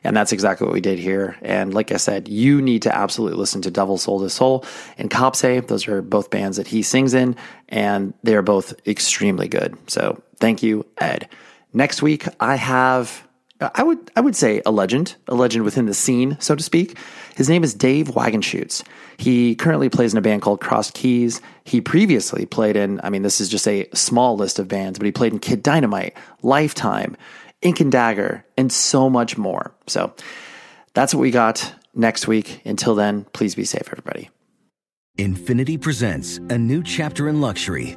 And 0.05 0.15
that's 0.15 0.31
exactly 0.31 0.67
what 0.67 0.75
we 0.75 0.83
did 0.83 0.99
here. 0.99 1.39
And 1.41 1.73
like 1.73 1.91
I 1.91 1.97
said, 1.97 2.29
you 2.29 2.61
need 2.61 2.83
to 2.83 2.95
absolutely 2.95 3.39
listen 3.39 3.63
to 3.63 3.71
Devil 3.71 3.97
Sold 3.97 4.25
His 4.25 4.35
Soul 4.35 4.67
and 4.99 5.11
Copse. 5.11 5.41
Those 5.41 5.89
are 5.89 6.03
both 6.03 6.29
bands 6.29 6.59
that 6.59 6.67
he 6.67 6.83
sings 6.83 7.15
in, 7.15 7.35
and 7.71 8.13
they 8.23 8.35
are 8.35 8.43
both 8.43 8.75
extremely 8.87 9.49
good. 9.49 9.79
So 9.87 10.23
thank 10.37 10.63
you, 10.63 10.85
Ed. 10.99 11.31
Next 11.73 12.03
week, 12.03 12.27
I 12.41 12.57
have 12.57 13.27
I 13.75 13.83
would 13.83 14.11
I 14.17 14.21
would 14.21 14.37
say 14.37 14.61
a 14.67 14.71
legend, 14.71 15.15
a 15.29 15.35
legend 15.35 15.65
within 15.65 15.87
the 15.87 15.95
scene, 15.95 16.37
so 16.41 16.55
to 16.55 16.63
speak. 16.63 16.99
His 17.37 17.49
name 17.49 17.65
is 17.65 17.73
Dave 17.73 18.09
Wagenschutz. 18.09 18.85
He 19.17 19.55
currently 19.55 19.89
plays 19.89 20.13
in 20.13 20.19
a 20.19 20.23
band 20.23 20.43
called 20.43 20.61
Cross 20.61 20.93
Keys. 20.93 21.41
He 21.65 21.81
previously 21.81 22.47
played 22.47 22.77
in, 22.77 23.01
I 23.03 23.11
mean, 23.11 23.23
this 23.23 23.41
is 23.41 23.49
just 23.49 23.67
a 23.69 23.89
small 23.95 24.37
list 24.37 24.59
of 24.59 24.69
bands, 24.69 24.99
but 24.99 25.07
he 25.07 25.13
played 25.13 25.33
in 25.33 25.39
Kid 25.39 25.63
Dynamite, 25.63 26.17
Lifetime, 26.43 27.17
Ink 27.63 27.81
and 27.81 27.93
Dagger, 27.93 28.45
and 28.57 28.71
so 28.73 29.09
much 29.09 29.39
more. 29.39 29.75
So 29.87 30.15
that's 30.93 31.15
what 31.15 31.21
we 31.21 31.31
got 31.31 31.75
next 31.95 32.29
week. 32.29 32.61
Until 32.65 32.95
then, 32.95 33.25
please 33.33 33.55
be 33.55 33.65
safe, 33.65 33.89
everybody. 33.91 34.31
Infiniti 35.19 35.81
presents 35.81 36.39
a 36.51 36.59
new 36.59 36.83
chapter 36.83 37.29
in 37.29 37.41
luxury, 37.41 37.97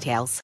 details. 0.01 0.39